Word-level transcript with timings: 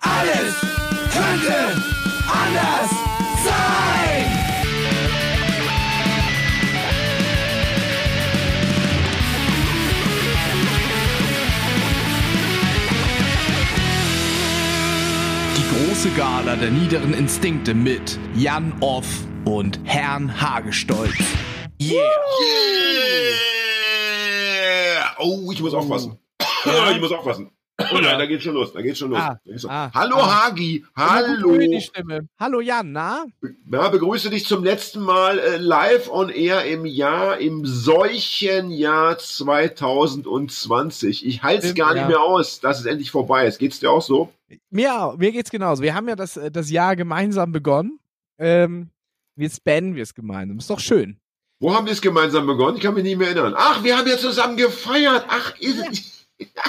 Alles 0.00 0.54
könnte 1.12 1.82
anders 2.28 2.90
sein. 3.44 4.24
Die 15.56 15.64
große 15.74 16.10
Gala 16.10 16.56
der 16.56 16.70
niederen 16.70 17.14
Instinkte 17.14 17.72
mit 17.74 18.18
Jan 18.34 18.74
Off 18.80 19.06
und 19.44 19.80
Herrn 19.84 20.40
Hagestolz. 20.40 21.14
Yeah! 21.80 21.92
Yeah! 21.92 22.00
Oh, 25.18 25.50
ich 25.52 25.60
muss 25.60 25.74
aufpassen. 25.74 26.18
ich 26.92 27.00
muss 27.00 27.12
aufpassen. 27.12 27.50
Oh 27.78 27.98
nein, 27.98 28.18
da 28.18 28.24
geht's 28.24 28.42
schon 28.42 28.54
los, 28.54 28.72
da 28.72 28.80
geht's 28.80 28.98
schon 28.98 29.10
los. 29.10 29.18
Ah, 29.20 29.38
Da 29.44 29.50
geht's 29.50 29.60
schon- 29.62 29.70
ah, 29.70 29.90
Hallo 29.92 30.16
ah. 30.16 30.46
Hagi, 30.46 30.84
hallo. 30.96 31.50
hören 31.52 31.70
die 31.70 31.80
Stimme. 31.82 32.26
Hallo 32.38 32.60
Jan, 32.60 32.92
na? 32.92 33.26
Ja, 33.70 33.88
begrüße 33.88 34.30
dich 34.30 34.46
zum 34.46 34.64
letzten 34.64 35.00
Mal 35.00 35.38
äh, 35.38 35.56
live 35.58 36.10
on 36.10 36.30
air 36.30 36.64
im 36.64 36.86
Jahr, 36.86 37.36
im 37.38 37.66
solchen 37.66 38.70
Jahr 38.70 39.18
2020. 39.18 41.26
Ich 41.26 41.42
halte 41.42 41.66
es 41.66 41.74
gar 41.74 41.92
nicht 41.92 42.02
ja. 42.02 42.08
mehr 42.08 42.20
aus, 42.20 42.60
dass 42.60 42.80
es 42.80 42.86
endlich 42.86 43.10
vorbei 43.10 43.46
ist. 43.46 43.58
Geht's 43.58 43.78
dir 43.80 43.90
auch 43.90 44.02
so? 44.02 44.32
Mir, 44.70 45.14
mir 45.18 45.32
geht's 45.32 45.50
genauso. 45.50 45.82
Wir 45.82 45.94
haben 45.94 46.08
ja 46.08 46.16
das, 46.16 46.36
äh, 46.38 46.50
das 46.50 46.70
Jahr 46.70 46.96
gemeinsam 46.96 47.52
begonnen. 47.52 47.98
Ähm, 48.38 48.88
jetzt 49.36 49.64
beenden 49.64 49.94
wir 49.96 50.02
es 50.02 50.14
gemeinsam. 50.14 50.58
Ist 50.58 50.70
doch 50.70 50.80
schön. 50.80 51.18
Wo 51.60 51.74
haben 51.74 51.84
wir 51.86 51.92
es 51.92 52.00
gemeinsam 52.02 52.46
begonnen? 52.46 52.76
Ich 52.76 52.82
kann 52.82 52.94
mich 52.94 53.04
nicht 53.04 53.18
mehr 53.18 53.28
erinnern. 53.28 53.54
Ach, 53.56 53.82
wir 53.84 53.98
haben 53.98 54.08
ja 54.08 54.16
zusammen 54.16 54.56
gefeiert. 54.56 55.26
Ach, 55.28 55.54
ist 55.58 55.78
es. 55.90 56.15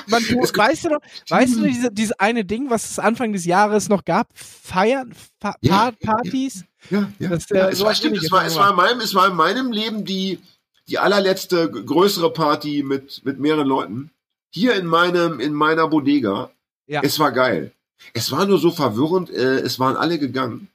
Man, 0.07 0.23
du, 0.29 0.35
weißt 0.37 0.85
du 0.85 0.89
noch, 0.89 1.01
weißt 1.29 1.55
du 1.55 1.63
diese, 1.63 1.91
dieses 1.91 2.13
eine 2.19 2.45
Ding, 2.45 2.69
was 2.69 2.89
es 2.89 2.99
Anfang 2.99 3.33
des 3.33 3.45
Jahres 3.45 3.89
noch 3.89 4.05
gab? 4.05 4.29
Feiern, 4.33 5.13
Fa 5.39 5.55
Ja, 5.61 5.91
Pa- 5.91 6.13
Partys? 6.13 6.63
Ja, 6.89 7.11
ja. 7.19 7.29
Das, 7.29 7.51
äh, 7.51 7.57
ja, 7.57 7.69
es, 7.69 7.81
war, 7.81 7.93
stimmt, 7.93 8.17
es, 8.17 8.31
war, 8.31 8.45
es, 8.45 8.55
war. 8.55 8.69
in 8.69 8.75
meinem, 8.75 8.99
es 9.01 9.13
war 9.13 9.27
in 9.27 9.35
meinem 9.35 9.71
Leben 9.71 10.05
die, 10.05 10.39
die 10.87 10.99
allerletzte 10.99 11.69
größere 11.69 12.31
Party 12.31 12.83
mit, 12.83 13.21
mit 13.25 13.39
mehreren 13.39 13.67
Leuten. 13.67 14.11
Hier 14.49 14.75
in 14.75 14.85
meinem, 14.85 15.39
in 15.39 15.53
meiner 15.53 15.87
Bodega. 15.87 16.51
Ja. 16.87 17.01
Es 17.03 17.19
war 17.19 17.31
geil. 17.31 17.73
Es 18.13 18.31
war 18.31 18.45
nur 18.45 18.59
so 18.59 18.71
verwirrend, 18.71 19.29
äh, 19.29 19.59
es 19.59 19.79
waren 19.79 19.97
alle 19.97 20.19
gegangen. 20.19 20.69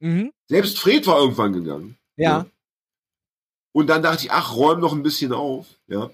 Mhm. 0.00 0.32
Selbst 0.48 0.78
Fred 0.78 1.06
war 1.06 1.18
irgendwann 1.18 1.52
gegangen. 1.52 1.96
Ja. 2.16 2.46
Und 3.72 3.88
dann 3.88 4.02
dachte 4.02 4.24
ich, 4.24 4.32
ach, 4.32 4.54
räum 4.54 4.80
noch 4.80 4.92
ein 4.92 5.02
bisschen 5.02 5.32
auf, 5.32 5.66
ja. 5.86 6.10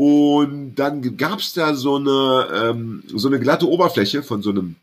Und 0.00 0.76
dann 0.76 1.18
gab's 1.18 1.52
da 1.52 1.74
so 1.74 1.96
eine, 1.96 2.48
ähm, 2.54 3.02
so 3.14 3.28
eine 3.28 3.38
glatte 3.38 3.68
Oberfläche 3.68 4.22
von 4.22 4.40
so 4.40 4.48
einem, 4.48 4.76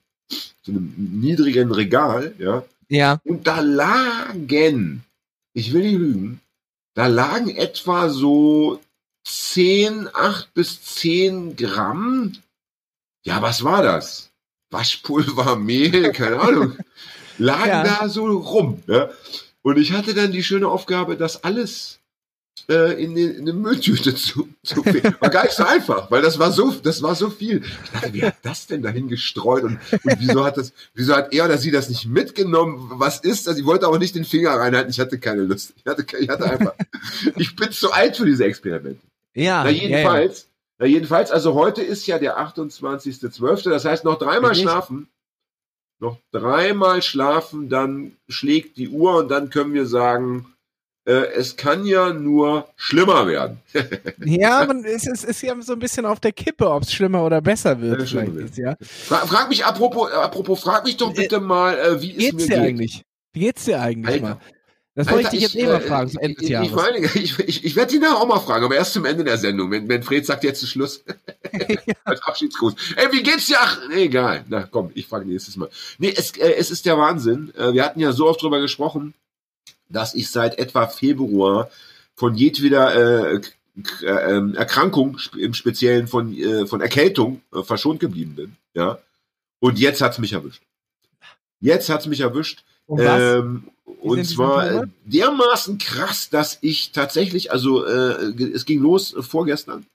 so 0.62 0.72
einem 0.72 0.94
niedrigen 0.96 1.72
Regal, 1.72 2.36
ja. 2.38 2.64
Ja. 2.88 3.20
Und 3.24 3.48
da 3.48 3.62
lagen, 3.62 5.04
ich 5.56 5.74
will 5.74 5.82
nicht 5.82 5.98
lügen, 5.98 6.40
da 6.94 7.08
lagen 7.08 7.50
etwa 7.50 8.10
so 8.10 8.80
10, 9.26 10.08
8 10.14 10.54
bis 10.54 10.84
10 10.84 11.56
Gramm. 11.56 12.34
Ja, 13.26 13.42
was 13.42 13.64
war 13.64 13.82
das? 13.82 14.30
Waschpulver, 14.70 15.56
Mehl, 15.70 16.12
keine 16.12 16.40
Ahnung. 16.42 16.78
Lagen 17.40 17.68
Ja. 17.70 17.84
da 17.84 18.08
so 18.08 18.28
rum. 18.38 18.84
Ja? 18.86 19.10
Und 19.64 19.80
ich 19.80 19.94
hatte 19.94 20.14
dann 20.14 20.32
die 20.32 20.44
schöne 20.44 20.68
Aufgabe, 20.68 21.18
das 21.18 21.44
alles 21.44 21.97
äh, 22.70 23.02
in, 23.02 23.16
den, 23.16 23.36
in 23.36 23.42
eine 23.42 23.54
Mülltüte 23.54 24.16
zu, 24.16 24.50
zu 24.64 24.86
War 24.86 25.30
gar 25.30 25.44
nicht 25.44 25.56
so 25.56 25.64
einfach, 25.64 26.12
weil 26.12 26.22
das 26.22 26.40
war 26.40 26.52
so, 26.52 26.72
das 26.72 27.02
war 27.02 27.16
so 27.16 27.30
viel. 27.30 27.64
Ich 27.84 27.92
dachte, 27.92 28.14
wie 28.14 28.24
hat 28.24 28.36
das 28.42 28.68
denn 28.68 28.82
dahin 28.82 29.08
gestreut 29.08 29.64
und, 29.64 29.80
und 29.92 30.16
wieso 30.20 30.44
hat 30.44 30.58
das, 30.58 30.74
wieso 30.94 31.16
hat 31.16 31.34
er 31.34 31.46
oder 31.46 31.58
sie 31.58 31.72
das 31.72 31.90
nicht 31.90 32.06
mitgenommen? 32.08 32.92
Was 32.94 33.20
ist 33.20 33.48
das? 33.48 33.58
Ich 33.58 33.66
wollte 33.66 33.88
auch 33.88 33.98
nicht 33.98 34.16
den 34.16 34.26
Finger 34.26 34.52
reinhalten. 34.52 34.90
Ich 34.90 35.00
hatte 35.00 35.20
keine 35.20 35.44
Lust. 35.44 35.74
Ich 35.78 35.86
hatte, 35.86 36.06
ich 36.20 36.30
hatte 36.30 36.50
einfach, 36.50 36.74
ich 37.36 37.56
bin 37.56 37.72
zu 37.72 37.92
alt 37.92 38.18
für 38.18 38.26
diese 38.26 38.46
Experimente. 38.46 39.02
Ja. 39.34 39.64
Na 39.64 39.70
jedenfalls, 39.70 40.48
na 40.80 40.86
jedenfalls, 40.86 41.32
also 41.32 41.54
heute 41.54 41.82
ist 41.82 42.06
ja 42.08 42.20
der 42.20 42.40
28.12., 42.40 43.70
das 43.70 43.86
heißt 43.86 44.04
noch 44.04 44.18
dreimal 44.18 44.52
Richtig. 44.52 44.64
schlafen. 44.70 45.08
Noch 46.00 46.18
dreimal 46.32 47.02
schlafen, 47.02 47.70
dann 47.70 48.18
schlägt 48.28 48.78
die 48.78 48.90
Uhr 48.90 49.18
und 49.18 49.30
dann 49.30 49.50
können 49.50 49.74
wir 49.74 49.88
sagen, 49.88 50.54
es 51.12 51.56
kann 51.56 51.86
ja 51.86 52.12
nur 52.12 52.68
schlimmer 52.76 53.28
werden. 53.28 53.60
Ja, 54.26 54.66
man, 54.66 54.84
es 54.84 55.08
ist, 55.08 55.24
ist 55.24 55.42
ja 55.42 55.56
so 55.62 55.74
ein 55.74 55.80
bisschen 55.80 56.06
auf 56.06 56.20
der 56.20 56.32
Kippe, 56.34 56.70
ob 56.70 56.84
es 56.84 56.94
schlimmer 56.94 57.24
oder 57.24 57.42
besser 57.42 57.80
wird. 57.80 58.10
Ja, 58.10 58.22
wird. 58.22 58.36
dieses 58.36 58.58
Jahr. 58.58 58.78
Fra 58.82 59.26
frag 59.26 59.50
mich 59.50 59.66
apropos, 59.66 60.12
äh, 60.12 60.16
apropos, 60.16 60.60
frag 60.60 60.84
mich 60.84 60.98
doch 60.98 61.14
bitte 61.14 61.40
mal, 61.40 61.78
äh, 61.78 62.02
wie 62.02 62.18
Wie 62.18 62.28
es 62.28 62.34
mir 62.34 62.40
geht's 62.40 62.46
dir 62.48 62.56
geht. 62.56 62.66
eigentlich? 62.66 63.04
Wie 63.34 63.40
geht's 63.40 63.66
dir 63.66 63.82
eigentlich 63.82 64.16
Alter. 64.16 64.36
mal? 64.36 64.40
Das 64.98 65.12
wollte 65.12 65.26
ich 65.26 65.30
dich 65.30 65.42
jetzt 65.42 65.56
eh 65.56 65.68
mal 65.68 65.80
fragen, 65.80 66.10
zum 66.10 66.20
äh, 66.20 66.26
Ende 66.26 66.36
des 66.38 66.44
ich, 66.46 66.50
Jahres. 66.50 66.70
ich, 66.70 66.76
meine, 66.76 66.98
ich, 67.06 67.40
ich, 67.40 67.66
ich 67.66 67.76
werde 67.76 67.92
die 67.92 68.00
nachher 68.00 68.18
auch 68.18 68.28
mal 68.28 68.40
fragen, 68.40 68.66
aber 68.66 68.76
erst 68.76 68.94
zum 68.94 69.06
Ende 69.06 69.24
der 69.24 69.38
Sendung, 69.38 69.70
wenn, 69.70 69.88
wenn 69.88 70.02
Fred 70.02 70.26
sagt, 70.26 70.44
jetzt 70.44 70.64
ist 70.64 70.70
Schluss. 70.70 71.04
Als 72.04 72.22
Abschiedsgruß. 72.24 72.74
Ey, 72.96 73.12
wie 73.12 73.22
geht's 73.22 73.46
dir? 73.46 73.58
Ach, 73.60 73.80
nee, 73.90 74.06
egal. 74.06 74.44
Na 74.50 74.64
komm, 74.64 74.90
ich 74.96 75.06
frage 75.06 75.26
nächstes 75.28 75.56
Mal. 75.56 75.70
Nee, 76.00 76.14
es, 76.18 76.32
äh, 76.32 76.54
es 76.58 76.72
ist 76.72 76.88
der 76.88 76.98
Wahnsinn. 76.98 77.54
Äh, 77.56 77.74
wir 77.74 77.86
hatten 77.86 78.00
ja 78.00 78.12
so 78.12 78.28
oft 78.28 78.42
drüber 78.42 78.60
gesprochen, 78.60 79.14
dass 79.90 80.14
ich 80.14 80.30
seit 80.30 80.60
etwa 80.60 80.88
Februar 80.88 81.70
von 82.16 82.36
jedweder 82.36 83.36
äh, 83.36 83.42
äh, 84.02 84.56
Erkrankung, 84.56 85.20
im 85.38 85.54
Speziellen 85.54 86.08
von, 86.08 86.36
äh, 86.36 86.66
von 86.66 86.82
Erkältung, 86.82 87.42
äh, 87.54 87.64
verschont 87.64 88.00
geblieben 88.00 88.36
bin. 88.36 88.56
Ja. 88.74 89.00
Und 89.60 89.80
jetzt 89.80 90.02
hat's 90.02 90.18
mich 90.20 90.34
erwischt. 90.34 90.62
Jetzt 91.60 91.90
hat's 91.90 92.08
mich 92.08 92.22
erwischt. 92.22 92.64
Und? 92.86 93.02
Ähm, 93.02 93.64
und 94.02 94.26
zwar 94.26 94.72
äh, 94.72 94.88
dermaßen 95.06 95.78
krass, 95.78 96.30
dass 96.30 96.60
ich 96.62 96.92
tatsächlich, 96.92 97.52
also 97.52 97.86
äh, 97.86 98.34
es 98.54 98.66
ging 98.66 98.82
los 98.82 99.14
äh, 99.14 99.22
vorgestern 99.22 99.86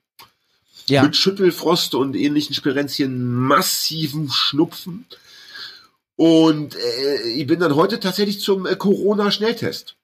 ja. 0.87 1.03
mit 1.03 1.15
Schüttelfrost 1.15 1.95
und 1.95 2.15
ähnlichen 2.15 2.53
Spirenzchen, 2.53 3.33
massiven 3.33 4.29
Schnupfen. 4.31 5.05
Und 6.15 6.75
äh, 6.75 7.29
ich 7.29 7.47
bin 7.47 7.59
dann 7.59 7.75
heute 7.75 7.99
tatsächlich 7.99 8.39
zum 8.39 8.65
äh, 8.65 8.75
Corona-Schnelltest 8.75 9.95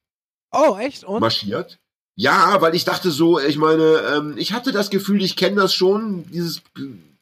Oh, 0.52 0.78
echt? 0.80 1.04
Und? 1.04 1.22
marschiert. 1.22 1.78
Ja, 2.16 2.60
weil 2.62 2.76
ich 2.76 2.84
dachte 2.84 3.12
so, 3.12 3.40
ich 3.40 3.58
meine, 3.58 4.02
ähm, 4.14 4.34
ich 4.38 4.52
hatte 4.52 4.72
das 4.72 4.90
Gefühl, 4.90 5.24
ich 5.24 5.36
kenne 5.36 5.58
das 5.58 5.74
schon, 5.74 6.26
dieses 6.32 6.62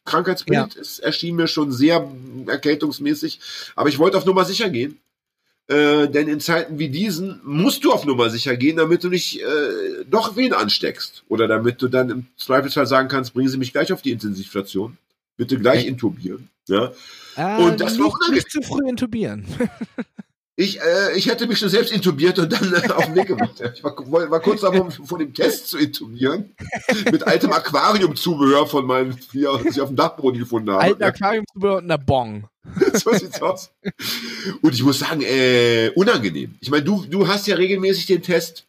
Krankheitsbild, 0.05 0.75
es 0.75 0.99
erschien 0.99 1.35
mir 1.35 1.47
schon 1.47 1.71
sehr 1.71 2.09
erkältungsmäßig, 2.47 3.39
aber 3.75 3.89
ich 3.89 3.99
wollte 3.99 4.17
auf 4.17 4.25
Nummer 4.25 4.45
sicher 4.45 4.69
gehen. 4.69 4.99
Äh, 5.67 6.07
denn 6.07 6.29
in 6.29 6.39
Zeiten 6.39 6.79
wie 6.79 6.87
diesen 6.87 7.41
musst 7.43 7.83
du 7.83 7.91
auf 7.91 8.05
Nummer 8.05 8.29
sicher 8.29 8.55
gehen, 8.55 8.77
damit 8.77 9.03
du 9.03 9.09
nicht 9.09 9.41
äh, 9.41 10.05
doch 10.09 10.37
wen 10.37 10.53
ansteckst. 10.53 11.23
Oder 11.27 11.49
damit 11.49 11.81
du 11.81 11.89
dann 11.89 12.09
im 12.09 12.25
Zweifelsfall 12.37 12.87
sagen 12.87 13.09
kannst, 13.09 13.33
bringen 13.33 13.49
Sie 13.49 13.57
mich 13.57 13.73
gleich 13.73 13.91
auf 13.91 14.01
die 14.01 14.11
Intensivstation. 14.11 14.97
Bitte 15.37 15.57
gleich 15.57 15.85
intubieren. 15.85 16.49
Ja. 16.67 16.91
Ah, 17.35 17.57
und 17.57 17.79
das 17.79 17.97
war 17.97 18.05
nicht, 18.05 18.15
unangenehm. 18.15 18.35
nicht 18.35 18.51
zu 18.51 18.61
früh 18.61 18.89
intubieren. 18.89 19.45
Ich, 20.59 20.81
äh, 20.81 21.15
ich 21.15 21.27
hätte 21.27 21.45
mich 21.45 21.59
schon 21.59 21.69
selbst 21.69 21.93
intubiert 21.93 22.39
und 22.39 22.51
dann 22.51 22.73
äh, 22.73 22.91
auf 22.91 23.05
den 23.05 23.13
Weg 23.13 23.27
gemacht. 23.27 23.61
Ich 23.75 23.83
war, 23.83 23.95
war 24.11 24.31
war 24.31 24.39
kurz 24.39 24.61
davor, 24.61 24.89
vor 25.05 25.19
dem 25.19 25.31
Test 25.31 25.67
zu 25.67 25.77
intubieren. 25.77 26.55
Mit 27.11 27.27
altem 27.27 27.51
Aquariumzubehör 27.53 28.65
von 28.65 28.87
meinen 28.87 29.13
vier, 29.13 29.51
das 29.63 29.75
ich 29.75 29.81
auf 29.81 29.89
dem 29.89 29.95
Dachboden 29.95 30.39
gefunden 30.39 30.71
habe. 30.71 30.81
Alten 30.81 31.03
Aquariumzubehör 31.03 31.77
und 31.77 31.83
einer 31.83 31.99
Bong. 31.99 32.49
so 32.93 33.13
sieht's 33.13 33.39
aus. 33.39 33.71
Und 34.63 34.73
ich 34.73 34.81
muss 34.81 34.97
sagen, 34.97 35.21
äh, 35.21 35.91
unangenehm. 35.93 36.55
Ich 36.59 36.71
meine, 36.71 36.83
du, 36.83 37.05
du 37.05 37.27
hast 37.27 37.45
ja 37.45 37.55
regelmäßig 37.55 38.07
den 38.07 38.23
Test 38.23 38.65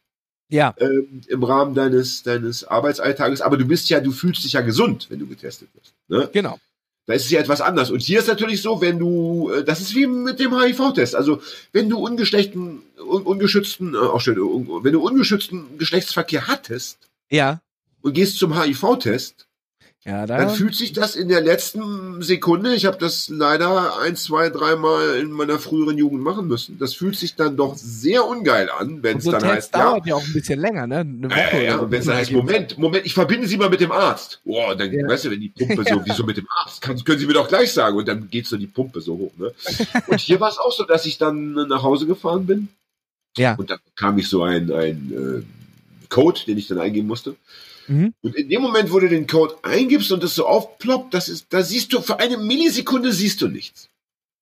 Ja. 0.50 0.74
ähm, 0.78 1.20
im 1.28 1.42
Rahmen 1.44 1.74
deines, 1.74 2.22
deines 2.22 2.64
Arbeitsalltages, 2.64 3.40
aber 3.42 3.56
du 3.58 3.66
bist 3.66 3.90
ja, 3.90 4.00
du 4.00 4.12
fühlst 4.12 4.44
dich 4.44 4.52
ja 4.54 4.60
gesund, 4.62 5.06
wenn 5.10 5.18
du 5.18 5.26
getestet 5.26 5.68
wirst. 5.74 5.92
Ne? 6.08 6.28
Genau. 6.32 6.58
Da 7.06 7.14
ist 7.14 7.24
es 7.24 7.30
ja 7.30 7.40
etwas 7.40 7.60
anders. 7.62 7.90
Und 7.90 8.00
hier 8.02 8.18
ist 8.18 8.28
natürlich 8.28 8.60
so, 8.60 8.80
wenn 8.82 8.98
du, 8.98 9.50
äh, 9.50 9.64
das 9.64 9.80
ist 9.80 9.94
wie 9.94 10.06
mit 10.06 10.38
dem 10.40 10.58
HIV-Test. 10.58 11.14
Also, 11.16 11.40
wenn 11.72 11.88
du 11.88 11.98
ungeschlechten, 11.98 12.82
un, 12.98 13.22
ungeschützten, 13.22 13.94
äh, 13.94 13.98
auch 13.98 14.20
schön, 14.20 14.38
un, 14.38 14.84
wenn 14.84 14.92
du 14.92 15.00
ungeschützten 15.00 15.78
Geschlechtsverkehr 15.78 16.46
hattest 16.48 16.98
Ja. 17.30 17.60
und 18.02 18.12
gehst 18.12 18.38
zum 18.38 18.58
HIV-Test, 18.60 19.47
Ja, 20.08 20.24
da. 20.24 20.38
dann 20.38 20.48
fühlt 20.48 20.74
sich 20.74 20.94
das 20.94 21.16
in 21.16 21.28
der 21.28 21.42
letzten 21.42 22.22
Sekunde, 22.22 22.74
ich 22.74 22.86
habe 22.86 22.96
das 22.96 23.28
leider 23.28 24.00
ein, 24.00 24.16
zwei, 24.16 24.48
dreimal 24.48 25.18
in 25.18 25.30
meiner 25.30 25.58
früheren 25.58 25.98
Jugend 25.98 26.22
machen 26.22 26.46
müssen, 26.46 26.78
das 26.78 26.94
fühlt 26.94 27.14
sich 27.14 27.34
dann 27.34 27.58
doch 27.58 27.76
sehr 27.76 28.26
ungeil 28.26 28.70
an, 28.70 29.02
wenn 29.02 29.18
es 29.18 29.24
so 29.24 29.32
dann 29.32 29.42
Test 29.42 29.52
heißt, 29.52 29.74
ja, 29.74 29.82
dauert 29.82 30.06
ja. 30.06 30.14
auch 30.14 30.24
ein 30.24 30.32
bisschen 30.32 30.60
länger, 30.60 30.86
ne? 30.86 31.00
Eine 31.00 31.30
Woche. 31.30 31.38
ja, 31.38 31.60
ja, 31.60 31.90
wenn 31.90 32.00
es 32.00 32.06
dann 32.06 32.16
heißt, 32.16 32.32
Moment, 32.32 32.78
Moment, 32.78 33.04
ich 33.04 33.12
verbinde 33.12 33.46
Sie 33.46 33.58
mal 33.58 33.68
mit 33.68 33.80
dem 33.80 33.92
Arzt. 33.92 34.40
Boah, 34.46 34.74
dann, 34.74 34.90
Ja. 34.90 35.06
weißt 35.06 35.26
du, 35.26 35.30
wenn 35.30 35.40
die 35.40 35.50
Pumpe 35.50 35.84
so, 35.86 36.00
wieso 36.06 36.24
mit 36.24 36.38
dem 36.38 36.46
Arzt? 36.64 36.80
Kann, 36.80 37.04
können 37.04 37.18
Sie 37.18 37.26
mir 37.26 37.34
doch 37.34 37.48
gleich 37.48 37.70
sagen. 37.70 37.98
Und 37.98 38.08
dann 38.08 38.30
geht 38.30 38.46
so 38.46 38.56
die 38.56 38.66
Pumpe 38.66 39.02
so 39.02 39.12
hoch, 39.18 39.32
ne? 39.36 39.52
Und 40.06 40.20
hier 40.20 40.40
war 40.40 40.48
es 40.48 40.56
auch 40.56 40.72
so, 40.72 40.84
dass 40.84 41.04
ich 41.04 41.18
dann 41.18 41.52
nach 41.52 41.82
Hause 41.82 42.06
gefahren 42.06 42.46
bin. 42.46 42.68
Ja. 43.36 43.56
Und 43.56 43.68
dann 43.68 43.78
bekam 43.84 44.16
ich 44.16 44.26
so 44.26 44.42
ein, 44.42 44.72
ein 44.72 45.12
äh, 45.44 46.06
Code, 46.08 46.40
den 46.46 46.56
ich 46.56 46.66
dann 46.66 46.78
eingeben 46.78 47.08
musste. 47.08 47.36
Mhm. 47.88 48.14
Und 48.22 48.36
in 48.36 48.48
dem 48.48 48.62
Moment, 48.62 48.92
wo 48.92 49.00
du 49.00 49.08
den 49.08 49.26
Code 49.26 49.56
eingibst 49.62 50.12
und 50.12 50.22
das 50.22 50.34
so 50.34 50.46
aufploppt, 50.46 51.14
das 51.14 51.28
ist, 51.28 51.46
da 51.50 51.62
siehst 51.62 51.92
du, 51.92 52.00
für 52.00 52.18
eine 52.18 52.36
Millisekunde 52.36 53.12
siehst 53.12 53.40
du 53.40 53.48
nichts. 53.48 53.88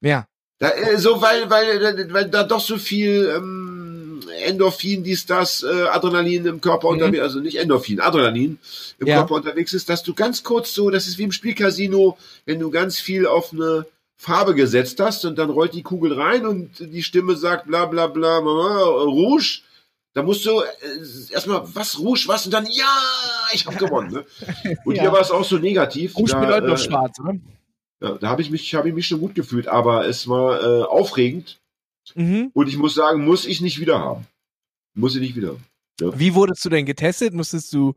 Ja. 0.01 0.27
Da, 0.59 0.71
äh, 0.71 0.99
so, 0.99 1.21
weil, 1.21 1.49
weil, 1.51 2.13
weil 2.13 2.29
da 2.29 2.43
doch 2.43 2.61
so 2.61 2.79
viel 2.79 3.33
ähm, 3.37 4.21
Endorphin, 4.45 5.05
dies, 5.05 5.27
das, 5.27 5.63
äh, 5.63 5.89
Adrenalin 5.89 6.47
im 6.47 6.61
Körper 6.61 6.89
mhm. 6.89 6.95
unterwegs, 6.95 7.23
also 7.23 7.41
nicht 7.41 7.57
Endorphin, 7.57 8.01
Adrenalin 8.01 8.59
im 8.99 9.07
ja. 9.07 9.17
Körper 9.17 9.35
unterwegs 9.35 9.75
ist, 9.75 9.89
dass 9.89 10.03
du 10.03 10.15
ganz 10.15 10.43
kurz 10.43 10.75
so, 10.75 10.91
das 10.91 11.07
ist 11.07 11.19
wie 11.19 11.25
im 11.25 11.33
Spielcasino, 11.33 12.17
wenn 12.45 12.59
du 12.59 12.71
ganz 12.71 12.99
viel 12.99 13.27
auf 13.27 13.53
eine 13.53 13.87
Farbe 14.17 14.55
gesetzt 14.55 14.99
hast 14.99 15.25
und 15.25 15.37
dann 15.37 15.51
rollt 15.51 15.75
die 15.75 15.83
Kugel 15.83 16.15
rein 16.15 16.47
und 16.47 16.71
die 16.81 17.03
Stimme 17.03 17.37
sagt 17.37 17.67
bla 17.67 17.85
bla 17.85 18.07
bla, 18.07 18.41
bla 18.41 18.79
Rouge, 18.83 19.61
da 20.17 20.23
musst 20.23 20.47
du 20.47 20.63
äh, 20.63 21.31
erstmal, 21.31 21.63
was, 21.75 21.99
Rouge, 21.99 22.25
was? 22.27 22.47
Und 22.47 22.53
dann, 22.55 22.65
ja, 22.65 22.97
ich 23.53 23.67
habe 23.67 23.77
gewonnen. 23.77 24.11
Ne? 24.11 24.25
Und 24.87 24.95
ja. 24.95 25.03
hier 25.03 25.13
war 25.13 25.21
es 25.21 25.31
auch 25.31 25.45
so 25.45 25.59
negativ. 25.59 26.17
Rouge 26.17 26.35
bedeutet 26.41 26.71
doch 26.71 26.75
äh, 26.75 26.79
schwarz, 26.79 27.21
oder? 27.21 27.37
Ja, 28.01 28.15
da 28.15 28.31
habe 28.31 28.41
ich 28.41 28.51
mich, 28.51 28.75
habe 28.75 28.89
ich 28.89 28.95
mich 28.95 29.07
schon 29.07 29.21
gut 29.21 29.35
gefühlt, 29.35 29.69
aber 29.69 30.09
es 30.09 30.27
war 30.27 30.63
äh, 30.63 30.83
aufregend. 30.85 31.61
Mhm. 32.15 32.51
Und 32.55 32.67
ich 32.67 32.79
muss 32.79 32.95
sagen, 32.95 33.27
muss 33.27 33.45
ich 33.45 33.61
nicht 33.61 33.79
wieder 33.79 33.99
haben. 33.99 34.27
Muss 34.95 35.15
ich 35.17 35.21
nicht 35.21 35.37
wieder 35.37 35.49
haben. 35.49 35.65
Ja. 36.01 36.19
Wie 36.19 36.33
wurdest 36.33 36.65
du 36.65 36.71
denn 36.71 36.87
getestet? 36.87 37.35
Musstest 37.35 37.75
du. 37.75 37.93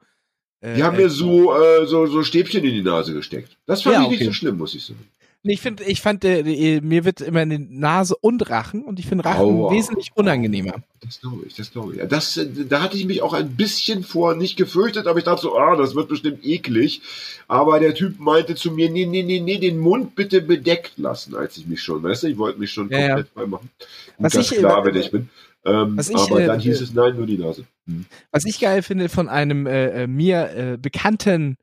Äh, 0.60 0.76
die 0.76 0.84
haben 0.84 0.98
mir 0.98 1.10
so, 1.10 1.56
äh, 1.56 1.88
so, 1.88 2.06
so 2.06 2.22
Stäbchen 2.24 2.66
in 2.66 2.74
die 2.74 2.84
Nase 2.84 3.14
gesteckt. 3.14 3.58
Das 3.66 3.84
fand 3.84 3.96
ja, 3.96 4.02
ich 4.02 4.08
okay. 4.08 4.18
nicht 4.18 4.26
so 4.26 4.34
schlimm, 4.34 4.58
muss 4.58 4.76
ich 4.76 4.84
sagen. 4.86 5.08
Ich 5.44 5.62
finde, 5.62 5.86
ich 5.86 6.02
fand, 6.02 6.26
äh, 6.26 6.82
mir 6.82 7.06
wird 7.06 7.22
immer 7.22 7.44
in 7.44 7.50
die 7.50 7.58
Nase 7.60 8.14
und 8.20 8.50
Rachen 8.50 8.84
und 8.84 9.00
ich 9.00 9.08
finde 9.08 9.24
Rachen 9.24 9.40
Aua. 9.40 9.72
wesentlich 9.72 10.12
unangenehmer. 10.16 10.74
Das 11.00 11.22
glaube 11.22 11.46
ich, 11.48 11.56
das 11.56 11.72
glaube 11.72 11.96
ich. 11.96 12.08
Das, 12.10 12.36
äh, 12.36 12.66
da 12.68 12.82
hatte 12.82 12.98
ich 12.98 13.06
mich 13.06 13.22
auch 13.22 13.34
ein 13.34 13.56
bisschen 13.56 14.04
vor 14.04 14.36
nicht 14.36 14.58
gefürchtet, 14.58 15.08
aber 15.08 15.18
ich 15.20 15.24
dachte 15.24 15.44
so, 15.44 15.58
ah, 15.58 15.78
das 15.78 15.96
wird 15.96 16.10
bestimmt 16.10 16.46
eklig. 16.46 17.02
Aber 17.48 17.80
der 17.80 17.94
Typ 17.96 18.20
meinte 18.20 18.56
zu 18.56 18.72
mir, 18.72 18.90
nee, 18.90 19.06
nee, 19.06 19.24
nee, 19.24 19.40
nee, 19.40 19.60
den 19.60 19.78
Mund 19.78 20.14
bitte 20.14 20.42
bedeckt 20.42 20.98
lassen, 20.98 21.34
als 21.36 21.56
ich 21.56 21.68
mich 21.68 21.82
schon, 21.82 22.04
weißt 22.04 22.24
du, 22.24 22.28
ich 22.28 22.38
wollte 22.38 22.60
mich 22.60 22.72
schon 22.74 22.90
ja, 22.90 23.08
komplett 23.08 23.28
ja. 23.28 23.42
frei 23.42 23.48
machen. 23.48 23.70
Was 24.18 24.36
ich, 24.36 24.50
klar, 24.50 24.84
wenn 24.84 24.96
ich 24.96 25.10
bin. 25.10 25.30
Ähm, 25.64 25.98
ich, 26.00 26.16
aber 26.16 26.46
dann 26.46 26.60
äh, 26.60 26.64
hieß 26.64 26.82
es 26.82 26.94
nein, 26.94 27.16
nur 27.16 27.26
die 27.26 27.38
Nase. 27.38 27.64
Hm. 27.88 28.06
Was 28.32 28.44
ich 28.46 28.60
geil 28.60 28.82
finde 28.82 29.08
von 29.08 29.30
einem 29.30 29.68
äh, 29.68 30.04
äh 30.04 30.08
mir 30.08 30.50
äh, 30.52 30.78
bekannten 30.78 31.56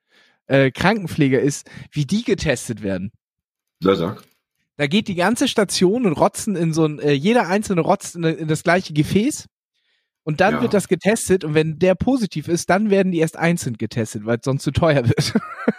äh, 0.47 0.71
Krankenpfleger 0.71 1.41
ist, 1.41 1.69
wie 1.91 2.07
die 2.07 2.25
getestet 2.25 2.83
werden. 2.83 3.11
Na 3.81 3.95
sag. 3.95 4.23
Da 4.77 4.87
geht 4.87 5.09
die 5.09 5.15
ganze 5.15 5.49
Station 5.49 6.07
und 6.07 6.13
rotzen 6.13 6.55
in 6.55 6.75
so 6.75 6.85
ein, 6.85 6.99
äh, 6.99 7.13
jeder 7.13 7.49
einzelne 7.49 7.81
rotzt 7.81 8.17
in, 8.17 8.25
in, 8.25 8.49
das 8.49 8.63
gleiche 8.63 8.93
Gefäß. 8.93 9.47
Und 10.23 10.41
dann 10.41 10.55
ja. 10.55 10.63
wird 10.63 10.75
das 10.75 10.89
getestet 10.89 11.45
und 11.45 11.55
wenn 11.55 11.79
der 11.79 11.95
positiv 11.95 12.49
ist, 12.49 12.69
dann 12.69 12.91
werden 12.91 13.13
die 13.13 13.21
erst 13.21 13.37
einzeln 13.37 13.79
getestet, 13.79 14.27
weil 14.27 14.39
es 14.39 14.45
sonst 14.45 14.65
zu 14.65 14.73
teuer 14.73 15.05
wird. 15.07 15.35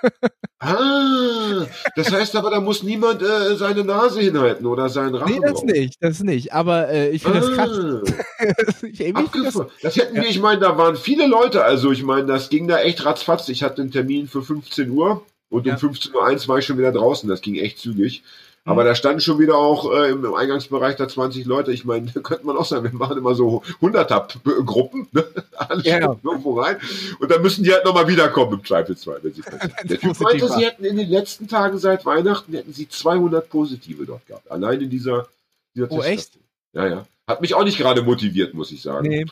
ah, 0.60 1.66
das 1.98 2.14
heißt 2.14 2.34
aber, 2.38 2.50
da 2.50 2.62
muss 2.62 2.82
niemand 2.82 3.22
äh, 3.22 3.58
seine 3.58 3.84
Nase 3.84 4.22
hinhalten 4.22 4.66
oder 4.66 4.88
seinen 4.88 5.16
Rachen. 5.16 5.34
Nee, 5.34 5.42
das 5.42 5.52
drauf. 5.52 5.64
nicht, 5.66 5.98
das 6.00 6.24
nicht. 6.24 6.54
Aber 6.54 6.88
äh, 6.88 7.10
ich 7.10 7.24
finde 7.24 7.40
ah. 7.40 7.42
das 7.42 7.52
krass. 7.58 8.84
ich, 8.84 9.14
das, 9.44 9.68
das 9.82 9.96
hätten 9.98 10.16
wir, 10.16 10.26
ich 10.26 10.40
meine, 10.40 10.62
da 10.62 10.78
waren 10.78 10.96
viele 10.96 11.28
Leute, 11.28 11.66
also 11.66 11.92
ich 11.92 12.04
meine, 12.04 12.26
das 12.26 12.48
ging 12.48 12.70
da 12.70 12.80
echt 12.80 13.04
ratzfatz. 13.04 13.50
Ich 13.50 13.64
hatte 13.64 13.82
einen 13.82 13.92
Termin 13.92 14.30
für 14.30 14.42
15 14.42 14.90
Uhr. 14.92 15.26
Und 15.50 15.66
ja. 15.66 15.76
um 15.76 15.80
15.01 15.80 16.14
Uhr 16.14 16.48
war 16.48 16.58
ich 16.58 16.66
schon 16.66 16.78
wieder 16.78 16.92
draußen. 16.92 17.30
Das 17.30 17.42
ging 17.42 17.56
echt 17.56 17.80
zügig. 17.80 18.24
Mhm. 18.68 18.72
Aber 18.72 18.84
da 18.84 18.96
standen 18.96 19.22
schon 19.22 19.40
wieder 19.40 19.56
auch 19.56 19.92
äh, 19.94 20.12
im, 20.12 20.34
Eingangsbereich 20.34 20.98
da 20.98 21.08
20 21.08 21.46
Leute. 21.46 21.72
Ich 21.72 21.86
meine, 21.86 22.08
da 22.14 22.20
könnte 22.20 22.46
man 22.46 22.58
auch 22.58 22.66
sagen, 22.66 22.84
wir 22.84 22.94
machen 22.94 23.18
immer 23.18 23.34
so 23.34 23.64
100er-Gruppen, 23.82 25.08
ne? 25.12 25.26
alle 25.58 25.84
ja, 25.84 26.00
ja. 26.00 26.16
irgendwo 26.22 26.60
rein. 26.60 26.78
Und 27.20 27.32
dann 27.32 27.42
müssen 27.42 27.64
die 27.64 27.72
halt 27.72 27.86
nochmal 27.86 28.08
wiederkommen 28.08 28.54
im 28.54 28.66
Zweifelsfall, 28.66 29.20
wenn 29.22 29.34
sie 29.34 29.42
Der 29.84 30.00
Typ 30.00 30.20
meinte, 30.20 30.50
sie 30.50 30.66
hätten 30.66 30.84
in 30.84 30.98
den 30.98 31.10
letzten 31.10 31.48
Tagen 31.48 31.78
seit 31.78 32.06
Weihnachten, 32.06 32.54
hätten 32.54 32.74
sie 32.74 32.90
200 32.90 33.50
Positive 33.50 34.06
dort 34.06 34.26
gehabt. 34.28 34.52
Allein 34.52 34.82
in 34.82 34.90
dieser, 34.90 35.28
dieser 35.74 35.92
Oh, 35.92 36.02
echt? 36.02 36.32
Ja, 36.74 36.88
ja. 36.88 37.08
Hat 37.26 37.42
mich 37.42 37.56
auch 37.56 37.64
nicht 37.64 37.78
gerade 37.78 38.02
motiviert, 38.02 38.54
muss 38.54 38.72
ich 38.72 38.82
sagen. 38.82 39.08
Nee. 39.08 39.26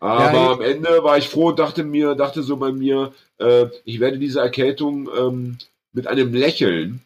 Aber 0.00 0.32
ja, 0.32 0.52
am 0.52 0.62
Ende 0.62 1.04
war 1.04 1.18
ich 1.18 1.28
froh 1.28 1.48
und 1.48 1.58
dachte 1.58 1.84
mir, 1.84 2.14
dachte 2.14 2.42
so 2.42 2.56
bei 2.56 2.72
mir, 2.72 3.12
äh, 3.38 3.66
ich 3.84 4.00
werde 4.00 4.18
diese 4.18 4.40
Erkältung 4.40 5.08
ähm, 5.14 5.58
mit 5.92 6.06
einem 6.06 6.32
Lächeln 6.32 7.02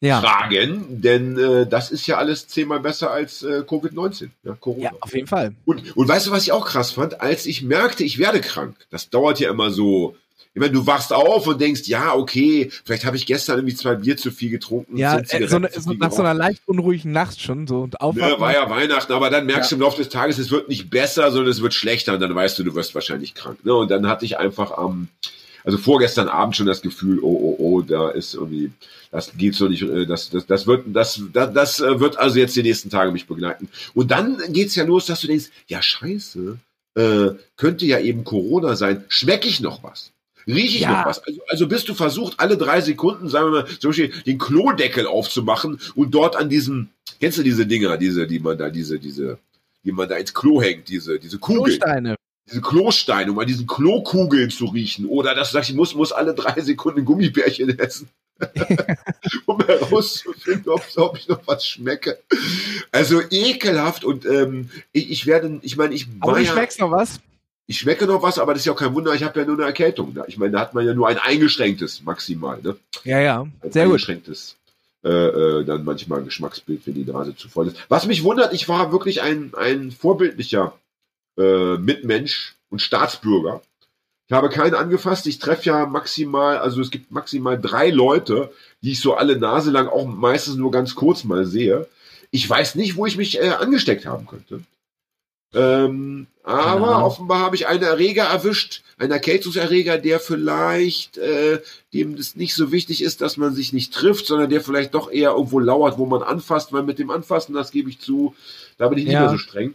ja. 0.00 0.20
tragen, 0.20 1.02
denn 1.02 1.36
äh, 1.36 1.66
das 1.66 1.90
ist 1.90 2.06
ja 2.06 2.18
alles 2.18 2.46
zehnmal 2.46 2.80
besser 2.80 3.10
als 3.10 3.42
äh, 3.42 3.64
Covid-19, 3.66 4.28
ja, 4.44 4.54
Corona. 4.54 4.84
Ja, 4.84 4.90
auf 5.00 5.12
jeden 5.12 5.26
Fall. 5.26 5.54
Und, 5.64 5.96
und 5.96 6.08
weißt 6.08 6.28
du, 6.28 6.30
was 6.30 6.44
ich 6.44 6.52
auch 6.52 6.66
krass 6.66 6.92
fand? 6.92 7.20
Als 7.20 7.46
ich 7.46 7.62
merkte, 7.62 8.04
ich 8.04 8.18
werde 8.18 8.40
krank, 8.40 8.76
das 8.90 9.10
dauert 9.10 9.40
ja 9.40 9.50
immer 9.50 9.70
so 9.70 10.16
ich 10.54 10.60
meine, 10.60 10.72
du 10.72 10.86
wachst 10.86 11.12
auf 11.12 11.46
und 11.46 11.60
denkst, 11.60 11.82
ja, 11.84 12.14
okay, 12.14 12.70
vielleicht 12.84 13.04
habe 13.04 13.16
ich 13.16 13.26
gestern 13.26 13.58
irgendwie 13.58 13.76
zwei 13.76 13.94
Bier 13.94 14.16
zu 14.16 14.30
viel 14.30 14.50
getrunken. 14.50 14.96
Ja, 14.96 15.18
äh, 15.18 15.46
so 15.46 15.56
eine, 15.56 15.70
so 15.70 15.92
nach 15.92 16.10
so 16.10 16.22
einer 16.22 16.34
leicht 16.34 16.62
unruhigen 16.66 17.12
Nacht 17.12 17.40
schon 17.40 17.66
so 17.66 17.82
und 17.82 18.00
aufwachen. 18.00 18.32
Ne, 18.32 18.40
war 18.40 18.52
ja 18.52 18.68
Weihnachten, 18.68 19.12
aber 19.12 19.30
dann 19.30 19.46
merkst 19.46 19.70
ja. 19.70 19.76
du 19.76 19.82
im 19.82 19.86
Laufe 19.86 19.98
des 19.98 20.08
Tages, 20.08 20.38
es 20.38 20.50
wird 20.50 20.68
nicht 20.68 20.90
besser, 20.90 21.30
sondern 21.30 21.50
es 21.50 21.62
wird 21.62 21.74
schlechter 21.74 22.14
und 22.14 22.20
dann 22.20 22.34
weißt 22.34 22.58
du, 22.58 22.64
du 22.64 22.74
wirst 22.74 22.94
wahrscheinlich 22.94 23.34
krank. 23.34 23.64
Ne? 23.64 23.74
Und 23.74 23.90
dann 23.90 24.08
hatte 24.08 24.24
ich 24.24 24.38
einfach 24.38 24.72
am, 24.72 24.90
ähm, 24.90 25.08
also 25.64 25.78
vorgestern 25.78 26.28
Abend 26.28 26.56
schon 26.56 26.66
das 26.66 26.82
Gefühl, 26.82 27.20
oh, 27.20 27.26
oh, 27.26 27.56
oh, 27.58 27.82
da 27.82 28.08
ist 28.10 28.34
irgendwie, 28.34 28.72
das 29.10 29.36
geht 29.36 29.54
so 29.54 29.68
nicht, 29.68 29.82
äh, 29.82 30.06
das, 30.06 30.30
das, 30.30 30.46
das 30.46 30.66
wird, 30.66 30.86
das, 30.88 31.20
das, 31.32 31.52
das 31.52 31.80
äh, 31.80 32.00
wird 32.00 32.18
also 32.18 32.38
jetzt 32.38 32.56
die 32.56 32.62
nächsten 32.62 32.90
Tage 32.90 33.12
mich 33.12 33.26
begleiten. 33.26 33.68
Und 33.94 34.10
dann 34.10 34.38
geht's 34.48 34.74
ja 34.76 34.84
los, 34.84 35.06
dass 35.06 35.20
du 35.20 35.26
denkst, 35.26 35.50
ja, 35.66 35.82
scheiße, 35.82 36.58
äh, 36.94 37.28
könnte 37.56 37.86
ja 37.86 38.00
eben 38.00 38.24
Corona 38.24 38.76
sein. 38.76 39.04
Schmecke 39.08 39.46
ich 39.46 39.60
noch 39.60 39.82
was? 39.82 40.12
Rieche 40.48 40.76
ich 40.76 40.80
ja. 40.80 41.00
noch 41.00 41.06
was? 41.06 41.22
Also, 41.24 41.40
also 41.48 41.68
bist 41.68 41.88
du 41.88 41.94
versucht, 41.94 42.40
alle 42.40 42.56
drei 42.56 42.80
Sekunden, 42.80 43.28
sagen 43.28 43.52
wir 43.52 43.62
mal, 43.62 43.66
zum 43.66 43.90
Beispiel 43.90 44.12
den 44.26 44.38
Klodeckel 44.38 45.06
aufzumachen 45.06 45.78
und 45.94 46.14
dort 46.14 46.36
an 46.36 46.48
diesem, 46.48 46.88
kennst 47.20 47.38
du 47.38 47.42
diese 47.42 47.66
Dinger, 47.66 47.98
diese, 47.98 48.26
die 48.26 48.38
man 48.38 48.56
da, 48.56 48.70
diese, 48.70 48.98
diese, 48.98 49.38
die 49.84 49.92
man 49.92 50.08
da 50.08 50.16
ins 50.16 50.32
Klo 50.32 50.62
hängt, 50.62 50.88
diese, 50.88 51.18
diese 51.18 51.38
Kugeln. 51.38 51.78
Klosteine. 51.78 52.16
Diese 52.50 52.62
Klosteine, 52.62 53.30
um 53.30 53.38
an 53.38 53.46
diesen 53.46 53.66
Klokugeln 53.66 54.48
zu 54.48 54.64
riechen. 54.66 55.04
Oder 55.04 55.34
dass 55.34 55.50
du 55.50 55.52
sagst, 55.54 55.68
ich 55.68 55.76
muss, 55.76 55.94
muss 55.94 56.12
alle 56.12 56.34
drei 56.34 56.58
Sekunden 56.62 57.04
Gummibärchen 57.04 57.78
essen. 57.78 58.08
um 59.46 59.60
herauszufinden, 59.60 60.72
ob, 60.72 60.82
ob, 60.96 61.18
ich 61.18 61.28
noch 61.28 61.40
was 61.46 61.66
schmecke. 61.66 62.18
Also 62.90 63.20
ekelhaft 63.30 64.04
und 64.04 64.24
ähm, 64.24 64.70
ich, 64.92 65.10
ich 65.10 65.26
werde, 65.26 65.58
ich 65.62 65.76
meine, 65.76 65.94
ich 65.94 66.06
Aber 66.20 66.38
du 66.38 66.46
schmeckst 66.46 66.80
noch 66.80 66.90
was? 66.90 67.20
Ich 67.68 67.78
schmecke 67.78 68.06
noch 68.06 68.22
was, 68.22 68.38
aber 68.38 68.54
das 68.54 68.62
ist 68.62 68.66
ja 68.66 68.72
auch 68.72 68.78
kein 68.78 68.94
Wunder, 68.94 69.14
ich 69.14 69.22
habe 69.22 69.38
ja 69.38 69.46
nur 69.46 69.56
eine 69.56 69.66
Erkältung. 69.66 70.14
Ne? 70.14 70.24
Ich 70.26 70.38
meine, 70.38 70.52
da 70.52 70.60
hat 70.60 70.72
man 70.72 70.86
ja 70.86 70.94
nur 70.94 71.06
ein 71.06 71.18
eingeschränktes 71.18 72.02
maximal. 72.02 72.58
Ne? 72.62 72.76
Ja, 73.04 73.20
ja, 73.20 73.42
ein 73.42 73.72
sehr 73.72 73.84
eingeschränktes, 73.84 74.56
gut. 75.02 75.10
Äh, 75.12 75.28
äh, 75.28 75.64
dann 75.64 75.84
manchmal 75.84 76.24
Geschmacksbild, 76.24 76.86
wenn 76.86 76.94
die 76.94 77.04
Nase 77.04 77.36
zu 77.36 77.50
voll 77.50 77.68
ist. 77.68 77.76
Was 77.90 78.06
mich 78.06 78.24
wundert, 78.24 78.54
ich 78.54 78.70
war 78.70 78.90
wirklich 78.90 79.20
ein, 79.20 79.52
ein 79.54 79.92
vorbildlicher 79.92 80.78
äh, 81.36 81.76
Mitmensch 81.76 82.56
und 82.70 82.80
Staatsbürger. 82.80 83.60
Ich 84.28 84.32
habe 84.32 84.48
keinen 84.48 84.74
angefasst. 84.74 85.26
Ich 85.26 85.38
treffe 85.38 85.64
ja 85.64 85.86
maximal, 85.86 86.56
also 86.56 86.80
es 86.80 86.90
gibt 86.90 87.12
maximal 87.12 87.60
drei 87.60 87.90
Leute, 87.90 88.50
die 88.80 88.92
ich 88.92 89.00
so 89.00 89.14
alle 89.14 89.38
Nase 89.38 89.70
lang 89.70 89.88
auch 89.88 90.06
meistens 90.06 90.56
nur 90.56 90.70
ganz 90.70 90.94
kurz 90.94 91.24
mal 91.24 91.44
sehe. 91.44 91.86
Ich 92.30 92.48
weiß 92.48 92.76
nicht, 92.76 92.96
wo 92.96 93.04
ich 93.04 93.18
mich 93.18 93.38
äh, 93.38 93.50
angesteckt 93.50 94.06
haben 94.06 94.26
könnte. 94.26 94.62
Ähm, 95.54 96.26
aber 96.42 96.86
genau. 96.86 97.06
offenbar 97.06 97.40
habe 97.40 97.56
ich 97.56 97.66
einen 97.66 97.82
Erreger 97.82 98.24
erwischt, 98.24 98.82
einen 98.98 99.12
Erkältungserreger, 99.12 99.98
der 99.98 100.20
vielleicht 100.20 101.18
äh, 101.18 101.60
dem 101.92 102.16
das 102.16 102.36
nicht 102.36 102.54
so 102.54 102.72
wichtig 102.72 103.02
ist, 103.02 103.20
dass 103.20 103.36
man 103.36 103.54
sich 103.54 103.72
nicht 103.72 103.92
trifft, 103.92 104.26
sondern 104.26 104.50
der 104.50 104.60
vielleicht 104.60 104.94
doch 104.94 105.10
eher 105.10 105.30
irgendwo 105.30 105.58
lauert, 105.58 105.98
wo 105.98 106.06
man 106.06 106.22
anfasst, 106.22 106.72
weil 106.72 106.82
mit 106.82 106.98
dem 106.98 107.10
Anfassen, 107.10 107.54
das 107.54 107.70
gebe 107.70 107.88
ich 107.90 108.00
zu, 108.00 108.34
da 108.76 108.88
bin 108.88 108.98
ich 108.98 109.04
nicht 109.04 109.14
ja. 109.14 109.20
mehr 109.22 109.30
so 109.30 109.38
streng. 109.38 109.74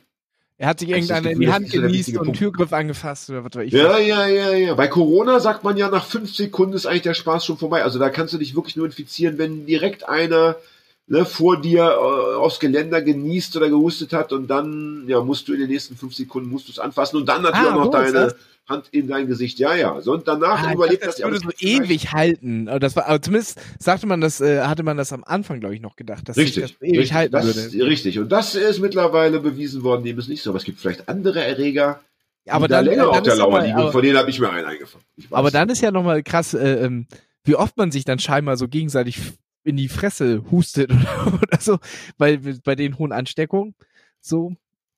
Er 0.57 0.67
hat 0.69 0.79
sich 0.79 0.89
irgendeine 0.89 1.31
in 1.31 1.39
die 1.39 1.51
Hand 1.51 1.71
genießt 1.71 2.17
und 2.17 2.33
Türgriff 2.33 2.71
angefasst 2.71 3.29
oder 3.29 3.43
was 3.43 3.55
weiß 3.55 3.65
ich. 3.65 3.73
Ja, 3.73 3.97
ja, 3.97 4.27
ja, 4.27 4.51
ja. 4.53 4.75
Bei 4.75 4.87
Corona 4.87 5.39
sagt 5.39 5.63
man 5.63 5.77
ja, 5.77 5.89
nach 5.89 6.05
fünf 6.05 6.33
Sekunden 6.33 6.73
ist 6.73 6.85
eigentlich 6.85 7.01
der 7.01 7.15
Spaß 7.15 7.45
schon 7.45 7.57
vorbei. 7.57 7.83
Also 7.83 7.97
da 7.97 8.09
kannst 8.09 8.33
du 8.33 8.37
dich 8.37 8.55
wirklich 8.55 8.75
nur 8.75 8.85
infizieren, 8.85 9.37
wenn 9.37 9.65
direkt 9.65 10.07
einer 10.07 10.55
ne, 11.07 11.25
vor 11.25 11.59
dir 11.59 11.83
äh, 11.83 12.35
aufs 12.35 12.59
Geländer 12.59 13.01
genießt 13.01 13.55
oder 13.57 13.69
gehustet 13.69 14.13
hat 14.13 14.33
und 14.33 14.47
dann 14.47 15.05
ja 15.07 15.21
musst 15.21 15.47
du 15.47 15.53
in 15.53 15.59
den 15.59 15.69
nächsten 15.69 15.95
fünf 15.95 16.13
Sekunden 16.13 16.49
musst 16.49 16.67
du 16.67 16.71
es 16.71 16.79
anfassen 16.79 17.17
und 17.17 17.27
dann 17.27 17.41
natürlich 17.41 17.67
ah, 17.67 17.75
auch 17.75 17.85
noch 17.85 17.91
deine 17.91 18.35
Hand 18.67 18.87
in 18.91 19.07
dein 19.07 19.27
Gesicht. 19.27 19.59
Ja, 19.59 19.75
ja. 19.75 19.99
So, 19.99 20.13
und 20.13 20.27
danach 20.27 20.65
ah, 20.65 20.73
überlebt 20.73 21.05
das. 21.05 21.17
Das 21.17 21.29
würde 21.29 21.39
so 21.39 21.51
ewig 21.59 22.13
halten. 22.13 22.65
Das 22.79 22.95
war, 22.95 23.07
aber 23.07 23.21
zumindest 23.21 23.59
sagte 23.77 24.07
man 24.07 24.21
das, 24.21 24.39
äh, 24.39 24.61
hatte 24.61 24.83
man 24.83 24.95
das 24.95 25.11
am 25.11 25.23
Anfang, 25.25 25.59
glaube 25.59 25.75
ich, 25.75 25.81
noch 25.81 25.97
gedacht, 25.97 26.29
dass 26.29 26.37
richtig, 26.37 26.63
das 26.63 26.81
ewig 26.81 26.99
richtig, 26.99 27.13
halten 27.13 27.31
das, 27.33 27.45
würde. 27.45 27.85
Richtig. 27.85 28.19
Und 28.19 28.31
das 28.31 28.55
ist 28.55 28.79
mittlerweile 28.79 29.41
bewiesen 29.41 29.83
worden, 29.83 30.05
dem 30.05 30.17
ist 30.17 30.29
nicht 30.29 30.43
so. 30.43 30.51
Aber 30.51 30.59
es 30.59 30.63
gibt 30.63 30.79
vielleicht 30.79 31.09
andere 31.09 31.43
Erreger, 31.43 31.99
aber 32.47 32.67
dann, 32.67 32.85
da 32.85 32.91
länger 32.91 33.05
dann 33.05 33.15
auf 33.15 33.23
der 33.23 33.35
Lauer 33.35 33.61
liegen. 33.63 33.91
Von 33.91 34.01
denen 34.01 34.17
habe 34.17 34.29
ich 34.29 34.39
mir 34.39 34.49
einen 34.49 34.65
eingefangen. 34.65 35.05
Aber 35.31 35.51
dann 35.51 35.69
ist 35.69 35.81
ja 35.81 35.91
nochmal 35.91 36.23
krass, 36.23 36.53
äh, 36.53 36.85
ähm, 36.85 37.07
wie 37.43 37.55
oft 37.55 37.75
man 37.75 37.91
sich 37.91 38.05
dann 38.05 38.19
scheinbar 38.19 38.55
so 38.55 38.69
gegenseitig 38.69 39.19
in 39.63 39.77
die 39.77 39.89
Fresse 39.89 40.43
hustet 40.51 40.91
oder, 41.25 41.59
so, 41.59 41.79
weil 42.17 42.39
bei 42.63 42.75
den 42.75 42.97
hohen 42.97 43.11
Ansteckungen 43.11 43.75
so. 44.19 44.55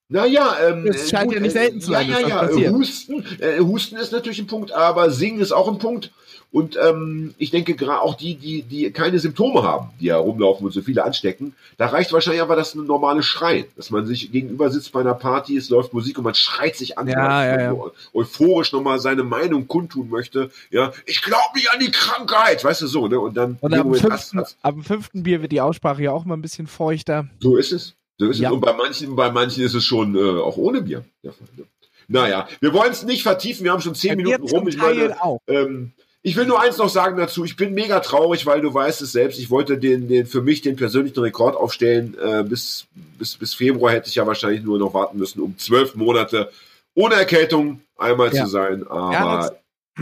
Naja, 0.07 0.55
ähm, 0.67 0.85
das 0.85 1.09
scheint 1.09 1.25
gut, 1.25 1.35
ja 1.35 1.41
nicht 1.41 1.53
selten 1.53 1.81
zu 1.81 1.91
sein. 1.91 2.07
Ja, 2.07 2.19
ja, 2.19 2.49
ja. 2.51 2.69
Husten, 2.71 3.25
äh, 3.39 3.59
Husten 3.59 3.95
ist 3.97 4.11
natürlich 4.11 4.39
ein 4.39 4.47
Punkt, 4.47 4.71
aber 4.71 5.09
Singen 5.09 5.39
ist 5.39 5.51
auch 5.51 5.67
ein 5.67 5.79
Punkt. 5.79 6.11
Und 6.51 6.77
ähm, 6.81 7.33
ich 7.37 7.51
denke 7.51 7.75
gerade 7.75 7.99
auch 7.99 8.15
die, 8.15 8.35
die, 8.35 8.61
die 8.61 8.89
keine 8.91 9.19
Symptome 9.19 9.63
haben, 9.63 9.89
die 9.99 10.09
herumlaufen 10.11 10.65
und 10.65 10.71
so 10.71 10.81
viele 10.81 11.03
anstecken, 11.03 11.53
da 11.75 11.87
reicht 11.87 12.13
wahrscheinlich 12.13 12.41
aber 12.41 12.55
das 12.55 12.75
ein 12.75 12.85
normales 12.85 13.25
Schreien, 13.25 13.65
dass 13.75 13.89
man 13.89 14.05
sich 14.05 14.31
gegenüber 14.31 14.69
sitzt 14.69 14.93
bei 14.93 15.01
einer 15.01 15.15
Party, 15.15 15.57
es 15.57 15.67
läuft 15.69 15.93
Musik 15.93 16.17
und 16.17 16.23
man 16.23 16.33
schreit 16.33 16.77
sich 16.77 16.97
an, 16.97 17.09
ja, 17.09 17.43
ja, 17.43 17.73
ja. 17.73 17.91
euphorisch 18.13 18.71
nochmal 18.71 18.99
seine 18.99 19.23
Meinung 19.23 19.67
kundtun 19.67 20.09
möchte. 20.09 20.49
Ja, 20.69 20.93
ich 21.05 21.21
glaube 21.21 21.55
nicht 21.55 21.73
an 21.73 21.79
die 21.81 21.91
Krankheit, 21.91 22.63
weißt 22.63 22.83
du 22.83 22.87
so, 22.87 23.07
ne? 23.09 23.19
Und 23.19 23.35
dann 23.35 23.57
und 23.59 23.73
am, 23.73 23.93
fünften, 23.93 24.41
am 24.61 24.83
fünften 24.83 25.23
Bier 25.23 25.41
wird 25.41 25.51
die 25.51 25.59
Aussprache 25.59 26.03
ja 26.03 26.11
auch 26.11 26.23
mal 26.23 26.37
ein 26.37 26.41
bisschen 26.41 26.67
feuchter. 26.67 27.27
So 27.41 27.57
ist 27.57 27.73
es. 27.73 27.95
So 28.17 28.29
ist 28.29 28.39
ja. 28.39 28.49
es. 28.49 28.53
Und 28.53 28.61
bei 28.61 28.73
manchen, 28.73 29.15
bei 29.15 29.31
manchen 29.31 29.63
ist 29.63 29.73
es 29.73 29.83
schon 29.83 30.15
äh, 30.15 30.41
auch 30.41 30.57
ohne 30.57 30.81
Bier 30.81 31.03
der 31.23 31.33
Fall. 31.33 31.47
Ne? 31.55 31.65
Naja, 32.07 32.47
wir 32.59 32.73
wollen 32.73 32.91
es 32.91 33.03
nicht 33.03 33.23
vertiefen, 33.23 33.63
wir 33.63 33.71
haben 33.71 33.81
schon 33.81 33.95
zehn 33.95 34.15
Minuten 34.15 34.43
rum. 34.43 34.67
Ich 34.67 34.77
meine, 34.77 35.15
ähm, 35.47 35.93
ich 36.21 36.35
will 36.35 36.45
nur 36.45 36.61
eins 36.61 36.77
noch 36.77 36.89
sagen 36.89 37.17
dazu. 37.17 37.45
Ich 37.45 37.55
bin 37.55 37.73
mega 37.73 37.99
traurig, 37.99 38.45
weil 38.45 38.61
du 38.61 38.73
weißt 38.73 39.01
es 39.01 39.11
selbst. 39.11 39.39
Ich 39.39 39.49
wollte 39.49 39.77
den, 39.77 40.07
den 40.07 40.25
für 40.25 40.41
mich 40.41 40.61
den 40.61 40.75
persönlichen 40.75 41.19
Rekord 41.19 41.55
aufstellen. 41.55 42.17
Äh, 42.19 42.43
bis, 42.43 42.87
bis, 43.17 43.35
bis 43.35 43.53
Februar 43.53 43.91
hätte 43.91 44.09
ich 44.09 44.15
ja 44.15 44.25
wahrscheinlich 44.25 44.63
nur 44.63 44.79
noch 44.79 44.93
warten 44.93 45.17
müssen, 45.17 45.41
um 45.41 45.57
zwölf 45.57 45.95
Monate 45.95 46.51
ohne 46.95 47.15
Erkältung 47.15 47.81
einmal 47.97 48.33
ja. 48.33 48.43
zu 48.43 48.49
sein. 48.49 48.87
Aber 48.87 49.11
ja, 49.13 49.51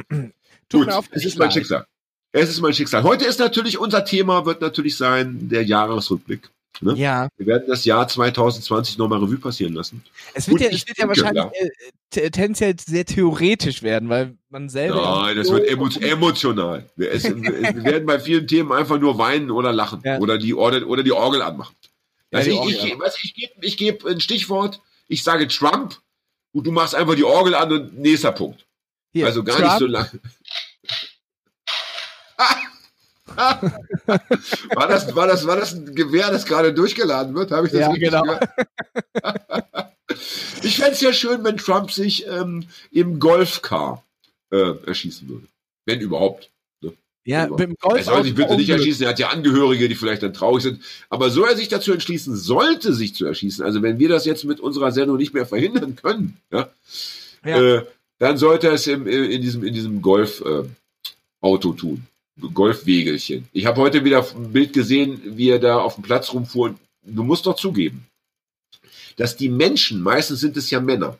gut, 0.71 0.87
es 1.11 1.25
ist 1.25 1.37
mein 1.37 1.51
Schicksal. 1.51 1.85
Es 2.31 2.49
ist 2.49 2.61
mein 2.61 2.73
Schicksal. 2.73 3.03
Heute 3.03 3.25
ist 3.25 3.39
natürlich 3.39 3.77
unser 3.77 4.05
Thema, 4.05 4.45
wird 4.45 4.61
natürlich 4.61 4.97
sein 4.97 5.49
der 5.49 5.63
Jahresrückblick. 5.63 6.49
Ne? 6.81 6.95
Ja. 6.95 7.29
Wir 7.37 7.47
werden 7.47 7.65
das 7.67 7.85
Jahr 7.85 8.07
2020 8.07 8.97
nochmal 8.97 9.19
Revue 9.19 9.37
passieren 9.37 9.73
lassen. 9.73 10.03
Es 10.33 10.47
wird, 10.47 10.61
ja, 10.61 10.69
es 10.69 10.87
wird 10.87 10.97
ja 10.97 11.07
wahrscheinlich 11.07 11.43
ja. 12.15 12.29
tendenziell 12.29 12.75
sehr 12.79 13.05
theoretisch 13.05 13.83
werden, 13.83 14.09
weil 14.09 14.35
man 14.49 14.69
selber. 14.69 15.23
Nein, 15.23 15.37
das 15.37 15.51
wird 15.51 15.67
emo 15.67 15.87
emotional. 16.01 16.89
Wir, 16.95 17.11
es, 17.11 17.23
wir, 17.23 17.83
werden 17.83 18.05
bei 18.05 18.19
vielen 18.19 18.47
Themen 18.47 18.71
einfach 18.71 18.99
nur 18.99 19.17
weinen 19.17 19.51
oder 19.51 19.71
lachen 19.71 20.01
ja. 20.03 20.19
oder, 20.19 20.37
die 20.37 20.53
Orgel, 20.53 20.83
oder 20.83 21.03
die 21.03 21.11
Orgel 21.11 21.41
anmachen. 21.41 21.75
Also 22.31 22.49
ja, 22.49 22.63
ich, 22.63 22.83
ich, 22.83 22.85
ich, 22.85 23.23
ich 23.23 23.33
gebe 23.35 23.53
ich 23.65 23.77
geb 23.77 24.05
ein 24.05 24.19
Stichwort, 24.19 24.81
ich 25.07 25.23
sage 25.23 25.47
Trump 25.47 25.99
und 26.51 26.65
du 26.65 26.71
machst 26.71 26.95
einfach 26.95 27.15
die 27.15 27.23
Orgel 27.23 27.53
an 27.53 27.71
und 27.71 27.99
nächster 27.99 28.31
Punkt. 28.31 28.65
Hier, 29.11 29.27
also 29.27 29.43
gar 29.43 29.57
Trump. 29.57 29.69
nicht 29.69 29.79
so 29.79 29.85
lang. 29.85 30.07
war, 34.05 34.87
das, 34.87 35.15
war, 35.15 35.27
das, 35.27 35.47
war 35.47 35.57
das 35.57 35.73
ein 35.73 35.95
Gewehr, 35.95 36.31
das 36.31 36.45
gerade 36.45 36.73
durchgeladen 36.73 37.33
wird? 37.35 37.51
Habe 37.51 37.67
ich 37.67 37.73
das 37.73 37.81
ja, 37.81 37.89
richtig 37.89 38.09
genau. 38.09 38.23
ich 40.63 40.77
fände 40.77 40.93
es 40.93 41.01
ja 41.01 41.13
schön, 41.13 41.43
wenn 41.43 41.57
Trump 41.57 41.91
sich 41.91 42.27
ähm, 42.27 42.65
im 42.91 43.19
Golfcar 43.19 44.03
äh, 44.51 44.73
erschießen 44.85 45.27
würde. 45.27 45.47
Wenn 45.85 45.99
überhaupt. 45.99 46.49
Ne? 46.81 46.93
Ja, 47.25 47.47
mit 47.47 47.59
dem 47.59 47.75
Golf. 47.79 47.97
Er 47.99 48.03
soll 48.03 48.23
sich 48.23 48.35
bitte 48.35 48.55
nicht 48.55 48.69
erschießen, 48.69 49.03
er 49.03 49.09
hat 49.09 49.19
ja 49.19 49.29
Angehörige, 49.29 49.89
die 49.89 49.95
vielleicht 49.95 50.23
dann 50.23 50.33
traurig 50.33 50.63
sind. 50.63 50.81
Aber 51.09 51.29
so 51.29 51.43
er 51.45 51.55
sich 51.55 51.67
dazu 51.67 51.91
entschließen 51.91 52.35
sollte, 52.35 52.93
sich 52.93 53.15
zu 53.15 53.25
erschießen, 53.25 53.63
also 53.65 53.81
wenn 53.81 53.99
wir 53.99 54.09
das 54.09 54.25
jetzt 54.25 54.45
mit 54.45 54.59
unserer 54.59 54.91
Sendung 54.91 55.17
nicht 55.17 55.33
mehr 55.33 55.45
verhindern 55.45 55.95
können, 55.95 56.37
ja, 56.51 56.69
ja. 57.45 57.61
Äh, 57.61 57.85
dann 58.19 58.37
sollte 58.37 58.67
er 58.67 58.73
es 58.73 58.87
im, 58.87 59.05
in 59.05 59.41
diesem, 59.41 59.63
in 59.63 59.73
diesem 59.73 60.01
Golf-Auto 60.01 61.73
äh, 61.73 61.75
tun. 61.75 62.07
Golfwegelchen. 62.53 63.47
Ich 63.53 63.65
habe 63.65 63.81
heute 63.81 64.03
wieder 64.03 64.25
ein 64.35 64.51
Bild 64.51 64.73
gesehen, 64.73 65.21
wie 65.37 65.49
er 65.49 65.59
da 65.59 65.77
auf 65.77 65.95
dem 65.95 66.03
Platz 66.03 66.33
rumfuhr. 66.33 66.75
Du 67.03 67.23
musst 67.23 67.45
doch 67.45 67.55
zugeben, 67.55 68.07
dass 69.17 69.37
die 69.37 69.49
Menschen, 69.49 70.01
meistens 70.01 70.39
sind 70.39 70.57
es 70.57 70.69
ja 70.71 70.79
Männer, 70.79 71.17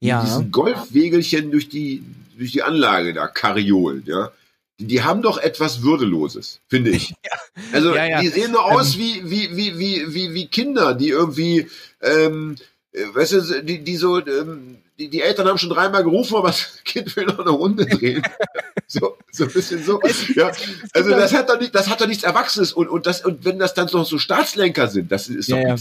ja. 0.00 0.22
diesen 0.22 0.50
Golfwegelchen 0.50 1.50
durch 1.50 1.68
die, 1.68 2.04
durch 2.36 2.52
die 2.52 2.62
Anlage 2.62 3.12
da 3.12 3.26
kariolen, 3.26 4.02
ja. 4.06 4.30
Die, 4.78 4.86
die 4.86 5.02
haben 5.02 5.22
doch 5.22 5.38
etwas 5.38 5.82
Würdeloses, 5.82 6.60
finde 6.68 6.90
ich. 6.90 7.14
Also, 7.70 7.94
ja, 7.94 8.06
ja. 8.06 8.20
die 8.20 8.28
sehen 8.28 8.52
doch 8.52 8.64
aus 8.64 8.94
ähm. 8.94 9.00
wie, 9.00 9.30
wie, 9.30 9.56
wie, 9.56 9.78
wie, 9.78 10.14
wie, 10.14 10.34
wie 10.34 10.46
Kinder, 10.46 10.94
die 10.94 11.08
irgendwie, 11.08 11.68
ähm, 12.00 12.56
äh, 12.92 13.04
weißt 13.12 13.32
du, 13.32 13.62
die, 13.62 13.84
die 13.84 13.96
so, 13.96 14.24
ähm, 14.26 14.78
die, 14.98 15.08
die 15.08 15.20
Eltern 15.20 15.48
haben 15.48 15.58
schon 15.58 15.70
dreimal 15.70 16.04
gerufen, 16.04 16.36
aber 16.36 16.48
das 16.48 16.82
Kind 16.84 17.14
will 17.16 17.26
noch 17.26 17.38
eine 17.38 17.50
Runde 17.50 17.86
drehen. 17.86 18.22
so, 18.86 19.16
so 19.30 19.44
ein 19.44 19.52
bisschen 19.52 19.82
so. 19.82 20.00
Ja. 20.34 20.52
Also 20.92 21.10
das 21.10 21.32
hat 21.32 21.48
doch 21.48 21.58
nicht, 21.58 21.74
das 21.74 21.88
hat 21.88 22.00
doch 22.00 22.06
nichts 22.06 22.24
Erwachsenes 22.24 22.72
und, 22.72 22.88
und 22.88 23.06
das, 23.06 23.24
und 23.24 23.44
wenn 23.44 23.58
das 23.58 23.74
dann 23.74 23.88
noch 23.92 24.06
so 24.06 24.18
Staatslenker 24.18 24.88
sind, 24.88 25.10
das 25.10 25.28
ist 25.28 25.50
doch 25.50 25.56
ja. 25.56 25.76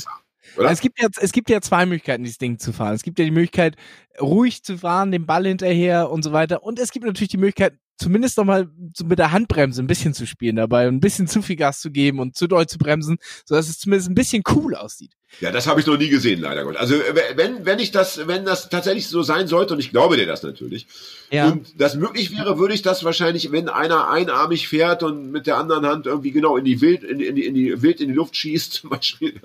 Oder? 0.58 0.70
Es 0.70 0.82
gibt 0.82 1.00
ja, 1.02 1.08
es 1.20 1.32
gibt 1.32 1.50
ja 1.50 1.62
zwei 1.62 1.86
Möglichkeiten, 1.86 2.24
dieses 2.24 2.38
Ding 2.38 2.60
zu 2.60 2.74
fahren. 2.74 2.94
Es 2.94 3.04
gibt 3.04 3.20
ja 3.20 3.26
die 3.26 3.32
Möglichkeit, 3.32 3.76
ruhig 4.20 4.64
zu 4.64 4.78
fahren, 4.78 5.12
den 5.12 5.26
Ball 5.26 5.46
hinterher 5.46 6.10
und 6.10 6.24
so 6.24 6.34
weiter. 6.34 6.64
Und 6.64 6.78
es 6.78 6.92
gibt 6.92 7.06
natürlich 7.06 7.30
die 7.30 7.38
Möglichkeit, 7.38 7.76
zumindest 8.02 8.38
noch 8.38 8.46
mal 8.46 8.68
so 8.96 9.06
mit 9.06 9.20
der 9.20 9.32
Handbremse 9.32 9.82
ein 9.82 9.88
bisschen 9.88 10.14
zu 10.14 10.26
spielen 10.26 10.56
dabei 10.56 10.88
und 10.88 10.96
ein 10.96 11.00
bisschen 11.00 11.28
zu 11.28 11.42
viel 11.42 11.56
Gas 11.56 11.80
zu 11.82 11.92
geben 11.92 12.20
und 12.20 12.36
zu 12.36 12.48
doll 12.48 12.68
zu 12.68 12.78
bremsen, 12.78 13.18
sodass 13.46 13.70
es 13.70 13.80
zumindest 13.80 14.10
ein 14.10 14.16
bisschen 14.16 14.44
cool 14.56 14.76
aussieht. 14.76 15.12
Ja, 15.40 15.52
das 15.52 15.66
habe 15.66 15.80
ich 15.80 15.86
noch 15.86 15.98
nie 15.98 16.10
gesehen, 16.10 16.42
leider 16.42 16.66
Gott. 16.66 16.76
Also 16.76 16.96
wenn 17.36 17.66
wenn 17.66 17.80
ich 17.80 17.92
das, 17.92 18.28
wenn 18.28 18.44
das 18.44 18.70
tatsächlich 18.70 19.08
so 19.08 19.22
sein 19.22 19.48
sollte, 19.48 19.76
und 19.76 19.80
ich 19.80 19.92
glaube 19.92 20.18
dir 20.18 20.26
das 20.26 20.44
natürlich, 20.44 20.88
ja. 21.30 21.48
und 21.48 21.80
das 21.80 21.96
möglich 21.96 22.36
wäre, 22.36 22.60
würde 22.60 22.74
ich 22.74 22.82
das 22.82 23.04
wahrscheinlich, 23.06 23.52
wenn 23.52 23.70
einer 23.70 24.10
einarmig 24.10 24.68
fährt 24.68 25.04
und 25.04 25.32
mit 25.32 25.48
der 25.48 25.58
anderen 25.58 25.86
Hand 25.86 26.06
irgendwie 26.06 26.32
genau 26.32 26.58
in 26.58 26.66
die 26.66 26.82
Wild 26.82 27.04
in, 27.04 27.22
in, 27.22 27.36
die, 27.36 27.46
in 27.46 27.54
die 27.54 27.82
Wild 27.82 28.02
in 28.02 28.10
die 28.10 28.16
Luft 28.16 28.36
schießt, 28.36 28.74
zum 28.82 28.90
Beispiel. 28.90 29.40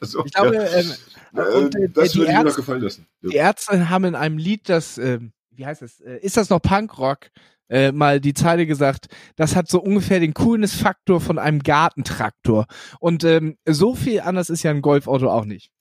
So, 0.00 0.24
ich 0.24 0.32
glaube, 0.32 0.54
ja. 0.54 0.66
ähm, 0.66 0.92
und, 1.32 1.74
äh, 1.74 1.88
das 1.88 2.14
würde 2.14 2.32
mir 2.32 2.44
noch 2.44 2.56
gefallen 2.56 2.82
lassen. 2.82 3.06
Ja. 3.22 3.30
Die 3.30 3.36
Ärzte 3.36 3.90
haben 3.90 4.04
in 4.04 4.14
einem 4.14 4.38
Lied, 4.38 4.68
das, 4.68 4.98
äh, 4.98 5.18
wie 5.50 5.66
heißt 5.66 5.82
es, 5.82 6.00
äh, 6.00 6.18
ist 6.18 6.36
das 6.36 6.48
noch 6.48 6.60
Punkrock? 6.60 7.30
Äh, 7.74 7.90
mal 7.90 8.20
die 8.20 8.34
Zeile 8.34 8.66
gesagt, 8.66 9.08
das 9.34 9.56
hat 9.56 9.68
so 9.68 9.82
ungefähr 9.82 10.20
den 10.20 10.32
Coolness-Faktor 10.32 11.20
von 11.20 11.40
einem 11.40 11.58
Gartentraktor. 11.58 12.66
Und 13.00 13.24
ähm, 13.24 13.56
so 13.66 13.96
viel 13.96 14.20
anders 14.20 14.48
ist 14.48 14.62
ja 14.62 14.70
ein 14.70 14.80
Golfauto 14.80 15.28
auch 15.28 15.44
nicht. 15.44 15.72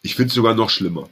Ich 0.00 0.14
finde 0.14 0.28
es 0.28 0.34
sogar 0.34 0.54
noch 0.54 0.70
schlimmer. 0.70 1.10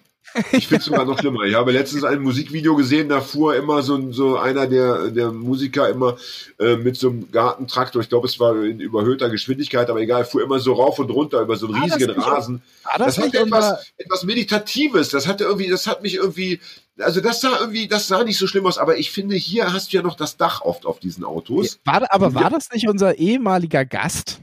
Ich 0.53 0.69
finde 0.69 0.81
es 0.81 0.85
sogar 0.85 1.05
noch 1.05 1.19
schlimmer. 1.19 1.43
Ich 1.45 1.55
habe 1.55 1.73
letztens 1.73 2.05
ein 2.05 2.21
Musikvideo 2.21 2.77
gesehen, 2.77 3.09
da 3.09 3.21
fuhr 3.21 3.57
immer 3.57 3.83
so, 3.83 4.13
so 4.13 4.37
einer 4.37 4.67
der, 4.67 5.11
der 5.11 5.33
Musiker 5.33 5.89
immer 5.89 6.17
äh, 6.59 6.77
mit 6.77 6.97
so 6.97 7.11
einem 7.11 7.31
Gartentraktor, 7.31 8.01
ich 8.03 8.09
glaube, 8.09 8.29
es 8.29 8.39
war 8.39 8.55
in 8.63 8.81
überhöhter 8.81 9.29
Geschwindigkeit, 9.29 9.91
aber 9.91 10.01
egal, 10.01 10.25
fuhr 10.25 10.43
immer 10.43 10.61
so 10.61 10.75
rauf 10.75 10.99
und 10.99 11.11
runter 11.11 11.41
über 11.41 11.57
so 11.57 11.67
einen 11.67 11.77
ah, 11.77 11.85
riesigen 11.85 12.11
Rasen. 12.11 12.63
Ah, 12.85 12.99
das, 12.99 13.17
das 13.17 13.25
hatte 13.25 13.39
etwas, 13.39 13.93
etwas 13.97 14.25
Meditatives, 14.25 15.09
das 15.09 15.27
hatte 15.27 15.45
irgendwie, 15.45 15.69
das 15.69 15.87
hat 15.87 16.03
mich 16.03 16.15
irgendwie, 16.15 16.61
also 16.99 17.21
das 17.21 17.41
sah 17.41 17.59
irgendwie, 17.61 17.89
das 17.89 18.09
sah 18.09 18.23
nicht 18.25 18.39
so 18.39 18.47
schlimm 18.47 18.67
aus, 18.67 18.79
aber 18.79 18.99
ich 18.99 19.11
finde, 19.11 19.35
hier 19.37 19.73
hast 19.73 19.93
du 19.93 19.97
ja 19.97 20.03
noch 20.03 20.17
das 20.17 20.37
Dach 20.37 20.63
oft 20.63 20.87
auf 20.87 21.01
diesen 21.01 21.25
Autos. 21.25 21.81
War, 21.85 22.07
aber 22.11 22.35
war 22.35 22.51
das 22.51 22.71
nicht 22.73 22.89
unser 22.89 23.19
ehemaliger 23.19 23.85
Gast? 23.85 24.41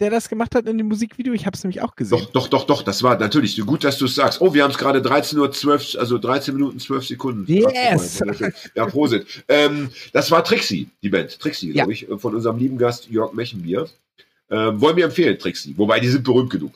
Der 0.00 0.10
das 0.10 0.28
gemacht 0.28 0.54
hat 0.54 0.66
in 0.66 0.78
dem 0.78 0.88
Musikvideo? 0.88 1.32
Ich 1.32 1.46
habe 1.46 1.54
es 1.54 1.62
nämlich 1.62 1.82
auch 1.82 1.94
gesehen. 1.94 2.18
Doch, 2.18 2.30
doch, 2.30 2.48
doch, 2.48 2.64
doch, 2.64 2.82
das 2.82 3.02
war 3.02 3.18
natürlich 3.18 3.60
gut, 3.64 3.84
dass 3.84 3.98
du 3.98 4.06
es 4.06 4.14
sagst. 4.14 4.40
Oh, 4.40 4.54
wir 4.54 4.62
haben 4.62 4.70
es 4.70 4.78
gerade 4.78 5.02
13 5.02 5.38
Uhr 5.38 5.52
12, 5.52 5.96
also 5.98 6.18
13 6.18 6.54
Minuten 6.54 6.78
12 6.78 7.06
Sekunden. 7.06 7.52
Yes! 7.52 8.22
Ja, 8.74 8.86
Prosit. 8.86 9.26
Ähm, 9.48 9.90
das 10.12 10.30
war 10.30 10.42
Trixie, 10.42 10.88
die 11.02 11.08
Band. 11.08 11.38
Trixie, 11.38 11.72
glaube 11.72 11.92
ich, 11.92 12.06
von 12.16 12.34
unserem 12.34 12.58
lieben 12.58 12.78
Gast 12.78 13.08
Jörg 13.10 13.32
Mechenbier. 13.32 13.88
Ähm, 14.50 14.80
wollen 14.80 14.96
wir 14.96 15.04
empfehlen, 15.04 15.38
Trixie. 15.38 15.74
Wobei, 15.76 16.00
die 16.00 16.08
sind 16.08 16.24
berühmt 16.24 16.50
genug. 16.50 16.72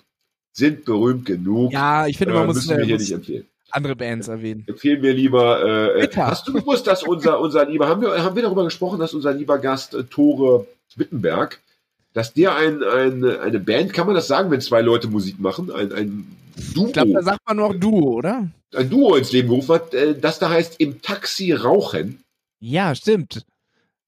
Sind 0.53 0.85
berühmt 0.85 1.27
genug. 1.27 1.73
Ja, 1.73 2.07
ich 2.07 2.19
finde, 2.19 2.35
man 2.35 2.45
äh, 2.45 2.47
muss, 2.47 2.57
müssen 2.57 2.77
wir 2.77 2.85
hier 2.85 2.99
nicht 2.99 3.13
empfehlen 3.13 3.47
andere 3.75 3.97
Bands 3.97 4.29
erwähnen. 4.29 4.65
Empfehlen 4.67 5.03
wir 5.03 5.15
lieber. 5.15 5.95
Äh, 5.97 6.05
äh 6.05 6.17
hast 6.17 6.47
du 6.47 6.53
gewusst, 6.53 6.87
dass 6.87 7.03
unser 7.03 7.41
unser 7.41 7.67
lieber 7.67 7.89
haben 7.89 8.03
wir 8.03 8.23
haben 8.23 8.37
wir 8.37 8.43
darüber 8.43 8.65
gesprochen, 8.65 9.01
dass 9.01 9.15
unser 9.15 9.33
lieber 9.33 9.59
Gast 9.59 9.95
äh, 9.95 10.05
Tore 10.05 10.67
Wittenberg 10.97 11.61
dass 12.15 12.33
der 12.33 12.57
ein, 12.57 12.83
ein, 12.83 13.25
eine 13.25 13.61
Band, 13.61 13.93
kann 13.93 14.07
man 14.07 14.15
das 14.15 14.29
sagen, 14.29 14.51
wenn 14.51 14.61
zwei 14.61 14.81
Leute 14.81 15.09
Musik 15.09 15.39
machen? 15.39 15.71
Ein, 15.71 15.93
ein 15.93 16.37
Duo. 16.73 16.87
Ich 16.87 16.93
glaube, 16.93 17.13
da 17.13 17.23
sagt 17.23 17.41
man 17.47 17.57
noch 17.57 17.75
Duo, 17.75 18.15
oder? 18.15 18.49
Ein 18.75 18.89
Duo 18.89 19.17
ins 19.17 19.33
Leben 19.33 19.49
gerufen 19.49 19.75
hat, 19.75 19.93
äh, 19.93 20.19
das 20.19 20.39
da 20.39 20.49
heißt 20.49 20.81
Im 20.81 21.03
Taxi 21.03 21.53
rauchen. 21.53 22.25
Ja, 22.61 22.95
stimmt. 22.95 23.45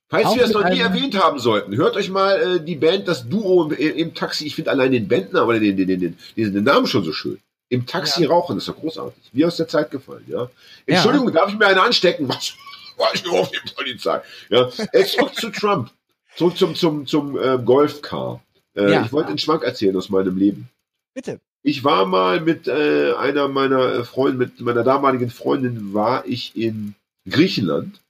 Falls 0.09 0.27
Auch 0.27 0.37
wir 0.37 0.43
das 0.43 0.53
noch 0.53 0.69
nie 0.69 0.79
erwähnt 0.79 1.21
haben 1.21 1.41
sollten, 1.41 1.77
hört 1.77 1.97
euch 1.97 2.09
mal 2.09 2.41
äh, 2.41 2.61
die 2.65 2.77
Band, 2.77 3.09
das 3.09 3.29
Duo 3.29 3.65
im, 3.65 3.73
im 3.73 4.15
Taxi. 4.15 4.47
Ich 4.47 4.55
finde 4.55 4.71
allein 4.71 4.93
den 4.93 5.09
Bandnamen 5.09 5.49
oder 5.49 5.59
den, 5.59 5.77
den, 5.77 5.89
den, 5.89 6.01
den, 6.01 6.55
den 6.55 6.65
Namen 6.65 6.87
schon 6.87 7.03
so 7.03 7.13
schön. 7.13 7.39
Im 7.69 7.87
Taxi 7.87 8.23
ja. 8.23 8.29
rauchen, 8.29 8.55
das 8.55 8.69
ist 8.69 8.69
doch 8.69 8.81
großartig. 8.81 9.31
Wie 9.33 9.45
aus 9.45 9.57
der 9.57 9.67
Zeit 9.67 9.91
gefallen, 9.91 10.25
ja. 10.29 10.49
Entschuldigung, 10.87 11.29
ja. 11.29 11.35
darf 11.35 11.51
ich 11.51 11.59
mir 11.59 11.67
eine 11.67 11.83
anstecken? 11.83 12.29
Was? 12.29 12.55
War 12.97 13.13
ich 13.13 13.25
nur 13.25 13.41
auf 13.41 13.51
die 13.51 13.59
Polizei. 13.75 14.21
Ja. 14.49 14.71
Jetzt 14.93 15.15
zurück 15.15 15.35
zu 15.35 15.51
Trump. 15.51 15.91
Zurück 16.37 16.57
zum, 16.57 16.75
zum, 16.75 17.07
zum 17.07 17.39
äh, 17.39 17.59
Golfcar. 17.59 18.43
Äh, 18.75 18.93
ja. 18.93 19.05
Ich 19.05 19.13
wollte 19.13 19.31
einen 19.31 19.39
Schwank 19.39 19.63
erzählen 19.63 19.97
aus 19.97 20.11
meinem 20.11 20.37
Leben. 20.37 20.69
Bitte. 21.15 21.41
Ich 21.63 21.83
war 21.83 22.07
mal 22.07 22.41
mit 22.41 22.69
äh, 22.69 23.15
einer 23.15 23.49
meiner 23.49 24.05
Freunde, 24.05 24.39
mit 24.39 24.61
meiner 24.61 24.85
damaligen 24.85 25.31
Freundin, 25.31 25.95
war 25.95 26.25
ich 26.27 26.57
in 26.57 26.95
Griechenland. 27.29 28.01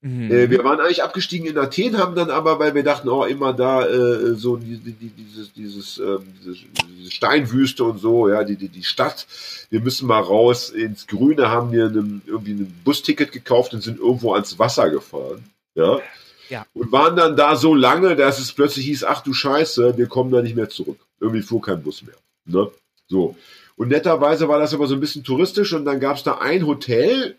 Mhm. 0.00 0.30
Äh, 0.30 0.50
wir 0.50 0.62
waren 0.62 0.80
eigentlich 0.80 1.02
abgestiegen 1.02 1.46
in 1.46 1.58
Athen, 1.58 1.98
haben 1.98 2.14
dann 2.14 2.30
aber, 2.30 2.58
weil 2.58 2.74
wir 2.74 2.84
dachten, 2.84 3.08
oh, 3.08 3.24
immer 3.24 3.52
da 3.52 3.86
äh, 3.86 4.34
so 4.34 4.56
die, 4.56 4.76
die, 4.76 4.92
die, 4.92 5.08
dieses, 5.08 5.52
dieses, 5.52 5.98
ähm, 5.98 6.20
diese, 6.38 6.54
diese 6.98 7.10
Steinwüste 7.10 7.82
und 7.84 7.98
so, 7.98 8.28
ja, 8.28 8.44
die, 8.44 8.56
die, 8.56 8.68
die 8.68 8.84
Stadt, 8.84 9.26
wir 9.70 9.80
müssen 9.80 10.06
mal 10.06 10.20
raus 10.20 10.70
ins 10.70 11.06
Grüne, 11.06 11.48
haben 11.48 11.72
wir 11.72 11.86
einen, 11.86 12.22
irgendwie 12.26 12.52
ein 12.52 12.80
Busticket 12.84 13.32
gekauft 13.32 13.74
und 13.74 13.82
sind 13.82 13.98
irgendwo 13.98 14.34
ans 14.34 14.58
Wasser 14.58 14.90
gefahren. 14.90 15.44
Ja. 15.74 15.98
Ja. 16.48 16.66
Und 16.74 16.92
waren 16.92 17.16
dann 17.16 17.36
da 17.36 17.56
so 17.56 17.74
lange, 17.74 18.16
dass 18.16 18.38
es 18.38 18.52
plötzlich 18.52 18.86
hieß, 18.86 19.04
ach 19.04 19.22
du 19.22 19.32
Scheiße, 19.32 19.96
wir 19.96 20.06
kommen 20.06 20.30
da 20.30 20.42
nicht 20.42 20.56
mehr 20.56 20.68
zurück. 20.68 20.98
Irgendwie 21.20 21.42
fuhr 21.42 21.60
kein 21.60 21.82
Bus 21.82 22.02
mehr. 22.02 22.16
Ne? 22.46 22.70
So. 23.08 23.36
Und 23.76 23.88
netterweise 23.88 24.48
war 24.48 24.58
das 24.58 24.74
aber 24.74 24.86
so 24.86 24.94
ein 24.94 25.00
bisschen 25.00 25.24
touristisch 25.24 25.72
und 25.72 25.84
dann 25.84 26.00
gab 26.00 26.16
es 26.16 26.24
da 26.24 26.38
ein 26.38 26.66
Hotel, 26.66 27.36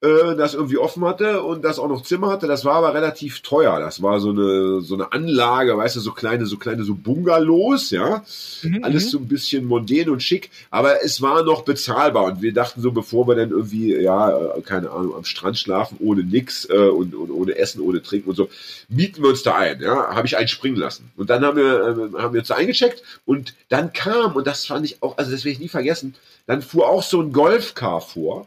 äh, 0.00 0.36
das 0.36 0.54
irgendwie 0.54 0.78
offen 0.78 1.04
hatte 1.04 1.42
und 1.42 1.64
das 1.64 1.80
auch 1.80 1.88
noch 1.88 2.02
Zimmer 2.02 2.28
hatte. 2.28 2.46
Das 2.46 2.64
war 2.64 2.76
aber 2.76 2.94
relativ 2.94 3.40
teuer. 3.40 3.80
Das 3.80 4.00
war 4.00 4.20
so 4.20 4.30
eine 4.30 4.80
so 4.80 4.94
eine 4.94 5.12
Anlage, 5.12 5.76
weißt 5.76 5.96
du, 5.96 6.00
so 6.00 6.12
kleine 6.12 6.46
so 6.46 6.56
kleine 6.56 6.84
so 6.84 6.94
Bungalows, 6.94 7.90
ja, 7.90 8.22
mhm, 8.62 8.84
alles 8.84 9.06
mhm. 9.06 9.08
so 9.08 9.18
ein 9.18 9.28
bisschen 9.28 9.64
mondän 9.64 10.08
und 10.08 10.22
schick. 10.22 10.50
Aber 10.70 11.02
es 11.02 11.20
war 11.20 11.42
noch 11.42 11.62
bezahlbar 11.62 12.26
und 12.26 12.42
wir 12.42 12.52
dachten 12.52 12.80
so, 12.80 12.92
bevor 12.92 13.26
wir 13.26 13.34
dann 13.34 13.50
irgendwie 13.50 13.94
ja 13.96 14.30
äh, 14.30 14.60
keine 14.62 14.90
Ahnung 14.90 15.16
am 15.16 15.24
Strand 15.24 15.58
schlafen 15.58 15.96
ohne 16.00 16.22
nix 16.22 16.64
äh, 16.70 16.76
und, 16.76 17.16
und 17.16 17.30
ohne 17.32 17.56
Essen, 17.56 17.80
ohne 17.80 18.00
Trinken 18.00 18.30
und 18.30 18.36
so, 18.36 18.48
mieten 18.88 19.22
wir 19.22 19.30
uns 19.30 19.42
da 19.42 19.56
ein. 19.56 19.80
Ja, 19.80 20.14
habe 20.14 20.28
ich 20.28 20.36
einen 20.36 20.48
springen 20.48 20.76
lassen 20.76 21.10
und 21.16 21.28
dann 21.28 21.44
haben 21.44 21.56
wir 21.56 21.74
äh, 22.14 22.22
haben 22.22 22.34
wir 22.34 22.40
uns 22.40 22.48
da 22.48 22.54
eingecheckt 22.54 23.02
und 23.26 23.54
dann 23.68 23.92
kam 23.92 24.36
und 24.36 24.46
das 24.46 24.64
fand 24.64 24.86
ich 24.86 25.02
auch, 25.02 25.18
also 25.18 25.32
das 25.32 25.44
werde 25.44 25.54
ich 25.54 25.60
nie 25.60 25.68
vergessen. 25.68 26.14
Dann 26.46 26.62
fuhr 26.62 26.88
auch 26.88 27.02
so 27.02 27.20
ein 27.20 27.32
Golfcar 27.32 28.00
vor 28.00 28.46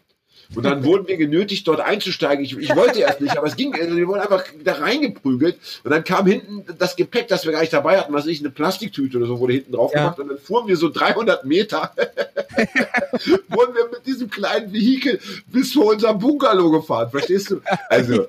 und 0.55 0.63
dann 0.63 0.84
wurden 0.84 1.08
wir 1.08 1.17
genötigt, 1.17 1.67
dort 1.67 1.79
einzusteigen. 1.79 2.43
Ich, 2.43 2.58
ich 2.58 2.75
wollte 2.75 3.00
erst 3.00 3.22
nicht, 3.22 3.38
aber 3.38 3.48
es 3.48 3.55
ging, 3.55 3.74
also 3.74 3.96
wir 3.96 4.08
wurden 4.08 4.22
einfach 4.22 4.43
da 4.63 4.74
reingeprügelt. 4.74 5.58
Und 5.84 5.91
dann 5.91 6.03
kam 6.03 6.27
hinten 6.27 6.65
das 6.77 6.96
Gepäck, 6.96 7.27
das 7.29 7.46
wir 7.46 7.53
gar 7.53 7.62
nicht 7.62 7.74
dabei 7.74 7.98
hatten, 7.98 8.13
was 8.13 8.25
ich, 8.27 8.41
eine 8.41 8.50
Plastiktüte 8.50 9.17
oder 9.17 9.27
so, 9.27 9.39
wurde 9.39 9.53
hinten 9.53 9.72
drauf 9.72 9.91
ja. 9.93 10.01
gemacht. 10.01 10.20
Und 10.20 10.27
dann 10.29 10.38
fuhren 10.38 10.67
wir 10.67 10.75
so 10.75 10.89
300 10.89 11.46
Meter, 11.46 11.93
wurden 13.50 13.75
wir 13.75 13.89
mit 13.91 14.05
diesem 14.05 14.29
kleinen 14.29 14.74
Vehikel 14.74 15.20
bis 15.48 15.74
vor 15.74 15.86
unser 15.86 16.13
Bungalow 16.13 16.70
gefahren. 16.72 17.10
Verstehst 17.10 17.51
du? 17.51 17.62
Also, 17.89 18.27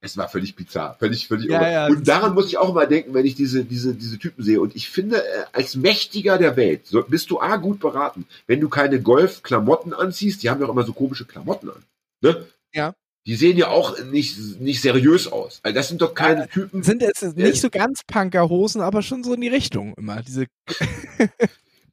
es 0.00 0.16
war 0.16 0.28
völlig 0.28 0.56
bizarr, 0.56 0.96
völlig, 0.98 1.28
völlig 1.28 1.50
ja, 1.50 1.70
ja, 1.70 1.86
Und 1.86 2.08
daran 2.08 2.32
muss 2.32 2.46
ich 2.46 2.56
auch 2.56 2.70
immer 2.70 2.86
denken, 2.86 3.12
wenn 3.12 3.26
ich 3.26 3.34
diese, 3.34 3.64
diese, 3.64 3.94
diese 3.94 4.18
Typen 4.18 4.42
sehe. 4.42 4.60
Und 4.60 4.74
ich 4.74 4.88
finde, 4.88 5.18
äh, 5.18 5.44
als 5.52 5.76
Mächtiger 5.76 6.38
der 6.38 6.56
Welt 6.56 6.84
bist 7.08 7.30
du 7.30 7.38
A, 7.38 7.56
gut 7.56 7.80
beraten. 7.80 8.24
Wenn 8.46 8.60
du 8.60 8.70
keine 8.70 9.02
Golf-Klamotten 9.02 9.92
anziehst, 9.92 10.42
die 10.42 10.48
haben 10.48 10.60
ja 10.60 10.66
auch 10.66 10.72
immer 10.72 10.84
so 10.84 10.94
komische 10.94 11.26
Klamotten 11.26 11.49
an. 11.50 11.84
Ne? 12.20 12.46
Ja. 12.72 12.94
Die 13.26 13.36
sehen 13.36 13.58
ja 13.58 13.68
auch 13.68 14.02
nicht, 14.04 14.60
nicht 14.60 14.80
seriös 14.80 15.30
aus. 15.30 15.60
Also 15.62 15.74
das 15.74 15.88
sind 15.88 16.00
doch 16.00 16.14
keine 16.14 16.40
ja, 16.40 16.46
Typen. 16.46 16.82
Sind 16.82 17.02
jetzt 17.02 17.36
nicht 17.36 17.60
so 17.60 17.68
ganz 17.68 18.00
Punkerhosen, 18.06 18.80
aber 18.80 19.02
schon 19.02 19.22
so 19.22 19.34
in 19.34 19.42
die 19.42 19.48
Richtung 19.48 19.94
immer. 19.94 20.22
Diese 20.22 20.46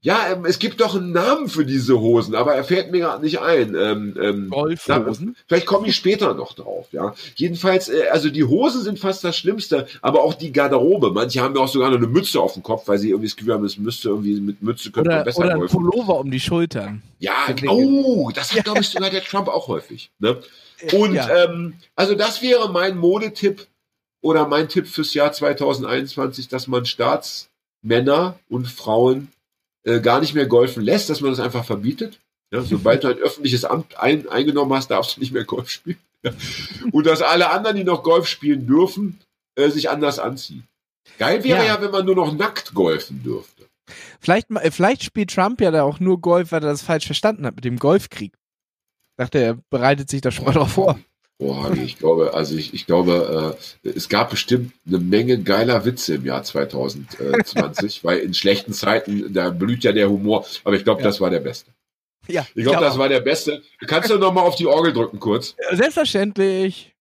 Ja, 0.01 0.32
ähm, 0.32 0.46
es 0.46 0.60
gibt 0.60 0.80
doch 0.82 0.96
einen 0.96 1.12
Namen 1.12 1.50
für 1.50 1.66
diese 1.66 2.00
Hosen, 2.00 2.36
aber 2.36 2.54
er 2.54 2.63
fällt 2.63 2.92
mir 2.92 3.00
gerade 3.00 3.24
nicht 3.24 3.39
ein. 3.39 3.75
Ähm, 3.75 4.16
ähm, 4.22 4.50
Golfhosen? 4.50 5.36
vielleicht 5.48 5.66
komme 5.66 5.88
ich 5.88 5.96
später 5.96 6.34
noch 6.34 6.54
drauf, 6.54 6.88
ja. 6.92 7.13
Jedenfalls, 7.36 7.89
äh, 7.89 8.08
also 8.12 8.30
die 8.30 8.44
Hosen 8.44 8.84
sind 8.84 9.00
fast 9.00 9.24
das 9.24 9.38
Schlimmste, 9.38 9.88
aber 10.01 10.24
auch 10.24 10.34
die 10.34 10.51
Garderobe. 10.51 11.12
Manche 11.12 11.42
haben 11.42 11.56
ja 11.56 11.62
auch 11.62 11.68
sogar 11.68 11.89
noch 11.89 11.98
eine 11.98 12.08
Mütze 12.08 12.39
auf 12.39 12.54
dem 12.54 12.63
Kopf, 12.63 12.88
weil 12.88 13.00
sie 13.00 13.10
irgendwie 13.10 13.27
das 13.27 13.36
Gefühl 13.36 13.54
haben, 13.54 13.66
es 13.66 13.77
müsste 13.77 14.10
irgendwie 14.10 14.39
mit 14.39 14.62
Mütze 14.62 14.92
könnte 14.92 15.10
oder, 15.10 15.18
man 15.18 15.25
besser 15.25 15.39
Oder 15.39 15.56
ein 15.56 15.68
Pullover 15.68 16.20
um 16.20 16.32
die 16.32 16.39
Schultern. 16.39 17.01
Ja, 17.20 17.48
oh, 17.68 18.30
das 18.34 18.54
hat, 18.54 18.63
glaube 18.63 18.82
ich, 18.82 18.89
sogar 18.89 19.10
der 19.10 19.24
Trump 19.24 19.48
auch 19.48 19.68
häufig. 19.68 20.12
Ne? 20.20 20.38
Und 20.94 21.16
ja. 21.16 21.46
ähm, 21.46 21.74
also 21.96 22.13
das 22.13 22.42
wäre 22.42 22.72
mein 22.72 22.98
Modetipp 22.98 23.66
oder 24.22 24.48
mein 24.48 24.70
Tipp 24.70 24.88
fürs 24.88 25.13
Jahr 25.13 25.32
2021, 25.32 26.48
dass 26.48 26.68
man 26.68 26.86
Staatsmänner 26.86 28.38
und 28.50 28.68
Frauen 28.68 29.30
äh, 29.88 30.01
gar 30.01 30.20
nicht 30.20 30.34
mehr 30.34 30.48
golfen 30.48 30.84
lässt, 30.84 31.10
dass 31.10 31.22
man 31.22 31.32
das 31.32 31.39
einfach 31.39 31.63
verbietet. 31.63 32.20
Ja, 32.53 32.62
sobald 32.62 33.03
du 33.03 33.08
ein 33.08 33.17
öffentliches 33.17 33.65
Amt 33.65 33.98
ein, 33.98 34.27
eingenommen 34.27 34.74
hast, 34.74 34.89
darfst 34.89 35.15
du 35.15 35.22
nicht 35.22 35.32
mehr 35.32 35.46
Golf 35.46 35.70
spielen. 35.70 35.98
Und 36.91 37.06
dass 37.06 37.22
alle 37.22 37.50
anderen, 37.50 37.77
die 37.77 37.84
noch 37.84 38.03
Golf 38.03 38.27
spielen 38.27 38.67
dürfen, 38.67 39.20
äh, 39.56 39.70
sich 39.70 39.89
anders 39.89 40.20
anziehen. 40.20 40.67
Geil 41.17 41.44
wäre 41.44 41.65
ja. 41.65 41.75
ja, 41.75 41.82
wenn 41.82 41.91
man 41.91 42.06
nur 42.06 42.15
noch 42.15 42.34
nackt 42.34 42.74
golfen 42.74 43.24
dürfte. 43.24 43.65
Vielleicht, 44.20 44.51
äh, 44.51 44.72
vielleicht 44.72 45.03
spielt 45.03 45.34
Trump 45.34 45.62
ja 45.62 45.72
da 45.72 45.84
auch 45.84 46.00
nur 46.00 46.20
Golf, 46.20 46.51
weil 46.51 46.63
er 46.63 46.72
das 46.72 46.82
falsch 46.82 47.06
verstanden 47.06 47.46
hat 47.46 47.56
mit 47.56 47.65
dem 47.65 47.79
Golfkrieg. 47.79 48.33
Dachte, 49.18 49.40
er 49.40 49.57
bereitet 49.70 50.09
sich 50.09 50.22
da 50.22 50.31
schon 50.31 50.46
mal 50.46 50.53
drauf 50.53 50.72
vor. 50.74 51.00
Boah, 51.40 51.72
ich 51.72 52.00
glaube, 52.00 52.34
also 52.34 52.56
ich, 52.56 52.74
ich 52.74 52.88
glaube, 52.88 53.56
äh, 53.84 53.90
es 53.90 54.10
gab 54.10 54.32
bestimmt 54.32 54.74
eine 54.88 54.98
Menge 54.98 55.44
geiler 55.44 55.86
Witze 55.86 56.16
im 56.16 56.26
Jahr 56.26 56.44
2020, 56.44 58.04
weil 58.04 58.20
in 58.20 58.34
schlechten 58.34 58.74
Zeiten, 58.74 59.32
da 59.34 59.52
blüht 59.52 59.84
ja 59.84 59.92
der 59.92 60.10
Humor, 60.10 60.48
aber 60.64 60.76
ich 60.76 60.84
glaube, 60.84 61.02
ja. 61.02 61.08
das 61.08 61.22
war 61.22 61.30
der 61.30 61.42
beste. 61.42 61.72
Ja, 62.28 62.46
ich 62.56 62.64
glaube, 62.64 62.82
das 62.82 62.98
war 62.98 63.08
der 63.08 63.22
beste. 63.22 63.62
Kannst 63.86 64.10
du 64.10 64.18
noch 64.18 64.34
mal 64.34 64.42
auf 64.42 64.56
die 64.56 64.66
Orgel 64.66 64.94
drücken 64.94 65.20
kurz? 65.20 65.56
Selbstverständlich. 65.72 66.97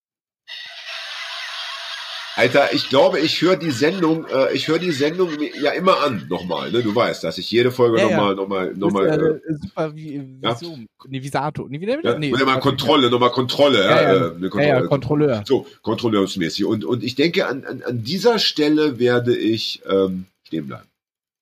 Alter, 2.37 2.75
ich 2.75 2.91
glaube, 2.91 3.19
ich 3.19 3.41
höre 3.41 3.57
die 3.57 3.71
Sendung, 3.71 4.27
äh, 4.27 4.53
ich 4.53 4.69
höre 4.69 4.79
die 4.79 4.93
Sendung 4.93 5.31
ja 5.59 5.71
immer 5.71 6.03
an, 6.05 6.27
nochmal, 6.29 6.71
ne? 6.71 6.83
Du 6.83 6.95
weißt, 6.95 7.25
dass 7.25 7.39
ich 7.39 7.51
jede 7.51 7.73
Folge 7.73 7.99
ja, 7.99 8.05
nochmal, 8.05 8.29
ja. 8.29 8.35
nochmal, 8.35 8.75
nochmal. 8.75 9.41
Äh, 9.47 9.55
super 9.55 9.97
wie, 9.97 10.21
wie 10.21 10.39
ja? 10.43 10.55
so, 10.55 10.79
nee, 11.09 11.23
Visato. 11.23 11.67
Nee, 11.67 11.81
wie, 11.81 11.87
ja, 11.87 12.19
nee, 12.19 12.31
mal 12.31 12.61
Kontrolle, 12.61 13.09
nochmal 13.09 13.31
Kontrolle, 13.31 13.83
ja, 13.83 14.03
ja, 14.03 14.27
äh, 14.27 14.31
Kontrolle. 14.51 14.67
ja, 14.67 14.81
ja, 14.81 14.87
Kontrolleur. 14.87 15.45
So, 15.47 15.67
kontrolleursmäßig. 15.81 16.67
Und, 16.67 16.85
und 16.85 17.03
ich 17.03 17.15
denke, 17.15 17.47
an, 17.47 17.65
an, 17.65 17.83
an 17.83 18.05
dieser 18.05 18.39
Stelle 18.39 18.99
werde 18.99 19.35
ich 19.35 19.81
ähm, 19.89 20.27
stehen 20.47 20.67
bleiben. 20.67 20.89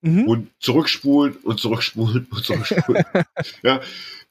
Mhm. 0.03 0.29
Und 0.29 0.51
zurückspulen 0.61 1.39
und 1.43 1.59
zurückspulen 1.59 2.29
und 2.31 2.45
zurückspulen. 2.45 3.05
ja 3.65 3.81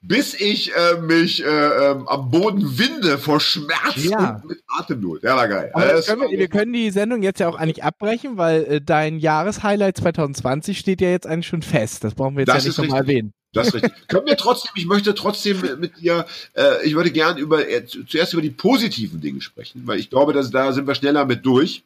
bis 0.04 0.34
ich 0.34 0.72
äh, 0.76 1.00
mich 1.02 1.44
äh, 1.44 1.48
ähm, 1.48 2.08
am 2.08 2.30
Boden 2.30 2.78
winde 2.78 3.18
vor 3.18 3.40
Schmerz 3.40 4.04
ja. 4.04 4.36
und 4.36 4.50
mit 4.50 4.60
Atemnot. 4.68 5.24
Ja, 5.24 5.38
war 5.38 5.48
geil. 5.48 5.72
Können 6.06 6.22
wir, 6.22 6.40
wir, 6.40 6.48
können 6.50 6.74
die 6.74 6.92
Sendung 6.92 7.24
jetzt 7.24 7.40
ja 7.40 7.48
auch 7.48 7.56
eigentlich 7.56 7.84
abbrechen, 7.84 8.38
weil 8.38 8.64
äh, 8.66 8.82
dein 8.82 9.18
Jahreshighlight 9.18 9.98
2020 9.98 10.78
steht 10.78 11.00
ja 11.00 11.10
jetzt 11.10 11.26
eigentlich 11.26 11.48
schon 11.48 11.62
fest. 11.62 12.04
Das 12.04 12.16
brauchen 12.16 12.36
wir 12.36 12.42
jetzt 12.42 12.50
das 12.50 12.64
ja 12.64 12.70
nicht 12.70 12.78
nochmal 12.80 13.02
erwähnen. 13.02 13.34
Das 13.54 13.68
ist 13.68 13.76
richtig. 13.76 13.94
Können 14.10 14.26
wir 14.26 14.36
trotzdem, 14.36 14.72
ich 14.76 14.88
möchte 14.88 15.16
trotzdem 15.16 15.62
mit 15.80 15.98
dir, 16.02 16.26
äh, 16.54 16.86
ich 16.86 16.96
würde 16.96 17.12
gern 17.12 17.38
über 17.38 17.68
äh, 17.70 17.86
zuerst 17.86 18.34
über 18.34 18.42
die 18.42 18.50
positiven 18.50 19.22
Dinge 19.22 19.40
sprechen, 19.40 19.84
weil 19.86 20.00
ich 20.00 20.10
glaube, 20.10 20.34
dass 20.34 20.52
da 20.52 20.74
sind 20.74 20.86
wir 20.86 20.96
schneller 20.96 21.26
mit 21.26 21.46
durch. 21.46 21.84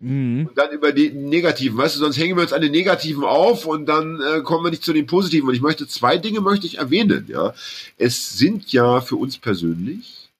Mhm. 0.00 0.46
Und 0.48 0.58
dann 0.58 0.70
über 0.72 0.92
die 0.92 1.10
negativen, 1.10 1.78
weißt 1.78 1.96
du, 1.96 2.00
sonst 2.00 2.18
hängen 2.18 2.36
wir 2.36 2.42
uns 2.42 2.52
an 2.52 2.60
den 2.60 2.72
negativen 2.72 3.24
auf 3.24 3.64
und 3.66 3.86
dann 3.86 4.20
äh, 4.20 4.40
kommen 4.42 4.64
wir 4.64 4.70
nicht 4.70 4.84
zu 4.84 4.92
den 4.92 5.06
positiven. 5.06 5.48
Und 5.48 5.54
ich 5.54 5.60
möchte 5.60 5.86
zwei 5.86 6.18
Dinge 6.18 6.40
möchte 6.40 6.66
ich 6.66 6.78
erwähnen, 6.78 7.26
ja. 7.28 7.54
Es 7.96 8.36
sind 8.36 8.72
ja 8.72 9.00
für 9.00 9.16
uns 9.16 9.38
persönlich, 9.38 10.30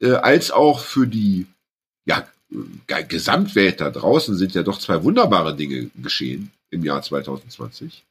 äh, 0.00 0.12
als 0.12 0.50
auch 0.50 0.80
für 0.80 1.06
die, 1.06 1.46
ja, 2.04 2.26
Gesamtwelt 3.08 3.80
da 3.80 3.90
draußen 3.90 4.36
sind 4.36 4.54
ja 4.54 4.64
doch 4.64 4.78
zwei 4.78 5.04
wunderbare 5.04 5.54
Dinge 5.54 5.88
geschehen 5.94 6.50
im 6.70 6.84
Jahr 6.84 7.00
2020. 7.00 8.04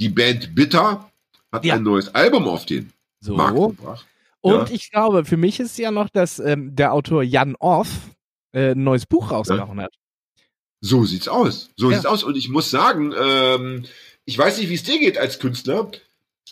Die 0.00 0.08
Band 0.08 0.54
Bitter 0.54 1.10
hat 1.52 1.64
ja. 1.64 1.74
ein 1.74 1.84
neues 1.84 2.14
Album 2.14 2.48
auf 2.48 2.66
den 2.66 2.92
so. 3.20 3.36
Markt 3.36 3.56
gebracht. 3.56 4.06
Und 4.40 4.68
ja. 4.68 4.74
ich 4.74 4.90
glaube, 4.90 5.24
für 5.24 5.36
mich 5.36 5.60
ist 5.60 5.78
ja 5.78 5.90
noch, 5.90 6.08
dass 6.08 6.38
ähm, 6.38 6.74
der 6.76 6.92
Autor 6.92 7.22
Jan 7.22 7.56
Off, 7.56 7.88
äh, 8.56 8.72
ein 8.72 8.82
neues 8.82 9.06
Buch 9.06 9.30
rausgehauen 9.30 9.80
hat. 9.80 9.94
So 10.80 11.04
sieht's 11.04 11.28
aus. 11.28 11.70
So 11.76 11.90
ja. 11.90 11.96
sieht's 11.96 12.06
aus. 12.06 12.24
Und 12.24 12.36
ich 12.36 12.48
muss 12.48 12.70
sagen, 12.70 13.14
ähm, 13.18 13.84
ich 14.24 14.38
weiß 14.38 14.58
nicht, 14.58 14.70
wie 14.70 14.74
es 14.74 14.82
dir 14.82 14.98
geht 14.98 15.18
als 15.18 15.38
Künstler, 15.38 15.90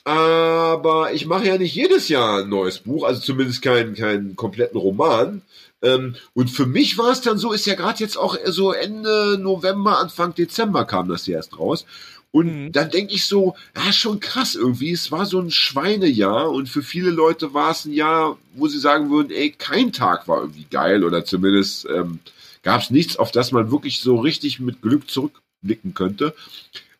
aber 0.04 1.12
ich 1.14 1.24
mache 1.24 1.46
ja 1.46 1.56
nicht 1.56 1.74
jedes 1.74 2.08
Jahr 2.08 2.42
ein 2.42 2.50
neues 2.50 2.80
Buch, 2.80 3.04
also 3.04 3.20
zumindest 3.20 3.62
keinen 3.62 3.94
keinen 3.94 4.36
kompletten 4.36 4.78
Roman. 4.78 5.42
Ähm, 5.82 6.16
und 6.34 6.50
für 6.50 6.66
mich 6.66 6.98
war 6.98 7.10
es 7.10 7.22
dann 7.22 7.38
so, 7.38 7.52
ist 7.52 7.66
ja 7.66 7.74
gerade 7.74 8.00
jetzt 8.00 8.18
auch 8.18 8.36
so 8.46 8.72
Ende 8.72 9.38
November, 9.40 9.98
Anfang 9.98 10.34
Dezember 10.34 10.84
kam 10.84 11.08
das 11.08 11.26
ja 11.26 11.36
erst 11.36 11.58
raus. 11.58 11.86
Und 12.34 12.46
mhm. 12.46 12.72
dann 12.72 12.90
denke 12.90 13.14
ich 13.14 13.26
so, 13.26 13.54
ja, 13.76 13.92
schon 13.92 14.18
krass 14.18 14.56
irgendwie. 14.56 14.90
Es 14.90 15.12
war 15.12 15.24
so 15.24 15.38
ein 15.38 15.52
Schweinejahr 15.52 16.50
und 16.50 16.68
für 16.68 16.82
viele 16.82 17.10
Leute 17.10 17.54
war 17.54 17.70
es 17.70 17.84
ein 17.84 17.92
Jahr, 17.92 18.36
wo 18.56 18.66
sie 18.66 18.80
sagen 18.80 19.08
würden, 19.08 19.30
ey, 19.30 19.52
kein 19.52 19.92
Tag 19.92 20.26
war 20.26 20.40
irgendwie 20.40 20.66
geil 20.68 21.04
oder 21.04 21.24
zumindest 21.24 21.86
ähm, 21.88 22.18
gab 22.64 22.80
es 22.80 22.90
nichts, 22.90 23.16
auf 23.18 23.30
das 23.30 23.52
man 23.52 23.70
wirklich 23.70 24.00
so 24.00 24.16
richtig 24.16 24.58
mit 24.58 24.82
Glück 24.82 25.08
zurückblicken 25.08 25.94
könnte. 25.94 26.34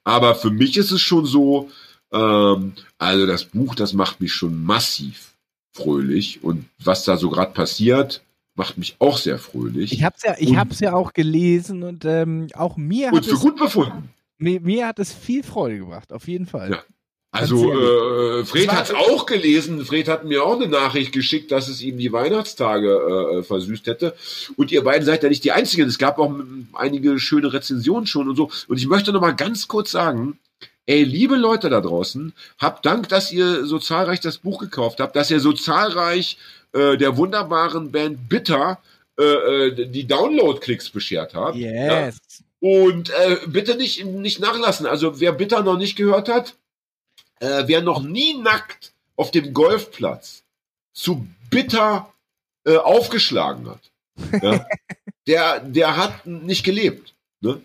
Aber 0.05 0.37
für 0.37 0.51
mich 0.51 0.77
ist 0.77 0.93
es 0.93 1.01
schon 1.01 1.27
so, 1.27 1.69
ähm, 2.13 2.75
also 2.99 3.27
das 3.27 3.47
Buch, 3.47 3.75
das 3.75 3.93
macht 3.93 4.21
mich 4.21 4.33
schon 4.33 4.63
massiv 4.63 5.33
fröhlich 5.73 6.45
und 6.45 6.67
was 6.79 7.03
da 7.03 7.17
so 7.17 7.29
gerade 7.29 7.53
passiert, 7.53 8.23
macht 8.55 8.79
mich 8.79 8.95
auch 9.01 9.19
sehr 9.19 9.41
fröhlich. 9.41 9.91
Ich 9.91 10.05
hab's 10.05 10.23
ja, 10.23 10.37
ich 10.39 10.51
und, 10.51 10.59
hab's 10.59 10.79
ja 10.79 10.93
auch 10.93 11.13
gelesen 11.13 11.83
und 11.83 12.05
ähm, 12.05 12.47
auch 12.55 12.77
mir 12.77 13.13
und 13.13 13.27
für 13.27 13.35
gut 13.35 13.57
befunden. 13.57 14.11
Mir, 14.45 14.61
mir 14.61 14.87
hat 14.87 14.99
es 14.99 15.11
viel 15.11 15.43
Freude 15.43 15.79
gemacht, 15.79 16.13
auf 16.13 16.29
jeden 16.29 16.45
Fall. 16.47 16.71
Ja. 16.71 16.83
Also 17.31 17.73
äh, 17.73 18.45
Fred 18.45 18.71
hat 18.71 18.91
es 18.91 18.95
auch 18.95 19.25
gelesen. 19.27 19.85
Fred 19.85 20.07
hat 20.07 20.25
mir 20.25 20.45
auch 20.45 20.55
eine 20.55 20.69
Nachricht 20.69 21.13
geschickt, 21.13 21.51
dass 21.51 21.67
es 21.67 21.81
ihm 21.81 21.97
die 21.97 22.13
Weihnachtstage 22.13 23.39
äh, 23.39 23.43
versüßt 23.43 23.87
hätte. 23.87 24.15
Und 24.57 24.71
ihr 24.71 24.85
beiden 24.85 25.05
seid 25.05 25.23
ja 25.23 25.31
nicht 25.31 25.43
die 25.43 25.51
Einzigen. 25.51 25.89
Es 25.89 25.99
gab 25.99 26.19
auch 26.19 26.33
einige 26.75 27.19
schöne 27.19 27.53
Rezensionen 27.53 28.07
schon 28.07 28.29
und 28.29 28.37
so. 28.37 28.51
Und 28.69 28.77
ich 28.77 28.87
möchte 28.87 29.13
noch 29.13 29.23
mal 29.23 29.35
ganz 29.35 29.67
kurz 29.67 29.91
sagen, 29.91 30.39
ey, 30.87 31.03
liebe 31.03 31.37
Leute 31.37 31.71
da 31.71 31.81
draußen, 31.81 32.35
habt 32.59 32.87
Dank, 32.87 33.09
dass 33.09 33.33
ihr 33.33 33.65
so 33.65 33.79
zahlreich 33.79 34.21
das 34.21 34.39
Buch 34.39 34.61
gekauft 34.61 35.01
habt, 35.01 35.17
dass 35.17 35.31
ihr 35.31 35.41
so 35.41 35.55
zahlreich 35.55 36.37
äh, 36.73 36.97
der 36.99 37.17
wunderbaren 37.17 37.91
Band 37.91 38.29
Bitter 38.29 38.79
äh, 39.19 39.25
äh 39.25 39.87
die 39.89 40.07
Download-Klicks 40.07 40.91
beschert 40.91 41.35
habt. 41.35 41.57
Yes. 41.57 42.19
Ja? 42.29 42.45
Und 42.65 43.11
äh, 43.11 43.41
bitte 43.47 43.75
nicht, 43.75 44.07
nicht 44.07 44.41
nachlassen. 44.41 44.87
Also 44.87 45.21
wer 45.21 45.33
Bitter 45.33 45.63
noch 45.63 45.77
nicht 45.77 45.97
gehört 45.97 46.31
hat, 46.31 46.55
äh, 47.41 47.65
wer 47.67 47.83
noch 47.83 48.03
nie 48.03 48.39
nackt 48.39 48.95
auf 49.17 49.31
dem 49.31 49.53
Golfplatz 49.53 50.45
zu 50.95 51.29
bitter 51.51 52.11
äh, 52.65 52.79
aufgeschlagen 52.79 53.69
hat, 53.69 54.43
ja, 54.43 54.67
der, 55.27 55.61
der 55.61 55.97
hat 55.99 56.25
nicht 56.25 56.65
gelebt. 56.65 57.13
Ne? 57.43 57.61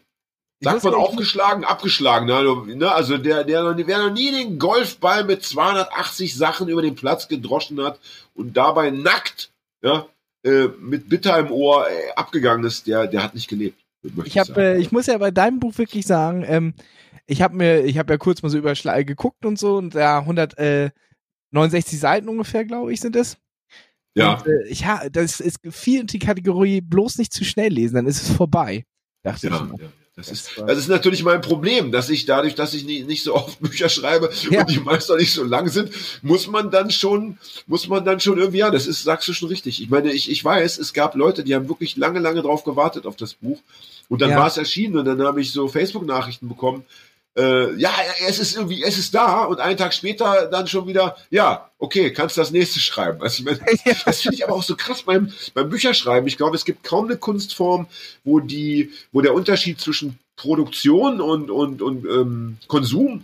Sagt 0.59 0.83
man 0.83 0.95
aufgeschlagen, 0.95 1.63
abgeschlagen. 1.63 2.25
Ne? 2.27 2.75
ne? 2.75 2.91
Also 2.91 3.17
der, 3.17 3.45
der, 3.45 3.73
der 3.75 3.99
noch 3.99 4.13
nie 4.13 4.31
den 4.31 4.59
Golfball 4.59 5.23
mit 5.23 5.45
280 5.45 6.35
Sachen 6.35 6.67
über 6.67 6.81
den 6.81 6.95
Platz 6.95 7.29
gedroschen 7.29 7.81
hat 7.81 8.01
und 8.35 8.57
dabei 8.57 8.89
nackt, 8.89 9.49
ja, 9.81 10.07
äh, 10.43 10.67
mit 10.77 11.07
Bitter 11.07 11.39
im 11.39 11.51
Ohr 11.51 11.89
äh, 11.89 12.11
abgegangen 12.17 12.65
ist, 12.65 12.85
der, 12.85 13.07
der 13.07 13.23
hat 13.23 13.33
nicht 13.33 13.47
gelebt. 13.47 13.78
Ich 14.25 14.37
habe, 14.37 14.61
äh, 14.61 14.77
ich 14.79 14.91
muss 14.91 15.07
ja 15.07 15.17
bei 15.17 15.31
deinem 15.31 15.59
Buch 15.59 15.77
wirklich 15.77 16.05
sagen, 16.05 16.43
ähm, 16.47 16.73
ich 17.25 17.41
habe 17.41 17.55
mir, 17.55 17.83
ich 17.83 17.97
habe 17.97 18.13
ja 18.13 18.17
kurz 18.17 18.41
mal 18.41 18.49
so 18.49 18.57
über 18.57 18.75
Schla 18.75 19.01
geguckt 19.03 19.45
und 19.45 19.59
so 19.59 19.77
und 19.77 19.95
da 19.95 20.19
169 20.19 21.99
Seiten 21.99 22.29
ungefähr, 22.29 22.65
glaube 22.65 22.93
ich, 22.93 23.01
sind 23.01 23.15
es. 23.15 23.37
Ja. 24.15 24.35
Und, 24.35 24.47
äh, 24.47 24.73
ja, 24.73 25.09
das 25.09 25.39
ist 25.39 25.59
viel 25.69 26.01
in 26.01 26.07
die 26.07 26.19
Kategorie 26.19 26.81
bloß 26.81 27.17
nicht 27.17 27.33
zu 27.33 27.43
schnell 27.43 27.73
lesen, 27.73 27.95
dann 27.95 28.07
ist 28.07 28.21
es 28.21 28.31
vorbei. 28.31 28.85
Dachte 29.23 29.47
ja, 29.47 29.55
ich. 29.55 29.61
Ja. 29.61 29.67
Das, 29.77 29.91
das, 30.19 30.29
ist, 30.29 30.51
das 30.57 30.77
ist 30.77 30.89
natürlich 30.89 31.23
mein 31.23 31.41
Problem, 31.41 31.91
dass 31.91 32.09
ich 32.09 32.25
dadurch, 32.25 32.53
dass 32.53 32.73
ich 32.73 32.85
nicht, 32.85 33.07
nicht 33.07 33.23
so 33.23 33.35
oft 33.35 33.59
Bücher 33.61 33.89
schreibe 33.89 34.29
ja. 34.51 34.61
und 34.61 34.69
die 34.69 34.79
meist 34.79 35.11
auch 35.11 35.17
nicht 35.17 35.33
so 35.33 35.43
lang 35.43 35.69
sind, 35.69 35.91
muss 36.21 36.47
man 36.47 36.69
dann 36.69 36.91
schon, 36.91 37.37
muss 37.67 37.87
man 37.87 38.03
dann 38.03 38.19
schon 38.19 38.37
irgendwie, 38.37 38.59
ja, 38.59 38.69
das 38.69 38.85
ist, 38.85 39.03
sagst 39.03 39.27
du 39.27 39.33
schon 39.33 39.47
richtig. 39.47 39.81
Ich 39.81 39.89
meine, 39.89 40.11
ich, 40.11 40.29
ich 40.29 40.43
weiß, 40.43 40.77
es 40.77 40.93
gab 40.93 41.15
Leute, 41.15 41.43
die 41.43 41.55
haben 41.55 41.69
wirklich 41.69 41.95
lange, 41.97 42.19
lange 42.19 42.41
drauf 42.41 42.63
gewartet 42.63 43.05
auf 43.05 43.15
das 43.15 43.33
Buch. 43.35 43.59
Und 44.09 44.21
dann 44.21 44.31
ja. 44.31 44.37
war 44.37 44.47
es 44.47 44.57
erschienen 44.57 44.97
und 44.97 45.05
dann 45.05 45.21
habe 45.21 45.39
ich 45.41 45.51
so 45.51 45.67
Facebook-Nachrichten 45.67 46.49
bekommen, 46.49 46.83
äh, 47.39 47.75
ja, 47.75 47.91
es 48.27 48.39
ist 48.39 48.55
irgendwie, 48.55 48.83
es 48.83 48.97
ist 48.97 49.15
da 49.15 49.45
und 49.45 49.59
einen 49.59 49.77
Tag 49.77 49.93
später 49.93 50.47
dann 50.51 50.67
schon 50.67 50.87
wieder, 50.87 51.15
ja, 51.29 51.69
okay, 51.77 52.11
kannst 52.11 52.37
das 52.37 52.51
nächste 52.51 52.79
schreiben. 52.79 53.21
Also 53.21 53.39
ich 53.39 53.45
meine, 53.45 53.59
das 54.05 54.21
finde 54.21 54.35
ich 54.35 54.43
aber 54.43 54.55
auch 54.55 54.63
so 54.63 54.75
krass 54.75 55.03
beim, 55.03 55.31
beim 55.53 55.69
Bücherschreiben. 55.69 56.27
Ich 56.27 56.37
glaube, 56.37 56.55
es 56.55 56.65
gibt 56.65 56.83
kaum 56.83 57.05
eine 57.05 57.17
Kunstform, 57.17 57.87
wo 58.23 58.39
die, 58.39 58.91
wo 59.11 59.21
der 59.21 59.33
Unterschied 59.33 59.79
zwischen 59.79 60.19
Produktion 60.35 61.21
und, 61.21 61.49
und, 61.49 61.81
und 61.81 62.05
ähm, 62.05 62.57
Konsum 62.67 63.23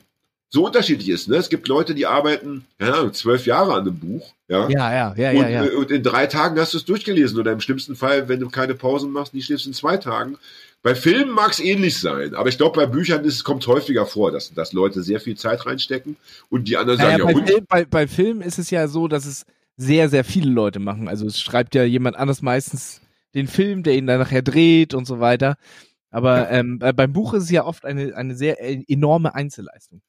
so 0.50 0.66
unterschiedlich 0.66 1.10
ist. 1.10 1.28
Ne? 1.28 1.36
Es 1.36 1.50
gibt 1.50 1.68
Leute, 1.68 1.94
die 1.94 2.06
arbeiten 2.06 2.66
ja, 2.80 3.12
zwölf 3.12 3.46
Jahre 3.46 3.74
an 3.74 3.82
einem 3.82 4.00
Buch. 4.00 4.34
Ja, 4.48 4.70
ja, 4.70 4.94
ja. 4.94 5.14
ja, 5.18 5.30
und, 5.32 5.38
ja, 5.38 5.50
ja. 5.50 5.78
und 5.78 5.92
in 5.92 6.04
drei 6.04 6.28
Tagen 6.28 6.58
hast 6.60 6.74
du 6.74 6.78
es 6.78 6.86
durchgelesen. 6.86 7.40
Oder 7.40 7.52
im 7.52 7.60
schlimmsten 7.60 7.96
Fall, 7.96 8.30
wenn 8.30 8.40
du 8.40 8.50
keine 8.50 8.76
Pausen 8.76 9.12
machst, 9.12 9.34
die 9.34 9.42
schläfst 9.42 9.66
in 9.66 9.74
zwei 9.74 9.98
Tagen. 9.98 10.38
Bei 10.86 10.94
Filmen 10.94 11.32
mag 11.32 11.50
es 11.50 11.60
ähnlich 11.60 11.98
sein, 11.98 12.36
aber 12.36 12.48
ich 12.48 12.60
glaube, 12.60 12.80
bei 12.80 12.86
Büchern 12.86 13.26
ist, 13.26 13.44
kommt 13.44 13.66
häufiger 13.66 14.06
vor, 14.06 14.32
dass, 14.32 14.54
dass 14.54 14.72
Leute 14.72 15.02
sehr 15.02 15.20
viel 15.20 15.36
Zeit 15.36 15.66
reinstecken 15.66 16.16
und 16.52 16.68
die 16.68 16.78
anderen 16.78 17.00
naja, 17.00 17.18
sagen, 17.18 17.28
ja, 17.28 17.34
bei, 17.34 17.48
Film, 17.48 17.66
bei, 17.68 17.86
bei 17.86 18.08
Filmen 18.08 18.42
ist 18.44 18.60
es 18.60 18.70
ja 18.70 18.88
so, 18.88 19.08
dass 19.08 19.26
es 19.26 19.48
sehr, 19.78 20.10
sehr 20.10 20.24
viele 20.24 20.52
Leute 20.52 20.78
machen. 20.78 21.08
Also 21.08 21.26
es 21.26 21.42
schreibt 21.42 21.74
ja 21.74 21.84
jemand 21.84 22.18
anders 22.18 22.44
meistens 22.44 23.02
den 23.34 23.48
Film, 23.48 23.82
der 23.82 23.96
ihn 23.96 24.06
dann 24.06 24.20
nachher 24.20 24.44
dreht 24.44 24.94
und 24.94 25.06
so 25.06 25.20
weiter. 25.20 25.58
Aber 26.12 26.52
ähm, 26.52 26.78
beim 26.78 27.14
Buch 27.14 27.34
ist 27.34 27.46
es 27.46 27.50
ja 27.50 27.66
oft 27.66 27.84
eine, 27.84 28.16
eine 28.16 28.36
sehr 28.36 28.64
äh, 28.64 28.84
enorme 28.88 29.34
Einzelleistung. 29.34 30.04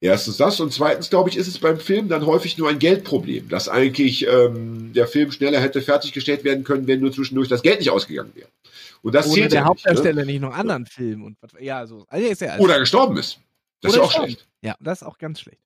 Erstens 0.00 0.36
das 0.36 0.60
und 0.60 0.72
zweitens, 0.72 1.10
glaube 1.10 1.28
ich, 1.28 1.36
ist 1.36 1.48
es 1.48 1.58
beim 1.58 1.80
Film 1.80 2.08
dann 2.08 2.24
häufig 2.24 2.56
nur 2.56 2.68
ein 2.68 2.78
Geldproblem, 2.78 3.48
dass 3.48 3.68
eigentlich 3.68 4.26
ähm, 4.28 4.92
der 4.92 5.08
Film 5.08 5.32
schneller 5.32 5.60
hätte 5.60 5.82
fertiggestellt 5.82 6.44
werden 6.44 6.62
können, 6.62 6.86
wenn 6.86 7.00
nur 7.00 7.12
zwischendurch 7.12 7.48
das 7.48 7.62
Geld 7.62 7.80
nicht 7.80 7.90
ausgegangen 7.90 8.30
wäre. 8.34 8.48
Und 9.02 9.14
das 9.14 9.26
Oder 9.26 9.34
zählt 9.34 9.52
der 9.52 9.60
ja 9.60 9.66
Hauptdarsteller 9.66 10.24
nicht, 10.24 10.26
ne? 10.26 10.32
nicht 10.32 10.40
noch 10.42 10.54
anderen 10.54 10.86
Film 10.86 11.24
und 11.24 11.36
ja, 11.60 11.84
so. 11.86 12.04
Also 12.08 12.28
ist 12.28 12.40
ja, 12.40 12.50
also 12.50 12.64
Oder 12.64 12.78
gestorben 12.78 13.16
ist. 13.16 13.40
Das 13.80 13.92
ist 13.92 13.96
ja 13.96 14.02
auch 14.02 14.08
gestorben. 14.08 14.32
schlecht. 14.32 14.48
Ja, 14.62 14.76
das 14.78 15.02
ist 15.02 15.06
auch 15.06 15.18
ganz 15.18 15.40
schlecht. 15.40 15.60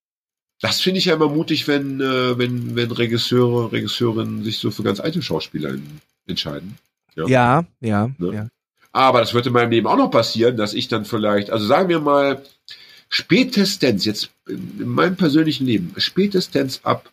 Das 0.63 0.81
finde 0.81 0.99
ich 0.99 1.07
ja 1.07 1.15
immer 1.15 1.29
mutig, 1.29 1.67
wenn, 1.69 2.01
äh, 2.01 2.39
wenn, 2.39 2.77
wenn 2.77 2.91
Regisseure, 2.91 3.73
Regisseurinnen 3.73 4.45
sich 4.45 4.59
so 4.59 4.71
für 4.71 4.83
ganz 4.83 5.01
alte 5.01 5.21
Schauspieler 5.21 5.75
entscheiden. 6.27 6.79
Ja, 7.17 7.27
ja, 7.27 7.65
ja, 7.81 8.11
ne? 8.19 8.35
ja. 8.35 8.49
Aber 8.93 9.21
das 9.21 9.35
wird 9.35 9.47
in 9.47 9.55
meinem 9.55 9.71
Leben 9.71 9.87
auch 9.87 9.97
noch 9.97 10.11
passieren, 10.11 10.57
dass 10.57 10.75
ich 10.75 10.89
dann 10.89 11.05
vielleicht, 11.05 11.51
also 11.51 11.67
sagen 11.67 11.89
wir 11.89 11.99
mal, 11.99 12.43
spätestens, 13.13 14.05
jetzt 14.05 14.31
in 14.49 14.89
meinem 14.89 15.17
persönlichen 15.17 15.67
Leben, 15.67 15.95
spätestens 15.99 16.85
ab 16.85 17.13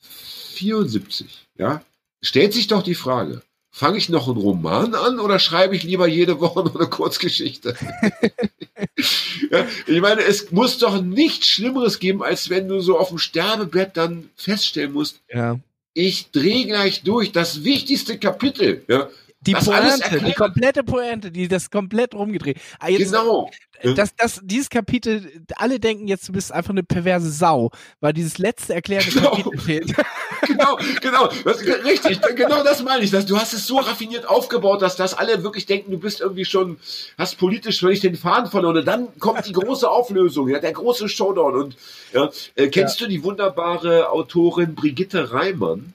74, 0.00 1.46
ja, 1.56 1.84
stellt 2.22 2.54
sich 2.54 2.66
doch 2.66 2.82
die 2.82 2.94
Frage, 2.94 3.42
fange 3.70 3.98
ich 3.98 4.08
noch 4.08 4.26
einen 4.26 4.38
Roman 4.38 4.94
an 4.94 5.20
oder 5.20 5.38
schreibe 5.38 5.76
ich 5.76 5.84
lieber 5.84 6.08
jede 6.08 6.40
Woche 6.40 6.60
noch 6.64 6.74
eine 6.74 6.88
Kurzgeschichte? 6.88 7.76
ja, 9.50 9.66
ich 9.86 10.00
meine, 10.00 10.22
es 10.22 10.50
muss 10.50 10.78
doch 10.78 11.00
nichts 11.02 11.46
Schlimmeres 11.46 11.98
geben, 11.98 12.22
als 12.22 12.48
wenn 12.48 12.66
du 12.66 12.80
so 12.80 12.98
auf 12.98 13.10
dem 13.10 13.18
Sterbebett 13.18 13.96
dann 13.96 14.30
feststellen 14.36 14.92
musst, 14.92 15.20
ja. 15.32 15.60
ich 15.92 16.30
drehe 16.30 16.66
gleich 16.66 17.02
durch 17.02 17.30
das 17.30 17.62
wichtigste 17.62 18.18
Kapitel. 18.18 18.84
Ja, 18.88 19.10
die 19.48 19.54
Pointe, 19.54 20.20
die 20.24 20.34
komplette 20.34 20.84
Pointe, 20.84 21.30
die 21.30 21.48
das 21.48 21.70
komplett 21.70 22.14
rumgedreht. 22.14 22.58
Ah, 22.78 22.88
jetzt, 22.88 23.12
genau. 23.12 23.50
Das, 23.94 24.14
das, 24.16 24.40
dieses 24.42 24.68
Kapitel, 24.68 25.44
alle 25.56 25.78
denken 25.78 26.08
jetzt, 26.08 26.28
du 26.28 26.32
bist 26.32 26.50
einfach 26.50 26.70
eine 26.70 26.82
perverse 26.82 27.30
Sau, 27.30 27.70
weil 28.00 28.12
dieses 28.12 28.38
letzte 28.38 28.74
erklärende 28.74 29.12
genau. 29.12 29.30
Kapitel 29.30 29.58
fehlt. 29.58 29.94
genau, 30.46 30.76
genau. 31.00 31.28
Das, 31.44 31.60
richtig, 31.84 32.20
genau 32.34 32.64
das 32.64 32.82
meine 32.82 33.04
ich. 33.04 33.10
Dass 33.10 33.26
du 33.26 33.38
hast 33.38 33.54
es 33.54 33.66
so 33.66 33.78
raffiniert 33.78 34.28
aufgebaut, 34.28 34.82
dass 34.82 34.96
das 34.96 35.14
alle 35.14 35.42
wirklich 35.44 35.66
denken, 35.66 35.92
du 35.92 35.98
bist 35.98 36.20
irgendwie 36.20 36.44
schon, 36.44 36.78
hast 37.16 37.38
politisch 37.38 37.80
völlig 37.80 38.00
den 38.00 38.16
Faden 38.16 38.50
verloren. 38.50 38.78
Und 38.78 38.84
dann 38.84 39.16
kommt 39.20 39.46
die 39.46 39.52
große 39.52 39.88
Auflösung, 39.88 40.48
ja, 40.48 40.58
der 40.58 40.72
große 40.72 41.08
Showdown. 41.08 41.54
Und 41.54 41.76
ja, 42.12 42.30
äh, 42.56 42.68
kennst 42.68 43.00
ja. 43.00 43.06
du 43.06 43.12
die 43.12 43.22
wunderbare 43.22 44.10
Autorin 44.10 44.74
Brigitte 44.74 45.32
Reimann? 45.32 45.94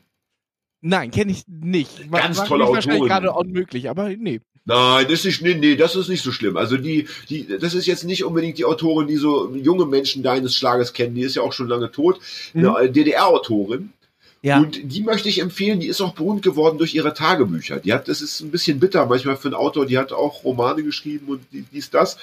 Nein, 0.86 1.12
kenne 1.12 1.32
ich 1.32 1.43
nicht. 1.48 2.12
Ganz 2.12 2.39
war, 2.39 2.46
tolle 2.46 2.65
Autorin. 2.65 2.76
Wahrscheinlich 2.76 3.10
gerade 3.10 3.32
unmöglich, 3.32 3.89
aber 3.89 4.10
nee. 4.10 4.41
Nein, 4.65 5.08
das 5.10 5.24
ist 5.24 5.41
nee, 5.41 5.54
nee, 5.56 5.78
das 5.78 5.96
ist 5.96 6.10
nicht 6.10 6.24
so 6.24 6.34
schlimm. 6.34 6.58
Also 6.58 6.76
die, 6.76 7.08
die, 7.30 7.48
das 7.48 7.74
ist 7.74 7.86
jetzt 7.86 8.04
nicht 8.04 8.26
unbedingt 8.26 8.58
die 8.58 8.65
Autorin, 8.65 9.08
die 9.08 9.15
so 9.15 9.56
junge 9.56 9.86
Menschen 9.86 10.24
deines 10.24 10.56
Schlages 10.56 10.91
kennen. 10.91 11.15
Die 11.15 11.22
ist 11.22 11.36
ja 11.36 11.41
auch 11.41 11.54
schon 11.54 11.69
lange 11.69 11.89
tot. 11.89 12.19
Mhm. 12.54 12.67
Eine 12.67 12.91
DDR-Autorin. 12.91 13.93
Ja. 14.41 14.60
Und 14.60 14.80
die 14.84 15.04
möchte 15.04 15.30
ich 15.30 15.39
empfehlen. 15.39 15.80
Die 15.80 15.88
ist 15.88 16.02
auch 16.02 16.15
berühmt 16.15 16.43
geworden 16.43 16.78
durch 16.78 16.93
ihre 16.93 17.13
Tagebücher. 17.13 17.80
Die 17.80 17.93
hat, 17.93 18.10
das 18.10 18.22
ist 18.22 18.41
ein 18.41 18.52
bisschen 18.52 18.82
bitter 18.82 19.06
manchmal 19.06 19.38
für 19.38 19.48
einen 19.48 19.56
Autor. 19.56 19.86
Die 19.86 19.98
hat 19.98 20.12
auch 20.12 20.43
Romane 20.43 20.84
geschrieben 20.84 21.28
und 21.28 21.46
dies, 21.72 21.89
das. 21.91 22.17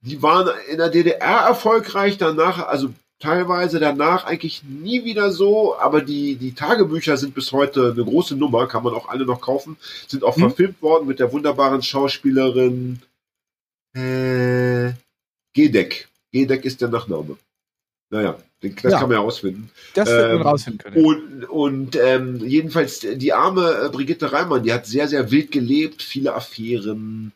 Die 0.00 0.22
waren 0.22 0.48
in 0.70 0.78
der 0.78 0.88
DDR 0.88 1.40
erfolgreich. 1.46 2.16
Danach, 2.16 2.66
also 2.66 2.88
teilweise 3.22 3.78
danach 3.78 4.24
eigentlich 4.24 4.64
nie 4.64 5.04
wieder 5.04 5.30
so, 5.30 5.78
aber 5.78 6.02
die, 6.02 6.34
die 6.34 6.54
Tagebücher 6.54 7.16
sind 7.16 7.34
bis 7.34 7.52
heute 7.52 7.92
eine 7.92 8.04
große 8.04 8.34
Nummer, 8.34 8.66
kann 8.66 8.82
man 8.82 8.94
auch 8.94 9.08
alle 9.08 9.24
noch 9.24 9.40
kaufen, 9.40 9.76
sind 10.08 10.24
auch 10.24 10.34
hm. 10.36 10.42
verfilmt 10.42 10.82
worden 10.82 11.06
mit 11.06 11.20
der 11.20 11.32
wunderbaren 11.32 11.82
Schauspielerin 11.82 13.00
äh, 13.94 14.92
Gedeck. 15.54 16.08
Gedeck 16.32 16.64
ist 16.64 16.80
der 16.80 16.88
Nachname. 16.88 17.36
Naja, 18.10 18.36
das 18.60 18.92
ja. 18.92 18.98
kann 18.98 19.08
man 19.08 19.18
ja 19.18 19.20
ausfinden. 19.20 19.70
Das 19.94 20.08
wird 20.08 20.30
ähm, 20.32 20.38
man 20.38 20.46
rausfinden 20.46 20.78
können. 20.78 21.04
Und, 21.04 21.44
und 21.44 21.96
ähm, 21.96 22.36
jedenfalls 22.44 23.00
die 23.00 23.32
arme 23.32 23.84
äh, 23.84 23.88
Brigitte 23.88 24.32
Reimann, 24.32 24.64
die 24.64 24.72
hat 24.72 24.86
sehr, 24.86 25.08
sehr 25.08 25.30
wild 25.30 25.52
gelebt, 25.52 26.02
viele 26.02 26.34
Affären, 26.34 27.32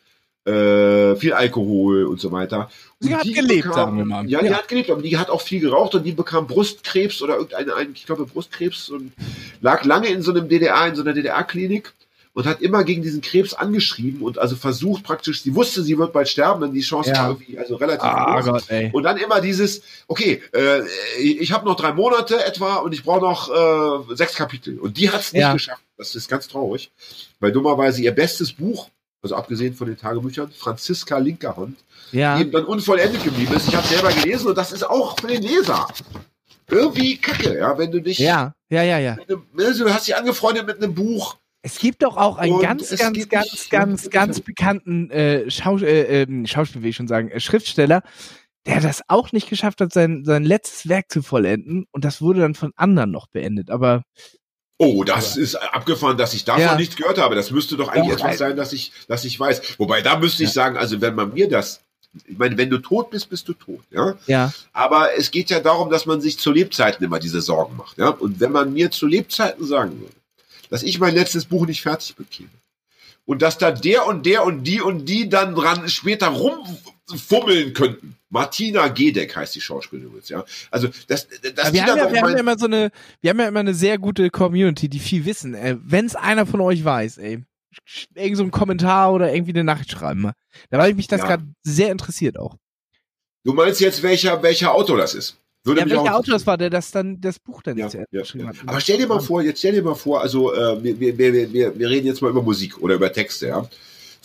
äh, 0.47 1.17
viel 1.17 1.33
Alkohol 1.33 2.05
und 2.05 2.21
so 2.21 2.33
weiter. 2.33 2.71
Sie 3.01 3.09
und 3.09 3.19
hat 3.19 3.25
gelebt, 3.25 3.65
bekam, 3.65 3.73
sagen 3.73 3.97
wir 3.99 4.05
mal. 4.05 4.29
Ja, 4.29 4.41
die 4.41 4.47
ja. 4.47 4.55
hat 4.55 4.69
gelebt, 4.69 4.91
aber 4.91 5.03
die 5.03 5.19
hat 5.19 5.29
auch 5.29 5.43
viel 5.43 5.61
geraucht 5.61 5.95
und 5.95 6.05
die 6.05 6.13
bekam 6.13 6.47
Brustkrebs 6.47 7.21
oder 7.23 7.35
irgendeine, 7.35 7.75
ein, 7.75 7.93
ich 7.95 8.07
glaube 8.07 8.27
Brustkrebs 8.27 8.89
und 8.91 9.13
lag 9.61 9.85
lange 9.85 10.09
in 10.09 10.23
so 10.23 10.31
einem 10.31 10.49
DDR, 10.49 10.87
in 10.87 10.95
so 10.95 11.03
einer 11.03 11.13
DDR-Klinik 11.13 11.93
und 12.37 12.45
hat 12.45 12.61
immer 12.61 12.85
gegen 12.85 13.03
diesen 13.03 13.23
Krebs 13.23 13.55
angeschrieben 13.55 14.21
und 14.21 14.39
also 14.39 14.57
versucht 14.57 15.03
praktisch, 15.05 15.43
sie 15.43 15.55
wusste, 15.55 15.83
sie 15.83 15.97
wird 15.97 16.13
bald 16.13 16.29
sterben, 16.29 16.61
denn 16.61 16.75
die 16.75 16.83
Chance 16.83 17.11
ja. 17.11 17.19
war 17.19 17.31
irgendwie 17.31 17.59
also 17.59 17.77
relativ 17.77 18.05
ah, 18.05 18.41
groß. 18.41 18.69
Gott. 18.69 18.93
Und 18.93 19.03
dann 19.05 19.17
immer 19.17 19.41
dieses, 19.41 19.81
okay, 20.07 20.43
äh, 20.53 20.83
ich 21.19 21.51
habe 21.53 21.65
noch 21.65 21.77
drei 21.77 21.93
Monate 21.93 22.45
etwa 22.45 22.77
und 22.77 22.93
ich 22.93 23.05
brauche 23.05 23.21
noch 23.21 24.11
äh, 24.11 24.15
sechs 24.15 24.35
Kapitel. 24.35 24.79
Und 24.79 24.99
die 24.99 25.09
hat 25.09 25.21
es 25.21 25.33
nicht 25.33 25.41
ja. 25.41 25.55
geschafft. 25.55 25.83
Das 25.97 26.15
ist 26.15 26.29
ganz 26.29 26.47
traurig, 26.47 26.91
weil 27.41 27.53
dummerweise 27.53 28.03
ihr 28.03 28.13
bestes 28.13 28.53
Buch 28.53 28.91
also 29.23 29.35
abgesehen 29.35 29.75
von 29.75 29.87
den 29.89 29.97
Tagebüchern, 29.97 30.51
Franziska 30.51 31.19
Linkerhand, 31.19 31.79
ja. 32.13 32.37
die 32.37 32.43
eben 32.43 32.53
dann 32.53 32.65
unvollendet 32.65 33.23
geblieben 33.25 33.55
ist. 33.55 33.69
Ich 33.69 33.77
habe 33.77 33.87
selber 33.87 34.13
gelesen 34.13 34.49
und 34.49 34.57
das 34.57 34.73
ist 34.73 34.85
auch 34.85 35.19
für 35.19 35.29
den 35.29 35.43
Leser 35.43 35.87
irgendwie 36.71 37.17
kacke, 37.17 37.59
ja, 37.59 37.79
wenn 37.79 37.91
du 37.91 38.01
dich. 38.01 38.19
Ja, 38.19 38.55
ja, 38.69 38.83
ja, 38.83 38.99
ja. 38.99 39.17
Du, 39.27 39.43
du 39.57 39.93
hast 39.93 40.07
dich 40.07 40.17
angefreundet 40.17 40.67
mit 40.67 40.83
einem 40.83 40.95
Buch. 40.95 41.37
Es 41.63 41.79
gibt 41.79 42.03
doch 42.03 42.17
auch 42.17 42.37
einen 42.37 42.61
ganz, 42.61 42.91
ganz, 42.91 43.29
ganz, 43.29 43.53
nicht, 43.53 43.71
ganz, 43.71 44.11
ganz 44.11 44.41
bekannten 44.41 45.11
äh, 45.11 45.51
Schau 45.51 45.79
äh, 45.79 46.23
äh, 46.23 46.47
Schauspieler, 46.47 46.83
will 46.83 46.91
ich 46.91 46.97
schon 46.97 47.09
sagen, 47.09 47.29
äh, 47.31 47.41
Schriftsteller, 47.41 48.03
der 48.67 48.81
das 48.81 49.03
auch 49.09 49.33
nicht 49.33 49.49
geschafft 49.49 49.81
hat, 49.81 49.93
sein, 49.93 50.25
sein 50.25 50.45
letztes 50.45 50.89
Werk 50.89 51.11
zu 51.11 51.23
vollenden. 51.23 51.87
Und 51.91 52.05
das 52.05 52.23
wurde 52.23 52.41
dann 52.41 52.55
von 52.55 52.73
anderen 52.77 53.11
noch 53.11 53.27
beendet. 53.27 53.71
Aber 53.71 54.03
Oh, 54.79 55.05
das 55.05 55.33
aber, 55.33 55.41
ist 55.41 55.55
abgefahren, 55.55 56.19
dass 56.19 56.35
ich 56.35 56.45
davon 56.45 56.63
ja. 56.63 56.75
nichts 56.77 56.97
gehört 56.97 57.19
habe. 57.19 57.35
Das 57.35 57.51
müsste 57.51 57.77
doch 57.77 57.89
eigentlich 57.89 58.19
doch, 58.19 58.25
etwas 58.27 58.39
sein, 58.39 58.57
dass 58.57 58.73
ich, 58.73 58.93
dass 59.09 59.25
ich 59.25 59.39
weiß. 59.41 59.79
Wobei, 59.79 60.03
da 60.03 60.19
müsste 60.19 60.45
ich 60.45 60.51
sagen, 60.51 60.77
also 60.77 61.01
wenn 61.01 61.15
man 61.15 61.33
mir 61.33 61.49
das, 61.49 61.81
ich 62.27 62.37
meine, 62.37 62.59
wenn 62.59 62.71
du 62.71 62.79
tot 62.79 63.11
bist, 63.11 63.31
bist 63.31 63.49
du 63.49 63.55
tot, 63.55 63.81
ja. 63.91 64.15
Ja. 64.27 64.53
Aber 64.73 65.17
es 65.17 65.31
geht 65.31 65.51
ja 65.51 65.61
darum, 65.61 65.91
dass 65.91 66.07
man 66.07 66.21
sich 66.21 66.39
zu 66.39 66.53
Lebzeiten 66.53 67.05
immer 67.05 67.19
diese 67.19 67.41
Sorgen 67.41 67.77
macht, 67.77 67.97
ja. 67.99 68.09
Und 68.09 68.41
wenn 68.41 68.53
man 68.53 68.73
mir 68.73 68.91
zu 68.91 69.07
Lebzeiten 69.07 69.65
sagen 69.65 69.99
würde, 70.01 70.15
dass 70.69 70.83
ich 70.83 70.99
mein 70.99 71.15
letztes 71.15 71.47
Buch 71.47 71.67
nicht 71.67 71.83
fertig 71.83 72.17
bekäme 72.17 72.51
und 73.25 73.43
dass 73.43 73.59
da 73.59 73.71
der 73.71 74.07
und 74.07 74.27
der 74.27 74.45
und 74.45 74.65
die 74.65 74.81
und 74.81 75.07
die 75.07 75.29
dann 75.29 75.55
dran 75.55 75.89
später 75.89 76.29
rumfummeln 77.11 77.73
könnten, 77.73 78.17
Martina 78.29 78.89
Gedeck 78.89 79.35
heißt 79.37 79.55
die 79.55 79.61
Schauspielerin 79.61 80.09
übrigens, 80.09 80.29
ja. 80.29 80.45
Also 80.71 80.89
das, 81.07 81.29
das 81.55 81.73
wir, 81.73 81.87
haben 81.87 81.99
ja, 81.99 82.13
wir 82.13 82.23
haben 82.23 82.33
ja 82.33 82.39
immer 82.39 82.59
so 82.59 82.67
eine, 82.67 82.91
wir 83.21 83.31
haben 83.31 83.41
ja 83.41 83.49
immer 83.49 83.61
eine 83.61 83.75
sehr 83.75 83.99
gute 83.99 84.31
Community, 84.31 84.89
die 84.89 84.99
viel 84.99 85.25
wissen. 85.25 85.57
Wenn 85.85 86.07
es 86.07 86.17
einer 86.17 86.47
von 86.47 86.61
euch 86.61 86.85
weiß, 86.85 87.19
ey, 87.19 87.45
irgend 88.15 88.37
so 88.37 88.43
ein 88.43 88.51
Kommentar 88.51 89.13
oder 89.13 89.33
irgendwie 89.33 89.53
eine 89.53 89.65
Nachricht 89.65 89.91
schreiben. 89.91 90.33
Da 90.71 90.79
war 90.79 90.89
ich 90.89 90.97
mich 90.97 91.09
das 91.09 91.21
ja. 91.21 91.27
gerade 91.27 91.45
sehr 91.63 91.91
interessiert 91.91 92.39
auch. 92.39 92.57
Du 93.45 93.53
meinst 93.53 93.81
jetzt 93.81 94.03
welcher 94.03 94.43
welcher 94.43 94.75
Autor 94.75 94.97
das 94.99 95.15
ist? 95.15 95.39
Würde 95.63 95.81
ja, 95.81 95.91
welcher 95.91 96.17
Autor 96.17 96.35
das 96.35 96.47
war, 96.47 96.57
der 96.57 96.71
das 96.71 96.91
dann 96.91 97.21
das 97.21 97.39
Buch 97.39 97.63
dann 97.63 97.77
ja, 97.77 97.89
ja, 97.89 98.05
geschrieben 98.11 98.49
hat. 98.49 98.57
Aber 98.67 98.81
stell 98.81 98.99
dir 98.99 99.07
mal 99.07 99.21
vor, 99.21 99.43
jetzt 99.43 99.59
stell 99.59 99.73
dir 99.73 99.83
mal 99.83 99.95
vor, 99.95 100.21
also 100.21 100.55
äh, 100.55 100.83
wir, 100.83 100.99
wir, 100.99 101.19
wir, 101.19 101.53
wir, 101.53 101.79
wir 101.79 101.89
reden 101.89 102.07
jetzt 102.07 102.23
mal 102.23 102.31
über 102.31 102.43
Musik 102.43 102.79
oder 102.79 102.95
über 102.95 103.13
Texte, 103.13 103.49
ja. 103.49 103.69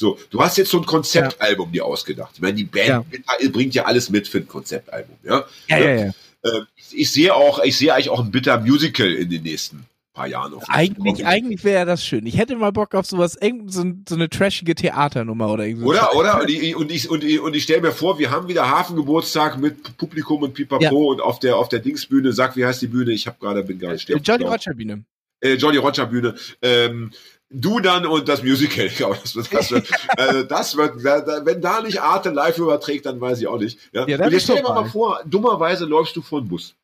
So, 0.01 0.17
du 0.31 0.41
hast 0.41 0.57
jetzt 0.57 0.71
so 0.71 0.79
ein 0.79 0.85
Konzeptalbum 0.85 1.67
ja. 1.67 1.73
dir 1.73 1.85
ausgedacht. 1.85 2.31
Ich 2.33 2.41
meine, 2.41 2.55
die 2.55 2.63
Band 2.63 2.87
ja. 2.87 3.49
bringt 3.51 3.75
ja 3.75 3.85
alles 3.85 4.09
mit 4.09 4.27
für 4.27 4.39
ein 4.39 4.47
Konzeptalbum, 4.47 5.15
ja. 5.23 5.45
Ja, 5.67 5.77
ja, 5.77 5.95
ja. 5.95 6.11
Äh, 6.41 6.61
ich 6.91 7.11
sehe 7.13 7.35
auch, 7.35 7.63
ich 7.63 7.77
sehe 7.77 7.93
eigentlich 7.93 8.09
auch 8.09 8.19
ein 8.19 8.31
Bitter 8.31 8.59
Musical 8.59 9.11
in 9.11 9.29
den 9.29 9.43
nächsten 9.43 9.85
paar 10.15 10.25
Jahren. 10.25 10.55
Auf 10.55 10.63
eigentlich, 10.67 11.23
eigentlich 11.23 11.63
wäre 11.63 11.85
das 11.85 12.03
schön. 12.03 12.25
Ich 12.25 12.35
hätte 12.39 12.55
mal 12.55 12.71
Bock 12.71 12.95
auf 12.95 13.05
sowas, 13.05 13.37
so, 13.67 13.93
so 14.09 14.15
eine 14.15 14.27
trashige 14.27 14.73
Theaternummer 14.73 15.51
oder 15.51 15.67
irgendwie. 15.67 15.85
Oder, 15.85 16.15
oder? 16.15 16.41
Und 16.41 16.49
ich, 16.49 16.75
und 16.75 16.91
ich, 16.91 17.07
und 17.07 17.23
ich, 17.23 17.39
und 17.39 17.55
ich 17.55 17.61
stelle 17.61 17.81
mir 17.81 17.91
vor, 17.91 18.17
wir 18.17 18.31
haben 18.31 18.47
wieder 18.47 18.71
Hafengeburtstag 18.71 19.59
mit 19.59 19.97
Publikum 19.97 20.41
und 20.41 20.55
Pipapo 20.55 20.81
ja. 20.81 20.91
und 20.91 21.21
auf 21.21 21.37
der, 21.37 21.57
auf 21.57 21.69
der 21.69 21.79
Dingsbühne, 21.79 22.33
sag, 22.33 22.55
wie 22.55 22.65
heißt 22.65 22.81
die 22.81 22.87
Bühne? 22.87 23.11
Ich 23.11 23.27
habe 23.27 23.37
gerade, 23.39 23.63
bin 23.63 23.77
gar 23.77 23.93
nicht 23.93 24.01
sterben. 24.01 24.23
Johnny 24.23 24.45
Roger 24.45 24.73
Bühne. 24.73 25.03
Äh, 25.41 25.53
Johnny 25.53 25.77
Roger 25.77 26.07
Bühne. 26.07 26.33
Ähm, 26.63 27.11
du 27.51 27.79
dann 27.79 28.05
und 28.05 28.27
das 28.27 28.43
Musical. 28.43 28.89
Das 29.21 29.35
wird, 29.35 29.53
das 29.53 29.71
wird, 29.71 29.89
äh, 30.17 30.45
das 30.45 30.77
wird 30.77 31.03
wenn 31.03 31.61
da 31.61 31.81
nicht 31.81 32.01
Arte 32.01 32.29
live 32.29 32.57
überträgt, 32.57 33.05
dann 33.05 33.19
weiß 33.19 33.39
ich 33.39 33.47
auch 33.47 33.59
nicht. 33.59 33.79
Ja? 33.93 34.07
ja 34.07 34.23
und 34.23 34.31
jetzt 34.31 34.43
stell 34.43 34.57
dir 34.57 34.63
mal 34.63 34.85
vor, 34.85 35.21
dummerweise 35.25 35.85
läufst 35.85 36.15
du 36.15 36.21
vor 36.21 36.41
den 36.41 36.49
Bus. 36.49 36.75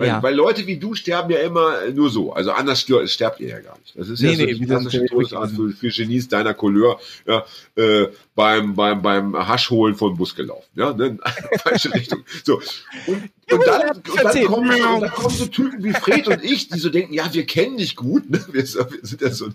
Weil, 0.00 0.08
ja. 0.08 0.22
weil 0.22 0.34
Leute 0.34 0.66
wie 0.66 0.78
du 0.78 0.94
sterben 0.94 1.30
ja 1.30 1.40
immer 1.40 1.90
nur 1.90 2.08
so. 2.08 2.32
Also 2.32 2.52
anders 2.52 2.80
sterbt 2.80 3.38
ihr 3.38 3.48
ja 3.48 3.60
gar 3.60 3.78
nicht. 3.80 3.98
Das 3.98 4.08
ist 4.08 4.22
nee, 4.22 4.30
ja 4.30 4.36
so 4.38 4.44
nee, 4.46 4.54
die 4.54 4.64
klassische 4.64 5.04
Todesart 5.04 5.50
für, 5.50 5.68
für 5.72 5.90
Genies 5.90 6.26
deiner 6.26 6.54
Couleur 6.54 6.98
ja, 7.26 7.44
äh, 7.76 8.06
beim, 8.34 8.74
beim, 8.74 9.02
beim 9.02 9.36
Haschholen 9.36 9.96
von 9.96 10.16
Bus 10.16 10.34
gelaufen. 10.34 10.66
Ja, 10.74 10.94
ne? 10.94 11.18
Falsche 11.62 11.92
Richtung. 11.92 12.24
So. 12.42 12.62
Und, 13.06 13.28
und, 13.52 13.66
dann, 13.66 13.90
und, 13.90 14.24
dann 14.24 14.44
kommen, 14.46 14.70
und 14.70 15.00
dann 15.02 15.10
kommen 15.10 15.36
so 15.36 15.44
Typen 15.44 15.84
wie 15.84 15.92
Fred 15.92 16.28
und 16.28 16.42
ich, 16.42 16.68
die 16.68 16.78
so 16.78 16.88
denken, 16.88 17.12
ja, 17.12 17.30
wir 17.34 17.44
kennen 17.44 17.76
dich 17.76 17.94
gut. 17.94 18.30
Ne? 18.30 18.42
Wir, 18.52 18.62
wir 18.62 18.98
sind 19.02 19.20
ja 19.20 19.30
so, 19.30 19.50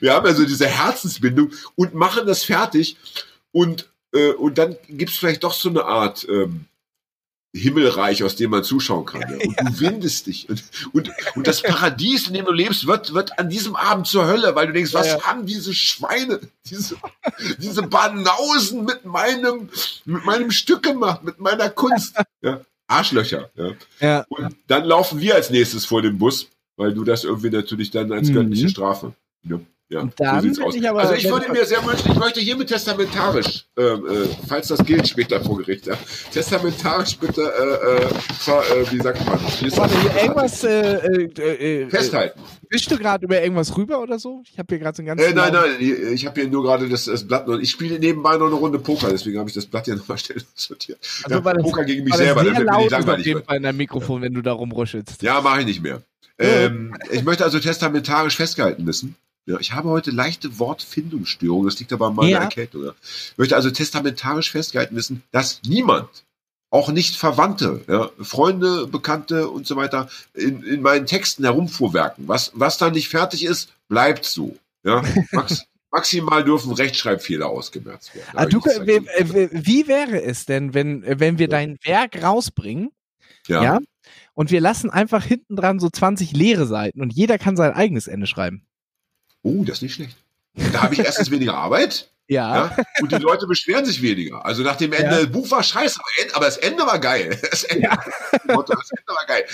wir 0.00 0.12
haben 0.12 0.26
ja 0.26 0.34
so 0.34 0.44
diese 0.44 0.66
Herzensbindung 0.66 1.52
und 1.74 1.94
machen 1.94 2.26
das 2.26 2.44
fertig. 2.44 2.98
Und, 3.50 3.88
äh, 4.12 4.32
und 4.32 4.58
dann 4.58 4.76
gibt 4.90 5.12
es 5.12 5.16
vielleicht 5.16 5.42
doch 5.42 5.54
so 5.54 5.70
eine 5.70 5.86
Art 5.86 6.26
ähm, 6.28 6.66
Himmelreich, 7.52 8.22
aus 8.22 8.36
dem 8.36 8.50
man 8.50 8.62
zuschauen 8.62 9.04
kann. 9.04 9.22
Ja. 9.22 9.46
Und 9.46 9.60
du 9.60 9.80
windest 9.80 10.26
dich. 10.26 10.48
Und, 10.48 10.62
und, 10.92 11.10
und 11.34 11.46
das 11.46 11.62
Paradies, 11.62 12.28
in 12.28 12.34
dem 12.34 12.44
du 12.44 12.52
lebst, 12.52 12.86
wird, 12.86 13.12
wird 13.12 13.38
an 13.38 13.48
diesem 13.48 13.74
Abend 13.74 14.06
zur 14.06 14.26
Hölle, 14.26 14.54
weil 14.54 14.68
du 14.68 14.72
denkst, 14.72 14.94
was 14.94 15.08
ja. 15.08 15.22
haben 15.22 15.46
diese 15.46 15.74
Schweine, 15.74 16.40
diese, 16.66 16.96
diese 17.58 17.82
Banausen 17.82 18.84
mit 18.84 19.04
meinem, 19.04 19.68
mit 20.04 20.24
meinem 20.24 20.50
Stück 20.52 20.82
gemacht, 20.82 21.24
mit 21.24 21.40
meiner 21.40 21.70
Kunst. 21.70 22.16
Ja. 22.42 22.62
Arschlöcher. 22.86 23.50
Ja. 24.00 24.24
Und 24.28 24.56
dann 24.66 24.84
laufen 24.84 25.20
wir 25.20 25.34
als 25.34 25.50
nächstes 25.50 25.84
vor 25.84 26.00
dem 26.00 26.16
Bus, 26.16 26.48
weil 26.76 26.94
du 26.94 27.04
das 27.04 27.24
irgendwie 27.24 27.50
natürlich 27.50 27.90
dann 27.90 28.10
als 28.12 28.32
göttliche 28.32 28.64
mhm. 28.64 28.70
Strafe. 28.70 29.12
Ja. 29.42 29.60
Ja, 29.90 30.02
und 30.02 30.12
dann 30.18 30.54
so 30.54 30.72
ich 30.72 30.88
aber, 30.88 31.00
also 31.00 31.14
ich 31.14 31.28
würde 31.28 31.50
mir 31.50 31.66
sehr 31.66 31.84
wünschen, 31.84 32.12
ich 32.12 32.16
möchte 32.16 32.38
hiermit 32.38 32.68
testamentarisch, 32.68 33.66
äh, 33.76 33.82
äh, 33.82 34.28
falls 34.46 34.68
das 34.68 34.84
gilt 34.84 35.08
später 35.08 35.40
vor 35.40 35.58
Gericht, 35.58 35.86
ja, 35.86 35.94
testamentarisch 36.32 37.18
bitte, 37.18 37.42
äh, 37.42 37.96
äh, 37.96 38.82
äh 38.82 38.92
wie 38.92 39.00
sagt 39.00 39.26
man? 39.26 39.40
Warte, 39.40 40.00
hier 40.00 40.22
irgendwas 40.22 40.62
äh, 40.62 41.88
festhalten. 41.88 42.40
Bist 42.68 42.88
du 42.88 42.98
gerade 42.98 43.24
über 43.24 43.42
irgendwas 43.42 43.76
rüber 43.76 44.00
oder 44.00 44.20
so? 44.20 44.44
Ich 44.48 44.56
habe 44.60 44.66
hier 44.68 44.78
gerade 44.78 44.96
so 44.96 45.02
ein 45.02 45.06
ganz. 45.06 45.20
Äh, 45.20 45.34
nein, 45.34 45.52
nein, 45.52 45.70
ich 45.80 46.24
habe 46.24 46.40
hier 46.40 46.48
nur 46.48 46.62
gerade 46.62 46.88
das, 46.88 47.06
das 47.06 47.26
Blatt 47.26 47.48
noch. 47.48 47.58
Ich 47.58 47.72
spiele 47.72 47.98
nebenbei 47.98 48.36
noch 48.36 48.46
eine 48.46 48.54
Runde 48.54 48.78
Poker, 48.78 49.08
deswegen 49.10 49.40
habe 49.40 49.48
ich 49.48 49.56
das 49.56 49.66
Blatt 49.66 49.86
hier 49.86 49.96
nochmal 49.96 50.18
schnell 50.18 50.40
sortiert. 50.54 51.00
Also 51.24 51.42
ja, 51.44 51.52
das, 51.52 51.64
Poker 51.64 51.84
gegen 51.84 52.04
mich 52.04 52.14
selber, 52.14 52.44
sehr 52.44 52.62
laut 52.62 52.94
auf 52.94 53.18
jeden 53.18 53.42
Fall 53.42 53.56
in 53.56 53.64
deinem 53.64 53.78
Mikrofon, 53.78 54.22
wenn 54.22 54.34
du 54.34 54.40
da 54.40 54.52
rumruschelst. 54.52 55.20
Ja, 55.20 55.40
mache 55.40 55.60
ich 55.60 55.66
nicht 55.66 55.82
mehr. 55.82 56.00
Ähm, 56.38 56.94
ich 57.10 57.24
möchte 57.24 57.42
also 57.42 57.58
testamentarisch 57.58 58.36
festgehalten 58.36 58.86
wissen. 58.86 59.16
Ja, 59.50 59.58
ich 59.58 59.72
habe 59.72 59.88
heute 59.88 60.12
leichte 60.12 60.60
Wortfindungsstörungen, 60.60 61.68
das 61.68 61.78
liegt 61.80 61.92
aber 61.92 62.06
an 62.06 62.14
meiner 62.14 62.30
ja. 62.30 62.42
Erkältung. 62.42 62.84
Ja. 62.84 62.94
Ich 63.02 63.36
möchte 63.36 63.56
also 63.56 63.70
testamentarisch 63.70 64.52
festgehalten 64.52 64.94
wissen, 64.94 65.24
dass 65.32 65.60
niemand, 65.66 66.08
auch 66.70 66.92
nicht 66.92 67.16
Verwandte, 67.16 67.82
ja, 67.88 68.10
Freunde, 68.20 68.86
Bekannte 68.86 69.48
und 69.48 69.66
so 69.66 69.74
weiter, 69.74 70.08
in, 70.34 70.62
in 70.62 70.82
meinen 70.82 71.04
Texten 71.06 71.42
herumfuhrwerken. 71.42 72.28
Was, 72.28 72.52
was 72.54 72.78
da 72.78 72.90
nicht 72.90 73.08
fertig 73.08 73.44
ist, 73.44 73.72
bleibt 73.88 74.24
so. 74.24 74.56
Ja, 74.84 75.02
Max, 75.32 75.64
maximal 75.90 76.44
dürfen 76.44 76.72
Rechtschreibfehler 76.72 77.48
ausgemerzt 77.48 78.14
werden. 78.14 78.30
Ah, 78.34 78.46
du, 78.46 78.60
wie, 78.60 79.04
wie, 79.50 79.88
wäre 79.88 80.22
es 80.22 80.46
denn, 80.46 80.74
wenn, 80.74 81.02
wenn 81.04 81.40
wir 81.40 81.48
dein 81.48 81.76
Werk 81.82 82.22
rausbringen? 82.22 82.90
Ja. 83.48 83.64
ja. 83.64 83.78
Und 84.34 84.52
wir 84.52 84.60
lassen 84.60 84.90
einfach 84.90 85.24
hinten 85.24 85.56
dran 85.56 85.80
so 85.80 85.90
20 85.90 86.32
leere 86.32 86.66
Seiten 86.66 87.00
und 87.00 87.12
jeder 87.12 87.36
kann 87.36 87.56
sein 87.56 87.72
eigenes 87.72 88.06
Ende 88.06 88.28
schreiben. 88.28 88.64
Oh, 89.42 89.64
das 89.64 89.76
ist 89.76 89.82
nicht 89.82 89.94
schlecht. 89.94 90.16
Da 90.72 90.82
habe 90.82 90.94
ich 90.94 91.00
erstens 91.00 91.30
weniger 91.30 91.54
Arbeit. 91.54 92.08
Ja. 92.30 92.54
ja. 92.54 92.76
Und 93.00 93.10
die 93.10 93.16
Leute 93.16 93.48
beschweren 93.48 93.84
sich 93.84 94.02
weniger. 94.02 94.46
Also 94.46 94.62
nach 94.62 94.76
dem 94.76 94.92
Ende, 94.92 95.10
ja. 95.10 95.22
das 95.22 95.32
Buch 95.32 95.50
war 95.50 95.64
scheiße, 95.64 96.00
aber 96.34 96.44
das 96.44 96.58
Ende 96.58 96.86
war 96.86 97.00
geil. 97.00 97.36
Das 97.50 97.64
Ende, 97.64 97.86
ja. 97.86 97.96
das 97.96 98.46
Ende 98.46 99.08
war 99.08 99.26
geil. 99.26 99.44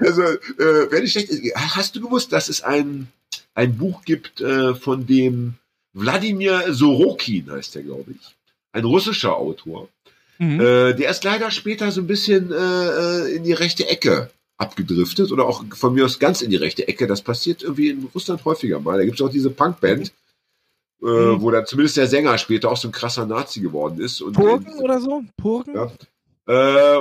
Also, 0.00 0.22
äh, 0.22 0.90
wenn 0.90 1.04
ich 1.04 1.12
schlecht 1.12 1.30
Hast 1.54 1.94
du 1.94 2.00
gewusst, 2.00 2.32
dass 2.32 2.48
es 2.48 2.62
ein, 2.62 3.08
ein 3.52 3.76
Buch 3.76 4.02
gibt 4.06 4.40
äh, 4.40 4.74
von 4.74 5.06
dem 5.06 5.56
Wladimir 5.92 6.72
Sorokin, 6.72 7.52
heißt 7.52 7.74
der, 7.74 7.82
glaube 7.82 8.12
ich. 8.12 8.34
Ein 8.72 8.84
russischer 8.84 9.36
Autor. 9.36 9.90
Mhm. 10.38 10.58
Äh, 10.58 10.94
der 10.94 11.10
ist 11.10 11.22
leider 11.24 11.50
später 11.50 11.92
so 11.92 12.00
ein 12.00 12.06
bisschen 12.06 12.50
äh, 12.50 12.56
äh 12.56 13.34
in 13.34 13.44
die 13.44 13.52
rechte 13.52 13.86
Ecke 13.86 14.30
abgedriftet 14.60 15.32
oder 15.32 15.46
auch 15.46 15.64
von 15.74 15.94
mir 15.94 16.04
aus 16.04 16.18
ganz 16.18 16.42
in 16.42 16.50
die 16.50 16.56
rechte 16.56 16.86
Ecke. 16.86 17.06
Das 17.06 17.22
passiert 17.22 17.62
irgendwie 17.62 17.88
in 17.90 18.08
Russland 18.14 18.44
häufiger 18.44 18.78
mal. 18.78 18.98
Da 18.98 19.04
gibt 19.04 19.18
es 19.18 19.26
auch 19.26 19.30
diese 19.30 19.50
Punkband, 19.50 20.12
äh, 21.02 21.06
mhm. 21.06 21.40
wo 21.40 21.50
dann 21.50 21.66
zumindest 21.66 21.96
der 21.96 22.06
Sänger 22.06 22.36
später 22.38 22.70
auch 22.70 22.76
so 22.76 22.88
ein 22.88 22.92
krasser 22.92 23.24
Nazi 23.26 23.60
geworden 23.60 24.00
ist. 24.00 24.20
Und 24.20 24.34
Purgen 24.34 24.72
in, 24.72 24.80
oder 24.80 25.00
so? 25.00 25.22
Purgen? 25.36 25.74
Ja. 25.74 25.90
Äh, 26.46 26.96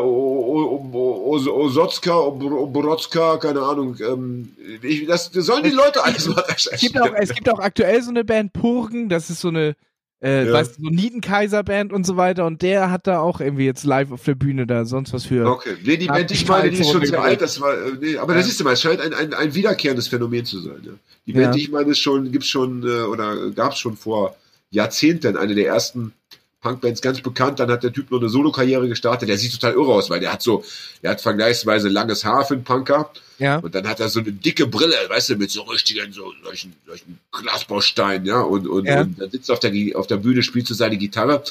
Osotska, 1.55 2.15
Obrotska, 2.17 3.37
keine 3.37 3.61
Ahnung. 3.61 3.97
Ähm, 3.99 4.55
ich, 4.81 5.05
das, 5.05 5.31
das 5.31 5.45
sollen 5.45 5.63
die 5.63 5.71
Leute 5.71 6.03
alles 6.03 6.27
mal 6.27 6.41
recherchieren. 6.41 7.15
Es 7.15 7.33
gibt 7.33 7.49
auch 7.49 7.59
aktuell 7.59 8.01
so 8.01 8.09
eine 8.09 8.23
Band 8.23 8.53
Purgen, 8.53 9.09
das 9.09 9.29
ist 9.29 9.41
so 9.41 9.49
eine 9.49 9.75
äh, 10.21 10.45
ja. 10.45 10.53
weißt 10.53 10.77
du, 10.77 10.83
so 10.83 10.89
Niedenkaiser-Band 10.89 11.93
und 11.93 12.05
so 12.05 12.17
weiter 12.17 12.45
und 12.45 12.61
der 12.61 12.91
hat 12.91 13.07
da 13.07 13.19
auch 13.19 13.39
irgendwie 13.39 13.65
jetzt 13.65 13.83
live 13.83 14.11
auf 14.11 14.23
der 14.23 14.35
Bühne 14.35 14.67
da 14.67 14.85
sonst 14.85 15.13
was 15.13 15.25
für. 15.25 15.45
Okay, 15.47 15.75
nee, 15.83 15.97
die 15.97 16.07
Band, 16.07 16.31
ich 16.31 16.47
meine, 16.47 16.69
die 16.69 16.79
ist 16.79 16.91
schon 16.91 17.05
sehr 17.05 17.21
alt, 17.21 17.41
das 17.41 17.61
war, 17.61 17.73
äh, 17.73 17.91
nee, 17.99 18.17
aber 18.17 18.33
ja. 18.33 18.39
das 18.39 18.49
ist 18.49 18.59
immer, 18.59 18.71
es 18.71 18.81
scheint 18.81 19.01
ein, 19.01 19.13
ein, 19.13 19.33
ein 19.33 19.55
wiederkehrendes 19.55 20.07
Phänomen 20.07 20.45
zu 20.45 20.59
sein. 20.59 20.81
Ja. 20.83 20.91
Die 21.25 21.33
Band, 21.33 21.55
die 21.55 21.61
ich 21.61 21.71
meine, 21.71 21.91
ist 21.91 21.99
schon, 21.99 22.31
gibt's 22.31 22.47
schon, 22.47 22.83
äh, 22.83 23.03
oder 23.03 23.51
gab's 23.51 23.79
schon 23.79 23.95
vor 23.95 24.35
Jahrzehnten, 24.71 25.37
eine 25.37 25.55
der 25.55 25.67
ersten 25.67 26.13
Punkbands 26.61 27.01
ganz 27.01 27.21
bekannt. 27.21 27.59
Dann 27.59 27.71
hat 27.71 27.83
der 27.83 27.93
Typ 27.93 28.11
noch 28.11 28.19
eine 28.19 28.29
Solo-Karriere 28.29 28.87
gestartet. 28.87 29.29
Der 29.29 29.37
sieht 29.37 29.53
total 29.53 29.73
irre 29.73 29.93
aus, 29.93 30.09
weil 30.09 30.19
der 30.19 30.33
hat 30.33 30.41
so, 30.41 30.63
der 31.01 31.11
hat 31.11 31.21
vergleichsweise 31.21 31.89
langes 31.89 32.25
Haar 32.25 32.45
für 32.45 32.55
einen 32.55 32.63
Punker. 32.63 33.11
Ja. 33.37 33.57
Und 33.57 33.73
dann 33.73 33.87
hat 33.87 34.01
er 34.01 34.09
so 34.09 34.19
eine 34.19 34.33
dicke 34.33 34.67
Brille, 34.67 34.95
weißt 35.07 35.29
du, 35.29 35.35
mit 35.37 35.49
so 35.49 35.61
richtigen, 35.61 36.11
so 36.11 36.33
solchen, 36.43 36.75
solchen 36.85 37.19
Glasbausteinen, 37.31 38.25
ja. 38.25 38.41
Und, 38.41 38.67
und, 38.67 38.85
ja. 38.85 39.01
und 39.01 39.19
dann 39.19 39.31
sitzt 39.31 39.49
auf 39.49 39.59
der, 39.59 39.71
auf 39.95 40.07
der 40.07 40.17
Bühne, 40.17 40.43
spielt 40.43 40.67
so 40.67 40.73
seine 40.73 40.97
Gitarre 40.97 41.43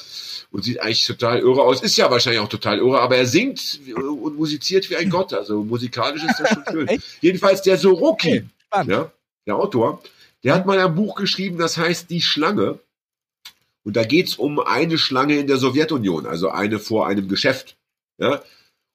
und 0.51 0.65
sieht 0.65 0.81
eigentlich 0.81 1.07
total 1.07 1.39
irre 1.39 1.63
aus. 1.63 1.81
Ist 1.81 1.97
ja 1.97 2.11
wahrscheinlich 2.11 2.41
auch 2.41 2.49
total 2.49 2.79
irre, 2.79 3.01
aber 3.01 3.17
er 3.17 3.27
singt 3.27 3.81
und 3.95 4.37
musiziert 4.37 4.89
wie 4.91 4.97
ein 4.97 5.09
Gott. 5.09 5.33
Also 5.33 5.63
musikalisch 5.65 6.25
ist 6.25 6.39
das 6.39 6.51
schon 6.51 6.65
schön. 6.71 7.03
Jedenfalls 7.23 7.63
der 7.63 7.79
Soroki, 7.79 8.45
okay. 8.71 8.91
ja, 8.91 9.11
der 9.47 9.57
Autor, 9.57 10.03
der 10.45 10.55
hat 10.55 10.67
mal 10.67 10.79
ein 10.79 10.95
Buch 10.95 11.17
geschrieben, 11.17 11.59
das 11.59 11.79
heißt 11.79 12.11
Die 12.11 12.21
Schlange. 12.21 12.79
Und 13.89 13.97
da 13.97 14.05
geht's 14.05 14.35
um 14.35 14.61
eine 14.61 14.99
Schlange 14.99 15.39
in 15.39 15.47
der 15.47 15.57
Sowjetunion, 15.57 16.27
also 16.27 16.51
eine 16.51 16.79
vor 16.79 17.07
einem 17.07 17.27
Geschäft. 17.27 17.79
Ja. 18.19 18.43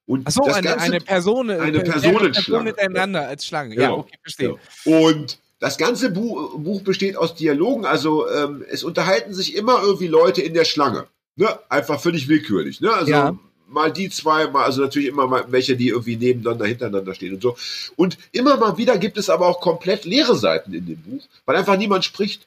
Und 0.05 0.27
Ach 0.27 0.31
so, 0.31 0.43
eine, 0.43 0.61
Ganze, 0.61 0.85
eine 0.85 0.99
Person, 0.99 1.49
eine 1.49 1.79
Personenschlange. 1.79 2.31
Person 2.31 2.63
miteinander 2.63 3.27
als 3.27 3.43
Schlange. 3.47 3.73
Genau. 3.73 3.87
Ja, 3.87 3.93
okay, 3.93 4.17
verstehe. 4.21 4.55
Ja. 4.85 4.97
Und 4.99 5.39
das 5.57 5.79
ganze 5.79 6.11
Buch, 6.11 6.59
Buch, 6.59 6.83
besteht 6.83 7.17
aus 7.17 7.33
Dialogen, 7.33 7.87
also 7.87 8.29
ähm, 8.29 8.63
es 8.69 8.83
unterhalten 8.83 9.33
sich 9.33 9.55
immer 9.55 9.81
irgendwie 9.81 10.05
Leute 10.05 10.43
in 10.43 10.53
der 10.53 10.63
Schlange. 10.65 11.07
Ne? 11.37 11.49
Einfach 11.69 11.99
völlig 11.99 12.27
willkürlich. 12.27 12.79
Ne? 12.79 12.93
Also 12.93 13.11
ja. 13.11 13.35
mal 13.67 13.91
die 13.91 14.11
zwei, 14.11 14.45
mal, 14.45 14.63
also 14.63 14.79
natürlich 14.79 15.07
immer 15.07 15.25
mal 15.25 15.45
welche, 15.47 15.75
die 15.75 15.87
irgendwie 15.87 16.17
nebeneinander, 16.17 16.67
hintereinander 16.67 17.15
stehen 17.15 17.33
und 17.33 17.41
so. 17.41 17.57
Und 17.95 18.19
immer 18.31 18.57
mal 18.57 18.77
wieder 18.77 18.99
gibt 18.99 19.17
es 19.17 19.31
aber 19.31 19.47
auch 19.47 19.59
komplett 19.59 20.05
leere 20.05 20.35
Seiten 20.35 20.71
in 20.71 20.85
dem 20.85 21.01
Buch, 21.01 21.25
weil 21.47 21.55
einfach 21.55 21.77
niemand 21.77 22.05
spricht 22.05 22.45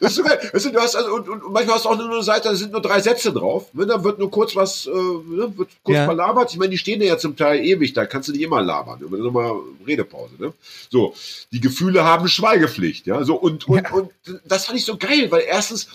ist 0.00 0.14
so 0.14 0.22
geil. 0.22 0.38
du 0.52 0.80
hast 0.80 0.96
also, 0.96 1.14
und, 1.14 1.28
und, 1.28 1.52
manchmal 1.52 1.76
hast 1.76 1.84
du 1.84 1.90
auch 1.90 1.98
nur 1.98 2.10
eine 2.10 2.22
Seite, 2.22 2.48
da 2.48 2.54
sind 2.54 2.72
nur 2.72 2.80
drei 2.80 3.00
Sätze 3.00 3.32
drauf. 3.32 3.72
Ne? 3.74 3.86
Da 3.86 4.02
wird 4.04 4.18
nur 4.18 4.30
kurz 4.30 4.56
was, 4.56 4.86
äh, 4.86 4.90
ne? 4.90 5.52
wird 5.56 5.68
kurz 5.82 5.96
ja. 5.96 6.04
verlabert. 6.04 6.50
Ich 6.52 6.58
meine, 6.58 6.70
die 6.70 6.78
stehen 6.78 7.02
ja 7.02 7.18
zum 7.18 7.36
Teil 7.36 7.64
ewig, 7.64 7.92
da 7.92 8.06
kannst 8.06 8.28
du 8.28 8.32
nicht 8.32 8.42
immer 8.42 8.62
labern. 8.62 9.00
Ne? 9.00 9.18
Nochmal 9.18 9.52
Redepause. 9.86 10.34
Ne? 10.38 10.52
So, 10.90 11.14
die 11.52 11.60
Gefühle 11.60 12.04
haben 12.04 12.28
Schweigepflicht. 12.28 13.06
Ja, 13.06 13.24
so 13.24 13.36
und, 13.36 13.68
und, 13.68 13.84
ja. 13.84 13.92
und 13.92 14.10
das 14.44 14.66
fand 14.66 14.78
ich 14.78 14.84
so 14.84 14.96
geil, 14.96 15.30
weil 15.30 15.42
erstens 15.46 15.88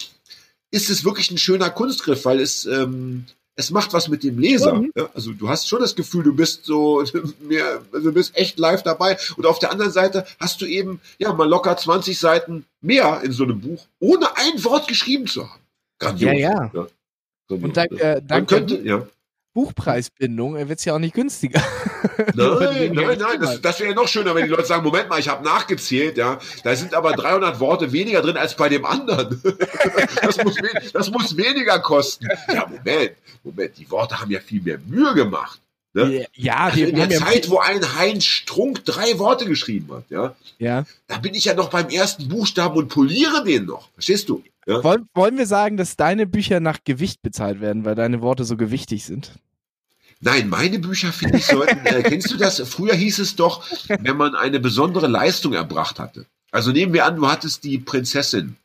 ist 0.70 0.90
es 0.90 1.06
wirklich 1.06 1.32
ein 1.32 1.38
schöner 1.38 1.70
Kunstgriff, 1.70 2.26
weil 2.26 2.40
es 2.40 2.66
ähm, 2.66 3.26
es 3.58 3.72
macht 3.72 3.92
was 3.92 4.08
mit 4.08 4.24
dem 4.24 4.40
Leser. 4.40 4.76
Mhm. 4.76 4.92
Ja, 4.96 5.10
also 5.14 5.34
du 5.34 5.50
hast 5.50 5.68
schon 5.68 5.82
das 5.82 5.96
Gefühl, 5.96 6.24
du 6.24 6.34
bist 6.34 6.66
so, 6.66 7.04
mehr, 7.42 7.82
also 7.92 8.10
du 8.10 8.14
bist 8.14 8.38
echt 8.38 8.58
live 8.60 8.84
dabei. 8.84 9.18
Und 9.36 9.46
auf 9.46 9.60
der 9.60 9.72
anderen 9.72 9.92
Seite 9.92 10.26
hast 10.40 10.62
du 10.62 10.66
eben, 10.66 11.02
ja, 11.18 11.34
mal 11.34 11.50
locker 11.50 11.76
20 11.76 12.18
Seiten 12.18 12.66
mehr 12.82 13.22
in 13.24 13.32
so 13.32 13.44
einem 13.44 13.60
Buch, 13.60 13.86
ohne 14.00 14.28
ein 14.38 14.64
Wort 14.64 14.88
geschrieben 14.88 15.28
zu 15.28 15.50
haben. 15.50 15.62
Grandios. 16.00 16.34
Ja, 16.34 16.38
ja. 16.38 16.72
ja. 16.74 16.88
Und 17.50 17.76
dank, 17.76 17.92
äh, 17.94 18.22
dank 18.24 18.48
könnte, 18.48 18.80
ja. 18.82 19.08
Buchpreisbindung 19.58 20.54
wird 20.70 20.78
es 20.78 20.86
ja 20.86 20.94
auch 20.94 21.00
nicht 21.00 21.16
günstiger. 21.16 21.60
Nein, 22.36 22.92
nein, 22.94 23.18
nein, 23.18 23.42
das, 23.42 23.60
das 23.60 23.80
wäre 23.80 23.90
ja 23.90 23.96
noch 23.96 24.08
schöner, 24.08 24.36
wenn 24.36 24.44
die 24.44 24.52
Leute 24.52 24.66
sagen, 24.66 24.84
Moment 24.84 25.10
mal, 25.10 25.20
ich 25.20 25.28
habe 25.28 25.44
nachgezählt, 25.44 26.18
ja, 26.18 26.38
da 26.64 26.76
sind 26.76 26.94
aber 26.94 27.14
300 27.14 27.60
Worte 27.60 27.92
weniger 27.92 28.22
drin 28.22 28.38
als 28.38 28.56
bei 28.56 28.70
dem 28.70 28.86
anderen. 28.86 29.42
Das 30.22 30.44
muss, 30.44 30.56
das 30.94 31.12
muss 31.12 31.38
weniger 31.38 31.80
kosten. 31.80 32.28
Ja, 32.52 32.68
Moment, 32.68 33.14
Moment, 33.44 33.78
die 33.78 33.90
Worte 33.90 34.20
haben 34.20 34.30
ja 34.30 34.40
viel 34.40 34.62
mehr 34.62 34.78
Mühe 34.86 35.14
gemacht. 35.14 35.60
Ne? 35.94 36.28
Ja, 36.34 36.58
also 36.58 36.82
in 36.82 36.96
der 36.96 37.10
Zeit, 37.10 37.50
wo 37.50 37.58
ein 37.58 37.82
Heinz 37.98 38.26
Strunk 38.26 38.86
drei 38.86 39.18
Worte 39.18 39.46
geschrieben 39.46 39.92
hat, 39.92 40.04
ja, 40.10 40.36
ja, 40.60 40.86
da 41.08 41.18
bin 41.18 41.34
ich 41.34 41.46
ja 41.46 41.56
noch 41.56 41.70
beim 41.70 41.90
ersten 41.90 42.28
Buchstaben 42.28 42.78
und 42.78 42.90
poliere 42.90 43.44
den 43.44 43.66
noch. 43.66 43.90
Verstehst 43.94 44.30
du? 44.30 44.44
Ja? 44.68 44.84
Wollen, 44.84 45.08
wollen 45.16 45.38
wir 45.38 45.48
sagen, 45.48 45.78
dass 45.78 45.96
deine 45.96 46.28
Bücher 46.28 46.60
nach 46.60 46.80
Gewicht 46.84 47.22
bezahlt 47.22 47.62
werden, 47.62 47.86
weil 47.86 47.96
deine 47.96 48.22
Worte 48.22 48.44
so 48.44 48.58
gewichtig 48.58 49.06
sind? 49.06 49.32
Nein, 50.20 50.50
meine 50.50 50.80
Bücher 50.80 51.14
finde 51.14 51.38
ich 51.38 51.46
sollten. 51.46 51.86
Äh, 51.86 52.04
kennst 52.04 52.32
du 52.32 52.38
das? 52.38 52.60
Früher 52.68 52.96
hieß 52.96 53.20
es 53.20 53.36
doch, 53.36 53.64
wenn 53.88 54.18
man 54.18 54.36
eine 54.36 54.60
besondere 54.60 55.08
Leistung 55.08 55.54
erbracht 55.54 56.00
hatte. 56.00 56.26
Also 56.52 56.72
nehmen 56.72 56.94
wir 56.94 57.06
an, 57.06 57.18
du 57.18 57.28
hattest 57.28 57.64
die 57.64 57.78
Prinzessin 57.78 58.56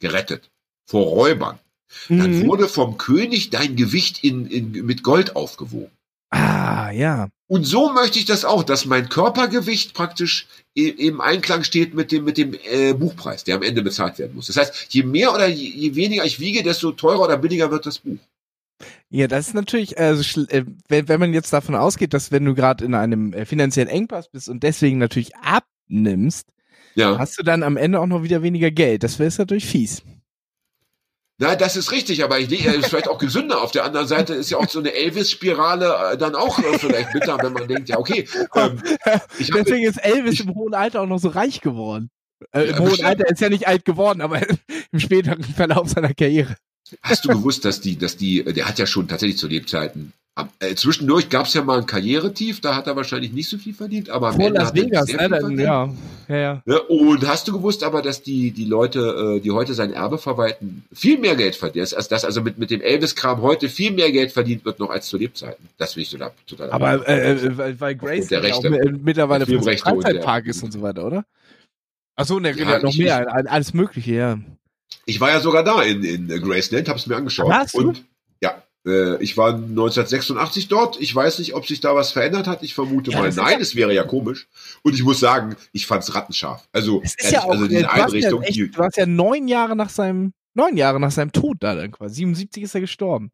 gerettet 0.00 0.50
vor 0.84 1.06
Räubern. 1.06 1.58
Dann 2.08 2.40
mhm. 2.40 2.46
wurde 2.46 2.68
vom 2.68 2.98
König 2.98 3.50
dein 3.50 3.76
Gewicht 3.76 4.22
in, 4.22 4.46
in, 4.46 4.72
mit 4.84 5.02
Gold 5.02 5.36
aufgewogen. 5.36 5.90
Ah, 6.30 6.90
ja. 6.90 7.28
Und 7.46 7.64
so 7.64 7.92
möchte 7.92 8.18
ich 8.18 8.26
das 8.26 8.44
auch, 8.44 8.62
dass 8.62 8.84
mein 8.84 9.08
Körpergewicht 9.08 9.94
praktisch 9.94 10.46
im 10.74 11.20
Einklang 11.20 11.64
steht 11.64 11.94
mit 11.94 12.12
dem, 12.12 12.24
mit 12.24 12.36
dem 12.36 12.54
äh, 12.54 12.92
Buchpreis, 12.92 13.44
der 13.44 13.56
am 13.56 13.62
Ende 13.62 13.82
bezahlt 13.82 14.18
werden 14.18 14.34
muss. 14.34 14.48
Das 14.48 14.58
heißt, 14.58 14.88
je 14.90 15.02
mehr 15.02 15.32
oder 15.32 15.48
je, 15.48 15.68
je 15.68 15.94
weniger 15.94 16.24
ich 16.24 16.40
wiege, 16.40 16.62
desto 16.62 16.92
teurer 16.92 17.24
oder 17.24 17.38
billiger 17.38 17.70
wird 17.70 17.86
das 17.86 17.98
Buch. 17.98 18.18
Ja, 19.10 19.26
das 19.26 19.48
ist 19.48 19.54
natürlich, 19.54 19.98
also, 19.98 20.42
äh, 20.48 20.64
wenn, 20.88 21.08
wenn 21.08 21.20
man 21.20 21.32
jetzt 21.32 21.52
davon 21.52 21.74
ausgeht, 21.74 22.12
dass 22.12 22.30
wenn 22.30 22.44
du 22.44 22.54
gerade 22.54 22.84
in 22.84 22.94
einem 22.94 23.32
äh, 23.32 23.46
finanziellen 23.46 23.88
Engpass 23.88 24.28
bist 24.30 24.48
und 24.48 24.62
deswegen 24.62 24.98
natürlich 24.98 25.34
abnimmst, 25.36 26.48
ja. 26.94 27.18
hast 27.18 27.38
du 27.38 27.42
dann 27.42 27.62
am 27.62 27.76
Ende 27.76 28.00
auch 28.00 28.06
noch 28.06 28.22
wieder 28.22 28.42
weniger 28.42 28.70
Geld. 28.70 29.02
Das 29.02 29.18
wäre 29.18 29.32
natürlich 29.38 29.66
fies. 29.66 30.02
Na, 31.40 31.54
das 31.54 31.76
ist 31.76 31.92
richtig, 31.92 32.24
aber 32.24 32.40
ich 32.40 32.48
denke, 32.48 32.68
ist 32.70 32.88
vielleicht 32.88 33.08
auch 33.08 33.18
gesünder. 33.18 33.62
Auf 33.62 33.70
der 33.70 33.84
anderen 33.84 34.08
Seite 34.08 34.34
ist 34.34 34.50
ja 34.50 34.58
auch 34.58 34.68
so 34.68 34.80
eine 34.80 34.92
Elvis-Spirale 34.92 36.12
äh, 36.12 36.18
dann 36.18 36.34
auch 36.34 36.58
äh, 36.58 36.78
vielleicht 36.78 37.12
bitter, 37.12 37.38
wenn 37.40 37.52
man 37.52 37.68
denkt, 37.68 37.88
ja, 37.88 37.96
okay. 37.96 38.28
Ähm, 38.56 38.82
Deswegen 39.38 39.84
ist 39.84 39.98
Elvis 39.98 40.40
im 40.40 40.54
hohen 40.54 40.74
Alter 40.74 41.02
auch 41.02 41.06
noch 41.06 41.20
so 41.20 41.28
reich 41.28 41.60
geworden. 41.60 42.10
Äh, 42.52 42.64
Im 42.64 42.70
ja, 42.70 42.78
hohen 42.80 43.04
Alter 43.04 43.28
ist 43.30 43.40
ja 43.40 43.48
nicht 43.48 43.68
alt 43.68 43.84
geworden, 43.84 44.20
aber 44.20 44.40
im 44.92 44.98
späteren 44.98 45.44
Verlauf 45.44 45.88
seiner 45.88 46.12
Karriere. 46.12 46.56
Hast 47.02 47.24
du 47.24 47.28
gewusst, 47.28 47.64
dass 47.64 47.80
die, 47.80 47.96
dass 47.96 48.16
die, 48.16 48.44
der 48.44 48.66
hat 48.68 48.78
ja 48.78 48.86
schon 48.86 49.08
tatsächlich 49.08 49.38
zu 49.38 49.48
Lebzeiten 49.48 50.12
äh, 50.60 50.74
zwischendurch 50.74 51.28
gab 51.28 51.46
es 51.46 51.54
ja 51.54 51.62
mal 51.62 51.78
ein 51.78 51.86
Karrieretief, 51.86 52.60
da 52.60 52.76
hat 52.76 52.86
er 52.86 52.96
wahrscheinlich 52.96 53.32
nicht 53.32 53.48
so 53.48 53.58
viel 53.58 53.74
verdient, 53.74 54.10
aber 54.10 54.32
Vor 54.32 54.50
Las 54.50 54.74
Vegas, 54.74 55.12
ne, 55.12 55.28
dann, 55.28 55.58
ja. 55.58 55.88
Ja, 56.28 56.36
ja. 56.36 56.62
ja. 56.64 56.78
Und 56.88 57.26
hast 57.26 57.48
du 57.48 57.52
gewusst 57.52 57.82
aber, 57.82 58.02
dass 58.02 58.22
die, 58.22 58.52
die 58.52 58.64
Leute, 58.64 59.36
äh, 59.38 59.40
die 59.40 59.50
heute 59.50 59.74
sein 59.74 59.92
Erbe 59.92 60.18
verwalten, 60.18 60.84
viel 60.92 61.18
mehr 61.18 61.36
Geld 61.36 61.56
verdienen, 61.56 61.86
als 61.94 62.08
dass 62.08 62.24
also 62.24 62.42
mit, 62.42 62.58
mit 62.58 62.70
dem 62.70 62.80
Elvis-Kram 62.80 63.42
heute 63.42 63.68
viel 63.68 63.92
mehr 63.92 64.12
Geld 64.12 64.32
verdient 64.32 64.64
wird 64.64 64.78
noch 64.78 64.90
als 64.90 65.08
zu 65.08 65.16
Lebzeiten. 65.16 65.68
Das 65.78 65.94
finde 65.94 66.02
ich 66.02 66.10
total, 66.10 66.32
total 66.46 66.70
Aber 66.70 67.08
äh, 67.08 67.32
äh, 67.32 67.80
weil 67.80 67.94
Grace 67.96 68.28
der 68.28 68.42
Rechte, 68.42 68.68
auch 68.68 69.00
mittlerweile 69.02 69.46
für 69.46 69.60
Freizeitpark 69.60 70.46
ist 70.46 70.62
und 70.62 70.72
so 70.72 70.82
weiter, 70.82 71.04
oder? 71.04 71.24
Achso, 72.14 72.38
der 72.40 72.56
ja, 72.56 72.80
noch 72.80 72.96
mehr, 72.96 73.50
alles 73.50 73.74
Mögliche, 73.74 74.12
ja. 74.12 74.38
Ich 75.06 75.20
war 75.20 75.30
ja 75.30 75.40
sogar 75.40 75.64
da 75.64 75.82
in, 75.82 76.04
in 76.04 76.28
Graceland, 76.28 76.88
hab's 76.88 77.06
mir 77.06 77.16
angeschaut. 77.16 77.48
Warst 77.48 77.74
du? 77.74 77.78
Und 77.78 78.04
ja, 78.40 78.62
äh, 78.86 79.22
ich 79.22 79.36
war 79.36 79.54
1986 79.54 80.68
dort. 80.68 81.00
Ich 81.00 81.14
weiß 81.14 81.38
nicht, 81.38 81.54
ob 81.54 81.66
sich 81.66 81.80
da 81.80 81.94
was 81.94 82.12
verändert 82.12 82.46
hat. 82.46 82.62
Ich 82.62 82.74
vermute 82.74 83.10
ja, 83.10 83.20
mal 83.20 83.32
nein. 83.32 83.60
Es 83.60 83.74
wäre 83.74 83.94
ja 83.94 84.04
komisch. 84.04 84.48
Und 84.82 84.94
ich 84.94 85.02
muss 85.02 85.20
sagen, 85.20 85.56
ich 85.72 85.86
fand's 85.86 86.14
rattenscharf. 86.14 86.68
Also, 86.72 87.02
es 87.04 87.14
ist 87.18 87.32
ja 87.32 87.44
auch, 87.44 87.50
also 87.50 87.66
diese 87.66 87.90
Einrichtung. 87.90 88.42
Ja 88.42 88.48
echt, 88.48 88.58
du 88.58 88.78
warst 88.78 88.96
ja 88.96 89.06
neun 89.06 89.48
Jahre 89.48 89.76
nach 89.76 89.90
seinem, 89.90 90.32
neun 90.54 90.76
Jahre 90.76 91.00
nach 91.00 91.12
seinem 91.12 91.32
Tod 91.32 91.58
da 91.60 91.74
dann 91.74 91.92
quasi. 91.92 92.16
77 92.16 92.62
ist 92.62 92.74
er 92.74 92.80
gestorben. 92.80 93.30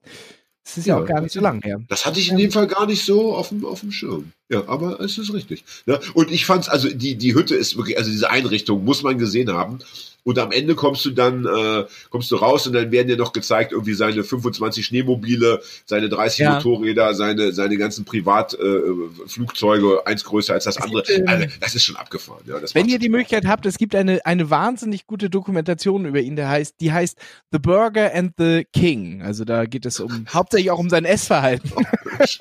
Das 0.65 0.79
ist 0.79 0.87
ja, 0.87 0.97
ja 0.97 1.03
auch 1.03 1.07
gar 1.07 1.21
nicht 1.21 1.33
so 1.33 1.41
lang 1.41 1.61
her. 1.63 1.81
Das 1.89 2.07
hatte 2.07 2.19
ich 2.19 2.31
in 2.31 2.39
dem 2.39 2.51
Fall 2.51 2.67
gar 2.67 2.87
nicht 2.87 3.05
so 3.05 3.35
auf 3.35 3.51
dem, 3.51 3.67
auf 3.67 3.81
dem 3.81 3.93
Schirm. 3.93 4.33
Ja, 4.49 4.67
aber 4.67 4.99
es 5.01 5.19
ist 5.19 5.33
richtig. 5.35 5.63
Ja, 5.85 6.01
und 6.15 6.31
ich 6.31 6.47
fand's, 6.47 6.71
also 6.71 6.89
die, 6.89 7.17
die 7.17 7.35
Hütte 7.35 7.55
ist 7.55 7.77
wirklich, 7.77 7.99
also 7.99 8.11
diese 8.11 8.31
Einrichtung 8.31 8.83
muss 8.85 9.03
man 9.03 9.19
gesehen 9.19 9.53
haben. 9.53 9.81
Und 10.25 10.39
am 10.39 10.51
Ende 10.53 10.75
kommst 10.75 11.05
du 11.05 11.11
dann, 11.11 11.45
äh, 11.45 11.85
kommst 12.09 12.31
du 12.31 12.37
raus 12.37 12.67
und 12.67 12.73
dann 12.73 12.91
werden 12.91 13.09
dir 13.09 13.17
noch 13.17 13.33
gezeigt, 13.33 13.73
irgendwie 13.73 13.93
seine 13.93 14.25
25 14.25 14.85
Schneemobile, 14.85 15.61
seine 15.85 16.09
30 16.09 16.39
ja. 16.39 16.55
Motorräder, 16.55 17.15
seine, 17.15 17.53
seine 17.53 17.77
ganzen 17.77 18.07
Privatflugzeuge, 18.07 20.01
äh, 20.05 20.09
eins 20.09 20.25
größer 20.25 20.55
als 20.55 20.65
das 20.65 20.79
andere. 20.79 21.03
Gibt, 21.03 21.29
also, 21.29 21.47
das 21.61 21.75
ist 21.75 21.85
schon 21.85 21.97
abgefahren. 21.97 22.43
Ja, 22.47 22.57
wenn 22.73 22.89
ihr 22.89 22.99
die 22.99 23.11
Möglichkeit 23.11 23.47
habt, 23.47 23.67
es 23.67 23.77
gibt 23.77 23.95
eine, 23.95 24.25
eine 24.25 24.49
wahnsinnig 24.49 25.07
gute 25.07 25.29
Dokumentation 25.29 26.07
über 26.07 26.21
ihn, 26.21 26.37
der 26.37 26.49
heißt, 26.49 26.77
die 26.81 26.91
heißt 26.91 27.19
The 27.53 27.59
Burger 27.59 28.15
and 28.15 28.33
the 28.39 28.65
King. 28.73 29.21
Also 29.23 29.45
da 29.45 29.67
geht 29.67 29.85
es 29.85 30.01
um, 30.01 30.27
hauptsächlich 30.33 30.71
auch 30.71 30.79
um 30.79 30.89
sein 30.89 31.05
Essverhalten. 31.05 31.71
das 32.19 32.39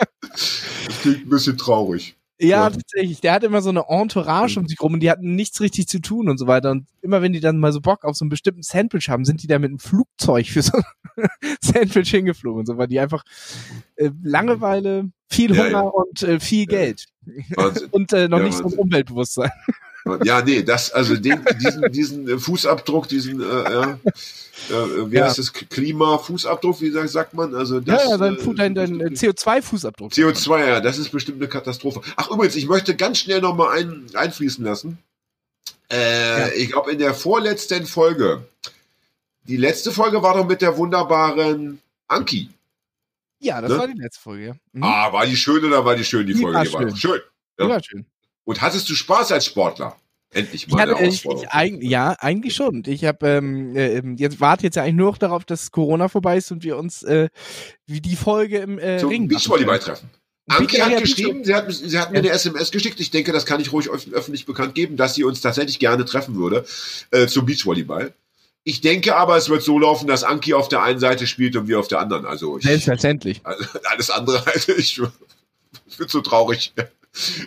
klingt 1.01 1.25
ein 1.25 1.29
bisschen 1.29 1.57
traurig. 1.57 2.15
Ja, 2.39 2.69
tatsächlich. 2.69 3.21
Der 3.21 3.33
hat 3.33 3.43
immer 3.43 3.61
so 3.61 3.69
eine 3.69 3.85
Entourage 3.87 4.59
um 4.59 4.67
sich 4.67 4.81
rum 4.81 4.93
und 4.93 4.99
die 4.99 5.09
hatten 5.09 5.35
nichts 5.35 5.61
richtig 5.61 5.87
zu 5.87 5.99
tun 5.99 6.29
und 6.29 6.37
so 6.37 6.47
weiter. 6.47 6.71
Und 6.71 6.87
immer 7.01 7.21
wenn 7.21 7.33
die 7.33 7.39
dann 7.39 7.59
mal 7.59 7.71
so 7.71 7.79
Bock 7.79 8.03
auf 8.03 8.15
so 8.15 8.25
einen 8.25 8.29
bestimmten 8.29 8.63
Sandwich 8.63 9.09
haben, 9.09 9.23
sind 9.23 9.43
die 9.43 9.47
da 9.47 9.59
mit 9.59 9.69
einem 9.69 9.79
Flugzeug 9.79 10.47
für 10.47 10.61
so 10.61 10.77
ein 10.77 10.83
Sandwich 11.61 12.09
hingeflogen 12.09 12.61
und 12.61 12.65
so, 12.65 12.77
weil 12.77 12.87
die 12.87 12.99
einfach 12.99 13.23
äh, 13.95 14.09
Langeweile, 14.23 15.11
viel 15.29 15.51
Hunger 15.51 15.63
ja, 15.63 15.71
ja. 15.71 15.81
und 15.81 16.23
äh, 16.23 16.39
viel 16.39 16.61
ja. 16.61 16.77
Geld. 16.77 17.05
und 17.91 18.11
äh, 18.13 18.27
noch 18.27 18.41
nicht 18.41 18.57
so 18.57 18.65
ein 18.65 18.73
Umweltbewusstsein. 18.73 19.51
Ja, 20.23 20.41
nee, 20.41 20.63
das, 20.63 20.91
also 20.91 21.15
den, 21.15 21.45
diesen, 21.61 21.91
diesen 21.91 22.39
Fußabdruck, 22.39 23.07
diesen, 23.07 23.41
äh, 23.41 23.45
ja, 23.45 23.83
äh, 23.93 25.11
wie 25.11 25.15
ja. 25.15 25.25
heißt 25.25 25.39
das, 25.39 25.53
Klima-Fußabdruck, 25.53 26.81
wie 26.81 26.91
sagt 27.07 27.33
man? 27.33 27.55
Also 27.55 27.79
das, 27.79 28.03
ja, 28.03 28.09
ja, 28.09 28.17
dein, 28.17 28.37
äh, 28.37 28.55
dein, 28.55 28.75
dein 28.75 29.15
CO2-Fußabdruck. 29.15 30.11
CO2, 30.11 30.67
ja, 30.67 30.81
das 30.81 30.97
ist 30.97 31.09
bestimmt 31.09 31.37
eine 31.37 31.47
Katastrophe. 31.47 32.01
Ach, 32.17 32.29
übrigens, 32.29 32.55
ich 32.55 32.67
möchte 32.67 32.95
ganz 32.95 33.19
schnell 33.19 33.39
nochmal 33.39 33.79
ein, 33.79 34.05
einfließen 34.13 34.65
lassen. 34.65 34.97
Äh, 35.89 36.39
ja. 36.39 36.47
Ich 36.55 36.71
glaube, 36.71 36.91
in 36.91 36.99
der 36.99 37.13
vorletzten 37.13 37.85
Folge 37.85 38.43
die 39.45 39.57
letzte 39.57 39.91
Folge 39.91 40.21
war 40.23 40.35
doch 40.35 40.47
mit 40.47 40.61
der 40.61 40.77
wunderbaren 40.77 41.81
Anki. 42.07 42.49
Ja, 43.39 43.59
das 43.59 43.71
ne? 43.71 43.77
war 43.77 43.87
die 43.87 43.99
letzte 43.99 44.21
Folge. 44.21 44.45
Ja. 44.45 44.55
Mhm. 44.71 44.83
Ah, 44.83 45.11
war 45.11 45.25
die 45.25 45.35
schön 45.35 45.63
oder 45.65 45.83
war 45.83 45.95
die 45.95 46.05
schön, 46.05 46.25
die, 46.25 46.33
die 46.33 46.41
Folge? 46.41 46.57
War 46.57 46.63
die 46.63 46.69
schön. 46.69 46.89
war 46.89 46.97
schön. 46.97 47.21
Ja. 47.59 47.65
Die 47.65 47.71
war 47.71 47.83
schön. 47.83 48.05
Und 48.45 48.61
hattest 48.61 48.89
du 48.89 48.95
Spaß 48.95 49.31
als 49.33 49.45
Sportler? 49.45 49.97
Endlich 50.33 50.67
mal. 50.67 50.89
Ich 50.89 50.95
hatte, 50.95 51.05
ich, 51.05 51.25
ich, 51.25 51.49
eigentlich, 51.49 51.89
ja, 51.89 52.15
eigentlich 52.19 52.55
schon. 52.55 52.83
Ich 52.85 53.05
habe 53.05 53.27
ähm, 53.27 53.75
äh, 53.75 54.01
jetzt 54.17 54.39
warte 54.39 54.63
jetzt 54.63 54.75
ja 54.75 54.83
eigentlich 54.83 54.95
nur 54.95 55.11
noch 55.11 55.17
darauf, 55.17 55.45
dass 55.45 55.71
Corona 55.71 56.07
vorbei 56.07 56.37
ist 56.37 56.51
und 56.51 56.63
wir 56.63 56.77
uns 56.77 57.03
äh, 57.03 57.29
wie 57.85 58.01
die 58.01 58.15
Folge 58.15 58.59
im 58.59 58.79
äh, 58.79 58.97
Zum 58.97 59.09
Ring 59.09 59.27
Beachvolleyball 59.27 59.79
treffen. 59.79 60.09
Anke 60.47 60.83
hat 60.83 60.99
geschrieben, 60.99 61.45
sie 61.45 61.55
hat, 61.55 61.71
sie 61.71 61.97
hat 61.97 62.11
mir 62.11 62.17
eine 62.17 62.29
SMS 62.29 62.71
geschickt. 62.71 62.99
Ich 62.99 63.11
denke, 63.11 63.31
das 63.31 63.45
kann 63.45 63.61
ich 63.61 63.71
ruhig 63.71 63.89
öffentlich 63.89 64.45
bekannt 64.45 64.75
geben, 64.75 64.97
dass 64.97 65.15
sie 65.15 65.23
uns 65.23 65.39
tatsächlich 65.39 65.79
gerne 65.79 66.03
treffen 66.03 66.35
würde 66.35 66.65
äh, 67.11 67.27
zum 67.27 67.45
Beachvolleyball. 67.45 68.13
Ich 68.65 68.81
denke 68.81 69.15
aber, 69.15 69.37
es 69.37 69.49
wird 69.49 69.61
so 69.61 69.77
laufen, 69.77 70.07
dass 70.07 70.23
Anki 70.23 70.53
auf 70.53 70.69
der 70.69 70.81
einen 70.83 70.99
Seite 70.99 71.27
spielt 71.27 71.55
und 71.55 71.67
wir 71.67 71.79
auf 71.79 71.87
der 71.87 71.99
anderen. 71.99 72.25
Also 72.25 72.57
ich, 72.57 72.63
Selbstverständlich. 72.63 73.41
Also 73.43 73.65
alles 73.83 74.09
andere, 74.09 74.45
also 74.53 74.73
ich, 74.73 74.99
ich 75.87 75.97
bin 75.97 76.07
so 76.07 76.21
traurig. 76.21 76.73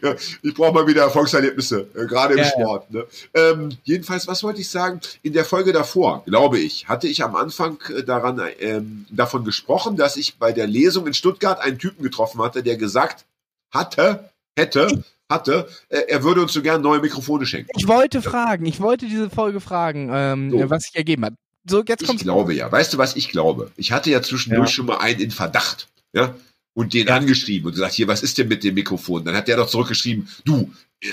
Ja, 0.02 0.14
ich 0.42 0.54
brauche 0.54 0.72
mal 0.72 0.86
wieder 0.86 1.02
Erfolgserlebnisse, 1.02 1.88
äh, 1.94 2.06
gerade 2.06 2.34
im 2.34 2.38
ja, 2.38 2.44
Sport. 2.44 2.86
Ja. 2.90 3.00
Ne? 3.00 3.06
Ähm, 3.34 3.78
jedenfalls, 3.82 4.28
was 4.28 4.44
wollte 4.44 4.60
ich 4.60 4.68
sagen? 4.68 5.00
In 5.22 5.32
der 5.32 5.44
Folge 5.44 5.72
davor, 5.72 6.22
glaube 6.26 6.58
ich, 6.58 6.88
hatte 6.88 7.08
ich 7.08 7.24
am 7.24 7.34
Anfang 7.34 7.78
äh, 7.88 8.04
daran 8.04 8.40
ähm, 8.60 9.06
davon 9.10 9.44
gesprochen, 9.44 9.96
dass 9.96 10.16
ich 10.16 10.36
bei 10.38 10.52
der 10.52 10.68
Lesung 10.68 11.06
in 11.06 11.14
Stuttgart 11.14 11.60
einen 11.60 11.78
Typen 11.78 12.04
getroffen 12.04 12.40
hatte, 12.42 12.62
der 12.62 12.76
gesagt 12.76 13.24
hatte, 13.72 14.30
hätte, 14.56 15.04
hatte, 15.28 15.68
äh, 15.88 16.02
er 16.08 16.22
würde 16.22 16.42
uns 16.42 16.52
so 16.52 16.62
gern 16.62 16.80
neue 16.80 17.00
Mikrofone 17.00 17.44
schenken. 17.44 17.70
Ich 17.76 17.88
wollte 17.88 18.22
fragen, 18.22 18.66
ich 18.66 18.80
wollte 18.80 19.06
diese 19.06 19.30
Folge 19.30 19.60
fragen, 19.60 20.10
ähm, 20.12 20.50
so. 20.50 20.70
was 20.70 20.84
sich 20.84 20.94
ergeben 20.94 21.24
hat. 21.24 21.34
So, 21.68 21.82
jetzt 21.82 22.06
kommt's. 22.06 22.22
Ich 22.22 22.26
glaube 22.26 22.54
ja. 22.54 22.70
Weißt 22.70 22.92
du, 22.92 22.98
was 22.98 23.16
ich 23.16 23.30
glaube? 23.30 23.72
Ich 23.76 23.90
hatte 23.90 24.10
ja 24.10 24.22
zwischendurch 24.22 24.70
schon 24.70 24.86
mal 24.86 24.98
einen 24.98 25.20
in 25.20 25.30
Verdacht. 25.32 25.88
Ja, 26.12 26.34
und 26.76 26.92
den 26.92 27.08
angeschrieben 27.08 27.66
und 27.66 27.72
gesagt, 27.72 27.94
hier, 27.94 28.06
was 28.06 28.22
ist 28.22 28.36
denn 28.36 28.48
mit 28.48 28.62
dem 28.62 28.74
Mikrofon? 28.74 29.24
Dann 29.24 29.34
hat 29.34 29.48
der 29.48 29.56
doch 29.56 29.66
zurückgeschrieben, 29.66 30.28
du, 30.44 30.70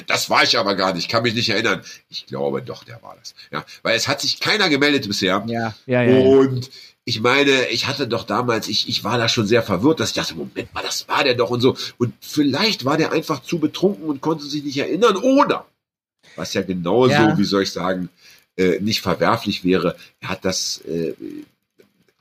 das 0.07 0.29
war 0.29 0.43
ich 0.43 0.57
aber 0.57 0.75
gar 0.75 0.93
nicht, 0.93 1.07
kann 1.07 1.23
mich 1.23 1.33
nicht 1.33 1.47
erinnern. 1.47 1.81
Ich 2.09 2.25
glaube 2.25 2.61
doch, 2.61 2.83
der 2.83 3.01
war 3.01 3.15
das. 3.17 3.33
Ja, 3.49 3.63
weil 3.81 3.95
es 3.95 4.09
hat 4.09 4.19
sich 4.19 4.41
keiner 4.41 4.67
gemeldet 4.67 5.07
bisher. 5.07 5.41
Ja, 5.47 5.73
ja, 5.85 6.03
ja. 6.03 6.17
Und 6.17 6.69
ich 7.05 7.21
meine, 7.21 7.67
ich 7.67 7.87
hatte 7.87 8.09
doch 8.09 8.25
damals, 8.25 8.67
ich, 8.67 8.89
ich 8.89 9.05
war 9.05 9.17
da 9.17 9.29
schon 9.29 9.47
sehr 9.47 9.63
verwirrt, 9.63 10.01
dass 10.01 10.09
ich 10.09 10.15
dachte, 10.15 10.35
Moment 10.35 10.73
mal, 10.73 10.83
das 10.83 11.07
war 11.07 11.23
der 11.23 11.35
doch 11.35 11.49
und 11.49 11.61
so. 11.61 11.77
Und 11.97 12.13
vielleicht 12.19 12.83
war 12.83 12.97
der 12.97 13.13
einfach 13.13 13.41
zu 13.41 13.59
betrunken 13.59 14.03
und 14.03 14.19
konnte 14.19 14.43
sich 14.43 14.65
nicht 14.65 14.77
erinnern. 14.77 15.15
Oder, 15.15 15.65
was 16.35 16.53
ja 16.53 16.61
genauso, 16.61 17.13
ja. 17.13 17.37
wie 17.37 17.45
soll 17.45 17.63
ich 17.63 17.71
sagen, 17.71 18.09
äh, 18.57 18.81
nicht 18.81 18.99
verwerflich 18.99 19.63
wäre, 19.63 19.95
er 20.19 20.27
hat 20.27 20.43
das 20.43 20.81
äh, 20.81 21.13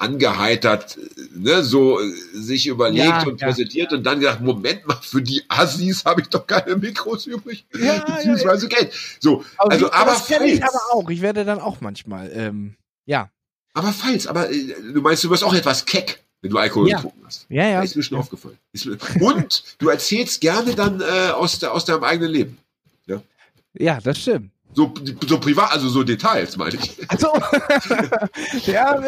angeheitert, 0.03 0.99
ne, 1.35 1.63
so 1.63 2.01
äh, 2.01 2.13
sich 2.35 2.67
überlegt 2.67 3.05
ja, 3.05 3.27
und 3.27 3.41
ja. 3.41 3.47
präsentiert 3.47 3.93
und 3.93 4.05
dann 4.05 4.21
gedacht, 4.21 4.41
Moment 4.41 4.87
mal, 4.87 4.99
für 5.01 5.23
die 5.23 5.45
Assis 5.49 6.05
habe 6.05 6.23
ich 6.23 6.29
doch 6.29 6.47
keine 6.47 6.77
Mikros 6.77 7.27
übrig, 7.27 7.65
ja, 7.79 8.05
beziehungsweise 8.05 8.69
ja, 8.69 8.79
Geld. 8.79 8.93
So, 9.21 9.45
aber 9.57 9.73
also, 9.73 9.93
aber 9.93 10.11
das 10.11 10.27
falls, 10.27 10.43
ich 10.43 10.63
aber 10.63 10.81
auch. 10.93 11.09
Ich 11.09 11.23
werde 11.23 11.45
dann 11.45 11.61
auch 11.61 11.81
manchmal, 11.81 12.31
ähm, 12.35 12.75
ja. 13.07 13.31
Aber 13.75 13.93
falls, 13.93 14.27
aber 14.27 14.51
äh, 14.51 14.75
du 14.93 15.01
meinst, 15.01 15.23
du 15.25 15.31
wirst 15.31 15.45
auch 15.45 15.55
etwas 15.55 15.85
keck, 15.85 16.23
wenn 16.41 16.51
du 16.51 16.59
Alkohol 16.59 16.89
ja. 16.89 16.97
getrunken 16.97 17.23
hast. 17.25 17.47
Ja, 17.49 17.69
ja. 17.69 17.83
ist 17.83 17.97
mir 17.97 18.03
schon 18.03 18.19
aufgefallen. 18.19 18.59
Und 19.21 19.63
du 19.79 19.89
erzählst 19.89 20.41
gerne 20.41 20.75
dann 20.75 21.01
äh, 21.01 21.31
aus, 21.31 21.61
de, 21.61 21.69
aus 21.69 21.85
deinem 21.85 22.05
eigenen 22.05 22.31
Leben. 22.31 22.59
Ja, 23.07 23.23
ja 23.75 24.01
das 24.01 24.19
stimmt. 24.19 24.51
So, 24.75 24.95
so 25.27 25.39
privat, 25.39 25.73
also 25.73 25.89
so 25.89 26.03
Details, 26.03 26.57
meine 26.57 26.77
ich. 26.77 27.11
Also, 27.11 27.29
ja, 28.71 29.03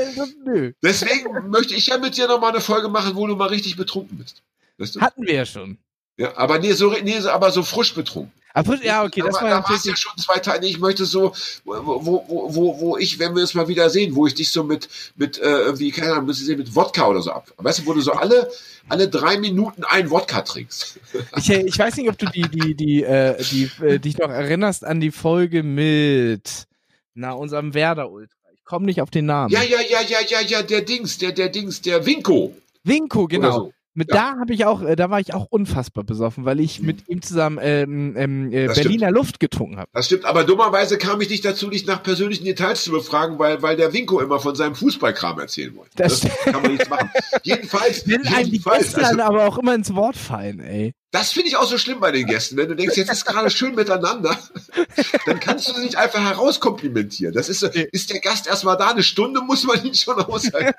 nö. 0.44 0.72
Deswegen 0.82 1.50
möchte 1.50 1.74
ich 1.74 1.86
ja 1.86 1.98
mit 1.98 2.16
dir 2.16 2.28
nochmal 2.28 2.50
eine 2.50 2.60
Folge 2.60 2.88
machen, 2.88 3.14
wo 3.14 3.26
du 3.26 3.34
mal 3.34 3.48
richtig 3.48 3.76
betrunken 3.76 4.18
bist. 4.18 4.42
Weißt 4.78 4.96
du? 4.96 5.00
Hatten 5.00 5.22
wir 5.22 5.34
ja 5.34 5.46
schon. 5.46 5.78
Ja, 6.16 6.36
aber 6.36 6.58
nee, 6.58 6.72
so, 6.72 6.90
nee, 7.02 7.18
aber 7.26 7.50
so 7.50 7.62
frisch 7.62 7.94
betrunken. 7.94 8.32
Aber, 8.56 8.82
ja, 8.84 9.02
okay, 9.02 9.20
das 9.20 9.34
war 9.34 9.50
da 9.50 9.64
ja 9.68 9.96
schon 9.96 10.16
zwei 10.16 10.38
Tage. 10.38 10.68
Ich 10.68 10.78
möchte 10.78 11.04
so, 11.06 11.32
wo, 11.64 11.74
wo, 11.74 12.24
wo, 12.28 12.80
wo 12.80 12.96
ich, 12.96 13.18
wenn 13.18 13.34
wir 13.34 13.42
uns 13.42 13.52
mal 13.54 13.66
wieder 13.66 13.90
sehen, 13.90 14.14
wo 14.14 14.28
ich 14.28 14.34
dich 14.34 14.52
so 14.52 14.62
mit, 14.62 14.88
mit, 15.16 15.40
äh, 15.40 15.76
wie, 15.76 15.90
keine 15.90 16.12
Ahnung, 16.12 16.30
ich 16.30 16.38
sehen, 16.38 16.58
mit 16.58 16.72
Wodka 16.72 17.08
oder 17.08 17.20
so 17.20 17.32
ab. 17.32 17.52
Weißt 17.56 17.80
du, 17.80 17.86
wo 17.86 17.94
du 17.94 18.00
so 18.00 18.12
alle, 18.12 18.48
alle 18.88 19.08
drei 19.08 19.38
Minuten 19.38 19.82
ein 19.82 20.08
Wodka 20.08 20.42
trinkst. 20.42 21.00
Ich, 21.36 21.50
ich 21.50 21.78
weiß 21.78 21.96
nicht, 21.96 22.08
ob 22.08 22.16
du 22.16 22.26
die, 22.26 22.42
die, 22.42 22.74
die, 22.76 23.02
äh, 23.02 23.42
die, 23.42 23.70
äh, 23.82 23.98
dich 23.98 24.18
noch 24.18 24.30
erinnerst 24.30 24.84
an 24.84 25.00
die 25.00 25.10
Folge 25.10 25.64
mit, 25.64 26.66
na, 27.14 27.32
unserem 27.32 27.74
Werder 27.74 28.10
Ultra. 28.10 28.36
Ich 28.54 28.64
komme 28.64 28.86
nicht 28.86 29.00
auf 29.02 29.10
den 29.10 29.26
Namen. 29.26 29.52
Ja, 29.52 29.62
ja, 29.62 29.80
ja, 29.80 30.00
ja, 30.00 30.18
ja, 30.26 30.40
ja, 30.40 30.62
der 30.62 30.82
Dings, 30.82 31.18
der, 31.18 31.32
der 31.32 31.48
Dings, 31.48 31.82
der 31.82 32.06
Winko. 32.06 32.54
Winko, 32.84 33.26
genau. 33.26 33.52
So. 33.52 33.72
Mit 33.96 34.12
ja. 34.12 34.32
da 34.32 34.40
habe 34.40 34.52
ich 34.52 34.64
auch, 34.64 34.82
äh, 34.82 34.96
da 34.96 35.08
war 35.08 35.20
ich 35.20 35.34
auch 35.34 35.46
unfassbar 35.50 36.02
besoffen, 36.02 36.44
weil 36.44 36.58
ich 36.58 36.80
mhm. 36.80 36.86
mit 36.86 37.08
ihm 37.08 37.22
zusammen 37.22 37.58
ähm, 37.62 38.16
ähm, 38.16 38.48
äh, 38.48 38.66
Berliner 38.66 39.06
stimmt. 39.06 39.10
Luft 39.12 39.40
getrunken 39.40 39.78
habe. 39.78 39.88
Das 39.92 40.06
stimmt, 40.06 40.24
aber 40.24 40.42
dummerweise 40.42 40.98
kam 40.98 41.20
ich 41.20 41.30
nicht 41.30 41.44
dazu, 41.44 41.70
dich 41.70 41.86
nach 41.86 42.02
persönlichen 42.02 42.44
Details 42.44 42.82
zu 42.82 42.90
befragen, 42.90 43.38
weil, 43.38 43.62
weil 43.62 43.76
der 43.76 43.92
Winko 43.92 44.20
immer 44.20 44.40
von 44.40 44.56
seinem 44.56 44.74
Fußballkram 44.74 45.38
erzählen 45.38 45.76
wollte. 45.76 45.92
Das, 45.94 46.22
das 46.22 46.36
kann 46.38 46.62
man 46.62 46.72
nichts 46.72 46.88
machen. 46.88 47.08
jedenfalls, 47.44 48.06
Will 48.08 48.20
jedenfalls, 48.24 48.96
also, 48.96 49.20
aber 49.22 49.46
auch 49.46 49.58
immer 49.58 49.76
ins 49.76 49.94
Wort 49.94 50.16
fallen, 50.16 50.58
ey. 50.58 50.92
Das 51.14 51.30
finde 51.30 51.46
ich 51.46 51.56
auch 51.56 51.68
so 51.68 51.78
schlimm 51.78 52.00
bei 52.00 52.10
den 52.10 52.26
Gästen. 52.26 52.56
Wenn 52.56 52.68
du 52.68 52.74
denkst, 52.74 52.96
jetzt 52.96 53.12
ist 53.12 53.24
gerade 53.24 53.48
schön 53.48 53.76
miteinander, 53.76 54.36
dann 55.26 55.38
kannst 55.38 55.68
du 55.68 55.80
nicht 55.80 55.94
einfach 55.94 56.20
herauskomplimentieren. 56.20 57.32
Das 57.32 57.48
ist, 57.48 57.62
ist 57.62 58.10
der 58.10 58.18
Gast 58.18 58.48
erstmal 58.48 58.76
da, 58.76 58.90
eine 58.90 59.04
Stunde 59.04 59.40
muss 59.40 59.62
man 59.62 59.84
ihn 59.84 59.94
schon 59.94 60.16
aushalten. 60.16 60.76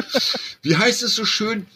Wie 0.62 0.76
heißt 0.76 1.02
es 1.02 1.14
so 1.14 1.24
schön? 1.24 1.66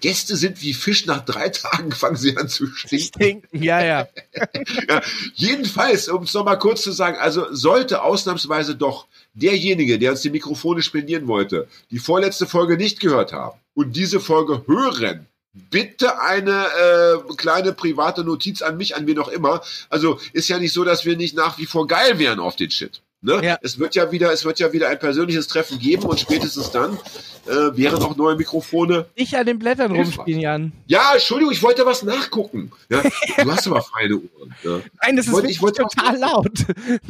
Gäste 0.00 0.36
sind 0.36 0.62
wie 0.62 0.74
Fisch, 0.74 1.06
nach 1.06 1.24
drei 1.24 1.48
Tagen 1.48 1.90
fangen 1.92 2.16
sie 2.16 2.36
an 2.36 2.48
zu 2.50 2.66
stinken. 2.66 3.06
Stinken, 3.06 3.62
ja, 3.62 3.82
ja. 3.82 4.08
ja 4.88 5.00
jedenfalls, 5.34 6.08
um 6.08 6.24
es 6.24 6.34
nochmal 6.34 6.58
kurz 6.58 6.82
zu 6.82 6.92
sagen, 6.92 7.16
also 7.18 7.46
sollte 7.50 8.02
ausnahmsweise 8.02 8.76
doch 8.76 9.06
derjenige, 9.32 9.98
der 9.98 10.10
uns 10.10 10.20
die 10.20 10.30
Mikrofone 10.30 10.82
spendieren 10.82 11.26
wollte, 11.28 11.66
die 11.90 11.98
vorletzte 11.98 12.46
Folge 12.46 12.76
nicht 12.76 13.00
gehört 13.00 13.32
haben 13.32 13.58
und 13.72 13.96
diese 13.96 14.20
Folge 14.20 14.64
hören, 14.66 15.26
bitte 15.54 16.20
eine 16.20 16.66
äh, 16.66 17.34
kleine 17.36 17.72
private 17.72 18.24
Notiz 18.24 18.62
an 18.62 18.76
mich, 18.76 18.96
an 18.96 19.06
wen 19.06 19.18
auch 19.18 19.28
immer. 19.28 19.62
Also 19.88 20.18
ist 20.32 20.48
ja 20.48 20.58
nicht 20.58 20.72
so, 20.72 20.84
dass 20.84 21.04
wir 21.04 21.16
nicht 21.16 21.36
nach 21.36 21.58
wie 21.58 21.66
vor 21.66 21.86
geil 21.86 22.18
wären 22.18 22.40
auf 22.40 22.56
den 22.56 22.70
Shit. 22.70 23.00
Ne? 23.24 23.40
Ja. 23.42 23.58
Es 23.62 23.78
wird 23.78 23.94
ja 23.94 24.12
wieder, 24.12 24.32
es 24.32 24.44
wird 24.44 24.58
ja 24.58 24.74
wieder 24.74 24.90
ein 24.90 24.98
persönliches 24.98 25.48
Treffen 25.48 25.78
geben 25.78 26.02
und 26.02 26.20
spätestens 26.20 26.70
dann 26.72 26.98
äh, 27.46 27.74
wären 27.74 28.02
auch 28.02 28.16
neue 28.16 28.36
Mikrofone. 28.36 29.06
Ich 29.14 29.34
an 29.34 29.46
den 29.46 29.58
Blättern 29.58 29.92
rumspielen, 29.92 30.42
Jan. 30.42 30.72
Ja, 30.86 31.12
Entschuldigung, 31.14 31.50
ich 31.50 31.62
wollte 31.62 31.86
was 31.86 32.02
nachgucken. 32.02 32.70
Ja, 32.90 33.00
du 33.42 33.50
hast 33.50 33.66
aber 33.66 33.80
feine 33.80 34.16
Ohren. 34.16 34.54
Ja. 34.62 34.80
Nein, 35.02 35.16
das 35.16 35.26
ist 35.26 35.32
wollte, 35.32 35.60
wollte 35.62 35.82
total 35.82 36.18
laut. 36.18 36.66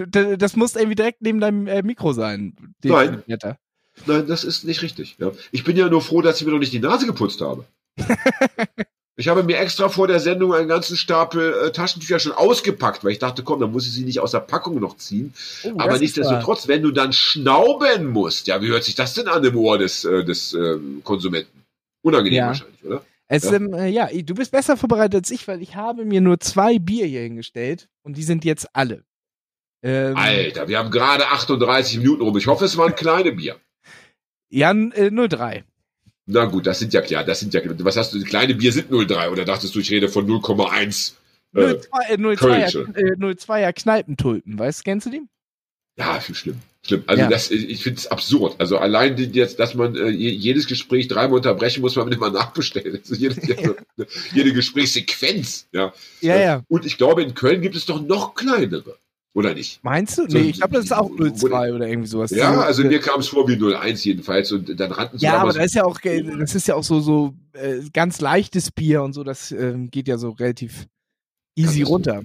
Das 0.38 0.55
muss 0.55 0.76
irgendwie 0.76 0.95
direkt 0.95 1.20
neben 1.22 1.40
deinem 1.40 1.66
äh, 1.66 1.82
Mikro 1.82 2.12
sein. 2.12 2.55
Nein. 2.84 3.22
Blätter. 3.26 3.59
Nein, 4.07 4.26
das 4.28 4.45
ist 4.45 4.64
nicht 4.64 4.82
richtig. 4.82 5.16
Ja. 5.18 5.32
Ich 5.51 5.64
bin 5.64 5.76
ja 5.76 5.88
nur 5.88 6.03
froh, 6.03 6.22
dass 6.22 6.40
ich 6.40 6.47
mir 6.47 6.53
noch 6.53 6.59
nicht 6.59 6.72
die 6.72 6.78
Nase 6.78 7.07
geputzt 7.07 7.40
habe. 7.40 7.64
Ich 9.16 9.28
habe 9.28 9.45
mir 9.45 9.59
extra 9.59 9.88
vor 9.88 10.09
der 10.09 10.18
Sendung 10.18 10.53
einen 10.55 10.66
ganzen 10.66 10.97
Stapel 10.97 11.55
äh, 11.55 11.70
Taschentücher 11.70 12.18
schon 12.18 12.32
ausgepackt, 12.32 13.05
weil 13.05 13.12
ich 13.12 13.20
dachte, 13.20 13.45
komm, 13.45 13.61
dann 13.61 13.70
muss 13.70 13.86
ich 13.86 13.92
sie 13.92 14.05
nicht 14.05 14.18
aus 14.18 14.32
der 14.32 14.40
Packung 14.40 14.80
noch 14.80 14.97
ziehen. 14.97 15.32
Oh, 15.62 15.74
Aber 15.78 15.99
nichtsdestotrotz, 15.99 16.66
wenn 16.66 16.82
du 16.82 16.90
dann 16.90 17.12
schnauben 17.12 18.09
musst, 18.09 18.49
ja, 18.49 18.61
wie 18.61 18.68
hört 18.68 18.82
sich 18.82 18.97
das 18.97 19.14
denn 19.14 19.28
an 19.28 19.45
im 19.45 19.57
Ohr 19.57 19.78
des, 19.78 20.05
äh, 20.05 20.24
des 20.24 20.53
äh, 20.55 20.78
Konsumenten? 21.05 21.64
Unangenehm 22.03 22.38
ja. 22.38 22.47
wahrscheinlich, 22.49 22.84
oder? 22.84 23.05
Es, 23.28 23.45
ja? 23.45 23.55
Ähm, 23.55 23.72
äh, 23.72 23.88
ja, 23.88 24.09
du 24.12 24.34
bist 24.34 24.51
besser 24.51 24.76
vorbereitet 24.76 25.14
als 25.14 25.30
ich, 25.30 25.47
weil 25.47 25.62
ich 25.62 25.76
habe 25.76 26.05
mir 26.05 26.20
nur 26.20 26.40
zwei 26.40 26.80
Bier 26.80 27.07
hier 27.07 27.22
hingestellt 27.22 27.88
und 28.03 28.16
die 28.16 28.24
sind 28.24 28.45
jetzt 28.45 28.66
alle. 28.72 29.05
Ähm, 29.82 30.16
Alter, 30.16 30.66
wir 30.66 30.78
haben 30.78 30.90
gerade 30.90 31.28
38 31.28 31.99
Minuten 31.99 32.22
rum. 32.22 32.36
Ich 32.36 32.49
hoffe, 32.49 32.64
es 32.64 32.76
waren 32.76 32.95
kleine 32.97 33.30
Bier. 33.30 33.61
Ja, 34.51 34.72
äh, 34.72 35.11
nur 35.12 35.28
drei. 35.28 35.64
Na 36.27 36.47
gut, 36.47 36.66
das 36.66 36.79
sind 36.79 36.95
ja 36.95 37.03
klar, 37.03 37.25
das 37.25 37.41
sind 37.41 37.53
ja, 37.53 37.61
was 37.64 37.97
hast 37.97 38.14
du, 38.14 38.22
kleine 38.22 38.55
Bier 38.55 38.72
sind 38.72 38.91
0,3 38.91 39.31
oder 39.31 39.45
dachtest 39.45 39.75
du, 39.75 39.81
ich 39.81 39.91
rede 39.91 40.09
von 40.09 40.27
0,1? 40.27 41.12
Äh, 41.55 41.77
02er, 42.16 42.97
äh, 42.97 43.16
02er 43.16 43.72
Kneipentulpen, 43.72 44.59
weißt 44.59 44.85
kennst 44.85 45.07
du 45.07 45.11
die? 45.11 45.22
Ja, 45.97 46.18
viel 46.20 46.35
schlimm. 46.35 46.61
Schlimm. 46.83 47.05
Also 47.07 47.22
ja. 47.22 47.29
das, 47.29 47.51
ich 47.51 47.83
finde 47.83 47.99
es 47.99 48.07
absurd. 48.09 48.57
Also 48.59 48.79
allein 48.79 49.16
jetzt, 49.16 49.59
dass 49.59 49.75
man 49.75 49.95
äh, 49.97 50.09
jedes 50.09 50.66
Gespräch 50.66 51.09
dreimal 51.09 51.37
unterbrechen 51.37 51.81
muss, 51.81 51.97
man 51.97 52.11
immer 52.12 52.31
nachbestellen. 52.31 52.99
Also 52.99 53.14
jede, 53.14 53.41
jede, 53.47 53.77
jede 54.35 54.53
Gesprächssequenz. 54.53 55.68
Ja. 55.72 55.93
ja, 56.20 56.37
ja. 56.37 56.62
Und 56.68 56.85
ich 56.85 56.99
glaube, 56.99 57.22
in 57.22 57.35
Köln 57.35 57.61
gibt 57.62 57.77
es 57.77 57.87
doch 57.87 58.03
noch 58.03 58.35
kleinere. 58.35 58.99
Oder 59.35 59.53
nicht? 59.53 59.82
Meinst 59.82 60.16
du? 60.16 60.26
Nee, 60.26 60.51
ich 60.51 60.59
glaube, 60.59 60.74
das 60.74 60.85
ist 60.85 60.93
auch 60.93 61.11
02 61.11 61.72
oder 61.72 61.89
irgendwie 61.89 62.07
sowas. 62.07 62.30
Ja, 62.30 62.61
also 62.61 62.85
mir 62.85 63.01
kam 63.01 63.18
es 63.18 63.26
vor 63.26 63.49
wie 63.49 63.57
01 63.57 64.05
jedenfalls 64.05 64.53
und 64.53 64.78
dann 64.78 64.93
rannten 64.93 65.18
sie 65.18 65.26
Ja, 65.26 65.39
aber 65.39 65.53
das 65.53 65.66
ist 65.66 65.74
ja 65.74 65.85
auch, 65.85 65.99
das 66.01 66.55
ist 66.55 66.68
ja 66.68 66.76
auch 66.76 66.85
so, 66.85 67.01
so 67.01 67.35
äh, 67.53 67.80
ganz 67.93 68.20
leichtes 68.20 68.70
Bier 68.70 69.03
und 69.03 69.12
so, 69.12 69.24
das 69.24 69.51
äh, 69.51 69.74
geht 69.91 70.07
ja 70.07 70.18
so 70.18 70.30
relativ 70.30 70.87
easy 71.57 71.82
runter. 71.82 72.22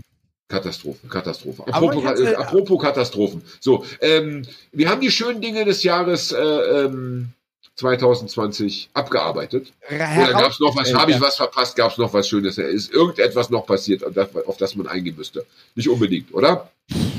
Katastrophen, 0.50 1.10
Katastrophe. 1.10 1.68
Apropos, 1.68 2.04
hatte, 2.04 2.32
äh, 2.32 2.36
apropos 2.36 2.82
Katastrophen. 2.82 3.42
So, 3.60 3.86
ähm, 4.02 4.44
wir 4.72 4.90
haben 4.90 5.02
die 5.02 5.12
schönen 5.12 5.42
Dinge 5.42 5.66
des 5.66 5.82
Jahres 5.82 6.32
äh, 6.32 6.38
ähm, 6.40 7.30
2020 7.76 8.90
abgearbeitet. 8.94 9.72
Oder 9.90 10.34
gab 10.34 10.52
es 10.52 10.60
noch 10.60 10.76
was? 10.76 10.94
Habe 10.94 11.12
ich 11.12 11.22
was 11.22 11.38
verpasst? 11.38 11.76
Gab 11.76 11.92
es 11.92 11.98
noch 11.98 12.14
was 12.14 12.28
Schönes? 12.28 12.58
Ist 12.58 12.92
irgendetwas 12.92 13.50
noch 13.50 13.66
passiert, 13.66 14.04
auf 14.04 14.14
das, 14.14 14.36
auf 14.36 14.58
das 14.58 14.76
man 14.76 14.88
eingehen 14.88 15.16
müsste? 15.16 15.46
Nicht 15.76 15.90
unbedingt, 15.90 16.34
oder? 16.34 16.72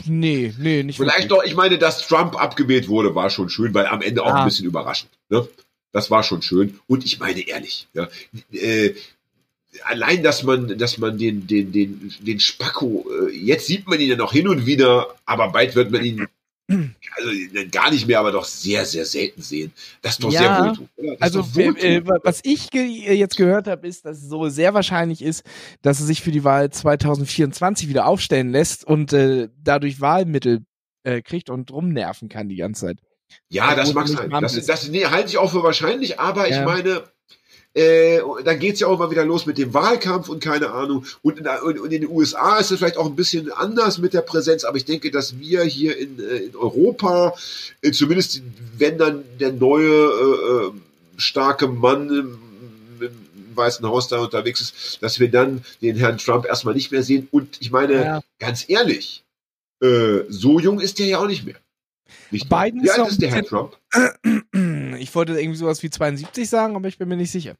Nee, 0.07 0.53
nee, 0.59 0.83
nicht 0.83 0.97
Vielleicht 0.97 1.29
wirklich. 1.29 1.29
doch, 1.29 1.45
ich 1.45 1.55
meine, 1.55 1.79
dass 1.79 2.07
Trump 2.07 2.41
abgewählt 2.41 2.89
wurde, 2.89 3.15
war 3.15 3.31
schon 3.31 3.49
schön, 3.49 3.73
weil 3.75 3.87
am 3.87 4.03
Ende 4.03 4.23
auch 4.23 4.33
ah. 4.33 4.41
ein 4.41 4.45
bisschen 4.45 4.67
überraschend. 4.67 5.11
Ne? 5.29 5.47
Das 5.93 6.11
war 6.11 6.23
schon 6.23 6.43
schön. 6.43 6.79
Und 6.87 7.05
ich 7.05 7.19
meine 7.19 7.47
ehrlich, 7.47 7.89
ja, 7.95 8.09
äh, 8.53 8.95
allein, 9.85 10.23
dass 10.23 10.43
man, 10.43 10.77
dass 10.79 10.99
man 10.99 11.19
den, 11.19 11.47
den, 11.47 11.73
den, 11.73 12.13
den 12.21 12.41
Spacko, 12.41 13.07
äh, 13.29 13.33
jetzt 13.35 13.67
sieht 13.67 13.87
man 13.87 14.01
ihn 14.01 14.11
ja 14.11 14.17
noch 14.17 14.33
hin 14.33 14.49
und 14.49 14.67
wieder, 14.67 15.15
aber 15.25 15.49
bald 15.53 15.75
wird 15.75 15.91
man 15.91 16.05
ihn 16.05 16.27
also 17.17 17.31
gar 17.71 17.91
nicht 17.91 18.07
mehr, 18.07 18.21
aber 18.21 18.33
doch 18.33 18.45
sehr, 18.45 18.85
sehr 18.85 19.05
selten 19.05 19.43
sehen. 19.43 19.73
Das 20.03 20.13
ist 20.13 20.25
doch 20.25 20.33
ja, 20.33 20.41
sehr 20.41 20.65
wohltun. 20.65 20.89
Also 21.21 21.41
äh, 21.59 22.03
was 22.05 22.41
ich 22.45 22.71
ge 22.71 22.85
jetzt 23.15 23.37
gehört 23.37 23.67
habe, 23.67 23.87
ist, 23.87 24.05
dass 24.05 24.19
es 24.19 24.29
so 24.29 24.49
sehr 24.49 24.75
wahrscheinlich 24.75 25.23
ist, 25.23 25.45
dass 25.83 26.01
er 26.01 26.07
sich 26.07 26.23
für 26.23 26.31
die 26.31 26.45
Wahl 26.45 26.71
2024 26.71 27.89
wieder 27.89 28.07
aufstellen 28.07 28.51
lässt 28.51 28.85
und 28.85 29.13
äh, 29.13 29.49
dadurch 29.63 30.01
Wahlmittel 30.01 30.65
äh, 31.03 31.23
kriegt 31.23 31.51
und 31.51 31.71
rumnerven 31.71 32.29
kann 32.29 32.49
die 32.49 32.57
ganze 32.57 32.87
Zeit. 32.87 32.99
Ja, 33.49 33.75
das 33.75 33.95
mag 33.95 34.09
sein. 34.09 34.31
Das, 34.31 34.67
das 34.67 34.89
nee, 34.89 35.05
halte 35.07 35.29
ich 35.29 35.39
auch 35.39 35.53
für 35.53 35.63
wahrscheinlich, 35.63 36.19
aber 36.19 36.49
ja. 36.49 36.61
ich 36.61 36.65
meine, 36.65 37.05
äh, 37.75 38.21
dann 38.45 38.59
geht's 38.59 38.81
ja 38.81 38.89
auch 38.89 38.99
mal 38.99 39.11
wieder 39.11 39.25
los 39.25 39.47
mit 39.47 39.57
dem 39.57 39.73
Wahlkampf 39.73 40.29
und 40.29 40.43
keine 40.43 40.71
Ahnung. 40.71 41.05
Und 41.23 41.39
in, 41.39 41.47
und 41.47 41.77
in, 41.77 41.91
den 41.91 42.09
USA 42.09 42.59
ist 42.59 42.71
es 42.71 42.79
vielleicht 42.79 42.97
auch 42.97 43.07
ein 43.07 43.15
bisschen 43.15 43.53
anders 43.53 43.99
mit 43.99 44.13
der 44.13 44.23
Präsenz, 44.23 44.65
aber 44.65 44.77
ich 44.77 44.85
denke, 44.85 45.11
dass 45.11 45.39
wir 45.39 45.63
hier 45.63 45.97
in, 45.97 46.19
äh, 46.19 46.37
in 46.39 46.57
Europa, 46.57 47.35
äh, 47.83 47.93
zumindest 47.93 48.43
wenn 48.77 48.99
dann 48.99 49.25
der 49.39 49.53
neue 49.53 49.89
äh, 49.89 50.67
äh, 50.67 50.73
starke 51.17 51.69
Mann 51.69 52.09
im, 52.09 52.39
im 53.01 53.57
Weißen 53.57 53.87
Haus 53.87 54.09
da 54.09 54.19
unterwegs 54.19 54.61
ist, 54.61 55.03
dass 55.03 55.21
wir 55.21 55.31
dann 55.31 55.65
den 55.81 55.97
Herrn 55.97 56.19
Trump 56.19 56.47
erstmal 56.47 56.75
nicht 56.75 56.91
mehr 56.91 57.05
sehen. 57.05 57.29
Und 57.31 57.59
ich 57.61 57.71
meine, 57.71 57.95
ja. 57.95 58.21
ganz 58.41 58.65
ehrlich, 58.69 59.23
äh, 59.81 60.21
so 60.29 60.59
jung 60.59 60.81
ist 60.81 60.99
der 60.99 61.07
ja 61.07 61.19
auch 61.19 61.29
nicht 61.29 61.45
mehr. 61.45 61.57
Nicht 62.33 62.49
Biden 62.49 62.83
Wie 62.83 62.91
alt 62.91 63.09
ist 63.09 63.23
der 63.23 63.31
Herr 63.31 63.45
Trump? 63.45 63.77
Ich 65.01 65.15
wollte 65.15 65.39
irgendwie 65.39 65.59
sowas 65.59 65.83
wie 65.83 65.91
72 65.91 66.49
sagen, 66.49 66.77
aber 66.77 66.89
ich 66.89 66.99
bin 66.99 67.09
mir 67.09 67.17
nicht 67.17 67.31
sicher. 67.31 67.55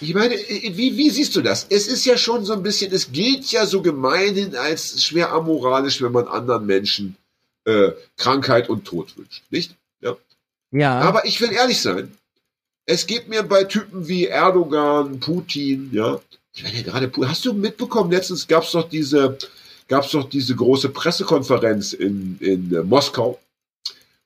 Ich 0.00 0.14
meine, 0.14 0.34
wie, 0.34 0.96
wie 0.96 1.10
siehst 1.10 1.34
du 1.36 1.42
das? 1.42 1.66
Es 1.70 1.86
ist 1.86 2.04
ja 2.04 2.16
schon 2.16 2.44
so 2.44 2.52
ein 2.52 2.62
bisschen, 2.62 2.92
es 2.92 3.12
gilt 3.12 3.50
ja 3.50 3.66
so 3.66 3.82
gemeinhin 3.82 4.54
als 4.56 5.02
schwer 5.02 5.32
amoralisch, 5.32 6.02
wenn 6.02 6.12
man 6.12 6.28
anderen 6.28 6.66
Menschen 6.66 7.16
äh, 7.64 7.92
Krankheit 8.16 8.68
und 8.68 8.84
Tod 8.84 9.16
wünscht, 9.16 9.42
nicht? 9.50 9.74
Ja. 10.00 10.16
ja. 10.70 11.00
Aber 11.00 11.24
ich 11.24 11.40
will 11.40 11.52
ehrlich 11.52 11.80
sein. 11.80 12.12
Es 12.86 13.06
geht 13.06 13.28
mir 13.28 13.42
bei 13.42 13.64
Typen 13.64 14.06
wie 14.08 14.26
Erdogan, 14.26 15.18
Putin, 15.20 15.88
ja. 15.92 16.20
Ich 16.54 16.62
meine 16.62 16.76
ja 16.76 16.82
gerade, 16.82 17.10
hast 17.26 17.44
du 17.44 17.52
mitbekommen, 17.52 18.10
letztens 18.10 18.46
gab 18.46 18.64
es 18.64 18.72
doch 18.72 18.88
diese, 18.88 19.38
gab 19.88 20.04
es 20.04 20.10
doch 20.12 20.28
diese 20.28 20.54
große 20.54 20.90
Pressekonferenz 20.90 21.94
in, 21.94 22.38
in 22.40 22.74
äh, 22.74 22.82
Moskau 22.82 23.40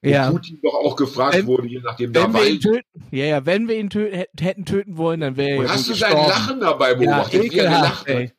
ja. 0.02 0.30
Putin 0.30 0.60
doch 0.62 0.74
auch 0.74 0.96
gefragt 0.96 1.34
wenn, 1.34 1.46
wurde, 1.46 1.68
je 1.68 1.80
nachdem 1.80 2.14
wenn 2.14 2.32
wir 2.32 2.46
ihn 2.46 2.60
töten, 2.60 3.04
ja, 3.10 3.24
ja, 3.24 3.46
wenn 3.46 3.68
wir 3.68 3.76
ihn 3.76 3.90
tö 3.90 4.24
hätten 4.38 4.64
töten 4.64 4.96
wollen, 4.96 5.20
dann 5.20 5.36
wäre 5.36 5.64
er. 5.64 5.68
Hast 5.68 5.88
du 5.88 5.94
sein 5.94 6.12
Lachen 6.12 6.60
dabei 6.60 6.94
beobachtet, 6.94 7.44
ja, 7.44 7.52
wie 7.52 7.58
er 7.58 7.64
gelacht 7.64 8.08
hat? 8.08 8.32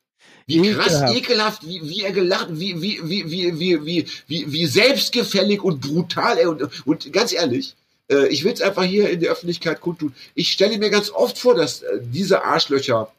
Wie 0.49 0.73
krass 0.73 1.13
ekelhaft, 1.13 1.67
wie, 1.67 1.81
wie 1.83 2.01
er 2.01 2.11
gelacht, 2.11 2.47
wie, 2.51 2.81
wie, 2.81 2.99
wie, 3.03 3.29
wie, 3.29 3.59
wie, 3.59 3.85
wie, 3.85 4.07
wie, 4.27 4.51
wie 4.51 4.65
selbstgefällig 4.65 5.61
und 5.61 5.81
brutal 5.81 6.39
er 6.39 6.49
und, 6.49 6.87
und 6.87 7.13
ganz 7.13 7.33
ehrlich, 7.33 7.75
äh, 8.09 8.27
ich 8.29 8.43
will 8.43 8.53
es 8.53 8.61
einfach 8.61 8.83
hier 8.83 9.09
in 9.11 9.19
der 9.19 9.31
Öffentlichkeit 9.31 9.79
kundtun. 9.79 10.15
Ich 10.33 10.51
stelle 10.51 10.77
mir 10.79 10.89
ganz 10.89 11.11
oft 11.11 11.37
vor, 11.37 11.53
dass 11.53 11.83
äh, 11.83 11.99
diese 12.01 12.43
Arschlöcher 12.43 13.11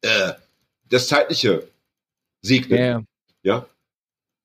äh, 0.00 0.32
das 0.88 1.06
Zeitliche 1.06 1.68
segnen. 2.40 2.78
Ja. 2.78 3.02
ja? 3.42 3.66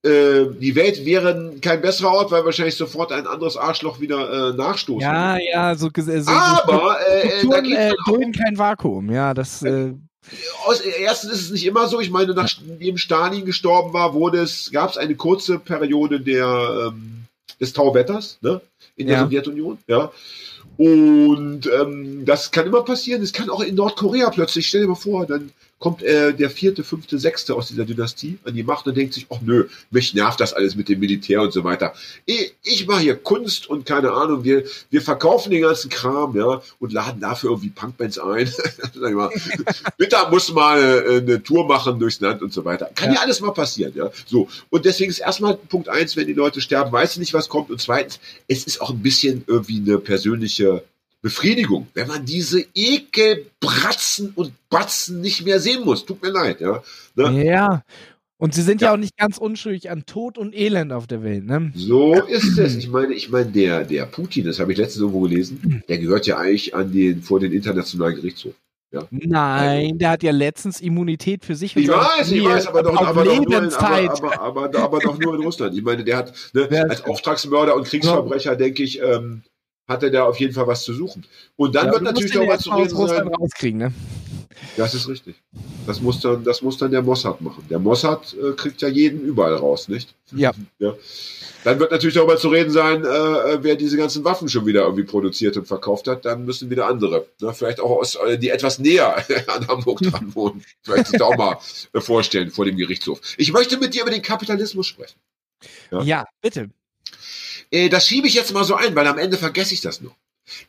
Äh, 0.04 0.46
die 0.60 0.76
Welt 0.76 1.06
wäre 1.06 1.56
kein 1.62 1.82
besserer 1.82 2.12
Ort, 2.12 2.32
weil 2.32 2.46
wahrscheinlich 2.46 2.76
sofort 2.76 3.12
ein 3.12 3.26
anderes 3.26 3.58
Arschloch 3.58 4.00
wieder 4.00 4.52
äh, 4.52 4.54
nachstoßen. 4.54 5.02
Ja, 5.02 5.38
ja, 5.38 5.76
so, 5.76 5.90
so 5.96 6.32
Aber 6.32 6.98
äh, 7.08 7.48
da 7.50 7.62
geht 7.62 7.78
äh, 7.78 7.94
dulden 8.06 8.32
kein 8.32 8.58
Vakuum, 8.58 9.12
ja, 9.12 9.34
das. 9.34 9.64
Äh, 9.64 9.94
aus, 10.66 10.82
erstens 10.82 11.32
ist 11.32 11.42
es 11.46 11.52
nicht 11.52 11.66
immer 11.66 11.88
so. 11.88 12.00
Ich 12.00 12.12
meine, 12.12 12.34
nachdem 12.34 12.98
Stalin 12.98 13.46
gestorben 13.46 13.94
war, 13.94 14.14
wurde 14.14 14.40
es, 14.40 14.72
gab 14.72 14.90
es 14.92 14.98
eine 14.98 15.16
kurze 15.16 15.58
Periode 15.58 16.20
der 16.20 16.92
ähm, 16.92 17.18
des 17.60 17.74
Tauwetters 17.74 18.38
ne, 18.42 18.62
in 18.96 19.08
der 19.08 19.18
ja. 19.18 19.24
Sowjetunion. 19.24 19.78
Ja. 19.88 20.12
Und 20.78 21.68
ähm, 21.68 22.26
das 22.26 22.52
kann 22.52 22.68
immer 22.68 22.84
passieren. 22.84 23.22
Es 23.22 23.34
kann 23.34 23.50
auch 23.50 23.62
in 23.62 23.76
Nordkorea 23.76 24.30
plötzlich, 24.30 24.68
stell 24.68 24.82
dir 24.82 24.88
mal 24.88 24.96
vor, 24.96 25.26
dann 25.26 25.52
kommt 25.80 26.02
äh, 26.02 26.34
der 26.34 26.50
vierte, 26.50 26.84
fünfte, 26.84 27.20
sechste 27.20 27.56
aus 27.56 27.68
dieser 27.68 27.86
Dynastie 27.86 28.40
an 28.46 28.56
die 28.56 28.64
Macht 28.64 28.88
und 28.88 28.98
denkt 28.98 29.14
sich, 29.14 29.28
ach 29.30 29.42
nö, 29.42 29.68
mich 29.92 30.14
nervt 30.14 30.40
das 30.40 30.54
alles 30.54 30.76
mit 30.76 30.90
dem 30.90 31.00
Militär 31.00 31.42
und 31.42 31.54
so 31.54 31.64
weiter. 31.64 31.94
Ich, 32.26 32.56
ich 32.64 32.88
mache 32.88 33.02
hier 33.02 33.16
Kunst 33.16 33.70
und 33.70 33.86
keine 33.86 34.12
Ahnung, 34.12 34.44
wir, 34.44 34.64
wir 34.90 35.02
verkaufen 35.02 35.52
den 35.52 35.62
ganzen 35.62 35.90
Kram, 35.90 36.36
ja, 36.36 36.62
und 36.80 36.94
laden 36.94 37.22
dafür 37.22 37.52
irgendwie 37.52 37.70
Punkbands 37.70 38.18
ein. 38.18 38.52
Bitte 39.98 40.18
muss 40.32 40.52
mal 40.52 40.80
äh, 40.80 41.18
eine 41.18 41.44
Tour 41.44 41.68
machen 41.68 42.00
durchs 42.00 42.20
Land 42.22 42.42
und 42.42 42.52
so 42.52 42.66
weiter. 42.66 42.90
Kann 42.96 43.10
ja. 43.10 43.16
ja 43.16 43.22
alles 43.22 43.40
mal 43.40 43.52
passieren, 43.52 43.94
ja. 43.96 44.10
So. 44.26 44.48
Und 44.70 44.86
deswegen 44.86 45.12
ist 45.12 45.20
erstmal 45.20 45.56
Punkt 45.56 45.90
eins, 45.90 46.16
wenn 46.16 46.26
die 46.26 46.34
Leute 46.34 46.60
sterben, 46.60 46.92
weiß 46.92 47.14
ich 47.14 47.20
nicht, 47.20 47.34
was 47.36 47.50
kommt. 47.50 47.70
Und 47.70 47.80
zweitens, 47.80 48.20
es 48.48 48.66
ist 48.68 48.82
auch 48.82 48.92
ein 48.92 49.02
bisschen 49.02 49.44
irgendwie 49.48 49.78
eine 49.78 49.98
persönliche 49.98 50.84
Befriedigung, 51.22 51.88
wenn 51.94 52.08
man 52.08 52.26
diese 52.26 52.64
Ekelbratzen 52.76 54.34
und 54.36 54.52
Batzen 54.70 55.22
nicht 55.22 55.44
mehr 55.46 55.60
sehen 55.60 55.84
muss. 55.84 56.06
Tut 56.06 56.22
mir 56.22 56.30
leid, 56.30 56.62
ja. 56.62 56.84
Ne? 57.16 57.46
Ja. 57.46 57.84
Und 58.38 58.54
sie 58.54 58.62
sind 58.62 58.82
ja. 58.82 58.90
ja. 58.90 58.94
auch 58.94 58.98
nicht 58.98 59.18
ganz 59.18 59.40
unschuldig 59.40 59.90
an 59.90 60.06
Tod 60.06 60.38
und 60.38 60.56
Elend 60.56 60.94
auf 60.94 61.08
der 61.08 61.24
Welt, 61.24 61.46
ne? 61.46 61.72
So 61.76 62.14
ist 62.14 62.60
es. 62.60 62.76
Ich 62.76 62.88
meine, 62.88 63.16
ich 63.16 63.30
meine, 63.30 63.52
der, 63.52 63.84
der 63.84 64.06
Putin, 64.06 64.46
das 64.46 64.60
habe 64.60 64.72
ich 64.72 64.78
letztens 64.78 65.02
irgendwo 65.02 65.22
gelesen, 65.22 65.84
der 65.90 65.98
gehört 65.98 66.28
ja 66.28 66.38
eigentlich 66.38 66.76
an 66.76 66.92
den, 66.92 67.24
vor 67.24 67.40
den 67.40 67.52
Internationalen 67.52 68.16
Gerichtshof. 68.16 68.54
Ja. 68.92 69.04
Nein, 69.12 69.86
also, 69.86 69.98
der 69.98 70.10
hat 70.12 70.24
ja 70.24 70.32
letztens 70.32 70.80
Immunität 70.80 71.44
für 71.44 71.56
sich. 71.56 71.76
Ich 71.76 71.90
weiß, 71.90 72.32
ich 72.32 72.44
weiß, 72.44 72.68
aber 72.68 72.84
doch, 72.84 73.02
aber, 73.02 73.26
doch 73.26 73.36
nur 73.36 73.58
in, 73.58 73.74
aber, 73.74 74.40
aber, 74.40 74.80
aber, 74.80 75.00
doch 75.00 75.20
nur 75.20 75.36
in 75.36 75.42
Russland. 75.42 75.76
Ich 75.76 75.84
meine, 75.84 76.06
der 76.06 76.18
hat 76.18 76.34
ne, 76.54 76.86
als 76.90 77.04
Auftragsmörder 77.04 77.76
und 77.76 77.86
Kriegsverbrecher, 77.86 78.56
denke 78.56 78.84
ich, 78.84 79.02
ähm, 79.02 79.44
hat 79.90 80.04
er 80.04 80.10
da 80.10 80.24
auf 80.24 80.40
jeden 80.40 80.54
Fall 80.54 80.68
was 80.68 80.84
zu 80.84 80.94
suchen. 80.94 81.26
Und 81.58 81.76
dann 81.76 81.88
ja, 81.88 81.94
wird 81.94 82.04
natürlich 82.04 82.38
auch 82.38 82.48
was 82.48 82.62
zu 82.62 82.72
reden 82.72 83.08
sein. 83.08 83.28
Rauskriegen, 83.28 83.80
ne? 83.80 83.94
Das 84.76 84.94
ist 84.94 85.08
richtig. 85.08 85.36
Das 85.86 86.02
muss 86.02 86.20
dann, 86.20 86.44
das 86.44 86.62
muss 86.62 86.78
dann 86.78 86.92
der 86.92 87.02
Mossad 87.02 87.42
machen. 87.42 87.66
Der 87.70 87.80
Mossad 87.80 88.34
äh, 88.34 88.54
kriegt 88.54 88.82
ja 88.82 88.88
jeden 88.88 89.22
überall 89.22 89.56
raus, 89.56 89.88
nicht? 89.88 90.16
Ja. 90.32 90.52
ja. 90.80 90.94
Dann 91.64 91.80
wird 91.80 91.92
natürlich 91.92 92.16
darüber 92.16 92.38
zu 92.38 92.50
reden 92.50 92.72
sein, 92.72 93.04
äh, 93.04 93.08
äh, 93.08 93.60
wer 93.62 93.76
diese 93.76 93.98
ganzen 93.98 94.24
Waffen 94.24 94.48
schon 94.48 94.66
wieder 94.66 94.84
irgendwie 94.84 95.04
produziert 95.04 95.58
und 95.58 95.68
verkauft 95.68 96.08
hat. 96.08 96.26
Dann 96.26 96.46
müssen 96.46 96.70
wieder 96.70 96.88
andere, 96.88 97.28
ne? 97.42 97.54
vielleicht 97.54 97.80
auch 97.80 98.00
aus, 98.00 98.16
äh, 98.16 98.38
die 98.38 98.50
etwas 98.50 98.80
näher 98.80 99.18
an 99.48 99.68
Hamburg 99.68 100.00
dran 100.02 100.32
wohnen, 100.36 100.64
vielleicht 100.82 101.08
sich 101.08 101.20
da 101.20 101.26
auch 101.26 101.38
mal 101.38 101.58
äh, 101.94 102.02
vorstellen 102.02 102.52
vor 102.52 102.66
dem 102.66 102.78
Gerichtshof. 102.78 103.20
Ich 103.38 103.52
möchte 103.52 103.78
mit 103.78 103.94
dir 103.94 104.04
über 104.04 104.12
den 104.12 104.22
Kapitalismus 104.22 104.88
sprechen. 104.88 105.20
Ja, 105.92 106.02
ja 106.04 106.26
bitte. 106.42 106.70
Äh, 107.72 107.90
das 107.90 108.08
schiebe 108.08 108.28
ich 108.28 108.34
jetzt 108.34 108.54
mal 108.54 108.64
so 108.64 108.76
ein, 108.76 108.96
weil 108.96 109.08
am 109.08 109.18
Ende 109.18 109.38
vergesse 109.38 109.74
ich 109.74 109.82
das 109.82 110.02
noch. 110.02 110.16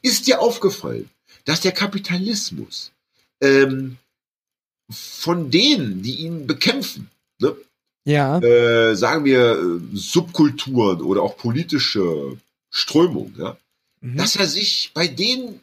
Ist 0.03 0.27
dir 0.27 0.41
aufgefallen, 0.41 1.09
dass 1.45 1.61
der 1.61 1.73
Kapitalismus 1.73 2.93
ähm, 3.41 3.97
von 4.91 5.51
denen, 5.51 6.03
die 6.03 6.17
ihn 6.17 6.47
bekämpfen, 6.47 7.11
ne, 7.41 7.55
ja. 8.05 8.39
äh, 8.39 8.95
sagen 8.97 9.25
wir 9.25 9.59
äh, 9.59 9.81
Subkulturen 9.93 11.03
oder 11.03 11.23
auch 11.23 11.37
politische 11.37 12.39
Strömungen, 12.71 13.35
ja, 13.39 13.57
mhm. 14.01 14.17
dass 14.17 14.37
er 14.37 14.47
sich 14.47 14.93
bei 14.95 15.07
denen 15.07 15.61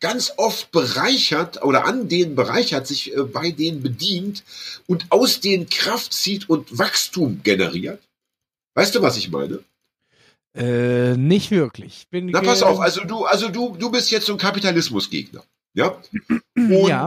ganz 0.00 0.32
oft 0.36 0.70
bereichert 0.72 1.62
oder 1.62 1.84
an 1.86 2.08
denen 2.08 2.34
bereichert, 2.34 2.86
sich 2.86 3.16
äh, 3.16 3.22
bei 3.22 3.50
denen 3.50 3.82
bedient 3.82 4.44
und 4.86 5.06
aus 5.10 5.40
denen 5.40 5.68
Kraft 5.68 6.12
zieht 6.12 6.48
und 6.48 6.78
Wachstum 6.78 7.42
generiert. 7.42 8.02
Weißt 8.74 8.94
du, 8.94 9.02
was 9.02 9.16
ich 9.16 9.30
meine? 9.30 9.60
Äh, 10.54 11.16
nicht 11.16 11.50
wirklich. 11.50 12.06
Bin 12.10 12.26
Na, 12.26 12.42
pass 12.42 12.62
auf, 12.62 12.80
also 12.80 13.04
du, 13.04 13.24
also 13.24 13.48
du, 13.48 13.76
du 13.76 13.90
bist 13.90 14.10
jetzt 14.10 14.26
so 14.26 14.32
ein 14.32 14.38
Kapitalismusgegner. 14.38 15.42
Ja. 15.74 16.00
Und 16.56 16.88
ja. 16.88 17.06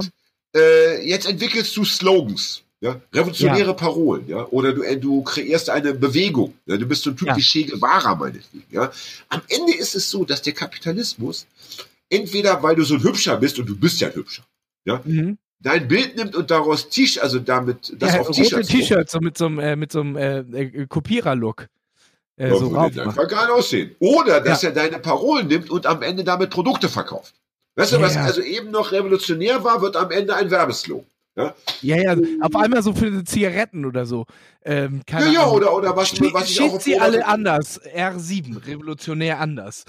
Äh, 0.55 1.07
jetzt 1.07 1.27
entwickelst 1.27 1.75
du 1.75 1.83
Slogans. 1.83 2.65
Ja, 2.81 3.01
revolutionäre 3.13 3.67
ja. 3.67 3.73
Parolen, 3.73 4.27
ja, 4.27 4.45
oder 4.47 4.73
du, 4.73 4.83
äh, 4.83 4.97
du 4.97 5.23
kreierst 5.23 5.69
eine 5.69 5.93
Bewegung, 5.93 6.53
ja, 6.65 6.75
du 6.75 6.85
bist 6.85 7.03
so 7.03 7.09
ein 7.09 7.17
Typ 7.17 7.29
ja. 7.29 7.37
wie 7.37 7.41
Che 7.41 7.63
Guevara, 7.63 8.13
meinetwegen, 8.15 8.65
ja. 8.69 8.91
Am 9.29 9.41
Ende 9.47 9.73
ist 9.73 9.95
es 9.95 10.09
so, 10.09 10.25
dass 10.25 10.41
der 10.41 10.53
Kapitalismus, 10.53 11.47
entweder 12.09 12.61
weil 12.61 12.75
du 12.75 12.83
so 12.83 12.95
ein 12.95 13.03
Hübscher 13.03 13.37
bist, 13.37 13.57
und 13.57 13.67
du 13.67 13.77
bist 13.77 14.01
ja 14.01 14.09
ein 14.09 14.13
Hübscher, 14.13 14.43
ja, 14.83 15.01
mhm. 15.05 15.37
dein 15.61 15.87
Bild 15.87 16.17
nimmt 16.17 16.35
und 16.35 16.51
daraus 16.51 16.89
T-Shirt, 16.89 17.23
also 17.23 17.39
damit 17.39 17.93
das 17.97 18.13
ja, 18.13 18.19
auf 18.19 18.31
T-Shirts. 18.31 18.67
T-Shirt 18.67 19.09
so 19.09 19.19
mit 19.19 19.37
so 19.37 19.45
einem 19.45 19.59
äh, 19.59 19.75
mit 19.77 19.91
so 19.93 20.01
einem 20.01 20.17
äh, 20.17 20.39
äh 20.39 20.85
Kopierer-Look. 20.85 21.67
Äh, 22.35 22.49
so 22.49 22.71
würde 22.71 23.03
einfach 23.03 23.27
geil 23.29 23.49
aussehen. 23.49 23.95
Oder 23.99 24.41
dass 24.41 24.63
er 24.63 24.73
deine 24.73 24.99
Parolen 24.99 25.47
nimmt 25.47 25.69
und 25.69 25.85
am 25.85 26.01
Ende 26.01 26.25
damit 26.25 26.49
Produkte 26.49 26.89
verkauft. 26.89 27.33
Weißt 27.75 27.91
du, 27.91 27.97
ja, 27.97 28.01
was 28.01 28.17
also 28.17 28.41
eben 28.41 28.71
noch 28.71 28.91
revolutionär 28.91 29.63
war, 29.63 29.81
wird 29.81 29.95
am 29.97 30.11
Ende 30.11 30.35
ein 30.35 30.49
Werbeslogan. 30.49 31.05
Ja? 31.37 31.53
ja, 31.81 31.97
ja, 31.97 32.15
auf 32.39 32.55
einmal 32.55 32.81
so 32.81 32.93
für 32.93 33.25
Zigaretten 33.25 33.83
oder 33.83 34.05
so. 34.05 34.25
Ähm, 34.63 35.01
ja, 35.09 35.27
ja, 35.27 35.47
oder, 35.47 35.75
oder 35.75 35.93
was, 35.93 36.07
Ste 36.07 36.29
was 36.31 36.49
ich 36.49 36.61
auch 36.61 36.79
sie 36.79 36.97
alle 36.97 37.25
anders. 37.27 37.81
R7, 37.81 38.65
revolutionär 38.65 39.41
anders. 39.41 39.83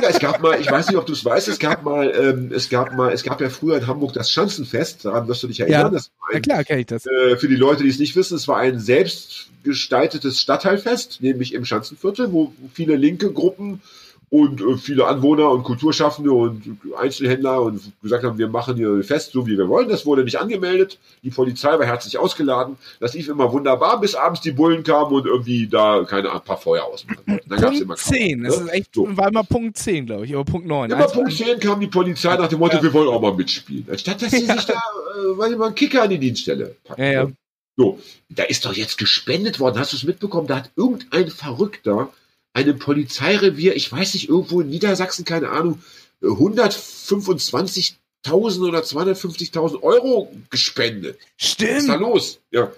Ja, 0.00 0.08
es 0.10 0.20
gab 0.20 0.40
mal, 0.40 0.60
ich 0.60 0.70
weiß 0.70 0.86
nicht, 0.86 0.96
ob 0.96 1.04
du 1.04 1.12
es 1.12 1.24
weißt, 1.24 1.48
es 1.48 1.58
gab 1.58 1.82
mal, 1.82 2.14
ähm, 2.16 2.52
es 2.54 2.70
gab 2.70 2.94
mal, 2.94 3.12
es 3.12 3.24
gab 3.24 3.40
ja 3.40 3.50
früher 3.50 3.78
in 3.78 3.88
Hamburg 3.88 4.12
das 4.12 4.30
Schanzenfest, 4.30 5.04
daran 5.04 5.26
wirst 5.26 5.42
du 5.42 5.48
dich 5.48 5.58
erinnern. 5.58 5.80
Ja, 5.80 5.88
das 5.88 6.12
ein, 6.28 6.34
ja 6.34 6.40
klar, 6.40 6.62
kenne 6.62 6.80
ich 6.80 6.86
das. 6.86 7.04
Äh, 7.04 7.36
für 7.36 7.48
die 7.48 7.56
Leute, 7.56 7.82
die 7.82 7.88
es 7.88 7.98
nicht 7.98 8.14
wissen, 8.14 8.36
es 8.36 8.46
war 8.46 8.58
ein 8.58 8.78
selbstgestaltetes 8.78 10.40
Stadtteilfest, 10.40 11.20
nämlich 11.20 11.52
im 11.52 11.64
Schanzenviertel, 11.64 12.32
wo 12.32 12.52
viele 12.72 12.94
linke 12.94 13.32
Gruppen 13.32 13.82
und 14.28 14.60
äh, 14.60 14.76
viele 14.76 15.06
Anwohner 15.06 15.50
und 15.50 15.62
Kulturschaffende 15.62 16.32
und 16.32 16.78
Einzelhändler 16.96 17.62
und 17.62 17.80
gesagt 18.02 18.24
haben, 18.24 18.38
wir 18.38 18.48
machen 18.48 18.76
hier 18.76 19.02
fest, 19.04 19.32
so 19.32 19.46
wie 19.46 19.56
wir 19.56 19.68
wollen. 19.68 19.88
Das 19.88 20.04
wurde 20.04 20.24
nicht 20.24 20.38
angemeldet. 20.38 20.98
Die 21.22 21.30
Polizei 21.30 21.78
war 21.78 21.86
herzlich 21.86 22.18
ausgeladen. 22.18 22.76
Das 22.98 23.14
lief 23.14 23.28
immer 23.28 23.52
wunderbar, 23.52 24.00
bis 24.00 24.16
abends 24.16 24.40
die 24.40 24.50
Bullen 24.50 24.82
kamen 24.82 25.12
und 25.12 25.26
irgendwie 25.26 25.68
da 25.68 26.04
keine 26.04 26.32
ein 26.32 26.40
paar 26.40 26.58
Feuer 26.58 26.84
ausmachen. 26.84 27.40
Dann 27.46 27.60
Punkt 27.60 27.80
immer 27.80 27.96
10, 27.96 28.42
das 28.42 28.58
ne? 28.58 28.64
ist 28.64 28.72
echt, 28.72 28.94
so. 28.94 29.16
war 29.16 29.28
immer 29.28 29.44
Punkt 29.44 29.78
10, 29.78 30.06
glaube 30.06 30.24
ich, 30.24 30.34
aber 30.34 30.44
Punkt 30.44 30.66
9. 30.66 30.90
Immer 30.90 31.06
Punkt 31.06 31.32
10 31.32 31.60
kam 31.60 31.78
die 31.78 31.86
Polizei 31.86 32.36
nach 32.36 32.48
dem 32.48 32.58
Motto, 32.58 32.76
ja. 32.76 32.82
wir 32.82 32.92
wollen 32.92 33.08
auch 33.08 33.20
mal 33.20 33.34
mitspielen. 33.34 33.86
Anstatt 33.88 34.22
dass 34.22 34.32
sie 34.32 34.44
ja. 34.44 34.54
sich 34.54 34.66
da, 34.66 34.74
äh, 34.74 35.56
mal 35.56 35.66
einen 35.66 35.74
Kicker 35.76 36.02
an 36.02 36.10
die 36.10 36.18
Dienststelle 36.18 36.74
packen. 36.82 37.02
Ja, 37.02 37.12
ja. 37.12 37.24
Ne? 37.24 37.32
So, 37.76 38.00
da 38.30 38.42
ist 38.44 38.64
doch 38.64 38.72
jetzt 38.72 38.98
gespendet 38.98 39.60
worden. 39.60 39.78
Hast 39.78 39.92
du 39.92 39.96
es 39.96 40.04
mitbekommen? 40.04 40.46
Da 40.46 40.56
hat 40.56 40.70
irgendein 40.76 41.28
Verrückter 41.28 42.08
einem 42.56 42.78
Polizeirevier, 42.78 43.76
ich 43.76 43.92
weiß 43.92 44.14
nicht, 44.14 44.30
irgendwo 44.30 44.62
in 44.62 44.70
Niedersachsen, 44.70 45.26
keine 45.26 45.50
Ahnung, 45.50 45.82
125.000 46.22 48.66
oder 48.66 48.78
250.000 48.80 49.82
Euro 49.82 50.32
gespendet. 50.48 51.18
Stimmt. 51.36 51.70
Was 51.70 51.82
ist 51.82 51.88
da 51.88 51.96
los? 51.96 52.40
Ja. 52.50 52.72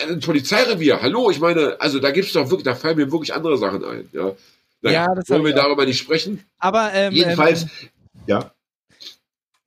Ein 0.00 0.20
Polizeirevier, 0.20 1.00
hallo, 1.00 1.30
ich 1.30 1.40
meine, 1.40 1.80
also 1.80 1.98
da 1.98 2.10
gibt's 2.10 2.34
doch 2.34 2.50
wirklich, 2.50 2.64
da 2.64 2.74
fallen 2.74 2.98
mir 2.98 3.10
wirklich 3.10 3.32
andere 3.32 3.56
Sachen 3.56 3.82
ein, 3.82 4.06
ja. 4.12 4.36
Nein, 4.82 4.92
ja, 4.92 5.14
das 5.14 5.30
wollen 5.30 5.46
wir 5.46 5.54
darüber 5.54 5.86
nicht 5.86 5.98
sprechen. 5.98 6.44
Aber 6.58 6.92
ähm, 6.92 7.14
jedenfalls, 7.14 7.62
ähm, 7.62 7.68
ja. 8.26 8.52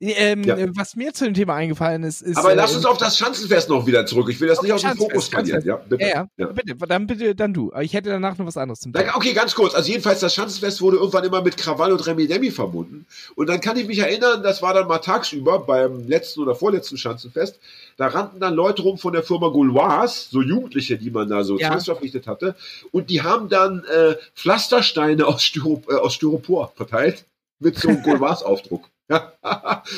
Ähm, 0.04 0.42
ja. 0.42 0.56
Was 0.74 0.96
mir 0.96 1.14
zu 1.14 1.24
dem 1.24 1.34
Thema 1.34 1.54
eingefallen 1.54 2.02
ist, 2.02 2.22
ist. 2.22 2.36
Aber 2.36 2.56
lass 2.56 2.74
uns 2.74 2.84
auf 2.84 2.98
das 2.98 3.16
Schanzenfest 3.16 3.68
noch 3.68 3.86
wieder 3.86 4.04
zurück. 4.04 4.28
Ich 4.30 4.40
will 4.40 4.48
das 4.48 4.60
nicht 4.60 4.72
aus 4.72 4.82
dem 4.82 4.96
Fokus 4.96 5.28
verlieren. 5.28 5.64
Ja, 5.64 5.76
bitte. 5.76 6.04
Ja, 6.04 6.26
ja. 6.36 6.46
bitte. 6.46 6.74
Dann 6.74 7.06
bitte, 7.06 7.36
dann 7.36 7.54
du. 7.54 7.72
Aber 7.72 7.84
ich 7.84 7.94
hätte 7.94 8.10
danach 8.10 8.36
noch 8.36 8.46
was 8.46 8.56
anderes 8.56 8.80
zum 8.80 8.92
Thema. 8.92 9.14
Okay, 9.14 9.32
ganz 9.32 9.54
kurz. 9.54 9.76
Also 9.76 9.92
jedenfalls, 9.92 10.18
das 10.18 10.34
Schanzenfest 10.34 10.80
wurde 10.82 10.96
irgendwann 10.96 11.22
immer 11.22 11.40
mit 11.40 11.56
Krawall 11.56 11.92
und 11.92 12.04
Remi 12.04 12.26
Demi 12.26 12.50
verbunden. 12.50 13.06
Und 13.36 13.48
dann 13.48 13.60
kann 13.60 13.76
ich 13.76 13.86
mich 13.86 14.00
erinnern, 14.00 14.42
das 14.42 14.60
war 14.60 14.74
dann 14.74 14.88
mal 14.88 14.98
tagsüber 14.98 15.60
beim 15.60 16.08
letzten 16.08 16.40
oder 16.40 16.56
vorletzten 16.56 16.96
Schanzenfest. 16.96 17.60
Da 17.96 18.08
rannten 18.08 18.40
dann 18.40 18.54
Leute 18.54 18.82
rum 18.82 18.98
von 18.98 19.12
der 19.12 19.22
Firma 19.22 19.50
Gauloise, 19.50 20.26
so 20.30 20.42
Jugendliche, 20.42 20.98
die 20.98 21.12
man 21.12 21.28
da 21.28 21.44
so 21.44 21.60
ja. 21.60 21.68
zwangsverpflichtet 21.68 22.26
hatte. 22.26 22.56
Und 22.90 23.08
die 23.08 23.22
haben 23.22 23.48
dann 23.48 23.84
äh, 23.84 24.16
Pflastersteine 24.34 25.28
aus, 25.28 25.44
Styro, 25.44 25.80
äh, 25.88 25.94
aus 25.94 26.14
Styropor 26.14 26.72
verteilt 26.74 27.24
mit 27.60 27.78
so 27.78 27.88
einem 27.88 28.02
Gauloise-Aufdruck. 28.02 28.88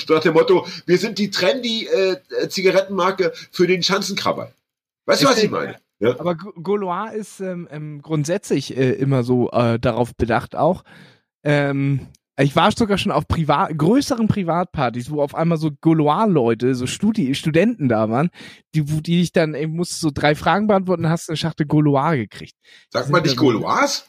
So 0.07 0.15
nach 0.15 0.23
dem 0.23 0.35
Motto, 0.35 0.67
wir 0.87 0.99
sind 0.99 1.19
die 1.19 1.31
trendy 1.31 1.87
äh, 1.87 2.49
Zigarettenmarke 2.49 3.33
für 3.51 3.67
den 3.67 3.83
Schanzenkrabber. 3.83 4.53
Weißt 5.07 5.23
du, 5.23 5.27
was 5.27 5.43
ich 5.43 5.51
meine? 5.51 5.77
Ja? 6.01 6.19
Aber 6.19 6.35
Gaulois 6.35 7.13
ist 7.15 7.41
ähm, 7.41 7.69
ähm, 7.71 8.03
grundsätzlich 8.03 8.77
äh, 8.77 8.93
immer 8.93 9.23
so 9.23 9.51
äh, 9.51 9.79
darauf 9.79 10.15
bedacht 10.17 10.57
auch. 10.57 10.85
Ähm, 11.45 12.09
ich 12.37 12.57
war 12.57 12.73
sogar 12.73 12.99
schon 12.99 13.13
auf 13.13 13.29
privat, 13.29 13.79
größeren 13.79 14.27
Privatpartys, 14.27 15.11
wo 15.11 15.23
auf 15.23 15.37
einmal 15.37 15.57
so 15.57 15.71
Gaulois-Leute, 15.81 16.75
so 16.75 16.87
Studi 16.87 17.35
Studenten 17.37 17.89
da 17.89 18.11
waren, 18.11 18.31
die, 18.75 18.85
die 18.85 19.21
ich 19.21 19.31
dann, 19.31 19.55
ey, 19.55 19.69
musst 19.69 20.01
so 20.01 20.11
drei 20.13 20.35
Fragen 20.35 20.67
beantworten, 20.67 21.09
hast 21.09 21.29
eine 21.29 21.37
Schachtel 21.37 21.67
Gaulois 21.67 22.17
gekriegt. 22.17 22.55
Sagt 22.91 23.11
man 23.11 23.23
nicht 23.23 23.37
Gaulois? 23.37 24.03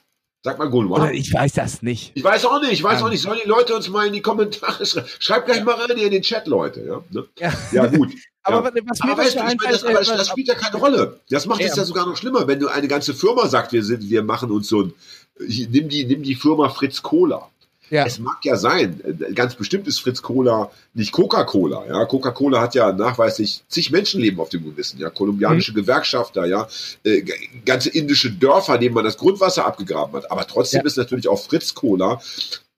Sag 0.45 0.59
mal 0.59 0.69
Gaulois. 0.69 1.09
Ich 1.13 1.33
weiß 1.33 1.53
das 1.53 1.81
nicht. 1.81 2.11
Ich 2.13 2.23
weiß 2.23 2.45
auch 2.45 2.61
nicht, 2.61 2.73
ich 2.73 2.83
weiß 2.83 2.99
ja. 2.99 3.05
auch 3.07 3.09
nicht. 3.09 3.23
Sollen 3.23 3.39
die 3.43 3.49
Leute 3.49 3.75
uns 3.75 3.89
mal 3.89 4.05
in 4.05 4.13
die 4.13 4.21
Kommentare 4.21 4.85
schreiben? 4.85 5.07
Schreibt 5.17 5.47
gleich 5.47 5.63
mal 5.63 5.73
rein 5.73 5.97
in 5.97 6.11
den 6.11 6.21
Chat, 6.21 6.45
Leute. 6.45 6.85
Ja, 6.85 7.03
ne? 7.09 7.25
ja. 7.39 7.51
ja 7.71 7.87
gut. 7.87 8.13
aber 8.43 8.63
was 8.63 8.73
mir 9.03 9.13
aber, 9.13 9.23
weißt 9.23 9.33
du, 9.33 9.39
ich 9.39 9.43
meine, 9.43 9.57
das, 9.71 9.83
aber 9.83 10.03
das 10.03 10.27
spielt 10.27 10.47
ja 10.47 10.53
keine 10.53 10.77
Rolle. 10.77 11.19
Das 11.31 11.47
macht 11.47 11.61
es 11.61 11.75
ja 11.75 11.83
sogar 11.83 12.05
noch 12.05 12.15
schlimmer, 12.15 12.47
wenn 12.47 12.59
du 12.59 12.67
eine 12.67 12.87
ganze 12.87 13.15
Firma 13.15 13.47
sagt, 13.47 13.73
wir 13.73 13.83
sind, 13.83 14.07
wir 14.07 14.21
machen 14.21 14.51
uns 14.51 14.67
so 14.67 14.83
ein, 14.83 14.93
nimm 15.39 15.89
die, 15.89 16.05
nimm 16.05 16.21
die 16.21 16.35
Firma 16.35 16.69
Fritz 16.69 17.01
Cola. 17.01 17.49
Ja. 17.89 18.05
Es 18.05 18.19
mag 18.19 18.43
ja 18.43 18.55
sein, 18.55 18.99
ganz 19.35 19.55
bestimmt 19.55 19.87
ist 19.87 19.99
Fritz 19.99 20.21
Cola 20.21 20.71
nicht 20.93 21.11
Coca-Cola. 21.11 21.85
Ja, 21.87 22.05
Coca-Cola 22.05 22.61
hat 22.61 22.75
ja 22.75 22.91
nachweislich 22.91 23.63
zig 23.67 23.91
Menschenleben 23.91 24.39
auf 24.39 24.49
dem 24.49 24.63
Gewissen. 24.63 24.99
Ja, 24.99 25.09
kolumbianische 25.09 25.71
mhm. 25.71 25.75
Gewerkschafter, 25.75 26.45
ja, 26.45 26.67
äh, 27.03 27.23
ganze 27.65 27.89
indische 27.89 28.31
Dörfer, 28.31 28.77
denen 28.77 28.95
man 28.95 29.03
das 29.03 29.17
Grundwasser 29.17 29.65
abgegraben 29.65 30.15
hat. 30.15 30.31
Aber 30.31 30.47
trotzdem 30.47 30.81
ja. 30.81 30.85
ist 30.85 30.97
natürlich 30.97 31.27
auch 31.27 31.41
Fritz 31.41 31.73
Cola 31.73 32.19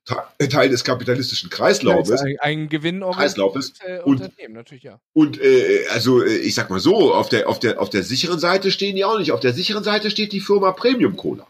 Teil 0.08 0.70
des 0.70 0.84
kapitalistischen 0.84 1.50
Kreislaufes. 1.50 2.22
Ein, 2.22 2.38
ein 2.40 2.70
Kreislaufes. 2.70 3.74
Äh, 3.86 4.00
und, 4.02 4.22
natürlich, 4.50 4.84
ja. 4.84 5.02
Und 5.14 5.42
äh, 5.42 5.86
also 5.92 6.24
äh, 6.24 6.38
ich 6.38 6.56
sag 6.56 6.70
mal 6.70 6.80
so, 6.80 7.14
auf 7.14 7.28
der, 7.28 7.50
auf, 7.50 7.60
der, 7.60 7.82
auf 7.82 7.90
der 7.90 8.04
sicheren 8.04 8.40
Seite 8.40 8.72
stehen 8.72 8.96
die 8.96 9.04
auch 9.04 9.20
nicht. 9.20 9.34
Auf 9.34 9.42
der 9.42 9.54
sicheren 9.54 9.84
Seite 9.84 10.10
steht 10.10 10.32
die 10.32 10.40
Firma 10.40 10.72
Premium 10.72 11.18
Cola. 11.18 11.46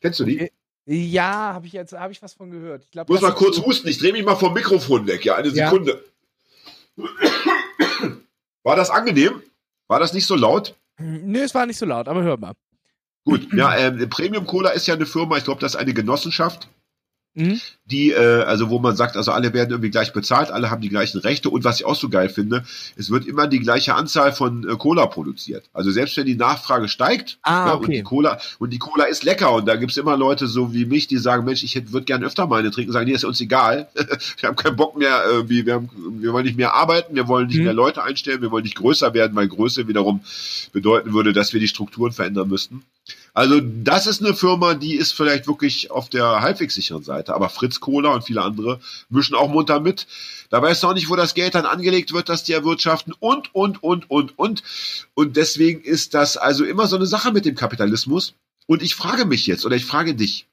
Kennst 0.00 0.20
du 0.20 0.24
die? 0.24 0.52
Ja, 0.86 1.52
habe 1.54 1.66
ich 1.66 1.72
jetzt 1.72 1.92
habe 1.92 2.12
ich 2.12 2.22
was 2.22 2.34
von 2.34 2.50
gehört. 2.50 2.84
Ich 2.84 2.90
glaub, 2.90 3.08
muss 3.08 3.20
mal 3.20 3.32
kurz 3.32 3.56
so 3.56 3.64
husten. 3.64 3.88
Ich 3.88 3.98
drehe 3.98 4.12
mich 4.12 4.24
mal 4.24 4.36
vom 4.36 4.52
Mikrofon 4.52 5.06
weg. 5.06 5.24
Ja, 5.24 5.36
eine 5.36 5.50
Sekunde. 5.50 6.04
Ja. 6.96 7.04
War 8.64 8.76
das 8.76 8.90
angenehm? 8.90 9.42
War 9.88 10.00
das 10.00 10.12
nicht 10.12 10.26
so 10.26 10.34
laut? 10.34 10.74
Nö, 10.98 11.40
es 11.40 11.54
war 11.54 11.66
nicht 11.66 11.78
so 11.78 11.86
laut, 11.86 12.08
aber 12.08 12.22
hör 12.22 12.36
mal. 12.36 12.52
Gut, 13.24 13.52
ja, 13.52 13.76
ähm, 13.76 14.08
Premium 14.08 14.46
Cola 14.46 14.70
ist 14.70 14.86
ja 14.86 14.94
eine 14.94 15.06
Firma, 15.06 15.36
ich 15.36 15.44
glaube, 15.44 15.60
das 15.60 15.74
ist 15.74 15.80
eine 15.80 15.94
Genossenschaft. 15.94 16.68
Mhm. 17.34 17.60
Die, 17.86 18.10
äh, 18.10 18.42
also 18.42 18.68
wo 18.68 18.78
man 18.78 18.94
sagt, 18.94 19.16
also 19.16 19.32
alle 19.32 19.54
werden 19.54 19.70
irgendwie 19.70 19.90
gleich 19.90 20.12
bezahlt, 20.12 20.50
alle 20.50 20.70
haben 20.70 20.82
die 20.82 20.90
gleichen 20.90 21.18
Rechte 21.18 21.48
und 21.48 21.64
was 21.64 21.80
ich 21.80 21.86
auch 21.86 21.94
so 21.94 22.10
geil 22.10 22.28
finde, 22.28 22.64
es 22.96 23.10
wird 23.10 23.26
immer 23.26 23.46
die 23.46 23.60
gleiche 23.60 23.94
Anzahl 23.94 24.32
von 24.32 24.68
äh, 24.68 24.76
Cola 24.76 25.06
produziert. 25.06 25.70
Also 25.72 25.90
selbst 25.90 26.16
wenn 26.18 26.26
die 26.26 26.34
Nachfrage 26.34 26.88
steigt 26.88 27.38
ah, 27.42 27.68
ja, 27.68 27.74
okay. 27.74 27.84
und 27.84 27.90
die 27.92 28.02
Cola 28.02 28.38
und 28.58 28.70
die 28.70 28.78
Cola 28.78 29.04
ist 29.04 29.24
lecker 29.24 29.52
und 29.52 29.66
da 29.66 29.76
gibt's 29.76 29.96
immer 29.96 30.16
Leute 30.16 30.46
so 30.46 30.74
wie 30.74 30.84
mich, 30.84 31.06
die 31.06 31.16
sagen, 31.16 31.44
Mensch, 31.46 31.62
ich 31.62 31.74
würde 31.92 32.04
gern 32.04 32.22
öfter 32.22 32.46
meine 32.46 32.70
trinken, 32.70 32.92
sagen, 32.92 33.06
nee, 33.06 33.14
ist 33.14 33.24
uns 33.24 33.40
egal. 33.40 33.88
wir 34.38 34.48
haben 34.48 34.56
keinen 34.56 34.76
Bock 34.76 34.98
mehr, 34.98 35.22
irgendwie, 35.26 35.64
wir, 35.64 35.74
haben, 35.74 35.88
wir 36.20 36.34
wollen 36.34 36.44
nicht 36.44 36.58
mehr 36.58 36.74
arbeiten, 36.74 37.14
wir 37.14 37.28
wollen 37.28 37.46
nicht 37.46 37.58
mhm. 37.58 37.64
mehr 37.64 37.74
Leute 37.74 38.02
einstellen, 38.02 38.42
wir 38.42 38.50
wollen 38.50 38.64
nicht 38.64 38.76
größer 38.76 39.14
werden, 39.14 39.34
weil 39.34 39.48
Größe 39.48 39.88
wiederum 39.88 40.20
bedeuten 40.72 41.14
würde, 41.14 41.32
dass 41.32 41.54
wir 41.54 41.60
die 41.60 41.68
Strukturen 41.68 42.12
verändern 42.12 42.48
müssten. 42.48 42.84
Also 43.34 43.60
das 43.60 44.06
ist 44.06 44.22
eine 44.22 44.34
Firma, 44.34 44.74
die 44.74 44.94
ist 44.94 45.12
vielleicht 45.12 45.46
wirklich 45.46 45.90
auf 45.90 46.10
der 46.10 46.42
halbwegs 46.42 46.74
sicheren 46.74 47.02
Seite, 47.02 47.34
aber 47.34 47.48
Fritz 47.48 47.80
Cola 47.80 48.10
und 48.10 48.24
viele 48.24 48.42
andere 48.42 48.78
mischen 49.08 49.34
auch 49.34 49.48
munter 49.48 49.80
mit. 49.80 50.06
Da 50.50 50.60
weißt 50.60 50.82
du 50.82 50.88
auch 50.88 50.94
nicht, 50.94 51.08
wo 51.08 51.16
das 51.16 51.32
Geld 51.32 51.54
dann 51.54 51.64
angelegt 51.64 52.12
wird, 52.12 52.28
dass 52.28 52.44
die 52.44 52.52
erwirtschaften 52.52 53.14
und, 53.18 53.54
und, 53.54 53.82
und, 53.82 54.10
und, 54.10 54.38
und. 54.38 54.62
Und 55.14 55.36
deswegen 55.38 55.80
ist 55.80 56.12
das 56.12 56.36
also 56.36 56.64
immer 56.64 56.86
so 56.86 56.96
eine 56.96 57.06
Sache 57.06 57.32
mit 57.32 57.46
dem 57.46 57.54
Kapitalismus. 57.54 58.34
Und 58.66 58.82
ich 58.82 58.94
frage 58.94 59.24
mich 59.24 59.46
jetzt, 59.46 59.64
oder 59.64 59.76
ich 59.76 59.86
frage 59.86 60.14
dich, 60.14 60.46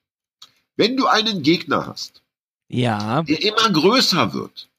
wenn 0.77 0.95
du 0.95 1.07
einen 1.07 1.43
Gegner 1.43 1.85
hast, 1.85 2.21
ja. 2.69 3.23
der 3.23 3.43
immer 3.43 3.69
größer 3.69 4.33
wird, 4.33 4.69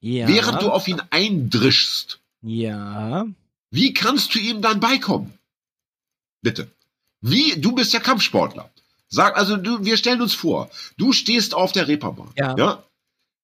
ja. 0.00 0.26
während 0.26 0.60
du 0.60 0.70
auf 0.70 0.88
ihn 0.88 1.00
eindrischst, 1.10 2.18
ja. 2.42 3.26
wie 3.70 3.94
kannst 3.94 4.34
du 4.34 4.40
ihm 4.40 4.60
dann 4.60 4.80
beikommen? 4.80 5.38
Bitte. 6.42 6.68
Wie, 7.26 7.58
du 7.58 7.72
bist 7.72 7.94
ja 7.94 8.00
Kampfsportler. 8.00 8.68
Sag, 9.08 9.38
also 9.38 9.56
du, 9.56 9.82
wir 9.82 9.96
stellen 9.96 10.20
uns 10.20 10.34
vor, 10.34 10.70
du 10.98 11.14
stehst 11.14 11.54
auf 11.54 11.72
der 11.72 11.88
Reeperbahn. 11.88 12.30
Ja. 12.36 12.54
ja? 12.58 12.84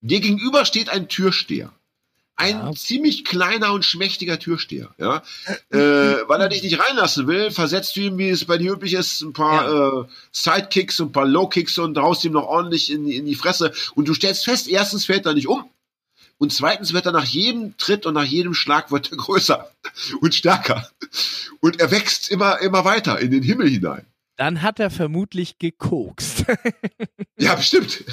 Dir 0.02 0.20
gegenüber 0.20 0.66
steht 0.66 0.90
ein 0.90 1.08
Türsteher. 1.08 1.72
Ein 2.36 2.56
ja. 2.56 2.72
ziemlich 2.72 3.24
kleiner 3.24 3.72
und 3.72 3.86
schmächtiger 3.86 4.38
Türsteher, 4.38 4.90
ja. 4.98 5.22
äh, 5.70 5.78
weil 6.28 6.40
er 6.42 6.48
dich 6.50 6.62
nicht 6.62 6.78
reinlassen 6.78 7.26
will, 7.26 7.50
versetzt 7.50 7.96
du 7.96 8.00
ihm, 8.00 8.18
wie 8.18 8.28
es 8.28 8.44
bei 8.44 8.58
dir 8.58 8.72
üblich 8.72 8.92
ist, 8.92 9.22
ein 9.22 9.32
paar 9.32 9.64
ja. 9.64 10.00
äh, 10.00 10.04
Sidekicks 10.30 11.00
und 11.00 11.08
ein 11.08 11.12
paar 11.12 11.26
Lowkicks 11.26 11.78
und 11.78 11.96
haust 11.96 12.24
ihm 12.24 12.32
noch 12.32 12.46
ordentlich 12.46 12.92
in, 12.92 13.08
in 13.08 13.24
die 13.24 13.34
Fresse. 13.34 13.72
Und 13.94 14.08
du 14.08 14.14
stellst 14.14 14.44
fest, 14.44 14.68
erstens 14.68 15.06
fällt 15.06 15.24
er 15.24 15.32
nicht 15.32 15.48
um. 15.48 15.64
Und 16.40 16.52
zweitens 16.52 16.94
wird 16.94 17.04
er 17.06 17.12
nach 17.12 17.24
jedem 17.24 17.76
Tritt 17.76 18.06
und 18.06 18.14
nach 18.14 18.24
jedem 18.24 18.54
Schlag 18.54 18.90
wird 18.90 19.12
er 19.12 19.18
größer 19.18 19.70
und 20.20 20.34
stärker. 20.34 20.88
Und 21.60 21.80
er 21.80 21.90
wächst 21.90 22.30
immer, 22.30 22.60
immer 22.60 22.84
weiter 22.84 23.20
in 23.20 23.30
den 23.30 23.42
Himmel 23.42 23.68
hinein. 23.68 24.06
Dann 24.36 24.62
hat 24.62 24.80
er 24.80 24.90
vermutlich 24.90 25.58
gekokst. 25.58 26.46
ja, 27.36 27.54
bestimmt. 27.54 28.04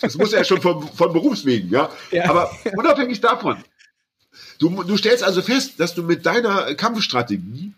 Das 0.00 0.16
muss 0.16 0.32
er 0.32 0.38
ja 0.38 0.44
schon 0.44 0.62
von, 0.62 0.88
von 0.88 1.12
Berufswegen, 1.12 1.68
ja? 1.70 1.90
ja. 2.10 2.30
Aber 2.30 2.50
unabhängig 2.76 3.20
davon, 3.20 3.62
Du, 4.60 4.82
du 4.82 4.96
stellst 4.98 5.24
also 5.24 5.40
fest, 5.40 5.80
dass 5.80 5.94
du 5.94 6.02
mit 6.02 6.26
deiner 6.26 6.74
Kampfstrategie 6.74 7.72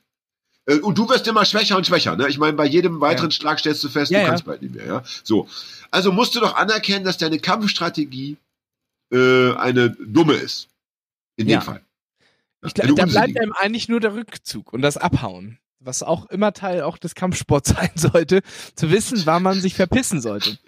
äh, 0.67 0.79
und 0.79 0.99
du 0.99 1.09
wirst 1.09 1.27
immer 1.29 1.45
schwächer 1.45 1.77
und 1.77 1.87
schwächer. 1.87 2.17
Ne? 2.17 2.29
Ich 2.29 2.39
meine, 2.39 2.55
bei 2.55 2.67
jedem 2.67 3.01
weiteren 3.01 3.31
ja. 3.31 3.37
Schlag 3.37 3.61
stellst 3.61 3.85
du 3.85 3.89
fest, 3.89 4.11
ja, 4.11 4.21
du 4.21 4.27
kannst 4.27 4.45
bald 4.45 4.63
nicht 4.63 4.75
mehr. 4.75 4.87
Ja, 4.87 5.05
so. 5.23 5.49
Also 5.93 6.11
musst 6.11 6.35
du 6.35 6.41
doch 6.41 6.57
anerkennen, 6.57 7.05
dass 7.05 7.19
deine 7.19 7.39
Kampfstrategie 7.39 8.37
äh, 9.13 9.55
eine 9.55 9.91
dumme 9.91 10.35
ist. 10.35 10.69
In 11.37 11.49
dem 11.49 11.63
Fall. 11.63 11.85
Ich 12.65 12.75
glaube, 12.75 12.95
da 12.95 13.07
bleibt 13.07 13.41
einem 13.41 13.53
eigentlich 13.53 13.89
nur 13.89 14.01
der 14.01 14.15
Rückzug 14.15 14.73
und 14.73 14.83
das 14.83 14.97
Abhauen 14.97 15.59
was 15.85 16.03
auch 16.03 16.27
immer 16.27 16.53
Teil 16.53 16.83
auch 16.83 16.99
des 16.99 17.15
Kampfsports 17.15 17.71
sein 17.77 17.91
sollte, 17.95 18.43
zu 18.75 18.91
wissen, 18.91 19.23
wann 19.25 19.43
man 19.43 19.61
sich 19.61 19.75
verpissen 19.75 20.21
sollte. 20.21 20.59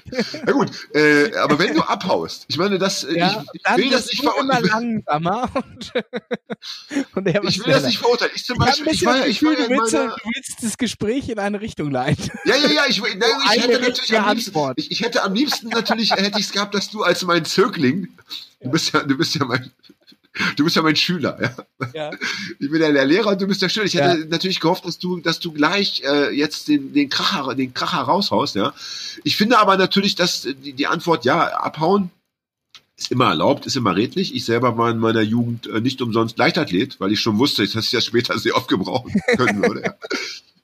Na 0.44 0.52
gut, 0.52 0.70
äh, 0.94 1.34
aber 1.36 1.58
wenn 1.58 1.74
du 1.74 1.82
abhaust, 1.82 2.44
ich 2.48 2.56
meine, 2.56 2.78
das, 2.78 3.04
äh, 3.04 3.18
ja, 3.18 3.44
ich, 3.52 3.62
ich 3.64 3.76
will 3.76 3.90
das 3.90 4.06
nicht 4.06 4.22
verurteilen. 4.22 4.66
langsamer 4.66 5.48
und, 5.54 5.92
und 7.14 7.28
ich 7.28 7.64
will 7.64 7.72
das 7.72 7.84
nicht 7.84 7.98
verurteilen. 7.98 8.32
Ich 8.34 8.44
zum 8.44 8.58
Beispiel, 8.58 8.92
ich, 8.92 9.04
war, 9.04 9.26
ich 9.26 9.42
war 9.42 9.54
du, 9.54 9.68
willst, 9.68 9.92
meiner... 9.92 10.08
du 10.08 10.30
willst 10.34 10.62
das 10.62 10.78
Gespräch 10.78 11.28
in 11.28 11.38
eine 11.38 11.60
Richtung 11.60 11.90
leiten. 11.90 12.30
Ja, 12.44 12.56
ja, 12.56 12.70
ja, 12.70 12.82
ich, 12.88 13.00
nein, 13.00 13.16
ich 13.54 13.62
hätte 13.62 13.80
natürlich 13.80 14.18
am 14.18 14.36
liebsten, 14.36 14.72
ich, 14.76 14.90
ich 14.90 15.00
hätte 15.00 15.22
am 15.22 15.34
liebsten 15.34 15.68
natürlich, 15.68 16.10
hätte 16.10 16.38
ich 16.38 16.46
es 16.46 16.52
gehabt, 16.52 16.74
dass 16.74 16.90
du 16.90 17.02
als 17.02 17.24
mein 17.24 17.44
Zögling, 17.44 18.08
du 18.60 18.70
bist 18.70 18.92
ja, 18.92 19.00
du 19.02 19.16
bist 19.16 19.34
ja 19.34 19.44
mein, 19.46 19.70
du 20.56 20.64
bist 20.64 20.76
ja 20.76 20.82
mein 20.82 20.96
Schüler. 20.96 21.38
Ja? 21.40 21.88
ja. 21.94 22.10
Ich 22.58 22.70
bin 22.70 22.80
ja 22.80 22.92
der 22.92 23.04
Lehrer 23.04 23.30
und 23.30 23.40
du 23.40 23.46
bist 23.46 23.62
der 23.62 23.68
Schüler. 23.68 23.86
Ich 23.86 23.94
hätte 23.94 24.20
ja. 24.20 24.26
natürlich 24.26 24.60
gehofft, 24.60 24.84
dass 24.84 24.98
du, 24.98 25.20
dass 25.20 25.40
du 25.40 25.52
gleich 25.52 26.02
äh, 26.04 26.34
jetzt 26.36 26.68
den, 26.68 26.92
den 26.92 27.08
Kracher, 27.08 27.54
den 27.54 27.74
Kracher 27.74 28.02
raushaust. 28.02 28.54
Ja. 28.54 28.74
Ich 29.22 29.36
finde 29.36 29.58
aber 29.58 29.76
natürlich, 29.76 30.14
dass 30.14 30.42
die, 30.42 30.72
die 30.72 30.86
Antwort 30.86 31.24
ja 31.24 31.48
abhauen 31.48 32.10
ist 32.96 33.10
immer 33.10 33.28
erlaubt, 33.28 33.66
ist 33.66 33.76
immer 33.76 33.96
redlich. 33.96 34.34
Ich 34.34 34.44
selber 34.44 34.78
war 34.78 34.90
in 34.90 34.98
meiner 34.98 35.20
Jugend 35.20 35.66
äh, 35.66 35.80
nicht 35.80 36.00
umsonst 36.00 36.38
Leichtathlet, 36.38 37.00
weil 37.00 37.12
ich 37.12 37.20
schon 37.20 37.38
wusste, 37.38 37.66
dass 37.66 37.84
ich 37.86 37.90
das 37.90 38.04
später 38.04 38.38
sehr 38.38 38.56
oft 38.56 38.68
gebrauchen 38.68 39.20
können 39.36 39.62
würde. 39.62 39.82
ja. 39.82 39.94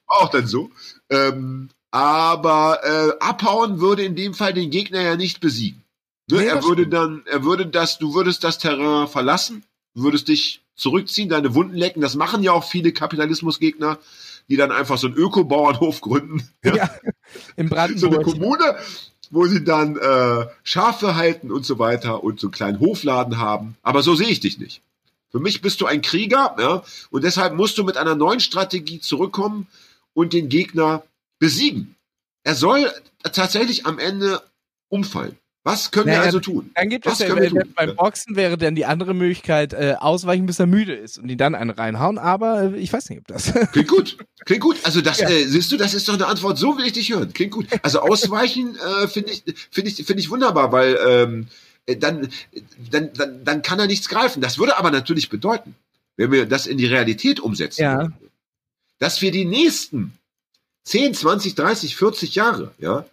Auch 0.07 0.29
dann 0.29 0.47
so. 0.47 0.71
Ähm, 1.09 1.69
aber 1.91 2.79
äh, 2.83 3.19
abhauen 3.19 3.81
würde 3.81 4.03
in 4.03 4.15
dem 4.15 4.33
Fall 4.33 4.53
den 4.53 4.71
Gegner 4.71 5.01
ja 5.01 5.17
nicht 5.17 5.41
besiegen. 5.41 5.80
Ne, 6.29 6.37
nee, 6.37 6.45
er 6.45 6.63
würde 6.63 6.83
stimmt. 6.83 6.93
dann, 6.93 7.23
er 7.25 7.43
würde 7.43 7.65
das, 7.65 7.97
du 7.97 8.13
würdest 8.13 8.43
das 8.43 8.57
Terrain 8.57 9.07
verlassen, 9.07 9.63
würdest 9.93 10.27
dich 10.27 10.61
zurückziehen, 10.75 11.29
deine 11.29 11.53
Wunden 11.53 11.75
lecken. 11.75 12.01
Das 12.01 12.15
machen 12.15 12.43
ja 12.43 12.51
auch 12.51 12.63
viele 12.63 12.91
Kapitalismusgegner, 12.91 13.99
die 14.49 14.57
dann 14.57 14.71
einfach 14.71 14.97
so 14.97 15.07
einen 15.07 15.15
Öko-Bauernhof 15.15 16.01
gründen. 16.01 16.47
Ja, 16.63 16.75
ja 16.75 16.89
in 17.55 17.69
Brandenburg. 17.69 17.99
So 17.99 18.17
eine 18.17 18.23
Kommune, 18.23 18.77
wo 19.29 19.45
sie 19.45 19.63
dann 19.63 19.97
äh, 19.97 20.47
Schafe 20.63 21.15
halten 21.15 21.51
und 21.51 21.65
so 21.65 21.79
weiter 21.79 22.23
und 22.23 22.39
so 22.39 22.47
einen 22.47 22.51
kleinen 22.51 22.79
Hofladen 22.79 23.37
haben. 23.37 23.77
Aber 23.81 24.03
so 24.03 24.15
sehe 24.15 24.27
ich 24.27 24.39
dich 24.39 24.59
nicht. 24.59 24.81
Für 25.31 25.39
mich 25.39 25.61
bist 25.61 25.79
du 25.79 25.85
ein 25.85 26.01
Krieger, 26.01 26.55
ja, 26.59 26.83
und 27.09 27.23
deshalb 27.23 27.55
musst 27.55 27.77
du 27.77 27.85
mit 27.85 27.95
einer 27.95 28.15
neuen 28.15 28.41
Strategie 28.41 28.99
zurückkommen 28.99 29.67
und 30.13 30.33
den 30.33 30.49
Gegner 30.49 31.03
besiegen. 31.39 31.95
Er 32.43 32.55
soll 32.55 32.91
tatsächlich 33.23 33.85
am 33.85 33.97
Ende 33.97 34.41
umfallen. 34.89 35.37
Was 35.63 35.91
können 35.91 36.07
naja, 36.07 36.21
wir 36.21 36.25
also 36.25 36.39
tun? 36.39 36.71
Dann 36.73 36.89
gibt 36.89 37.05
es 37.05 37.19
ja, 37.19 37.35
beim 37.75 37.95
Boxen 37.95 38.35
wäre 38.35 38.57
dann 38.57 38.73
die 38.73 38.85
andere 38.85 39.13
Möglichkeit, 39.13 39.73
äh, 39.73 39.95
ausweichen, 39.99 40.47
bis 40.47 40.59
er 40.59 40.65
müde 40.65 40.95
ist 40.95 41.19
und 41.19 41.29
ihn 41.29 41.37
dann 41.37 41.53
einen 41.53 41.69
reinhauen, 41.69 42.17
aber 42.17 42.73
äh, 42.73 42.77
ich 42.77 42.91
weiß 42.91 43.09
nicht, 43.09 43.19
ob 43.19 43.27
das. 43.27 43.53
Klingt 43.71 43.87
gut. 43.87 44.17
Klingt 44.45 44.61
gut. 44.61 44.77
Also 44.83 45.01
das, 45.01 45.19
ja. 45.19 45.29
äh, 45.29 45.45
siehst 45.45 45.71
du, 45.71 45.77
das 45.77 45.93
ist 45.93 46.07
doch 46.07 46.15
eine 46.15 46.25
Antwort, 46.25 46.57
so 46.57 46.77
will 46.77 46.85
ich 46.85 46.93
dich 46.93 47.13
hören. 47.13 47.31
Klingt 47.33 47.51
gut. 47.51 47.67
Also 47.83 47.99
ausweichen 47.99 48.75
äh, 48.75 49.07
finde 49.07 49.33
ich, 49.33 49.43
finde 49.69 49.91
ich, 49.91 49.97
finde 49.97 50.19
ich 50.19 50.31
wunderbar, 50.31 50.71
weil 50.71 50.97
ähm, 51.07 51.47
äh, 51.85 51.95
dann, 51.95 52.29
dann, 52.89 53.13
dann, 53.13 53.43
dann 53.43 53.61
kann 53.61 53.79
er 53.79 53.85
nichts 53.85 54.09
greifen. 54.09 54.41
Das 54.41 54.57
würde 54.57 54.77
aber 54.77 54.89
natürlich 54.89 55.29
bedeuten, 55.29 55.75
wenn 56.17 56.31
wir 56.31 56.47
das 56.47 56.65
in 56.65 56.79
die 56.79 56.87
Realität 56.87 57.39
umsetzen, 57.39 57.83
ja. 57.83 57.97
würden, 57.99 58.15
dass 58.97 59.21
wir 59.21 59.31
die 59.31 59.45
nächsten 59.45 60.13
10, 60.85 61.13
20, 61.13 61.53
30, 61.53 61.95
40 61.95 62.33
Jahre, 62.33 62.73
ja, 62.79 63.05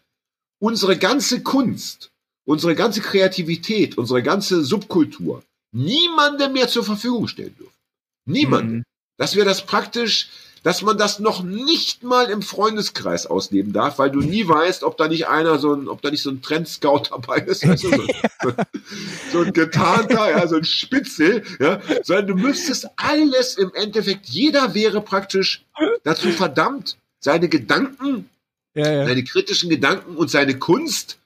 unsere 0.59 0.97
ganze 0.97 1.43
Kunst 1.43 2.11
unsere 2.49 2.75
ganze 2.75 3.03
Kreativität, 3.03 3.99
unsere 3.99 4.23
ganze 4.23 4.65
Subkultur 4.65 5.43
niemandem 5.71 6.55
mehr 6.55 6.67
zur 6.67 6.83
Verfügung 6.83 7.29
stellen 7.29 7.55
dürfen. 7.59 7.77
Niemand. 8.25 8.71
Mhm. 8.71 8.85
Dass 9.19 9.37
wir 9.37 9.45
das 9.45 9.67
praktisch, 9.67 10.31
dass 10.63 10.81
man 10.81 10.97
das 10.97 11.19
noch 11.19 11.43
nicht 11.43 12.05
mal 12.05 12.31
im 12.31 12.41
Freundeskreis 12.41 13.27
ausleben 13.27 13.75
darf, 13.75 13.99
weil 13.99 14.11
du 14.11 14.21
nie 14.21 14.49
weißt, 14.49 14.83
ob 14.83 14.97
da 14.97 15.09
nicht 15.09 15.29
einer 15.29 15.59
so 15.59 15.75
ein, 15.75 15.89
ob 15.89 16.01
da 16.01 16.11
nicht 16.11 16.23
so 16.23 16.31
ein 16.31 16.41
Trendscout 16.41 17.11
dabei 17.11 17.37
ist, 17.41 17.69
weißt 17.69 17.85
du, 17.85 17.91
so, 17.91 18.03
so, 18.43 18.53
so 19.33 19.41
ein 19.43 19.53
getarnter, 19.53 20.31
ja, 20.31 20.49
so 20.49 20.57
ein 20.57 20.65
Spitzel, 20.65 21.45
ja, 21.61 21.83
sondern 22.03 22.29
du 22.29 22.35
müsstest 22.37 22.89
alles 22.97 23.59
im 23.59 23.75
Endeffekt, 23.75 24.27
jeder 24.27 24.73
wäre 24.73 25.03
praktisch 25.03 25.67
dazu 26.03 26.31
verdammt, 26.31 26.97
seine 27.21 27.51
Gedanken, 27.51 28.31
ja, 28.75 28.91
ja. 28.91 29.07
seine 29.07 29.23
kritischen 29.25 29.69
Gedanken 29.69 30.17
und 30.17 30.31
seine 30.31 30.59
Kunst 30.59 31.19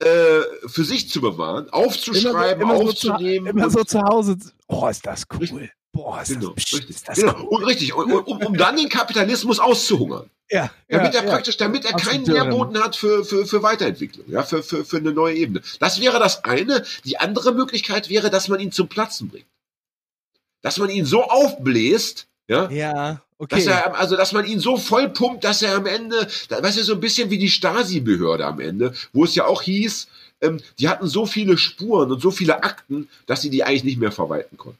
äh, 0.00 0.42
für 0.66 0.84
sich 0.84 1.08
zu 1.08 1.20
bewahren, 1.20 1.68
aufzuschreiben, 1.70 2.62
immer 2.62 2.76
so, 2.76 2.82
immer 2.82 2.90
aufzunehmen. 2.90 3.46
So 3.46 3.52
zu, 3.52 3.58
immer 3.58 3.70
so 3.70 3.84
zu 3.84 4.02
Hause. 4.02 4.36
Oh, 4.68 4.86
ist 4.88 5.04
das 5.06 5.26
cool. 5.32 5.38
Richtig. 5.40 5.70
Boah, 5.92 6.22
ist 6.22 6.28
genau, 6.28 6.50
das, 6.50 6.72
richtig. 6.72 6.90
Ist 6.90 7.08
das 7.08 7.18
genau. 7.18 7.34
cool. 7.40 7.48
Und 7.48 7.64
richtig, 7.64 7.94
und, 7.94 8.12
um, 8.12 8.46
um 8.46 8.56
dann 8.56 8.76
den 8.76 8.88
Kapitalismus 8.88 9.58
auszuhungern. 9.58 10.30
Ja, 10.50 10.70
damit 10.88 11.12
ja, 11.12 11.20
er 11.20 11.28
praktisch, 11.28 11.56
damit 11.58 11.84
er 11.84 11.92
keinen 11.92 12.22
Nährboden 12.22 12.82
hat 12.82 12.96
für, 12.96 13.22
für, 13.24 13.44
für 13.44 13.62
Weiterentwicklung, 13.62 14.24
ja, 14.30 14.42
für, 14.42 14.62
für, 14.62 14.84
für 14.84 14.96
eine 14.96 15.12
neue 15.12 15.34
Ebene. 15.34 15.60
Das 15.78 16.00
wäre 16.00 16.18
das 16.18 16.44
eine. 16.44 16.84
Die 17.04 17.18
andere 17.18 17.52
Möglichkeit 17.52 18.08
wäre, 18.08 18.30
dass 18.30 18.48
man 18.48 18.58
ihn 18.60 18.72
zum 18.72 18.88
Platzen 18.88 19.28
bringt. 19.28 19.46
Dass 20.62 20.78
man 20.78 20.88
ihn 20.88 21.04
so 21.04 21.24
aufbläst, 21.24 22.28
ja, 22.48 22.70
ja 22.70 23.22
okay. 23.38 23.56
Dass 23.56 23.66
er, 23.66 23.98
also, 23.98 24.16
dass 24.16 24.32
man 24.32 24.44
ihn 24.44 24.60
so 24.60 24.76
voll 24.76 25.08
pumpt, 25.08 25.44
dass 25.44 25.62
er 25.62 25.76
am 25.76 25.86
Ende, 25.86 26.26
weißt 26.48 26.78
du, 26.78 26.84
so 26.84 26.94
ein 26.94 27.00
bisschen 27.00 27.30
wie 27.30 27.38
die 27.38 27.50
Stasi-Behörde 27.50 28.46
am 28.46 28.60
Ende, 28.60 28.94
wo 29.12 29.24
es 29.24 29.34
ja 29.34 29.46
auch 29.46 29.62
hieß, 29.62 30.08
ähm, 30.40 30.60
die 30.78 30.88
hatten 30.88 31.06
so 31.08 31.26
viele 31.26 31.58
Spuren 31.58 32.12
und 32.12 32.20
so 32.20 32.30
viele 32.30 32.62
Akten, 32.62 33.08
dass 33.26 33.42
sie 33.42 33.50
die 33.50 33.64
eigentlich 33.64 33.84
nicht 33.84 33.98
mehr 33.98 34.12
verwalten 34.12 34.56
konnten. 34.56 34.78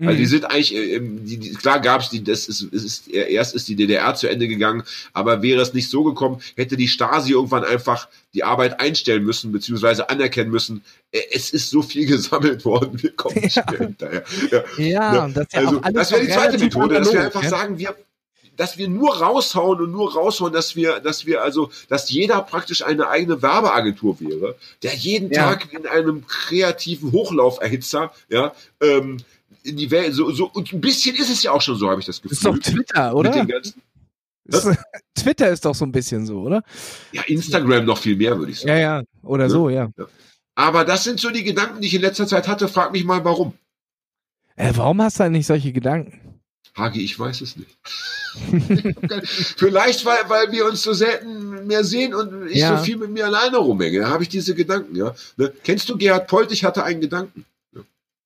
Also 0.00 0.16
die 0.16 0.22
mhm. 0.22 0.28
sind 0.28 0.44
eigentlich, 0.44 0.74
äh, 0.76 1.00
die, 1.00 1.38
die, 1.38 1.54
klar 1.54 1.80
gab 1.80 2.02
es 2.02 2.10
die, 2.10 2.22
das 2.22 2.46
ist, 2.46 2.62
ist, 2.62 3.08
erst 3.08 3.56
ist 3.56 3.66
die 3.66 3.74
DDR 3.74 4.14
zu 4.14 4.28
Ende 4.28 4.46
gegangen, 4.46 4.84
aber 5.12 5.42
wäre 5.42 5.60
es 5.60 5.74
nicht 5.74 5.90
so 5.90 6.04
gekommen, 6.04 6.40
hätte 6.56 6.76
die 6.76 6.86
Stasi 6.86 7.32
irgendwann 7.32 7.64
einfach 7.64 8.08
die 8.32 8.44
Arbeit 8.44 8.78
einstellen 8.78 9.24
müssen, 9.24 9.50
beziehungsweise 9.50 10.08
anerkennen 10.08 10.52
müssen, 10.52 10.84
äh, 11.10 11.20
es 11.32 11.50
ist 11.50 11.70
so 11.70 11.82
viel 11.82 12.06
gesammelt 12.08 12.64
worden, 12.64 13.02
wir 13.02 13.10
kommen 13.10 13.40
nicht 13.40 13.56
ja. 13.56 13.64
mehr 13.68 13.80
hinterher. 13.80 14.24
Ja, 14.52 14.64
ja, 14.78 15.14
ja. 15.14 15.28
das, 15.28 15.46
ja 15.52 15.60
also, 15.60 15.80
das 15.80 16.12
wäre 16.12 16.20
die 16.20 16.32
zweite 16.32 16.58
Methode, 16.58 16.94
dass 16.94 17.12
wir 17.12 17.24
einfach 17.24 17.44
sagen, 17.44 17.78
wir, 17.78 17.96
dass 18.56 18.78
wir 18.78 18.88
nur 18.88 19.16
raushauen 19.16 19.80
und 19.80 19.90
nur 19.90 20.12
raushauen, 20.12 20.52
dass 20.52 20.76
wir, 20.76 21.00
dass 21.00 21.26
wir 21.26 21.42
also, 21.42 21.70
dass 21.88 22.10
jeder 22.10 22.42
praktisch 22.42 22.84
eine 22.84 23.08
eigene 23.08 23.40
Werbeagentur 23.40 24.20
wäre, 24.20 24.56
der 24.82 24.94
jeden 24.94 25.32
ja. 25.32 25.44
Tag 25.44 25.72
in 25.72 25.86
einem 25.86 26.26
kreativen 26.26 27.10
Hochlauferhitzer, 27.10 28.12
ja, 28.28 28.52
ähm, 28.80 29.18
in 29.62 29.76
die 29.76 29.90
Welt, 29.90 30.14
so, 30.14 30.30
so, 30.30 30.50
und 30.52 30.72
ein 30.72 30.80
bisschen 30.80 31.16
ist 31.16 31.30
es 31.30 31.42
ja 31.42 31.52
auch 31.52 31.62
schon 31.62 31.76
so, 31.76 31.90
habe 31.90 32.00
ich 32.00 32.06
das 32.06 32.20
Gefühl. 32.22 32.36
ist 32.36 32.44
doch 32.44 32.58
Twitter, 32.58 33.14
oder? 33.14 33.46
Ist, 34.44 34.68
Twitter 35.14 35.50
ist 35.50 35.64
doch 35.64 35.74
so 35.74 35.84
ein 35.84 35.92
bisschen 35.92 36.26
so, 36.26 36.40
oder? 36.40 36.62
Ja, 37.12 37.22
Instagram 37.26 37.84
noch 37.84 37.98
viel 37.98 38.16
mehr, 38.16 38.38
würde 38.38 38.52
ich 38.52 38.60
sagen. 38.60 38.70
Ja, 38.70 38.78
ja, 38.78 39.02
oder 39.22 39.44
ja? 39.44 39.50
so, 39.50 39.68
ja. 39.68 39.90
ja. 39.96 40.06
Aber 40.54 40.84
das 40.84 41.04
sind 41.04 41.20
so 41.20 41.30
die 41.30 41.44
Gedanken, 41.44 41.80
die 41.80 41.86
ich 41.86 41.94
in 41.94 42.00
letzter 42.00 42.26
Zeit 42.26 42.48
hatte. 42.48 42.66
Frag 42.66 42.92
mich 42.92 43.04
mal, 43.04 43.24
warum. 43.24 43.52
Äh, 44.56 44.72
warum 44.74 45.00
hast 45.02 45.20
du 45.20 45.24
eigentlich 45.24 45.46
solche 45.46 45.72
Gedanken? 45.72 46.40
Hagi, 46.76 47.04
ich 47.04 47.18
weiß 47.18 47.42
es 47.42 47.56
nicht. 47.56 47.76
Vielleicht, 49.56 50.04
weil, 50.04 50.28
weil 50.28 50.52
wir 50.52 50.66
uns 50.66 50.82
so 50.82 50.92
selten 50.92 51.66
mehr 51.66 51.84
sehen 51.84 52.14
und 52.14 52.48
ich 52.48 52.58
ja. 52.58 52.76
so 52.76 52.84
viel 52.84 52.96
mit 52.96 53.10
mir 53.10 53.26
alleine 53.26 53.58
rumhänge. 53.58 54.00
Da 54.00 54.08
habe 54.08 54.22
ich 54.22 54.28
diese 54.28 54.54
Gedanken, 54.54 54.96
ja. 54.96 55.14
Ne? 55.36 55.52
Kennst 55.64 55.88
du 55.88 55.96
Gerhard 55.96 56.28
Polt? 56.28 56.52
Ich 56.52 56.64
hatte 56.64 56.84
einen 56.84 57.00
Gedanken. 57.00 57.44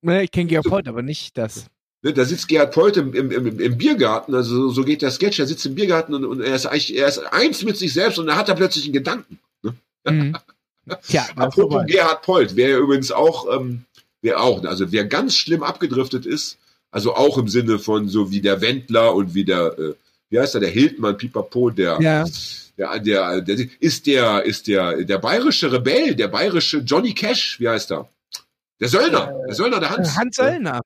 Ne, 0.03 0.25
ich 0.25 0.31
kenne 0.31 0.49
Gerhard 0.49 0.67
Polt, 0.67 0.89
aber 0.89 1.03
nicht 1.03 1.39
das. 1.39 1.67
Ne, 2.03 2.13
da 2.13 2.25
sitzt 2.25 2.49
Gerhard 2.49 2.75
Polt 2.75 2.97
im, 2.97 3.15
im, 3.15 3.31
im, 3.31 3.61
im 3.61 3.79
Biergarten, 3.79 4.35
also 4.35 4.69
so 4.71 4.85
geht 4.85 5.03
der 5.03 5.13
Sketch, 5.13 5.39
er 5.39 5.47
sitzt 5.47 5.65
im 5.65 5.77
Biergarten 5.77 6.15
und, 6.15 6.25
und 6.25 6.41
er 6.41 6.55
ist 6.55 6.67
eigentlich, 6.67 6.97
er 6.97 7.07
ist 7.07 7.19
eins 7.19 7.63
mit 7.63 7.77
sich 7.77 7.93
selbst 7.93 8.19
und 8.19 8.29
er 8.29 8.37
hat 8.37 8.49
da 8.49 8.55
plötzlich 8.55 8.85
einen 8.85 8.93
Gedanken. 8.93 9.39
Ne? 9.63 9.75
Mhm. 10.09 10.37
Ja, 11.09 11.27
Apropos 11.37 11.85
Gerhard 11.87 12.23
Polt, 12.23 12.57
wer 12.57 12.79
übrigens 12.79 13.13
auch, 13.13 13.47
ähm, 13.57 13.85
wer 14.21 14.41
auch, 14.41 14.65
also 14.65 14.91
wer 14.91 15.05
ganz 15.05 15.37
schlimm 15.37 15.63
abgedriftet 15.63 16.27
ist, 16.27 16.59
also 16.91 17.15
auch 17.15 17.39
im 17.39 17.47
Sinne 17.49 17.79
von 17.79 18.09
so 18.09 18.33
wie 18.33 18.41
der 18.41 18.61
Wendler 18.61 19.15
und 19.15 19.35
wie 19.35 19.45
der, 19.45 19.79
äh, 19.79 19.95
wie 20.31 20.41
heißt 20.41 20.55
er, 20.55 20.61
der 20.61 20.71
Hildmann, 20.71 21.17
Pipapo, 21.17 21.71
der, 21.71 22.01
ja. 22.01 22.25
der, 22.77 22.99
der, 22.99 23.41
der, 23.43 23.67
ist 23.79 24.07
der, 24.07 24.43
ist 24.43 24.67
der, 24.67 25.05
der 25.05 25.19
bayerische 25.19 25.71
Rebell, 25.71 26.17
der 26.17 26.29
bayerische 26.29 26.79
Johnny 26.79 27.15
Cash, 27.15 27.61
wie 27.61 27.69
heißt 27.69 27.93
er? 27.93 28.09
Der 28.83 28.89
Söllner, 28.89 29.33
der 29.47 29.55
Söllner, 29.55 29.79
der 29.79 29.91
Hans. 29.91 30.17
Hans 30.17 30.35
Söllner. 30.35 30.81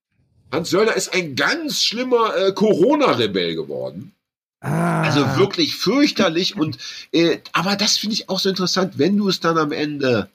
Hans 0.53 0.69
Söllner 0.69 0.93
ist 0.93 1.15
ein 1.15 1.35
ganz 1.35 1.83
schlimmer 1.83 2.37
äh, 2.37 2.53
Corona-Rebell 2.53 3.55
geworden. 3.55 4.13
Ah. 4.61 5.03
Also 5.03 5.39
wirklich 5.39 5.77
fürchterlich 5.77 6.57
und 6.57 6.77
äh, 7.13 7.39
aber 7.53 7.75
das 7.75 7.97
finde 7.97 8.13
ich 8.13 8.29
auch 8.29 8.39
so 8.39 8.51
interessant, 8.51 8.99
wenn 8.99 9.17
du 9.17 9.31
es 9.31 9.41
dann 9.41 9.57
am 9.57 9.73
Ende, 9.73 10.29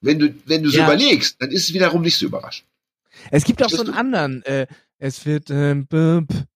wenn 0.00 0.18
du 0.18 0.34
wenn 0.46 0.64
du 0.64 0.68
es 0.68 0.74
ja. 0.74 0.84
überlegst, 0.84 1.40
dann 1.40 1.52
ist 1.52 1.68
es 1.68 1.74
wiederum 1.74 2.02
nicht 2.02 2.18
so 2.18 2.26
überraschend. 2.26 2.66
Es 3.30 3.44
gibt 3.44 3.62
auch 3.62 3.70
so 3.70 3.82
einen 3.82 3.94
anderen, 3.94 4.44
äh, 4.44 4.66
es 4.98 5.24
wird 5.24 5.48
ähm, 5.50 5.86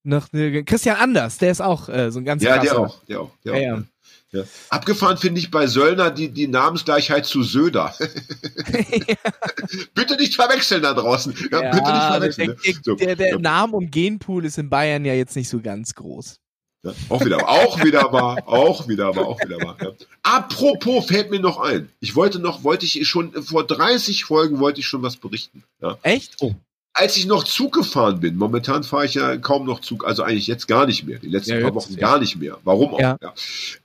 nach 0.03 0.29
Christian 0.65 0.97
Anders, 0.97 1.37
der 1.37 1.51
ist 1.51 1.61
auch 1.61 1.87
äh, 1.87 2.11
so 2.11 2.19
ein 2.19 2.25
ganz 2.25 2.43
Ja, 2.43 2.57
der 2.57 2.77
auch, 2.77 3.03
der 3.05 3.21
auch, 3.21 3.31
der 3.45 3.61
ja, 3.61 3.73
auch. 3.73 3.77
Ja. 3.77 3.83
Ja. 4.31 4.43
Abgefahren 4.69 5.17
finde 5.17 5.39
ich 5.39 5.51
bei 5.51 5.67
Söllner 5.67 6.11
die, 6.11 6.29
die 6.29 6.47
Namensgleichheit 6.47 7.25
zu 7.25 7.43
Söder. 7.43 7.95
bitte 9.93 10.17
nicht 10.17 10.35
verwechseln 10.35 10.83
da 10.83 10.93
draußen. 10.93 11.33
Ja, 11.51 11.63
ja, 11.63 11.71
bitte 11.71 11.91
nicht 11.91 12.35
verwechseln. 12.35 12.57
Der, 12.85 12.95
der, 12.95 13.15
der, 13.15 13.15
der 13.15 13.39
Name- 13.39 13.77
und 13.77 13.91
Genpool 13.91 14.45
ist 14.45 14.57
in 14.57 14.69
Bayern 14.69 15.05
ja 15.05 15.13
jetzt 15.13 15.35
nicht 15.37 15.47
so 15.47 15.61
ganz 15.61 15.95
groß. 15.95 16.41
Ja, 16.83 16.93
auch 17.09 17.25
wieder, 17.25 17.49
auch 17.49 17.83
wieder 17.83 18.11
wahr, 18.11 18.43
auch 18.45 18.87
wieder 18.87 19.15
wahr, 19.15 19.27
auch 19.27 19.39
wieder 19.41 19.57
wahr. 19.61 19.77
Ja. 19.81 19.91
Apropos 20.23 21.05
fällt 21.07 21.31
mir 21.31 21.39
noch 21.39 21.59
ein. 21.59 21.89
Ich 21.99 22.15
wollte 22.15 22.39
noch, 22.39 22.63
wollte 22.63 22.85
ich 22.85 23.07
schon 23.07 23.31
vor 23.43 23.65
30 23.65 24.25
Folgen 24.25 24.59
wollte 24.59 24.81
ich 24.81 24.87
schon 24.87 25.01
was 25.03 25.17
berichten. 25.17 25.63
Ja. 25.81 25.97
Echt? 26.03 26.35
Oh 26.41 26.53
als 26.97 27.15
ich 27.15 27.27
noch 27.27 27.43
Zug 27.43 27.73
gefahren 27.73 28.19
bin, 28.19 28.37
momentan 28.37 28.83
fahre 28.83 29.05
ich 29.05 29.13
ja 29.13 29.37
kaum 29.37 29.67
noch 29.67 29.81
Zug, 29.81 30.05
also 30.05 30.23
eigentlich 30.23 30.47
jetzt 30.47 30.67
gar 30.67 30.87
nicht 30.87 31.05
mehr, 31.05 31.19
die 31.19 31.27
letzten 31.27 31.51
ja, 31.51 31.61
paar 31.61 31.75
Wochen 31.75 31.93
ja. 31.93 31.99
gar 31.99 32.19
nicht 32.19 32.37
mehr. 32.37 32.57
Warum 32.63 32.95
auch? 32.95 32.99
Ja. 32.99 33.17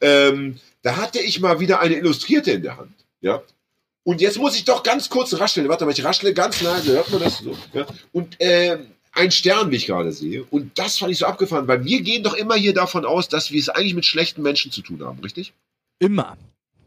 Ähm, 0.01 0.59
da 0.81 0.97
hatte 0.97 1.21
ich 1.21 1.39
mal 1.39 1.61
wieder 1.61 1.81
eine 1.81 1.97
Illustrierte 1.97 2.53
in 2.53 2.63
der 2.63 2.79
Hand. 2.79 2.95
Ja. 3.21 3.43
Und 4.03 4.23
jetzt 4.23 4.39
muss 4.39 4.57
ich 4.57 4.65
doch 4.65 4.83
ganz 4.83 5.11
kurz 5.11 5.39
rascheln. 5.39 5.69
Warte 5.69 5.85
mal, 5.85 5.93
ich 5.93 6.03
raschle 6.03 6.33
ganz 6.33 6.63
leise, 6.63 6.93
hört 6.93 7.11
man 7.11 7.21
das 7.21 7.39
so? 7.39 7.55
Ja? 7.75 7.87
Und 8.13 8.41
äh, 8.41 8.79
ein 9.13 9.31
Stern, 9.31 9.71
wie 9.71 9.77
ich 9.77 9.87
gerade 9.87 10.11
sehe. 10.11 10.45
Und 10.45 10.79
das 10.79 10.99
fand 10.99 11.13
ich 11.13 11.19
so 11.19 11.27
abgefahren, 11.27 11.69
weil 11.69 11.85
wir 11.85 12.01
gehen 12.01 12.23
doch 12.23 12.35
immer 12.35 12.55
hier 12.55 12.73
davon 12.73 13.05
aus, 13.05 13.29
dass 13.29 13.53
wir 13.53 13.61
es 13.61 13.69
eigentlich 13.69 13.95
mit 13.95 14.07
schlechten 14.07 14.41
Menschen 14.41 14.73
zu 14.73 14.81
tun 14.81 15.05
haben, 15.05 15.19
richtig? 15.21 15.53
Immer. 15.99 16.39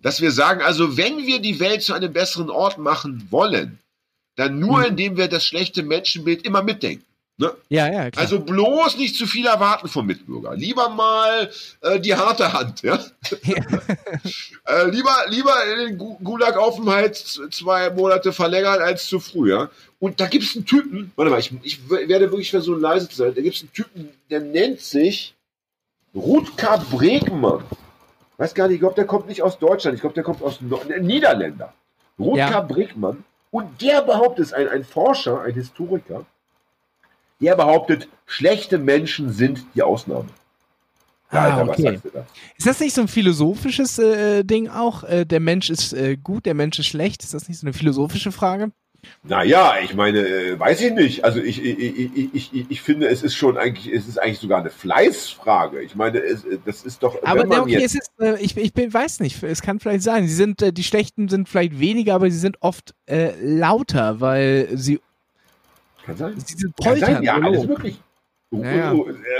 Dass 0.01 0.21
wir 0.21 0.31
sagen, 0.31 0.63
also 0.63 0.97
wenn 0.97 1.25
wir 1.27 1.39
die 1.39 1.59
Welt 1.59 1.83
zu 1.83 1.93
einem 1.93 2.11
besseren 2.11 2.49
Ort 2.49 2.79
machen 2.79 3.27
wollen, 3.29 3.77
dann 4.35 4.59
nur, 4.59 4.79
mhm. 4.79 4.85
indem 4.85 5.17
wir 5.17 5.27
das 5.27 5.45
schlechte 5.45 5.83
Menschenbild 5.83 6.45
immer 6.45 6.63
mitdenken. 6.63 7.05
Ne? 7.37 7.51
Ja, 7.67 7.91
ja, 7.91 8.09
klar. 8.11 8.23
Also 8.23 8.39
bloß 8.39 8.97
nicht 8.97 9.15
zu 9.17 9.27
viel 9.27 9.45
erwarten 9.45 9.89
vom 9.89 10.05
Mitbürger. 10.05 10.55
Lieber 10.55 10.87
mal 10.87 11.51
äh, 11.81 11.99
die 11.99 12.15
harte 12.15 12.53
Hand, 12.53 12.81
ja. 12.81 12.95
ja. 13.43 13.55
äh, 14.67 14.89
lieber, 14.89 15.13
lieber 15.27 15.53
den 15.85 15.97
Gulag-Aufenthalt 15.97 17.17
zwei 17.51 17.89
Monate 17.89 18.31
verlängern 18.31 18.79
als 18.79 19.07
zu 19.07 19.19
früh, 19.19 19.51
ja. 19.51 19.69
Und 19.99 20.21
da 20.21 20.27
gibt 20.27 20.45
es 20.45 20.55
einen 20.55 20.65
Typen, 20.65 21.11
warte 21.17 21.31
mal, 21.31 21.39
ich, 21.39 21.51
ich 21.63 21.89
werde 21.89 22.31
wirklich 22.31 22.51
versuchen, 22.51 22.79
leise 22.79 23.09
zu 23.09 23.17
sein. 23.17 23.35
Da 23.35 23.41
gibt 23.41 23.55
es 23.55 23.63
einen 23.63 23.73
Typen, 23.73 24.09
der 24.29 24.39
nennt 24.39 24.79
sich 24.79 25.33
Rutger 26.13 26.77
Bregmann. 26.89 27.65
Weiß 28.37 28.53
gar 28.53 28.67
nicht, 28.67 28.75
ich 28.75 28.81
glaube, 28.81 28.95
der 28.95 29.05
kommt 29.05 29.27
nicht 29.27 29.41
aus 29.41 29.59
Deutschland, 29.59 29.95
ich 29.95 30.01
glaube, 30.01 30.13
der 30.13 30.23
kommt 30.23 30.41
aus 30.41 30.61
no 30.61 30.81
Niederländer. 31.01 31.73
Rutger 32.17 32.49
ja. 32.49 32.61
Bregmann 32.61 33.25
und 33.55 33.81
der 33.81 34.01
behauptet, 34.01 34.51
ein, 34.51 34.67
ein 34.67 34.83
Forscher, 34.83 35.41
ein 35.41 35.53
Historiker, 35.53 36.25
der 37.39 37.55
behauptet, 37.55 38.09
schlechte 38.25 38.77
Menschen 38.77 39.31
sind 39.31 39.65
die 39.73 39.81
Ausnahme. 39.81 40.27
Ah, 41.29 41.61
okay. 41.61 42.01
da? 42.13 42.25
Ist 42.57 42.67
das 42.67 42.81
nicht 42.81 42.93
so 42.93 42.99
ein 42.99 43.07
philosophisches 43.07 43.97
äh, 43.97 44.43
Ding 44.43 44.67
auch? 44.67 45.05
Äh, 45.05 45.23
der 45.23 45.39
Mensch 45.39 45.69
ist 45.69 45.93
äh, 45.93 46.17
gut, 46.17 46.45
der 46.45 46.53
Mensch 46.53 46.79
ist 46.79 46.87
schlecht. 46.87 47.23
Ist 47.23 47.33
das 47.33 47.47
nicht 47.47 47.57
so 47.57 47.65
eine 47.65 47.73
philosophische 47.73 48.33
Frage? 48.33 48.71
Naja, 49.23 49.75
ich 49.83 49.95
meine, 49.95 50.19
äh, 50.19 50.59
weiß 50.59 50.81
ich 50.81 50.93
nicht. 50.93 51.25
Also 51.25 51.39
ich, 51.39 51.63
ich, 51.63 52.15
ich, 52.15 52.53
ich, 52.53 52.65
ich 52.69 52.81
finde, 52.81 53.07
es 53.07 53.23
ist 53.23 53.35
schon 53.35 53.57
eigentlich, 53.57 53.91
es 53.91 54.07
ist 54.07 54.21
eigentlich 54.21 54.39
sogar 54.39 54.59
eine 54.59 54.69
Fleißfrage. 54.69 55.81
Ich 55.81 55.95
meine, 55.95 56.19
es, 56.19 56.45
das 56.65 56.83
ist 56.83 57.01
doch. 57.01 57.17
Aber 57.23 57.43
der, 57.43 57.63
okay, 57.63 57.83
es 57.83 57.95
ist, 57.95 58.11
äh, 58.19 58.39
ich, 58.39 58.55
ich 58.55 58.73
bin, 58.73 58.93
weiß 58.93 59.21
nicht, 59.21 59.41
es 59.41 59.61
kann 59.61 59.79
vielleicht 59.79 60.03
sein. 60.03 60.27
Sie 60.27 60.33
sind, 60.33 60.61
äh, 60.61 60.71
die 60.71 60.83
Schlechten 60.83 61.27
sind 61.27 61.49
vielleicht 61.49 61.79
weniger, 61.79 62.15
aber 62.15 62.29
sie 62.29 62.37
sind 62.37 62.57
oft 62.61 62.93
äh, 63.07 63.31
lauter, 63.41 64.21
weil 64.21 64.69
sie. 64.73 64.99
Kann 66.05 66.17
sein. 66.17 66.33
Sie 66.37 66.55
sind 66.55 66.75
poltern. 66.75 66.99
Kann 66.99 67.13
sein, 67.15 67.23
ja, 67.23 67.35
alles 67.35 67.65
möglich. 67.65 67.99
Naja. 68.51 68.91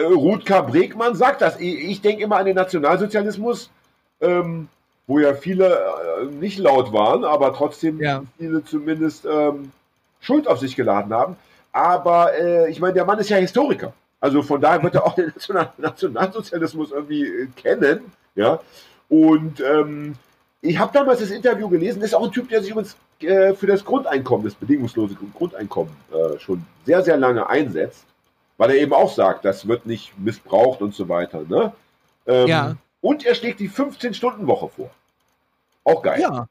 Ruth 0.10 0.46
K. 0.46 0.62
Bregmann 0.62 1.16
sagt 1.16 1.42
das. 1.42 1.60
Ich, 1.60 1.80
ich 1.90 2.02
denke 2.02 2.24
immer 2.24 2.38
an 2.38 2.46
den 2.46 2.56
Nationalsozialismus. 2.56 3.70
Ähm, 4.20 4.68
wo 5.08 5.20
ja 5.20 5.34
viele 5.34 5.76
äh, 5.76 6.26
nicht 6.26 6.58
laut 6.58 6.92
waren, 6.92 7.24
aber 7.24 7.54
trotzdem 7.54 8.02
ja. 8.02 8.24
viele 8.38 8.64
zumindest 8.64 9.26
ähm, 9.26 9.72
Schuld 10.20 10.48
auf 10.48 10.60
sich 10.60 10.76
geladen 10.76 11.14
haben. 11.14 11.36
Aber 11.72 12.34
äh, 12.38 12.70
ich 12.70 12.80
meine, 12.80 12.94
der 12.94 13.06
Mann 13.06 13.20
ist 13.20 13.30
ja 13.30 13.38
Historiker. 13.38 13.94
Also 14.20 14.42
von 14.42 14.62
daher 14.62 14.82
wird 14.82 14.96
er 14.96 15.06
auch 15.06 15.16
den 15.16 15.34
Nationalsozialismus 15.78 16.92
irgendwie 16.92 17.24
äh, 17.24 17.48
kennen. 17.56 18.12
Ja. 18.36 18.60
Und 19.10 19.62
ähm, 19.62 20.16
ich 20.62 20.80
habe 20.80 20.92
damals 20.94 21.20
das 21.20 21.30
Interview 21.30 21.70
gelesen, 21.70 22.02
ist 22.02 22.16
auch 22.16 22.26
ein 22.26 22.32
Typ, 22.32 22.50
der 22.50 22.62
sich 22.62 22.72
übrigens 22.72 22.96
äh, 23.20 23.54
für 23.54 23.68
das 23.68 23.86
Grundeinkommen, 23.86 24.46
das 24.46 24.56
bedingungslose 24.56 25.16
Grundeinkommen, 25.38 25.94
äh, 26.12 26.40
schon 26.40 26.66
sehr, 26.86 27.04
sehr 27.04 27.18
lange 27.18 27.48
einsetzt, 27.48 28.06
weil 28.58 28.72
er 28.72 28.78
eben 28.78 28.94
auch 28.94 29.14
sagt, 29.14 29.46
das 29.46 29.68
wird 29.68 29.86
nicht 29.86 30.18
missbraucht 30.18 30.82
und 30.82 30.96
so 30.96 31.08
weiter. 31.08 31.44
Ne? 31.48 31.72
Ähm, 32.26 32.48
ja. 32.48 32.76
Und 33.06 33.24
er 33.24 33.36
schlägt 33.36 33.60
die 33.60 33.70
15-Stunden-Woche 33.70 34.68
vor. 34.68 34.90
Auch 35.84 36.02
geil. 36.02 36.20
Ja. 36.22 36.48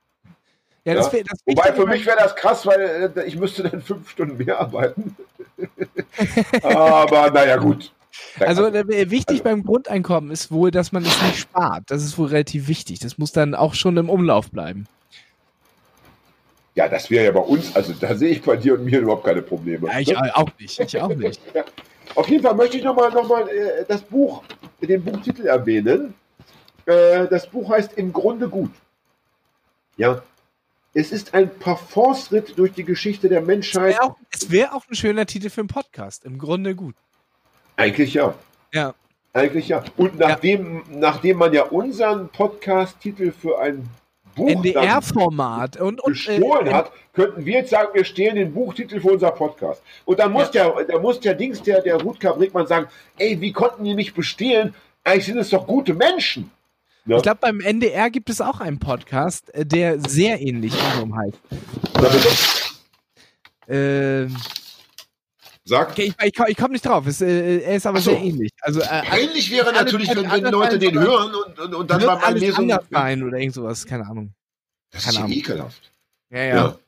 Ja, 0.85 0.95
das 0.95 1.13
wär, 1.13 1.25
das 1.25 1.41
Wobei 1.47 1.73
für 1.73 1.85
mich 1.85 2.07
wäre 2.07 2.17
das 2.17 2.37
krass, 2.37 2.65
weil 2.65 3.13
äh, 3.17 3.25
ich 3.25 3.37
müsste 3.37 3.65
dann 3.65 3.83
fünf 3.83 4.09
Stunden 4.09 4.37
mehr 4.37 4.61
arbeiten. 4.61 5.17
Aber 6.63 7.33
naja, 7.33 7.57
gut. 7.57 7.93
Also 8.39 8.67
äh, 8.67 9.11
wichtig 9.11 9.41
also, 9.41 9.43
beim 9.43 9.65
Grundeinkommen 9.65 10.31
ist 10.31 10.53
wohl, 10.53 10.71
dass 10.71 10.93
man 10.93 11.03
es 11.03 11.21
nicht 11.23 11.39
spart. 11.39 11.83
Das 11.89 12.05
ist 12.05 12.19
wohl 12.19 12.29
relativ 12.29 12.69
wichtig. 12.69 13.01
Das 13.01 13.19
muss 13.19 13.33
dann 13.33 13.57
auch 13.57 13.75
schon 13.75 13.97
im 13.97 14.09
Umlauf 14.09 14.53
bleiben. 14.53 14.87
Ja, 16.77 16.89
das 16.89 17.11
wäre 17.11 17.25
ja 17.25 17.33
bei 17.33 17.41
uns, 17.41 17.75
also 17.75 17.95
da 17.95 18.15
sehe 18.15 18.31
ich 18.31 18.43
bei 18.43 18.57
dir 18.57 18.75
und 18.75 18.85
mir 18.85 19.01
überhaupt 19.01 19.25
keine 19.25 19.43
Probleme. 19.43 19.89
Ja, 19.89 19.99
ich 19.99 20.13
ne? 20.13 20.31
auch 20.37 20.51
nicht. 20.61 20.79
Ich 20.79 21.01
auch 21.01 21.09
nicht. 21.09 21.41
ja. 21.53 21.65
Auf 22.15 22.29
jeden 22.29 22.45
Fall 22.45 22.55
möchte 22.55 22.77
ich 22.77 22.85
nochmal 22.85 23.11
noch 23.11 23.29
mal, 23.29 23.49
äh, 23.49 23.85
das 23.89 24.03
Buch, 24.03 24.45
den 24.81 25.03
Buchtitel 25.03 25.47
erwähnen. 25.47 26.15
Äh, 26.87 27.27
das 27.29 27.47
Buch 27.47 27.71
heißt 27.71 27.95
Im 27.95 28.13
Grunde 28.13 28.49
gut. 28.49 28.71
Ja. 29.97 30.23
Es 30.97 31.11
ist 31.11 31.35
ein 31.35 31.51
Parforce-Ritt 31.59 32.57
durch 32.57 32.73
die 32.73 32.85
Geschichte 32.85 33.29
der 33.29 33.41
Menschheit. 33.41 33.97
Es 34.31 34.51
wäre 34.51 34.71
auch, 34.71 34.73
wär 34.73 34.75
auch 34.75 34.89
ein 34.89 34.95
schöner 34.95 35.27
Titel 35.27 35.51
für 35.51 35.63
einen 35.63 35.69
Podcast. 35.69 36.25
Im 36.25 36.39
Grunde 36.39 36.77
gut. 36.77 36.95
Eigentlich 37.77 38.15
ja. 38.15 38.35
Ja. 38.73 38.95
Eigentlich 39.33 39.69
ja. 39.69 39.83
Und 39.97 40.19
nachdem, 40.19 40.77
ja. 40.77 40.83
nachdem 40.91 41.39
man 41.39 41.53
ja 41.53 41.65
unseren 41.65 42.29
Podcast-Titel 42.29 43.33
für 43.33 43.59
ein 43.59 43.89
Buch 44.37 44.49
NDR-Format 44.49 45.81
und, 45.81 46.01
und 46.01 46.13
gestohlen 46.13 46.67
äh, 46.69 46.73
hat, 46.73 46.93
könnten 47.13 47.45
wir 47.45 47.55
jetzt 47.55 47.71
sagen, 47.71 47.89
wir 47.93 48.05
stehlen 48.05 48.37
den 48.37 48.53
Buchtitel 48.53 49.01
für 49.01 49.13
unser 49.13 49.31
Podcast. 49.31 49.83
Und 50.05 50.19
dann 50.19 50.33
muss 50.33 50.53
ja. 50.53 50.71
der, 50.71 50.85
da 50.85 50.99
muss 50.99 51.21
der 51.21 51.35
Dings, 51.35 51.63
der, 51.63 51.83
der 51.83 52.01
Rutger 52.01 52.35
Brickmann 52.35 52.67
sagen, 52.67 52.87
ey, 53.19 53.41
wie 53.41 53.53
konnten 53.53 53.85
die 53.85 53.95
mich 53.95 54.15
bestehlen? 54.15 54.75
Eigentlich 55.03 55.27
sind 55.27 55.39
es 55.39 55.51
doch 55.51 55.67
gute 55.67 55.95
Menschen. 55.95 56.51
Ja. 57.07 57.17
Ich 57.17 57.23
glaube, 57.23 57.39
beim 57.41 57.61
NDR 57.61 58.11
gibt 58.11 58.31
es 58.31 58.41
auch 58.41 58.61
einen 58.61 58.79
Podcast, 58.79 59.53
äh, 59.55 59.67
der 59.67 60.01
sehr 60.01 60.41
ähnlich 60.41 60.73
unserem 60.73 61.17
heißt. 61.17 61.39
Äh, 63.67 64.29
Sag. 65.67 65.93
Okay, 65.93 66.13
ich, 66.19 66.27
ich, 66.27 66.49
ich 66.49 66.57
komme 66.57 66.73
nicht 66.73 66.85
drauf. 66.85 67.07
Es, 67.07 67.23
äh, 67.23 67.61
er 67.61 67.77
ist 67.77 67.87
aber 67.87 67.99
so. 68.01 68.11
sehr 68.11 68.21
ähnlich. 68.21 68.51
Also, 68.61 68.81
äh, 68.81 69.03
ähnlich 69.23 69.51
wäre 69.51 69.73
natürlich, 69.73 70.15
wenn, 70.15 70.31
wenn 70.31 70.45
Leute 70.53 70.79
den 70.79 70.99
hören 70.99 71.35
und, 71.35 71.59
und, 71.59 71.75
und 71.75 71.91
dann 71.91 72.03
beim 72.03 72.37
Lesung. 72.37 72.71
sein 72.91 73.23
oder 73.23 73.39
irgend 73.39 73.55
sowas, 73.55 73.87
keine 73.87 74.07
Ahnung. 74.07 74.35
Das 74.91 75.07
ist 75.07 75.17
ja 75.17 75.27
ekelhaft. 75.27 75.91
Ja, 76.31 76.43
ja. 76.43 76.55
ja. 76.55 76.79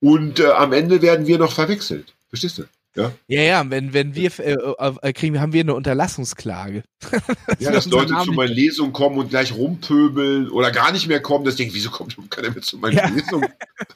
Und 0.00 0.40
äh, 0.40 0.46
am 0.46 0.72
Ende 0.72 1.02
werden 1.02 1.26
wir 1.26 1.38
noch 1.38 1.52
verwechselt. 1.52 2.14
Verstehst 2.28 2.58
du? 2.58 2.64
Ja, 2.98 3.12
ja, 3.28 3.42
ja 3.42 3.70
wenn, 3.70 3.92
wenn 3.92 4.14
wir 4.14 4.30
äh, 4.40 4.56
äh, 5.02 5.12
kriegen, 5.12 5.40
haben 5.40 5.52
wir 5.52 5.60
eine 5.60 5.74
Unterlassungsklage. 5.74 6.82
ja, 7.60 7.70
dass 7.70 7.86
Leute 7.86 8.14
zu 8.24 8.32
meinen 8.32 8.52
Lesungen 8.52 8.92
kommen 8.92 9.18
und 9.18 9.30
gleich 9.30 9.54
rumpöbeln 9.54 10.50
oder 10.50 10.72
gar 10.72 10.90
nicht 10.90 11.06
mehr 11.06 11.20
kommen, 11.20 11.44
das 11.44 11.56
denkt, 11.56 11.74
wieso 11.74 11.90
kommt 11.90 12.16
keiner 12.30 12.50
mehr 12.50 12.62
zu 12.62 12.78
meinen 12.78 12.96
ja. 12.96 13.08
Lesungen? 13.08 13.48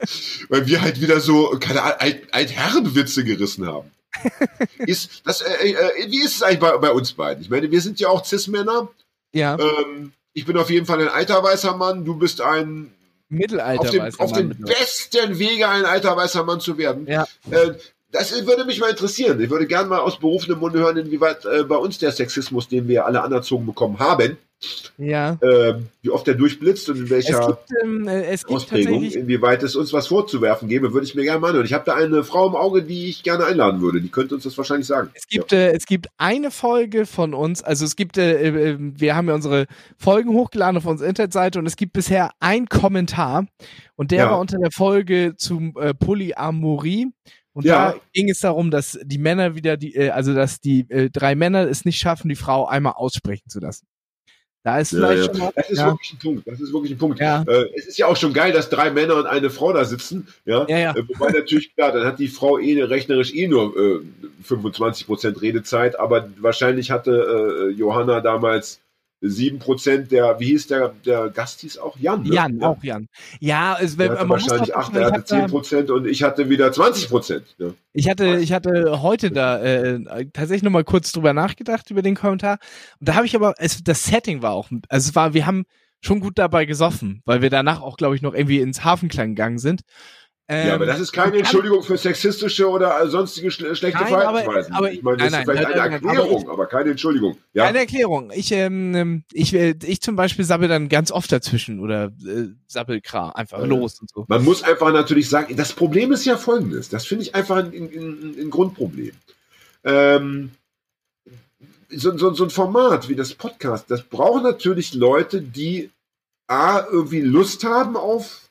Weil 0.49 0.67
wir 0.67 0.83
halt 0.83 1.01
wieder 1.01 1.21
so 1.21 1.57
keine 1.59 1.83
Alt 2.01 2.23
Altherrenwitze 2.33 3.25
gerissen 3.25 3.67
haben. 3.67 3.91
ist 4.79 5.23
das, 5.25 5.41
äh, 5.41 5.71
äh, 5.71 6.11
wie 6.11 6.23
ist 6.23 6.37
es 6.37 6.43
eigentlich 6.43 6.61
bei, 6.61 6.77
bei, 6.79 6.91
uns 6.93 7.13
beiden? 7.13 7.43
Ich 7.43 7.51
meine, 7.51 7.71
wir 7.71 7.81
sind 7.81 7.99
ja 7.99 8.09
auch 8.09 8.25
Cis-Männer. 8.25 8.89
Ja. 9.33 9.59
Ähm, 9.59 10.13
ich 10.35 10.47
bin 10.47 10.57
auf 10.57 10.71
jeden 10.71 10.87
Fall 10.87 11.01
ein 11.01 11.09
alter 11.09 11.43
weißer 11.43 11.77
Mann, 11.77 12.05
du 12.05 12.17
bist 12.17 12.41
ein 12.41 12.93
Mittelalter 13.33 13.81
auf 13.81 13.91
dem, 13.91 14.03
auf 14.19 14.33
dem 14.33 14.49
besten 14.51 15.39
Wege 15.39 15.69
ein 15.69 15.87
alter 15.87 16.17
weißer 16.17 16.45
Mann 16.45 16.61
zu 16.61 16.77
werden. 16.77 17.07
Ja. 17.07 17.27
Äh, 17.51 17.73
das 18.13 18.47
würde 18.47 18.65
mich 18.65 18.79
mal 18.79 18.91
interessieren. 18.91 19.41
Ich 19.41 19.51
würde 19.51 19.67
gerne 19.67 19.89
mal 19.89 20.01
aus 20.01 20.19
berufenem 20.19 20.61
Munde 20.61 20.79
hören, 20.79 20.99
inwieweit 20.99 21.45
äh, 21.45 21.65
bei 21.65 21.77
uns 21.77 21.99
der 21.99 22.13
Sexismus, 22.13 22.69
den 22.69 22.87
wir 22.87 23.07
alle 23.07 23.23
anerzogen 23.23 23.67
bekommen 23.67 23.99
haben, 23.99 24.39
ja. 24.99 25.39
Äh, 25.41 25.75
wie 26.03 26.11
oft 26.11 26.27
der 26.27 26.35
durchblitzt 26.35 26.89
und 26.89 26.97
in 26.97 27.11
welcher 27.11 27.41
es 27.41 27.47
gibt, 27.47 27.83
ähm, 27.83 28.07
äh, 28.07 28.25
es 28.25 28.45
gibt 28.45 28.57
Ausprägung, 28.57 29.03
inwieweit 29.03 29.63
es 29.63 29.75
uns 29.75 29.93
was 29.93 30.07
vorzuwerfen 30.07 30.69
gäbe, 30.69 30.93
würde 30.93 31.07
ich 31.07 31.15
mir 31.15 31.25
gerne 31.25 31.41
mal 31.41 31.49
anhören. 31.49 31.67
Ich 31.67 31.73
habe 31.73 31.85
da 31.85 31.95
eine 31.95 32.23
Frau 32.23 32.47
im 32.47 32.55
Auge, 32.55 32.83
die 32.83 33.09
ich 33.09 33.23
gerne 33.23 33.45
einladen 33.45 33.81
würde. 33.81 34.01
Die 34.01 34.09
könnte 34.09 34.35
uns 34.35 34.45
das 34.45 34.57
wahrscheinlich 34.57 34.87
sagen. 34.87 35.11
Es 35.15 35.27
gibt, 35.27 35.53
ja. 35.53 35.59
äh, 35.59 35.73
es 35.73 35.87
gibt 35.87 36.07
eine 36.19 36.51
Folge 36.51 37.07
von 37.07 37.35
uns, 37.35 37.63
also 37.63 37.85
es 37.85 37.97
gibt, 37.97 38.19
äh, 38.19 38.71
äh, 38.73 38.77
wir 38.79 39.17
haben 39.17 39.29
ja 39.29 39.35
unsere 39.35 39.67
Folgen 39.97 40.31
hochgeladen 40.33 40.77
auf 40.77 40.87
unserer 40.87 41.09
Internetseite 41.09 41.59
und 41.59 41.67
es 41.67 41.77
gibt 41.77 41.93
bisher 41.93 42.31
ein 42.39 42.67
Kommentar 42.67 43.47
und 43.97 44.11
der 44.11 44.19
ja. 44.19 44.31
war 44.31 44.39
unter 44.39 44.59
der 44.59 44.71
Folge 44.73 45.35
zum 45.37 45.75
Polyamorie 45.99 47.09
Und 47.55 47.67
ja. 47.67 47.93
da 47.93 48.01
ging 48.13 48.31
es 48.31 48.41
darum, 48.41 48.71
dass 48.71 48.99
die 49.03 49.19
Männer 49.19 49.55
wieder 49.55 49.77
die, 49.77 49.95
äh, 49.95 50.11
also 50.11 50.35
dass 50.35 50.61
die 50.61 50.91
äh, 50.91 51.11
drei 51.11 51.35
Männer 51.35 51.69
es 51.69 51.85
nicht 51.85 51.99
schaffen, 51.99 52.29
die 52.29 52.37
Frau 52.37 52.67
einmal 52.67 52.95
aussprechen 52.95 53.49
zu 53.49 53.61
lassen. 53.61 53.87
Da 54.65 54.79
ist 54.79 54.91
vielleicht 54.91 55.35
ja, 55.35 55.41
ja. 55.41 55.47
Schon 55.47 55.53
Das 55.57 55.71
ist 55.71 55.79
ja. 55.79 55.87
wirklich 55.87 56.13
ein 56.13 56.19
Punkt. 56.19 56.47
Das 56.47 56.61
ist 56.61 56.73
wirklich 56.73 56.93
ein 56.93 56.99
Punkt. 56.99 57.19
Ja. 57.19 57.43
Äh, 57.43 57.65
es 57.77 57.87
ist 57.87 57.99
ja 57.99 58.07
auch 58.07 58.17
schon 58.17 58.33
geil, 58.33 58.53
dass 58.53 58.71
drei 58.71 58.91
Männer 58.91 59.17
und 59.17 59.27
eine 59.27 59.51
Frau 59.51 59.73
da 59.73 59.85
sitzen. 59.85 60.29
Ja. 60.45 60.67
ja. 60.69 60.93
Äh, 60.93 61.09
wobei 61.09 61.33
natürlich 61.33 61.75
klar, 61.75 61.91
dann 61.91 62.07
hat 62.07 62.21
die 62.21 62.29
Frau 62.29 62.59
eh 62.59 62.81
rechnerisch 62.85 63.35
eh 63.35 63.49
nur 63.49 63.77
äh, 63.77 64.01
25 64.45 65.07
Prozent 65.07 65.43
Redezeit, 65.43 65.99
aber 65.99 66.31
wahrscheinlich 66.39 66.93
hatte 66.93 67.71
äh, 67.71 67.73
Johanna 67.73 68.21
damals 68.21 68.81
sieben 69.23 69.61
Prozent 69.61 70.11
der, 70.11 70.39
wie 70.41 70.47
hieß 70.47 70.67
der, 70.67 70.95
der 71.07 71.31
Gast 71.31 71.61
hieß 71.61 71.79
auch 71.79 71.97
Jan. 71.99 72.25
Ne? 72.25 72.35
Jan, 72.35 72.59
ja. 72.61 72.67
auch 72.67 72.83
Jan. 72.83 73.09
Ja, 73.41 73.79
es 73.81 73.97
wäre 73.97 74.17
man 74.17 74.29
wahrscheinlich 74.29 74.75
acht, 74.75 74.95
er 74.95 75.07
hatte 75.07 75.25
zehn 75.25 75.47
Prozent 75.47 75.91
und 75.91 76.07
ich 76.07 76.23
hatte 76.25 76.49
wieder 76.49 76.73
20 76.73 77.09
Prozent. 77.09 77.55
Ne? 77.59 77.75
Ich 77.93 78.09
hatte, 78.09 78.39
ich 78.39 78.53
hatte 78.53 79.01
heute 79.01 79.31
da 79.31 79.63
äh, 79.63 80.27
tatsächlich 80.33 80.65
noch 80.65 80.73
mal 80.73 80.85
kurz 80.85 81.13
drüber 81.13 81.33
nachgedacht 81.33 81.91
über 81.91 82.03
den 82.03 82.17
Kommentar. 82.17 82.59
Und 82.99 83.09
da 83.09 83.15
habe 83.15 83.27
ich 83.27 83.37
aber, 83.37 83.55
es, 83.59 83.83
das 83.85 84.05
Setting 84.05 84.43
war 84.43 84.53
auch, 84.53 84.69
also 84.89 85.09
es 85.09 85.15
war, 85.15 85.35
wir 85.35 85.47
haben 85.47 85.65
schon 86.01 86.19
gut 86.19 86.39
dabei 86.39 86.65
gesoffen, 86.65 87.23
weil 87.25 87.43
wir 87.43 87.51
danach 87.51 87.81
auch, 87.81 87.97
glaube 87.97 88.17
ich, 88.17 88.23
noch 88.23 88.35
irgendwie 88.35 88.61
ins 88.61 88.83
Hafenklang 88.83 89.31
gegangen 89.31 89.59
sind. 89.59 89.83
Ähm, 90.53 90.69
ja, 90.69 90.75
aber 90.75 90.85
das 90.85 91.01
ist 91.01 91.13
keine 91.13 91.39
Entschuldigung 91.39 91.83
für 91.83 91.97
sexistische 91.97 92.69
oder 92.69 93.09
sonstige 93.09 93.51
schle 93.51 93.75
schlechte 93.75 94.01
nein, 94.01 94.09
Verhaltensweisen. 94.09 94.75
Aber, 94.75 94.87
aber, 94.87 94.93
ich 94.93 95.03
meine, 95.03 95.17
das 95.17 95.31
nein, 95.31 95.41
ist 95.41 95.51
vielleicht 95.51 95.69
nein, 95.69 95.81
eine 95.81 95.95
Erklärung, 95.95 96.31
aber, 96.31 96.41
ich, 96.41 96.49
aber, 96.49 96.67
keine 96.67 96.91
Entschuldigung. 96.91 97.39
Ja? 97.55 97.65
Keine 97.65 97.79
Erklärung. 97.79 98.31
Ich, 98.35 98.53
ähm, 98.53 99.25
ich, 99.33 99.55
äh, 99.55 99.75
ich 99.83 100.03
zum 100.03 100.15
Beispiel 100.15 100.45
sabbel 100.45 100.69
dann 100.69 100.91
ganz 100.91 101.11
oft 101.11 101.33
dazwischen 101.33 101.81
oder 101.81 102.13
äh, 102.27 102.49
sabbel 102.67 103.01
einfach 103.13 103.61
ja. 103.61 103.65
los 103.65 103.99
und 104.01 104.11
so. 104.11 104.27
Man 104.29 104.45
muss 104.45 104.63
einfach 104.63 104.93
natürlich 104.93 105.31
sagen, 105.31 105.57
das 105.57 105.73
Problem 105.73 106.13
ist 106.13 106.27
ja 106.27 106.37
folgendes. 106.37 106.91
Das 106.91 107.07
finde 107.07 107.25
ich 107.25 107.35
einfach 107.35 107.57
ein, 107.57 107.73
ein, 107.73 108.37
ein 108.39 108.51
Grundproblem. 108.51 109.13
Ähm, 109.85 110.51
so, 111.89 112.17
so, 112.19 112.35
so 112.35 112.45
ein 112.45 112.51
Format 112.51 113.09
wie 113.09 113.17
das 113.17 113.33
Podcast, 113.33 113.91
das 113.91 114.03
brauchen 114.03 114.43
natürlich 114.43 114.93
Leute, 114.93 115.41
die 115.41 115.91
A, 116.47 116.85
irgendwie 116.91 117.21
Lust 117.21 117.65
haben 117.65 117.97
auf 117.97 118.42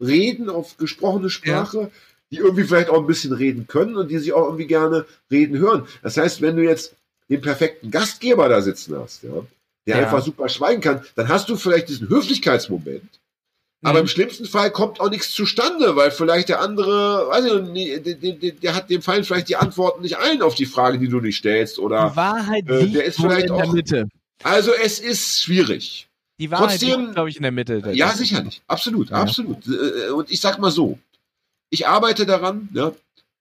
reden, 0.00 0.48
auf 0.48 0.76
gesprochene 0.76 1.30
Sprache, 1.30 1.78
ja. 1.78 1.90
die 2.30 2.36
irgendwie 2.38 2.64
vielleicht 2.64 2.90
auch 2.90 2.98
ein 2.98 3.06
bisschen 3.06 3.32
reden 3.32 3.66
können 3.66 3.96
und 3.96 4.08
die 4.08 4.18
sich 4.18 4.32
auch 4.32 4.44
irgendwie 4.44 4.66
gerne 4.66 5.06
reden 5.30 5.58
hören. 5.58 5.86
Das 6.02 6.16
heißt, 6.16 6.40
wenn 6.40 6.56
du 6.56 6.62
jetzt 6.62 6.94
den 7.28 7.40
perfekten 7.40 7.90
Gastgeber 7.90 8.48
da 8.48 8.60
sitzen 8.60 8.96
hast, 8.96 9.22
ja, 9.22 9.30
der 9.86 9.96
ja. 9.96 10.02
einfach 10.02 10.24
super 10.24 10.48
schweigen 10.48 10.80
kann, 10.80 11.04
dann 11.14 11.28
hast 11.28 11.48
du 11.48 11.56
vielleicht 11.56 11.88
diesen 11.88 12.08
Höflichkeitsmoment. 12.08 13.20
Aber 13.82 14.00
mhm. 14.00 14.04
im 14.04 14.08
schlimmsten 14.08 14.44
Fall 14.44 14.70
kommt 14.70 15.00
auch 15.00 15.08
nichts 15.08 15.32
zustande, 15.32 15.96
weil 15.96 16.10
vielleicht 16.10 16.50
der 16.50 16.60
andere, 16.60 17.28
weiß 17.28 17.44
ich 17.46 17.62
nicht, 17.70 18.62
der, 18.62 18.74
hat 18.74 18.90
dem 18.90 19.00
fallen 19.00 19.24
vielleicht 19.24 19.48
die 19.48 19.56
Antworten 19.56 20.02
nicht 20.02 20.18
ein 20.18 20.42
auf 20.42 20.54
die 20.54 20.66
Frage, 20.66 20.98
die 20.98 21.08
du 21.08 21.20
nicht 21.20 21.38
stellst 21.38 21.78
oder 21.78 22.10
die 22.10 22.16
Wahrheit 22.16 22.68
äh, 22.68 22.86
der 22.88 23.04
ist 23.04 23.18
vielleicht 23.18 23.48
in 23.48 23.56
der 23.56 23.68
Mitte. 23.68 24.08
Also 24.42 24.72
es 24.72 24.98
ist 24.98 25.42
schwierig. 25.42 26.09
Die 26.40 26.50
Wahrheit 26.50 26.80
Trotzdem, 26.80 27.12
glaube 27.12 27.28
ich, 27.28 27.36
in 27.36 27.42
der 27.42 27.52
Mitte. 27.52 27.82
Der 27.82 27.94
ja, 27.94 28.08
sicherlich. 28.08 28.62
Absolut, 28.66 29.10
ja. 29.10 29.16
absolut. 29.16 29.58
Äh, 29.66 30.10
und 30.10 30.30
ich 30.30 30.40
sag 30.40 30.58
mal 30.58 30.70
so, 30.70 30.98
ich 31.68 31.86
arbeite 31.86 32.24
daran, 32.24 32.68
ja. 32.72 32.92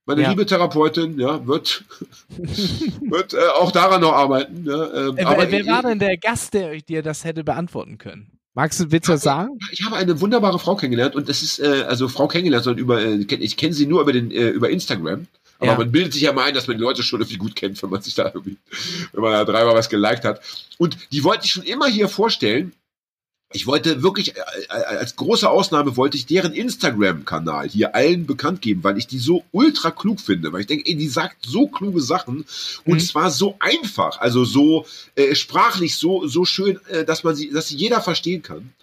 Meine 0.05 0.23
ja. 0.23 0.29
liebe 0.29 0.45
Therapeutin, 0.45 1.19
ja, 1.19 1.45
wird, 1.45 1.83
wird 2.29 3.33
äh, 3.33 3.37
auch 3.59 3.71
daran 3.71 4.01
noch 4.01 4.13
arbeiten. 4.13 4.65
Ja, 4.65 5.07
ähm, 5.07 5.17
äh, 5.17 5.23
aber 5.23 5.49
wer 5.49 5.65
war 5.67 5.83
denn 5.83 5.99
der 5.99 6.17
Gast, 6.17 6.53
der 6.55 6.69
euch 6.69 6.83
dir 6.83 7.01
das 7.01 7.23
hätte 7.23 7.43
beantworten 7.43 7.97
können? 7.99 8.31
Magst 8.53 8.79
du, 8.79 8.85
das 8.87 9.21
sagen? 9.21 9.57
Ich 9.71 9.85
habe 9.85 9.95
eine 9.95 10.19
wunderbare 10.19 10.59
Frau 10.59 10.75
kennengelernt 10.75 11.15
und 11.15 11.29
das 11.29 11.41
ist, 11.41 11.59
äh, 11.59 11.85
also 11.87 12.09
Frau 12.09 12.27
kennengelernt, 12.27 12.65
sondern 12.65 12.83
über, 12.83 13.01
äh, 13.01 13.15
ich 13.15 13.55
kenne 13.55 13.73
sie 13.73 13.85
nur 13.85 14.01
über 14.01 14.11
den, 14.11 14.31
äh, 14.31 14.49
über 14.49 14.69
Instagram. 14.69 15.27
Aber 15.59 15.71
ja. 15.71 15.77
man 15.77 15.91
bildet 15.91 16.13
sich 16.13 16.23
ja 16.23 16.33
mal 16.33 16.45
ein, 16.45 16.53
dass 16.53 16.67
man 16.67 16.77
die 16.77 16.83
Leute 16.83 17.03
schon 17.03 17.21
irgendwie 17.21 17.37
gut 17.37 17.55
kennt, 17.55 17.81
wenn 17.83 17.89
man 17.89 18.01
sich 18.01 18.15
da 18.15 18.25
irgendwie, 18.33 18.57
wenn 19.13 19.21
man 19.21 19.33
da 19.33 19.45
dreimal 19.45 19.75
was 19.75 19.89
geliked 19.89 20.25
hat. 20.25 20.41
Und 20.77 20.97
die 21.11 21.23
wollte 21.23 21.45
ich 21.45 21.51
schon 21.51 21.63
immer 21.63 21.87
hier 21.87 22.09
vorstellen, 22.09 22.73
ich 23.51 23.65
wollte 23.65 24.03
wirklich, 24.03 24.35
äh, 24.35 24.41
äh, 24.69 24.73
als 24.73 25.15
große 25.15 25.49
Ausnahme 25.49 25.97
wollte 25.97 26.17
ich 26.17 26.27
deren 26.27 26.53
Instagram-Kanal 26.53 27.67
hier 27.67 27.95
allen 27.95 28.27
bekannt 28.27 28.61
geben, 28.61 28.83
weil 28.83 28.97
ich 28.97 29.07
die 29.07 29.17
so 29.17 29.43
ultra 29.51 29.89
klug 29.89 30.19
finde, 30.19 30.53
weil 30.53 30.61
ich 30.61 30.67
denke, 30.67 30.87
ey, 30.87 30.95
die 30.95 31.07
sagt 31.07 31.45
so 31.45 31.67
kluge 31.67 32.01
Sachen 32.01 32.45
und 32.85 32.93
mhm. 32.93 32.99
zwar 32.99 33.31
so 33.31 33.55
einfach, 33.59 34.19
also 34.19 34.45
so 34.45 34.85
äh, 35.15 35.33
sprachlich 35.33 35.95
so 35.95 36.27
so 36.27 36.45
schön, 36.45 36.79
äh, 36.89 37.05
dass 37.05 37.23
man 37.23 37.35
sie, 37.35 37.49
dass 37.49 37.69
sie 37.69 37.77
jeder 37.77 38.01
verstehen 38.01 38.43
kann. 38.43 38.73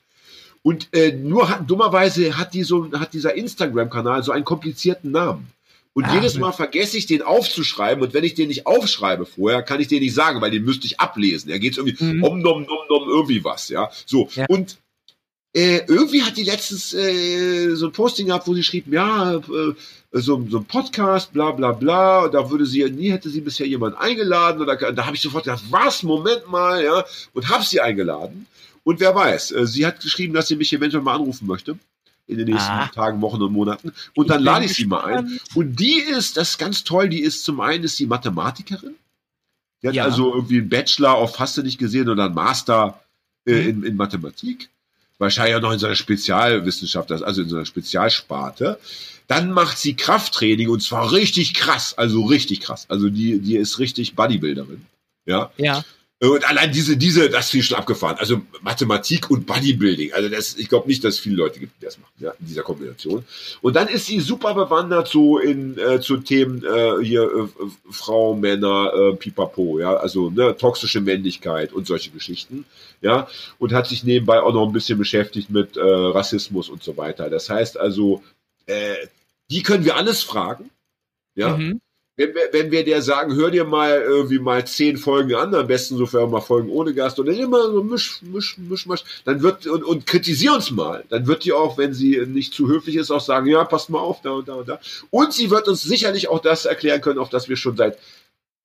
Und 0.63 0.89
äh, 0.93 1.13
nur 1.13 1.49
hat, 1.49 1.71
dummerweise 1.71 2.37
hat 2.37 2.53
die 2.53 2.65
so 2.65 2.91
hat 2.93 3.15
dieser 3.15 3.35
Instagram-Kanal 3.35 4.25
so 4.25 4.33
einen 4.33 4.45
komplizierten 4.45 5.13
Namen. 5.13 5.47
Und 5.97 6.05
ah, 6.05 6.15
jedes 6.15 6.37
Mal 6.37 6.53
vergesse 6.53 6.99
ich 6.99 7.07
den 7.07 7.23
aufzuschreiben 7.23 8.05
und 8.05 8.13
wenn 8.13 8.23
ich 8.23 8.35
den 8.35 8.49
nicht 8.49 8.67
aufschreibe 8.67 9.25
vorher, 9.25 9.63
kann 9.63 9.81
ich 9.81 9.89
den 9.89 10.03
nicht 10.03 10.13
sagen, 10.13 10.43
weil 10.43 10.51
den 10.51 10.63
müsste 10.63 10.85
ich 10.85 11.01
ablesen. 11.01 11.49
Ja, 11.49 11.57
geht's 11.57 11.79
irgendwie 11.79 12.05
mhm. 12.05 12.23
om 12.23 12.39
nom 12.39 12.65
nom 12.65 12.87
nom 12.87 13.09
irgendwie 13.09 13.43
was, 13.43 13.71
ja. 13.71 13.91
So 14.05 14.29
ja. 14.35 14.45
und 14.51 14.77
äh, 15.55 15.87
irgendwie 15.89 16.23
hat 16.23 16.37
die 16.37 16.43
letztens 16.43 16.93
äh, 16.93 17.75
so 17.77 17.87
ein 17.87 17.93
Posting 17.93 18.27
gehabt, 18.27 18.47
wo 18.47 18.53
sie 18.53 18.63
schrieb, 18.63 18.93
ja, 18.93 19.37
äh, 19.37 19.41
so, 20.13 20.47
so 20.51 20.59
ein 20.59 20.67
Podcast, 20.67 21.33
bla 21.33 21.53
bla 21.53 21.73
bla, 21.73 22.29
da 22.29 22.51
würde 22.51 22.67
sie, 22.67 22.85
nie 22.91 23.11
hätte 23.11 23.31
sie 23.31 23.41
bisher 23.41 23.67
jemand 23.67 23.97
eingeladen 23.97 24.61
oder 24.61 24.77
da 24.77 25.07
habe 25.07 25.17
ich 25.17 25.23
sofort 25.23 25.45
gedacht, 25.45 25.65
was, 25.71 26.03
Moment 26.03 26.47
mal, 26.47 26.85
ja, 26.85 27.07
und 27.33 27.49
habe 27.49 27.65
sie 27.65 27.81
eingeladen. 27.81 28.47
Und 28.85 29.01
wer 29.01 29.15
weiß, 29.15 29.53
äh, 29.53 29.67
sie 29.67 29.87
hat 29.87 30.03
geschrieben, 30.03 30.35
dass 30.35 30.49
sie 30.49 30.57
mich 30.57 30.75
eventuell 30.75 31.03
mal 31.03 31.15
anrufen 31.15 31.47
möchte 31.47 31.79
in 32.27 32.39
den 32.39 32.49
nächsten 32.49 32.71
ah. 32.71 32.89
Tagen, 32.89 33.21
Wochen 33.21 33.41
und 33.41 33.53
Monaten. 33.53 33.93
Und 34.15 34.31
dann 34.31 34.43
lade 34.43 34.65
ich 34.65 34.75
sie 34.75 34.87
mal 34.87 35.05
ein. 35.05 35.41
Und 35.55 35.79
die 35.79 36.01
ist, 36.01 36.37
das 36.37 36.51
ist 36.51 36.59
ganz 36.59 36.85
toll, 36.85 37.09
die 37.09 37.21
ist 37.21 37.45
zum 37.45 37.61
einen 37.61 37.85
ist 37.85 37.97
sie 37.97 38.07
Mathematikerin. 38.07 38.95
Die 39.83 39.89
hat 39.89 39.95
ja. 39.95 40.05
also 40.05 40.35
irgendwie 40.35 40.59
einen 40.59 40.69
Bachelor 40.69 41.15
auf 41.15 41.39
hast 41.39 41.57
du 41.57 41.63
nicht 41.63 41.79
gesehen 41.79 42.09
oder 42.09 42.25
einen 42.25 42.35
Master 42.35 43.01
äh, 43.47 43.63
mhm. 43.63 43.69
in, 43.69 43.83
in 43.85 43.97
Mathematik. 43.97 44.69
Wahrscheinlich 45.19 45.57
auch 45.57 45.61
noch 45.61 45.73
in 45.73 45.79
so 45.79 45.87
einer 45.87 45.95
Spezialwissenschaft, 45.95 47.11
also 47.11 47.43
in 47.43 47.49
so 47.49 47.57
einer 47.57 47.65
Spezialsparte. 47.65 48.79
Dann 49.29 49.51
macht 49.51 49.79
sie 49.79 49.95
Krafttraining 49.95 50.69
und 50.69 50.83
zwar 50.83 51.13
richtig 51.13 51.55
krass, 51.55 51.95
also 51.97 52.25
richtig 52.25 52.61
krass. 52.61 52.87
Also 52.89 53.09
die, 53.09 53.39
die 53.41 53.57
ist 53.57 53.79
richtig 53.79 54.15
Bodybuilderin. 54.15 54.85
Ja. 55.25 55.51
Ja. 55.57 55.85
Und 56.19 56.49
allein 56.49 56.73
diese, 56.73 56.97
diese, 56.97 57.29
das 57.29 57.53
ist 57.53 57.67
schon 57.67 57.77
abgefahren. 57.77 58.17
Also 58.19 58.41
Mathematik 58.63 59.31
und 59.31 59.47
Bodybuilding. 59.47 60.15
Also 60.15 60.31
das, 60.31 60.57
ich 60.57 60.71
glaube 60.71 60.89
nicht, 60.89 61.05
dass 61.05 61.15
es 61.15 61.21
viele 61.21 61.37
Leute 61.37 61.61
gibt, 61.61 61.79
die 61.79 61.85
das 61.85 61.99
machen, 61.99 62.13
ja, 62.19 62.31
in 62.41 62.47
dieser 62.47 62.63
Kombination. 62.63 63.23
Und 63.61 63.77
dann 63.77 63.87
ist 63.89 64.07
sie 64.07 64.21
super 64.21 64.55
bewandert 64.55 65.09
so 65.09 65.39
in 65.39 65.77
äh, 65.77 66.01
zu 66.01 66.17
Themen 66.17 66.65
äh, 66.65 67.05
hier 67.05 67.23
äh, 67.23 67.65
Frau, 67.91 68.35
Männer, 68.35 68.93
äh, 68.95 69.17
Pipapo, 69.17 69.79
ja, 69.79 69.95
also 69.95 70.31
ne, 70.31 70.57
toxische 70.57 71.03
Männlichkeit 71.03 71.75
und 71.75 71.87
solche 71.87 72.11
Geschichten, 72.11 72.65
ja, 73.03 73.29
und 73.59 73.75
hat 73.75 73.87
sich 73.87 74.03
nebenbei 74.03 74.41
auch 74.41 74.55
noch 74.55 74.67
ein 74.67 74.73
bisschen 74.73 74.97
beschäftigt 74.97 75.51
mit 75.51 75.77
äh, 75.77 75.83
Rassismus 75.83 76.71
und 76.71 76.83
so 76.83 76.97
weiter. 76.97 77.29
Das 77.29 77.51
heißt 77.51 77.77
also, 77.79 78.23
äh, 78.65 78.95
die 79.51 79.63
können 79.63 79.85
wir 79.85 79.97
alles 79.97 80.23
fragen, 80.23 80.71
ja. 81.35 81.59
Mhm 81.59 81.81
wenn 82.17 82.35
wir, 82.35 82.49
wenn 82.53 82.71
wir 82.71 82.83
dir 82.83 83.03
sagen, 83.03 83.35
hör 83.35 83.51
dir 83.51 83.65
mal 83.65 84.01
irgendwie 84.01 84.39
mal 84.39 84.67
zehn 84.67 84.97
Folgen 84.97 85.35
an, 85.35 85.55
am 85.55 85.67
besten 85.67 85.97
so 85.97 86.07
für 86.07 86.27
mal 86.27 86.41
Folgen 86.41 86.71
ohne 86.71 86.95
Gast 86.95 87.19
und 87.19 87.27
dann 87.27 87.37
immer 87.37 87.71
so 87.71 87.83
misch, 87.83 88.21
misch, 88.23 88.57
misch, 88.57 88.87
misch, 88.87 89.05
dann 89.25 89.43
wird, 89.43 89.67
und, 89.67 89.85
und 89.85 90.07
kritisier 90.07 90.55
uns 90.55 90.71
mal. 90.71 91.05
Dann 91.11 91.27
wird 91.27 91.45
die 91.45 91.53
auch, 91.53 91.77
wenn 91.77 91.93
sie 91.93 92.19
nicht 92.27 92.55
zu 92.55 92.69
höflich 92.69 92.97
ist, 92.97 93.11
auch 93.11 93.21
sagen, 93.21 93.47
ja, 93.47 93.65
passt 93.65 93.91
mal 93.91 93.99
auf, 93.99 94.23
da 94.23 94.31
und 94.31 94.49
da 94.49 94.55
und 94.55 94.69
da. 94.69 94.81
Und 95.11 95.35
sie 95.35 95.51
wird 95.51 95.69
uns 95.69 95.83
sicherlich 95.83 96.29
auch 96.29 96.41
das 96.41 96.65
erklären 96.65 97.03
können, 97.03 97.19
auf 97.19 97.29
das 97.29 97.51
wir 97.51 97.57
schon 97.57 97.77
seit 97.77 97.99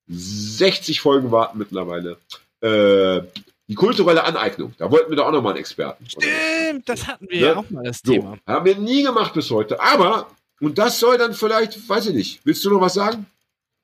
60 0.08 1.02
Folgen 1.02 1.30
warten 1.30 1.58
mittlerweile. 1.58 2.16
Äh, 2.62 3.20
die 3.68 3.74
kulturelle 3.74 4.24
Aneignung. 4.24 4.74
Da 4.78 4.90
wollten 4.90 5.10
wir 5.10 5.16
doch 5.16 5.26
auch 5.26 5.32
nochmal 5.32 5.52
einen 5.52 5.60
Experten. 5.60 6.06
Stimmt, 6.08 6.88
das 6.88 7.06
hatten 7.06 7.28
wir 7.28 7.40
ne? 7.40 7.46
ja 7.46 7.56
auch 7.56 7.70
mal 7.70 7.84
das 7.84 8.00
so, 8.04 8.12
Thema. 8.12 8.38
Haben 8.46 8.64
wir 8.64 8.76
nie 8.76 9.02
gemacht 9.02 9.34
bis 9.34 9.50
heute. 9.50 9.80
Aber, 9.80 10.30
und 10.60 10.78
das 10.78 10.98
soll 10.98 11.18
dann 11.18 11.34
vielleicht, 11.34 11.88
weiß 11.88 12.06
ich 12.06 12.14
nicht, 12.14 12.40
willst 12.44 12.64
du 12.64 12.70
noch 12.70 12.80
was 12.80 12.94
sagen? 12.94 13.26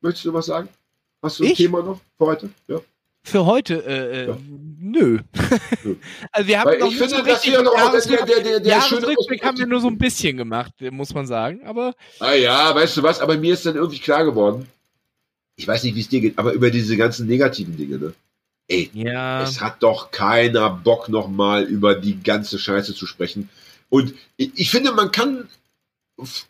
Möchtest 0.00 0.26
du 0.26 0.32
was 0.32 0.46
sagen? 0.46 0.68
Hast 1.22 1.40
du 1.40 1.44
ein 1.44 1.50
ich? 1.50 1.56
Thema 1.56 1.82
noch 1.82 2.00
für 2.18 2.26
heute? 2.26 2.50
Ja. 2.68 2.80
Für 3.24 3.44
heute, 3.44 3.84
äh, 3.84 4.22
äh 4.22 4.28
ja. 4.28 4.38
nö. 4.78 5.18
also 6.32 6.48
wir 6.48 6.60
haben 6.60 6.70
Weil 6.70 6.78
noch 6.78 6.88
ich 6.88 6.96
finde, 6.96 7.16
so 7.16 7.22
dass 7.22 7.44
wir 7.44 7.62
noch 7.62 7.76
Jahres 7.76 8.06
der, 8.06 8.24
der, 8.24 8.40
der, 8.40 8.60
der 8.60 8.80
schöne 8.82 9.06
Rückblick 9.08 9.44
haben 9.44 9.58
wir 9.58 9.66
nur 9.66 9.80
so 9.80 9.88
ein 9.88 9.98
bisschen 9.98 10.36
gemacht, 10.36 10.72
muss 10.92 11.12
man 11.12 11.26
sagen. 11.26 11.60
Aber 11.66 11.94
ah 12.20 12.32
ja, 12.34 12.74
weißt 12.74 12.96
du 12.96 13.02
was? 13.02 13.20
Aber 13.20 13.36
mir 13.36 13.54
ist 13.54 13.66
dann 13.66 13.74
irgendwie 13.74 13.98
klar 13.98 14.24
geworden. 14.24 14.66
Ich 15.56 15.66
weiß 15.66 15.82
nicht, 15.82 15.96
wie 15.96 16.00
es 16.00 16.08
dir 16.08 16.20
geht, 16.20 16.38
aber 16.38 16.52
über 16.52 16.70
diese 16.70 16.96
ganzen 16.96 17.26
negativen 17.26 17.76
Dinge, 17.76 17.98
ne? 17.98 18.14
Ey, 18.68 18.90
ja. 18.92 19.42
es 19.42 19.60
hat 19.60 19.82
doch 19.82 20.10
keiner 20.10 20.70
Bock 20.70 21.08
nochmal 21.08 21.64
über 21.64 21.94
die 21.94 22.22
ganze 22.22 22.58
Scheiße 22.58 22.94
zu 22.94 23.06
sprechen. 23.06 23.48
Und 23.88 24.14
ich, 24.36 24.52
ich 24.54 24.70
finde, 24.70 24.92
man 24.92 25.10
kann 25.10 25.48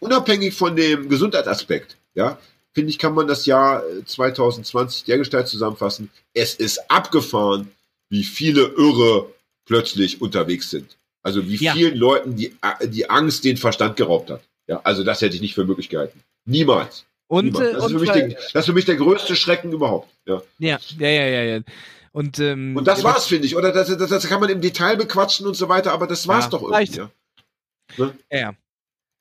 unabhängig 0.01 0.55
von 0.55 0.77
dem 0.77 1.09
Gesundheitsaspekt, 1.09 1.97
ja, 2.15 2.39
finde 2.79 2.91
ich, 2.91 2.99
kann 3.01 3.13
man 3.13 3.27
das 3.27 3.45
Jahr 3.45 3.83
2020 4.07 5.03
äh, 5.03 5.07
dergestalt 5.07 5.49
zusammenfassen. 5.49 6.11
Es 6.33 6.55
ist 6.55 6.89
abgefahren, 6.89 7.73
wie 8.09 8.23
viele 8.23 8.69
Irre 8.77 9.35
plötzlich 9.67 10.23
unterwegs 10.23 10.71
sind. 10.71 10.97
Also 11.25 11.49
wie 11.49 11.57
ja. 11.57 11.73
vielen 11.73 11.97
Leuten 11.97 12.37
die, 12.37 12.55
äh, 12.63 12.87
die 12.87 13.11
Angst 13.11 13.45
den 13.45 13.57
Verstand 13.57 13.97
geraubt 13.97 14.31
hat. 14.31 14.43
Ja, 14.69 14.81
also 14.85 15.03
das 15.03 15.21
hätte 15.23 15.35
ich 15.35 15.43
nicht 15.43 15.57
für 15.57 15.65
möglich 15.65 15.89
gehalten. 15.89 16.23
Niemals. 16.45 17.05
Und, 17.27 17.47
Niemals. 17.47 17.73
Das, 17.73 17.87
ist 17.87 17.93
für 17.93 17.99
mich 17.99 18.13
der, 18.13 18.29
das 18.29 18.55
ist 18.55 18.67
für 18.67 18.73
mich 18.73 18.85
der 18.85 18.97
größte 18.97 19.35
Schrecken 19.35 19.73
überhaupt. 19.73 20.09
Ja, 20.25 20.41
ja, 20.61 20.79
ja, 21.01 21.09
ja, 21.09 21.27
ja. 21.27 21.43
ja. 21.43 21.61
Und, 22.13 22.39
ähm, 22.39 22.77
und 22.77 22.87
das 22.87 23.03
war's, 23.03 23.27
finde 23.27 23.49
ich. 23.49 23.57
Oder 23.57 23.73
das, 23.73 23.89
das, 23.89 24.09
das, 24.09 24.29
kann 24.29 24.41
man 24.41 24.51
im 24.51 24.61
Detail 24.61 24.97
bequatschen 24.97 25.49
und 25.49 25.55
so 25.55 25.69
weiter, 25.69 25.93
aber 25.93 26.07
das 26.07 26.29
war's 26.29 26.45
ja, 26.45 26.51
doch 26.51 26.63
irgendwie. 26.63 26.97
Ja. 26.97 27.11
Ne? 27.97 28.15
ja. 28.31 28.55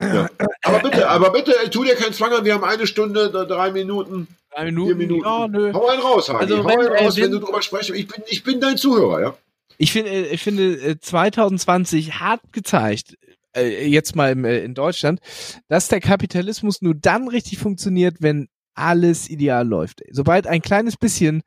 Ja. 0.02 0.30
Aber 0.64 0.80
bitte, 0.80 1.10
aber 1.10 1.32
bitte, 1.32 1.54
tu 1.72 1.84
dir 1.84 1.96
keinen 1.96 2.14
Zwang 2.14 2.34
an. 2.34 2.46
Wir 2.46 2.54
haben 2.54 2.64
eine 2.64 2.88
Stunde, 2.88 3.30
drei 3.30 3.72
Minuten. 3.72 4.28
Drei 4.54 4.66
Minuten. 4.66 4.88
Vier 4.88 4.96
Minuten. 4.96 5.26
Ja, 5.26 5.48
nö. 5.48 5.74
Hau 5.74 5.88
einen 5.88 6.02
raus, 6.02 6.30
Hagi. 6.30 6.40
Also, 6.40 6.64
Hau 6.64 6.70
wenn, 6.70 6.80
einen 6.80 7.06
raus, 7.06 7.18
äh, 7.18 7.22
wenn, 7.22 7.32
wenn, 7.32 7.40
du 7.40 7.46
drüber 7.46 7.62
sprichst. 7.62 7.90
Ich 7.92 8.08
bin, 8.08 8.24
ich 8.28 8.44
bin 8.44 8.60
dein 8.60 8.78
Zuhörer, 8.78 9.22
ja. 9.22 9.38
Ich 9.78 9.92
finde, 9.92 10.12
äh, 10.12 10.34
ich 10.34 10.42
finde 10.42 11.00
2020 11.00 12.08
äh, 12.08 12.12
hart 12.12 12.42
gezeigt, 12.52 13.18
jetzt 13.56 14.16
mal 14.16 14.38
in 14.46 14.76
Deutschland, 14.76 15.20
dass 15.68 15.88
der 15.88 16.00
Kapitalismus 16.00 16.84
nur 16.84 16.94
dann 16.94 17.28
richtig 17.28 17.58
funktioniert, 17.58 18.18
wenn 18.20 18.50
alles 18.78 19.30
ideal 19.30 19.68
läuft. 19.68 20.04
Sobald 20.12 20.46
ein 20.46 20.62
kleines 20.62 20.96
bisschen 20.96 21.42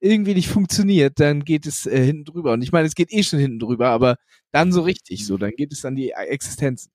irgendwie 0.00 0.34
nicht 0.34 0.48
funktioniert, 0.48 1.18
dann 1.18 1.44
geht 1.44 1.66
es 1.66 1.86
äh, 1.86 2.04
hinten 2.04 2.24
drüber. 2.24 2.52
Und 2.52 2.62
ich 2.62 2.72
meine, 2.72 2.86
es 2.86 2.94
geht 2.94 3.12
eh 3.12 3.22
schon 3.22 3.38
hinten 3.38 3.58
drüber, 3.58 3.88
aber 3.88 4.16
dann 4.52 4.72
so 4.72 4.82
richtig 4.82 5.26
so, 5.26 5.36
dann 5.36 5.50
geht 5.50 5.72
es 5.72 5.84
an 5.84 5.96
die 5.96 6.10
Existenz. 6.10 6.88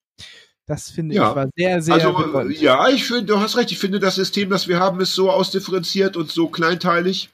Das 0.72 0.89
finde 0.89 1.15
ja. 1.15 1.30
ich 1.30 1.36
war 1.36 1.49
sehr, 1.53 1.82
sehr. 1.82 1.95
Also, 1.95 2.47
ja, 2.47 2.88
ich 2.88 3.03
finde, 3.03 3.26
du 3.26 3.39
hast 3.41 3.57
recht. 3.57 3.74
Ich 3.74 3.78
finde, 3.78 3.99
das 3.99 4.15
System, 4.15 4.49
das 4.49 4.69
wir 4.69 4.80
haben, 4.80 5.01
ist 5.01 5.13
so 5.13 5.30
ausdifferenziert 5.30 6.15
und 6.15 6.32
so 6.32 6.47
kleinteilig 6.47 7.30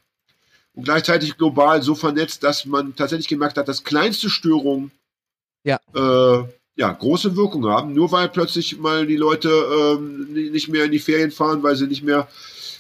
und 0.74 0.86
gleichzeitig 0.86 1.38
global 1.38 1.84
so 1.84 1.94
vernetzt, 1.94 2.42
dass 2.42 2.66
man 2.66 2.96
tatsächlich 2.96 3.28
gemerkt 3.28 3.60
hat, 3.60 3.68
dass 3.68 3.84
kleinste 3.84 4.32
Störungen 4.32 4.90
ja. 5.64 5.80
Äh, 5.94 6.46
ja, 6.78 6.92
große 6.92 7.36
Wirkung 7.36 7.68
haben, 7.68 7.94
nur 7.94 8.12
weil 8.12 8.28
plötzlich 8.30 8.80
mal 8.80 9.06
die 9.06 9.18
Leute 9.18 9.50
ähm, 9.50 10.34
nicht 10.34 10.70
mehr 10.70 10.86
in 10.86 10.92
die 10.92 10.98
Ferien 10.98 11.30
fahren, 11.30 11.62
weil 11.62 11.76
sie 11.76 11.86
nicht 11.86 12.02
mehr 12.02 12.28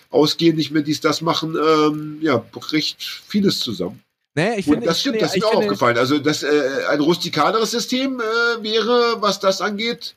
ausgehen, 0.09 0.55
nicht 0.55 0.71
mehr 0.71 0.81
dies, 0.81 1.01
das 1.01 1.21
machen, 1.21 1.55
ähm, 1.55 2.17
ja, 2.21 2.37
bricht 2.37 3.03
vieles 3.03 3.59
zusammen. 3.59 4.01
Naja, 4.33 4.55
ich 4.57 4.65
finde, 4.65 4.87
das 4.87 5.01
stimmt, 5.01 5.21
das 5.21 5.35
ist 5.35 5.43
mir 5.43 5.49
auch 5.49 5.55
aufgefallen. 5.55 5.99
Also 5.99 6.17
das, 6.17 6.41
äh, 6.41 6.85
ein 6.89 6.99
rustikaleres 6.99 7.69
System 7.69 8.19
äh, 8.19 8.63
wäre, 8.63 9.17
was 9.21 9.39
das 9.39 9.61
angeht, 9.61 10.15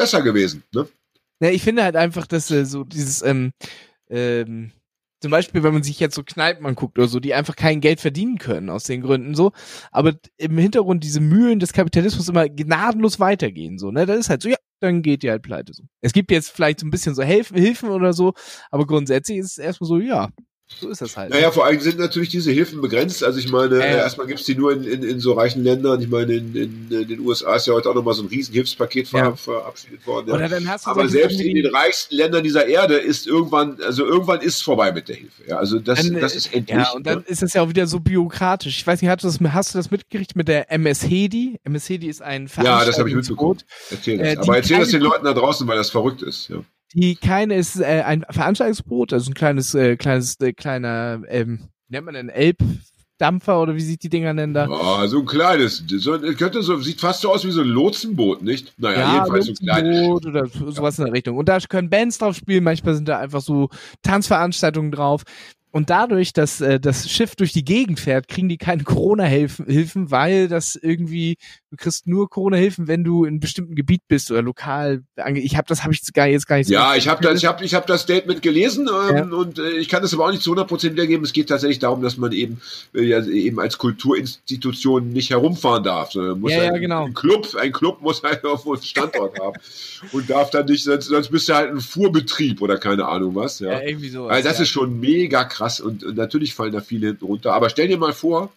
besser 0.00 0.22
gewesen. 0.22 0.64
Ne? 0.74 0.88
Naja, 1.40 1.54
ich 1.54 1.62
finde 1.62 1.84
halt 1.84 1.96
einfach, 1.96 2.26
dass 2.26 2.50
äh, 2.50 2.64
so 2.64 2.84
dieses 2.84 3.22
ähm, 3.22 3.52
ähm, 4.08 4.72
zum 5.22 5.30
Beispiel, 5.30 5.62
wenn 5.62 5.74
man 5.74 5.82
sich 5.82 6.00
jetzt 6.00 6.14
so 6.14 6.22
Kneipen 6.22 6.64
anguckt 6.64 6.98
oder 6.98 7.06
so, 7.06 7.20
die 7.20 7.34
einfach 7.34 7.54
kein 7.54 7.82
Geld 7.82 8.00
verdienen 8.00 8.38
können 8.38 8.70
aus 8.70 8.84
den 8.84 9.02
Gründen 9.02 9.34
so, 9.34 9.52
aber 9.92 10.14
im 10.38 10.56
Hintergrund 10.56 11.04
diese 11.04 11.20
Mühlen 11.20 11.60
des 11.60 11.74
Kapitalismus 11.74 12.28
immer 12.30 12.48
gnadenlos 12.48 13.20
weitergehen 13.20 13.78
so, 13.78 13.90
ne? 13.90 14.06
Das 14.06 14.18
ist 14.18 14.30
halt 14.30 14.42
so, 14.42 14.48
ja, 14.48 14.56
dann 14.80 15.02
geht 15.02 15.22
die 15.22 15.30
halt 15.30 15.42
pleite 15.42 15.74
so. 15.74 15.84
Es 16.00 16.14
gibt 16.14 16.30
jetzt 16.30 16.50
vielleicht 16.50 16.80
so 16.80 16.86
ein 16.86 16.90
bisschen 16.90 17.14
so 17.14 17.22
Hilfen, 17.22 17.58
Hilfen 17.58 17.90
oder 17.90 18.14
so, 18.14 18.32
aber 18.70 18.86
grundsätzlich 18.86 19.38
ist 19.38 19.52
es 19.52 19.58
erstmal 19.58 19.88
so, 19.88 19.98
ja, 19.98 20.30
so 20.78 20.88
ist 20.88 21.00
das 21.00 21.16
halt. 21.16 21.30
Naja, 21.30 21.50
vor 21.50 21.64
allem 21.64 21.80
sind 21.80 21.98
natürlich 21.98 22.28
diese 22.30 22.50
Hilfen 22.50 22.80
begrenzt. 22.80 23.22
Also 23.22 23.38
ich 23.38 23.50
meine, 23.50 23.84
äh, 23.84 23.96
erstmal 23.96 24.26
gibt's 24.26 24.44
die 24.44 24.54
nur 24.54 24.72
in, 24.72 24.84
in, 24.84 25.02
in 25.02 25.20
so 25.20 25.32
reichen 25.32 25.62
Ländern. 25.62 26.00
Ich 26.00 26.08
meine, 26.08 26.34
in, 26.34 26.54
in, 26.54 26.88
den 26.88 27.20
USA 27.20 27.56
ist 27.56 27.66
ja 27.66 27.74
heute 27.74 27.90
auch 27.90 27.94
nochmal 27.94 28.14
so 28.14 28.22
ein 28.22 28.28
Riesenhilfspaket 28.28 29.12
ja. 29.12 29.34
verabschiedet 29.34 30.06
worden. 30.06 30.28
Ja. 30.28 30.76
Aber 30.84 31.08
selbst 31.08 31.40
in 31.40 31.56
den 31.56 31.66
reichsten 31.66 32.14
Ländern 32.14 32.44
dieser 32.44 32.66
Erde 32.66 32.94
ist 32.96 33.26
irgendwann, 33.26 33.78
also 33.82 34.06
irgendwann 34.06 34.40
ist 34.40 34.62
vorbei 34.62 34.92
mit 34.92 35.08
der 35.08 35.16
Hilfe. 35.16 35.42
Ja, 35.46 35.58
also 35.58 35.78
das, 35.78 36.02
dann, 36.02 36.20
das 36.20 36.34
ist 36.34 36.54
endlich. 36.54 36.78
Ja, 36.78 36.92
und 36.92 37.06
dann 37.06 37.20
ja. 37.20 37.24
ist 37.26 37.42
es 37.42 37.52
ja 37.54 37.62
auch 37.62 37.68
wieder 37.68 37.86
so 37.86 38.00
bürokratisch. 38.00 38.78
Ich 38.78 38.86
weiß 38.86 39.02
nicht, 39.02 39.10
hast 39.10 39.24
du 39.24 39.28
das, 39.28 39.52
hast 39.52 39.74
du 39.74 39.78
das 39.78 39.90
mitgekriegt 39.90 40.36
mit 40.36 40.48
der 40.48 40.70
MS 40.72 41.02
Hedi? 41.02 41.58
MS 41.64 41.88
Hedi 41.88 42.08
ist 42.08 42.22
ein 42.22 42.48
Ja, 42.62 42.84
das 42.84 42.98
habe 42.98 43.08
ich 43.08 43.14
mitbekommen. 43.14 43.60
Erzähl 43.90 44.18
das. 44.18 44.26
Äh, 44.28 44.36
Aber 44.38 44.56
erzähl 44.56 44.78
das 44.78 44.88
den 44.90 45.02
Leuten 45.02 45.24
da 45.24 45.34
draußen, 45.34 45.66
weil 45.66 45.76
das 45.76 45.90
verrückt 45.90 46.22
ist. 46.22 46.48
Ja 46.48 46.62
die 46.94 47.16
keine 47.16 47.54
ist 47.54 47.80
äh, 47.80 48.02
ein 48.04 48.24
Veranstaltungsboot, 48.28 49.12
also 49.12 49.30
ein 49.30 49.34
kleines, 49.34 49.74
äh, 49.74 49.96
kleines, 49.96 50.38
äh, 50.40 50.52
kleiner, 50.52 51.22
ähm, 51.28 51.68
nennt 51.88 52.06
man 52.06 52.16
einen 52.16 52.28
Elbdampfer 52.28 53.62
oder 53.62 53.74
wie 53.74 53.80
sieht 53.80 54.02
die 54.02 54.08
Dinger 54.08 54.32
nennen 54.32 54.54
da? 54.54 54.68
Oh, 54.68 55.06
so 55.06 55.20
ein 55.20 55.26
kleines, 55.26 55.84
so, 55.86 56.18
könnte 56.18 56.62
so, 56.62 56.80
sieht 56.80 57.00
fast 57.00 57.20
so 57.20 57.30
aus 57.30 57.44
wie 57.44 57.50
so 57.50 57.60
ein 57.60 57.68
Lotsenboot, 57.68 58.42
nicht? 58.42 58.72
Naja, 58.78 59.00
ja, 59.00 59.14
jedenfalls 59.14 59.46
so 59.46 59.52
klein. 59.54 60.10
oder 60.10 60.46
sowas 60.46 60.96
ja. 60.96 61.04
in 61.04 61.06
der 61.06 61.14
Richtung. 61.14 61.36
Und 61.36 61.48
da 61.48 61.58
können 61.60 61.90
Bands 61.90 62.18
drauf 62.18 62.36
spielen, 62.36 62.64
manchmal 62.64 62.94
sind 62.94 63.08
da 63.08 63.18
einfach 63.18 63.40
so 63.40 63.68
Tanzveranstaltungen 64.02 64.90
drauf. 64.90 65.22
Und 65.72 65.88
dadurch, 65.88 66.32
dass 66.32 66.60
äh, 66.60 66.80
das 66.80 67.08
Schiff 67.08 67.36
durch 67.36 67.52
die 67.52 67.64
Gegend 67.64 68.00
fährt, 68.00 68.26
kriegen 68.26 68.48
die 68.48 68.58
keine 68.58 68.82
Corona-Hilfen, 68.82 70.10
weil 70.10 70.48
das 70.48 70.74
irgendwie, 70.74 71.36
du 71.70 71.76
kriegst 71.76 72.08
nur 72.08 72.28
Corona-Hilfen, 72.28 72.88
wenn 72.88 73.04
du 73.04 73.24
in 73.24 73.28
einem 73.28 73.40
bestimmten 73.40 73.76
Gebiet 73.76 74.02
bist 74.08 74.32
oder 74.32 74.42
lokal. 74.42 75.02
Ich 75.34 75.56
habe 75.56 75.68
das 75.68 75.84
habe 75.84 75.94
ich 75.94 76.00
gar, 76.12 76.26
jetzt 76.26 76.48
gar 76.48 76.56
nicht 76.56 76.66
so 76.66 76.72
Ja, 76.72 76.96
ich 76.96 77.06
habe 77.06 77.22
das, 77.22 77.38
ich 77.38 77.46
habe 77.46 77.64
ich 77.64 77.74
hab 77.74 77.86
das 77.86 78.02
Statement 78.02 78.42
gelesen 78.42 78.88
ähm, 78.88 79.16
ja. 79.16 79.22
und 79.24 79.60
äh, 79.60 79.70
ich 79.78 79.88
kann 79.88 80.02
das 80.02 80.12
aber 80.12 80.26
auch 80.26 80.32
nicht 80.32 80.42
zu 80.42 80.52
100% 80.52 80.92
wiedergeben. 80.92 81.24
Es 81.24 81.32
geht 81.32 81.48
tatsächlich 81.48 81.78
darum, 81.78 82.02
dass 82.02 82.16
man 82.16 82.32
eben 82.32 82.60
äh, 82.92 83.02
ja, 83.02 83.24
eben 83.24 83.60
als 83.60 83.78
Kulturinstitution 83.78 85.10
nicht 85.10 85.30
herumfahren 85.30 85.84
darf. 85.84 86.10
Sondern 86.12 86.40
muss 86.40 86.50
ja, 86.50 86.62
ein, 86.62 86.74
ja, 86.74 86.78
genau. 86.78 87.04
ein 87.04 87.14
Club, 87.14 87.46
ein 87.54 87.70
Club 87.70 88.00
muss 88.00 88.22
halt 88.24 88.44
auf 88.44 88.66
einen 88.66 88.82
Standort 88.82 89.38
haben 89.38 89.60
und 90.10 90.28
darf 90.28 90.50
dann 90.50 90.66
nicht, 90.66 90.82
sonst, 90.82 91.06
sonst 91.06 91.30
bist 91.30 91.48
du 91.48 91.54
halt 91.54 91.70
ein 91.70 91.80
Fuhrbetrieb 91.80 92.60
oder 92.60 92.76
keine 92.76 93.06
Ahnung 93.06 93.36
was. 93.36 93.60
Ja, 93.60 93.72
ja 93.72 93.82
irgendwie 93.82 94.08
so. 94.08 94.26
Also 94.26 94.48
das 94.48 94.58
ist 94.58 94.70
schon 94.70 94.98
mega 94.98 95.44
krass 95.44 95.59
krass 95.60 95.80
und, 95.80 96.04
und 96.04 96.16
natürlich 96.16 96.54
fallen 96.54 96.72
da 96.72 96.80
viele 96.80 97.08
hinten 97.08 97.26
runter. 97.26 97.52
Aber 97.52 97.68
stell 97.68 97.88
dir 97.88 97.98
mal 97.98 98.14
vor, 98.14 98.50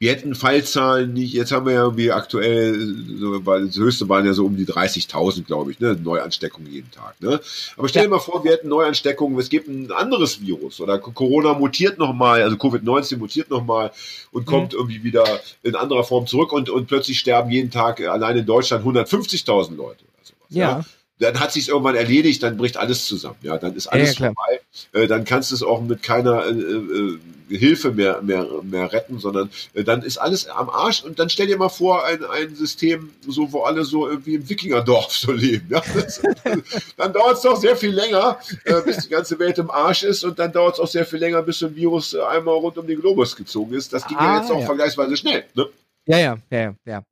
wir 0.00 0.10
hätten 0.10 0.34
Fallzahlen 0.34 1.12
nicht, 1.12 1.32
jetzt 1.32 1.52
haben 1.52 1.66
wir 1.66 1.72
ja 1.74 1.96
wie 1.96 2.10
aktuell, 2.10 2.96
das 3.44 3.76
höchste 3.76 4.08
waren 4.08 4.26
ja 4.26 4.32
so 4.32 4.44
um 4.44 4.56
die 4.56 4.66
30.000, 4.66 5.44
glaube 5.44 5.70
ich, 5.70 5.78
ne, 5.78 5.96
Neuansteckungen 6.02 6.70
jeden 6.70 6.90
Tag. 6.90 7.14
Ne? 7.20 7.40
Aber 7.76 7.88
stell 7.88 8.02
dir 8.02 8.08
mal 8.08 8.18
vor, 8.18 8.42
wir 8.42 8.50
hätten 8.50 8.68
Neuansteckungen, 8.68 9.38
es 9.38 9.48
gibt 9.48 9.68
ein 9.68 9.92
anderes 9.92 10.40
Virus 10.40 10.80
oder 10.80 10.98
Corona 10.98 11.54
mutiert 11.54 11.98
nochmal, 11.98 12.42
also 12.42 12.56
Covid-19 12.56 13.18
mutiert 13.18 13.50
nochmal 13.50 13.92
und 14.32 14.46
kommt 14.46 14.72
mhm. 14.72 14.80
irgendwie 14.80 15.04
wieder 15.04 15.24
in 15.62 15.76
anderer 15.76 16.02
Form 16.02 16.26
zurück 16.26 16.52
und, 16.52 16.70
und 16.70 16.88
plötzlich 16.88 17.20
sterben 17.20 17.50
jeden 17.52 17.70
Tag 17.70 18.00
allein 18.00 18.36
in 18.36 18.46
Deutschland 18.46 18.84
150.000 18.84 19.76
Leute. 19.76 20.04
Oder 20.04 20.24
sowas, 20.24 20.48
ja. 20.50 20.78
ja 20.78 20.84
dann 21.18 21.38
hat 21.38 21.52
sich 21.52 21.68
irgendwann 21.68 21.94
erledigt, 21.94 22.42
dann 22.42 22.56
bricht 22.56 22.76
alles 22.76 23.06
zusammen. 23.06 23.36
Ja, 23.42 23.56
dann 23.56 23.76
ist 23.76 23.86
alles 23.86 24.18
ja, 24.18 24.26
vorbei. 24.26 24.60
Äh, 24.92 25.06
dann 25.06 25.24
kannst 25.24 25.52
du 25.52 25.54
es 25.54 25.62
auch 25.62 25.80
mit 25.80 26.02
keiner 26.02 26.44
äh, 26.46 26.50
äh, 26.50 27.18
Hilfe 27.48 27.92
mehr, 27.92 28.20
mehr, 28.22 28.46
mehr 28.62 28.92
retten, 28.92 29.20
sondern 29.20 29.48
äh, 29.74 29.84
dann 29.84 30.02
ist 30.02 30.18
alles 30.18 30.48
am 30.48 30.68
Arsch. 30.70 31.04
Und 31.04 31.20
dann 31.20 31.30
stell 31.30 31.46
dir 31.46 31.56
mal 31.56 31.68
vor, 31.68 32.04
ein, 32.04 32.24
ein 32.24 32.54
System, 32.56 33.10
so 33.26 33.52
wo 33.52 33.62
alle 33.62 33.84
so 33.84 34.08
irgendwie 34.08 34.34
im 34.34 34.48
Wikingerdorf 34.48 35.12
so 35.12 35.30
leben. 35.30 35.68
Ja? 35.70 35.82
Das, 35.94 36.20
dann 36.96 37.12
dauert 37.12 37.36
es 37.36 37.42
doch 37.42 37.56
sehr 37.56 37.76
viel 37.76 37.94
länger, 37.94 38.38
äh, 38.64 38.80
bis 38.82 38.98
die 38.98 39.08
ganze 39.08 39.38
Welt 39.38 39.58
im 39.58 39.70
Arsch 39.70 40.02
ist. 40.02 40.24
Und 40.24 40.40
dann 40.40 40.52
dauert 40.52 40.74
es 40.74 40.80
auch 40.80 40.88
sehr 40.88 41.06
viel 41.06 41.20
länger, 41.20 41.42
bis 41.42 41.60
so 41.60 41.66
ein 41.66 41.76
Virus 41.76 42.14
äh, 42.14 42.22
einmal 42.22 42.56
rund 42.56 42.76
um 42.76 42.86
den 42.86 43.00
Globus 43.00 43.36
gezogen 43.36 43.74
ist. 43.74 43.92
Das 43.92 44.04
ging 44.06 44.16
ah, 44.16 44.34
ja 44.34 44.40
jetzt 44.40 44.50
auch 44.50 44.60
ja. 44.60 44.66
vergleichsweise 44.66 45.16
schnell. 45.16 45.44
Ne? 45.54 45.68
Ja, 46.06 46.18
ja, 46.18 46.38
ja, 46.50 46.74
ja. 46.84 47.02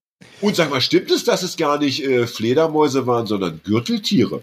Und 0.40 0.56
sag 0.56 0.70
mal, 0.70 0.80
stimmt 0.80 1.10
es, 1.10 1.24
dass 1.24 1.42
es 1.42 1.56
gar 1.56 1.78
nicht 1.78 2.04
äh, 2.04 2.26
Fledermäuse 2.26 3.06
waren, 3.06 3.26
sondern 3.26 3.60
Gürteltiere? 3.62 4.42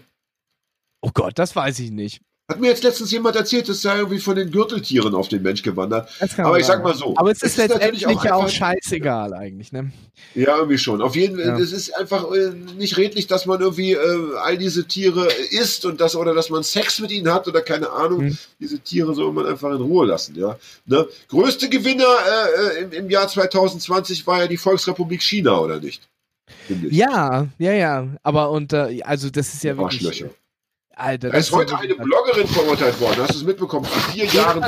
Oh 1.02 1.10
Gott, 1.12 1.38
das 1.38 1.56
weiß 1.56 1.78
ich 1.80 1.90
nicht. 1.90 2.20
Hat 2.50 2.58
mir 2.58 2.66
jetzt 2.66 2.82
letztens 2.82 3.12
jemand 3.12 3.36
erzählt, 3.36 3.68
es 3.68 3.80
sei 3.80 3.98
irgendwie 3.98 4.18
von 4.18 4.34
den 4.34 4.50
Gürteltieren 4.50 5.14
auf 5.14 5.28
den 5.28 5.40
Mensch 5.40 5.62
gewandert. 5.62 6.10
Aber 6.36 6.58
ich 6.58 6.66
sag 6.66 6.82
mal 6.82 6.96
so. 6.96 7.14
Aber 7.16 7.30
es 7.30 7.42
ist 7.42 7.56
letztendlich 7.56 8.04
auch, 8.08 8.24
ja 8.24 8.34
auch 8.34 8.48
scheißegal 8.48 9.34
eigentlich, 9.34 9.70
ne? 9.70 9.92
Ja, 10.34 10.56
irgendwie 10.56 10.76
schon. 10.76 11.00
Auf 11.00 11.14
jeden 11.14 11.36
Fall, 11.36 11.46
ja. 11.46 11.58
es 11.58 11.70
ist 11.70 11.96
einfach 11.96 12.28
äh, 12.32 12.50
nicht 12.76 12.96
redlich, 12.96 13.28
dass 13.28 13.46
man 13.46 13.60
irgendwie 13.60 13.92
äh, 13.92 14.34
all 14.42 14.58
diese 14.58 14.84
Tiere 14.88 15.28
isst 15.50 15.84
und 15.84 16.00
das 16.00 16.16
oder 16.16 16.34
dass 16.34 16.50
man 16.50 16.64
Sex 16.64 16.98
mit 16.98 17.12
ihnen 17.12 17.32
hat 17.32 17.46
oder 17.46 17.62
keine 17.62 17.90
Ahnung. 17.90 18.24
Mhm. 18.24 18.38
Diese 18.58 18.80
Tiere 18.80 19.14
soll 19.14 19.32
man 19.32 19.46
einfach 19.46 19.70
in 19.70 19.80
Ruhe 19.80 20.06
lassen, 20.06 20.34
ja. 20.34 20.58
Ne? 20.86 21.06
Größte 21.28 21.68
Gewinner 21.68 22.02
äh, 22.02 22.80
äh 22.80 22.82
im, 22.82 22.92
im 22.92 23.10
Jahr 23.10 23.28
2020 23.28 24.26
war 24.26 24.40
ja 24.40 24.48
die 24.48 24.56
Volksrepublik 24.56 25.22
China, 25.22 25.60
oder 25.60 25.78
nicht? 25.78 26.08
Ja, 26.90 27.46
ja, 27.58 27.72
ja. 27.72 28.08
Aber 28.24 28.50
unter, 28.50 28.90
also 29.04 29.30
das 29.30 29.54
ist 29.54 29.62
ja 29.62 29.76
wirklich. 29.76 30.24
Alter, 31.00 31.30
da 31.30 31.38
ist 31.38 31.52
heute 31.52 31.76
eine 31.78 31.94
Bloggerin 31.94 32.46
verurteilt 32.46 33.00
worden. 33.00 33.22
Hast 33.22 33.34
du 33.34 33.38
es 33.38 33.44
mitbekommen? 33.44 33.86
Zu 33.86 33.98
vier 34.12 34.26
Jahren. 34.26 34.62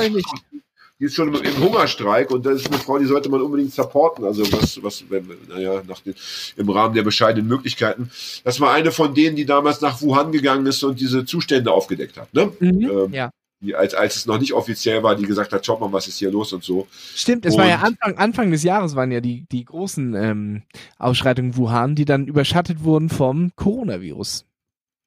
Die 0.99 1.05
ist 1.05 1.15
schon 1.15 1.33
im 1.33 1.57
Hungerstreik 1.57 2.31
und 2.31 2.45
das 2.45 2.61
ist 2.61 2.67
eine 2.67 2.77
Frau, 2.77 2.97
die 2.97 3.05
sollte 3.05 3.27
man 3.27 3.41
unbedingt 3.41 3.73
supporten. 3.73 4.23
Also 4.23 4.43
was, 4.53 4.81
was, 4.83 5.03
naja, 5.49 5.81
nach 5.87 5.99
den, 5.99 6.15
im 6.55 6.69
Rahmen 6.69 6.93
der 6.93 7.03
bescheidenen 7.03 7.47
Möglichkeiten. 7.47 8.09
Das 8.43 8.61
war 8.61 8.71
eine 8.71 8.91
von 8.91 9.13
denen, 9.13 9.35
die 9.35 9.45
damals 9.45 9.81
nach 9.81 10.01
Wuhan 10.01 10.31
gegangen 10.31 10.65
ist 10.65 10.83
und 10.83 10.99
diese 10.99 11.25
Zustände 11.25 11.71
aufgedeckt 11.71 12.17
hat. 12.17 12.33
Ne? 12.33 12.51
Mhm, 12.59 12.89
ähm, 12.89 13.13
ja. 13.13 13.29
Die, 13.59 13.75
als, 13.75 13.93
als 13.93 14.17
es 14.17 14.25
noch 14.25 14.39
nicht 14.39 14.53
offiziell 14.53 15.03
war, 15.03 15.15
die 15.15 15.25
gesagt 15.25 15.51
hat, 15.51 15.65
schaut 15.65 15.79
mal, 15.79 15.91
was 15.91 16.07
ist 16.07 16.19
hier 16.19 16.31
los 16.31 16.53
und 16.53 16.63
so. 16.63 16.87
Stimmt, 17.15 17.45
es 17.45 17.55
und 17.55 17.61
war 17.61 17.67
ja 17.67 17.79
Anfang, 17.79 18.17
Anfang 18.17 18.51
des 18.51 18.63
Jahres 18.63 18.95
waren 18.95 19.11
ja 19.11 19.21
die, 19.21 19.45
die 19.51 19.65
großen 19.65 20.13
ähm, 20.15 20.63
Ausschreitungen 20.99 21.55
Wuhan, 21.55 21.95
die 21.95 22.05
dann 22.05 22.27
überschattet 22.27 22.83
wurden 22.83 23.09
vom 23.09 23.51
Coronavirus. 23.55 24.45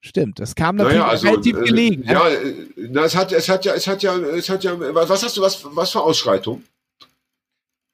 Stimmt, 0.07 0.39
das 0.39 0.55
kam 0.55 0.77
natürlich 0.77 0.99
naja, 1.01 1.11
also, 1.11 1.27
relativ 1.27 1.57
äh, 1.57 1.65
gelegen. 1.65 2.03
Ne? 2.03 2.13
Ja, 2.13 2.29
äh, 2.29 2.55
na, 2.77 3.05
es 3.05 3.17
hat, 3.17 3.33
es 3.33 3.49
hat 3.49 3.65
ja, 3.65 3.75
es 3.75 3.89
hat 3.89 4.05
ja, 4.05 4.17
es 4.17 4.49
hat 4.49 4.63
ja, 4.63 4.79
was 4.79 5.23
hast 5.23 5.37
du, 5.37 5.43
was, 5.43 5.65
was 5.65 5.91
für 5.91 6.01
Ausschreitung? 6.01 6.63